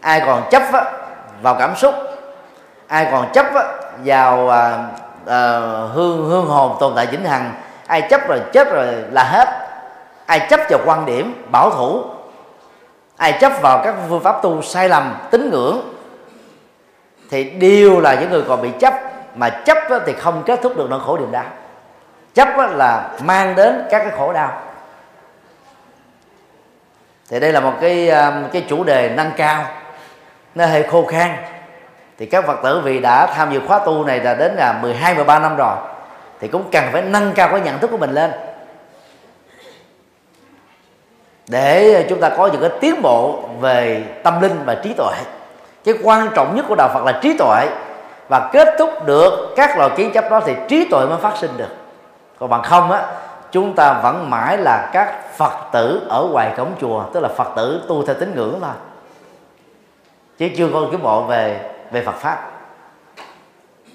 ai 0.00 0.22
còn 0.26 0.42
chấp 0.50 0.62
vào 1.42 1.54
cảm 1.54 1.76
xúc 1.76 1.94
ai 2.86 3.08
còn 3.10 3.32
chấp 3.32 3.46
vào 4.04 4.50
à, 4.50 4.84
à, 5.26 5.58
hương 5.94 6.28
hương 6.28 6.46
hồn 6.46 6.76
tồn 6.80 6.92
tại 6.96 7.06
vĩnh 7.06 7.24
hằng 7.24 7.54
ai 7.86 8.02
chấp 8.10 8.28
rồi 8.28 8.40
chết 8.52 8.72
rồi 8.72 8.86
là 9.10 9.24
hết 9.24 9.65
ai 10.26 10.46
chấp 10.50 10.60
vào 10.70 10.80
quan 10.84 11.06
điểm 11.06 11.44
bảo 11.52 11.70
thủ, 11.70 12.04
ai 13.16 13.32
chấp 13.40 13.52
vào 13.62 13.80
các 13.84 13.94
phương 14.08 14.22
pháp 14.22 14.42
tu 14.42 14.62
sai 14.62 14.88
lầm, 14.88 15.16
tín 15.30 15.50
ngưỡng, 15.50 15.94
thì 17.30 17.44
đều 17.44 18.00
là 18.00 18.14
những 18.14 18.30
người 18.30 18.42
còn 18.48 18.62
bị 18.62 18.70
chấp. 18.80 18.94
Mà 19.34 19.48
chấp 19.50 19.78
thì 20.06 20.12
không 20.12 20.42
kết 20.46 20.60
thúc 20.62 20.76
được 20.76 20.86
nỗi 20.90 21.00
khổ 21.00 21.18
niềm 21.18 21.32
đau. 21.32 21.44
Chấp 22.34 22.48
là 22.58 23.10
mang 23.24 23.54
đến 23.54 23.86
các 23.90 23.98
cái 23.98 24.10
khổ 24.18 24.32
đau. 24.32 24.62
Thì 27.30 27.40
đây 27.40 27.52
là 27.52 27.60
một 27.60 27.72
cái 27.80 28.10
à, 28.10 28.42
cái 28.52 28.64
chủ 28.68 28.84
đề 28.84 29.12
nâng 29.16 29.30
cao. 29.36 29.64
Nó 30.54 30.66
hơi 30.66 30.82
khô 30.82 31.06
khan. 31.06 31.36
Thì 32.18 32.26
các 32.26 32.46
phật 32.46 32.56
tử 32.62 32.80
vì 32.84 32.98
đã 33.00 33.26
tham 33.26 33.52
dự 33.52 33.60
khóa 33.68 33.78
tu 33.78 34.04
này 34.04 34.20
là 34.20 34.34
đến 34.34 34.52
là 34.54 34.72
12 34.82 35.14
13 35.14 35.38
năm 35.38 35.56
rồi, 35.56 35.76
thì 36.40 36.48
cũng 36.48 36.68
cần 36.72 36.84
phải 36.92 37.02
nâng 37.02 37.32
cao 37.32 37.48
cái 37.48 37.60
nhận 37.60 37.78
thức 37.78 37.90
của 37.90 37.98
mình 37.98 38.10
lên 38.10 38.32
để 41.48 41.94
ờ, 41.94 42.02
chúng 42.08 42.20
ta 42.20 42.28
có 42.28 42.46
những 42.46 42.60
cái 42.60 42.70
tiến 42.80 43.02
bộ 43.02 43.38
về 43.60 44.04
tâm 44.22 44.40
linh 44.40 44.58
và 44.64 44.74
trí 44.74 44.92
tuệ. 44.92 45.14
Cái 45.84 45.94
quan 46.02 46.28
trọng 46.34 46.56
nhất 46.56 46.64
của 46.68 46.74
đạo 46.74 46.90
Phật 46.94 47.04
là 47.04 47.18
trí 47.22 47.36
tuệ. 47.38 47.68
Và 48.28 48.50
kết 48.52 48.74
thúc 48.78 48.90
được 49.06 49.54
các 49.56 49.78
loại 49.78 49.90
kiến 49.96 50.12
chấp 50.12 50.30
đó 50.30 50.40
thì 50.46 50.54
trí 50.68 50.88
tuệ 50.90 51.06
mới 51.06 51.18
phát 51.18 51.36
sinh 51.36 51.50
được. 51.56 51.76
Còn 52.38 52.50
bằng 52.50 52.62
không 52.62 52.90
á, 52.90 53.02
chúng 53.52 53.74
ta 53.74 53.92
vẫn 53.92 54.30
mãi 54.30 54.58
là 54.58 54.90
các 54.92 55.36
phật 55.36 55.52
tử 55.72 56.06
ở 56.08 56.22
ngoài 56.30 56.54
cổng 56.56 56.72
chùa, 56.80 57.04
tức 57.12 57.20
là 57.20 57.28
phật 57.28 57.48
tử 57.56 57.82
tu 57.88 58.06
theo 58.06 58.14
tín 58.14 58.32
ngưỡng 58.34 58.58
thôi. 58.60 58.70
Chứ 60.38 60.48
chưa 60.56 60.68
có 60.72 60.82
cái 60.90 61.00
bộ 61.02 61.22
về 61.22 61.60
về 61.90 62.02
phật 62.02 62.14
pháp. 62.14 62.55